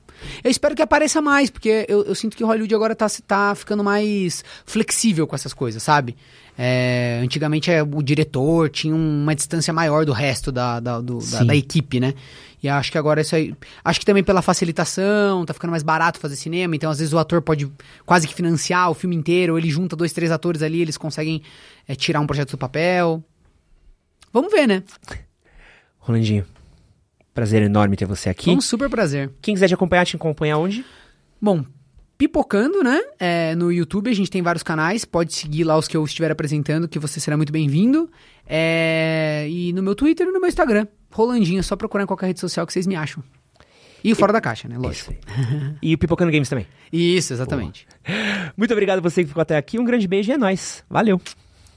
[0.43, 3.83] eu espero que apareça mais, porque eu, eu sinto que Hollywood agora tá, tá ficando
[3.83, 6.15] mais flexível com essas coisas, sabe?
[6.57, 11.43] É, antigamente é, o diretor tinha uma distância maior do resto da, da, do- da,
[11.43, 12.13] da equipe, né?
[12.63, 13.53] E acho que agora isso aí.
[13.83, 17.17] Acho que também pela facilitação, tá ficando mais barato fazer cinema, então às vezes o
[17.19, 17.69] ator pode
[18.05, 21.41] quase que financiar o filme inteiro, ou ele junta dois, três atores ali, eles conseguem
[21.87, 23.21] é, tirar um projeto do papel.
[24.31, 24.81] Vamos ver, né?
[25.99, 26.45] Rolandinho,
[27.33, 28.49] prazer enorme ter você aqui.
[28.49, 29.31] Um super prazer.
[29.41, 30.85] Quem quiser te acompanhar, te acompanha onde?
[31.41, 31.65] Bom,
[32.17, 33.01] pipocando, né?
[33.19, 36.31] É, no YouTube a gente tem vários canais, pode seguir lá os que eu estiver
[36.31, 38.09] apresentando, que você será muito bem-vindo.
[38.47, 42.27] É, e no meu Twitter e no meu Instagram, Rolandinho, é só procurar em qualquer
[42.27, 43.23] rede social que vocês me acham.
[44.03, 44.77] E o Fora da Caixa, né?
[44.77, 45.11] Lógico.
[45.11, 45.75] Isso aí.
[45.81, 46.67] e o Pipocando Games também.
[46.93, 47.87] Isso, exatamente.
[48.55, 49.79] Muito obrigado a você que ficou até aqui.
[49.79, 50.83] Um grande beijo e é nóis.
[50.87, 51.19] Valeu.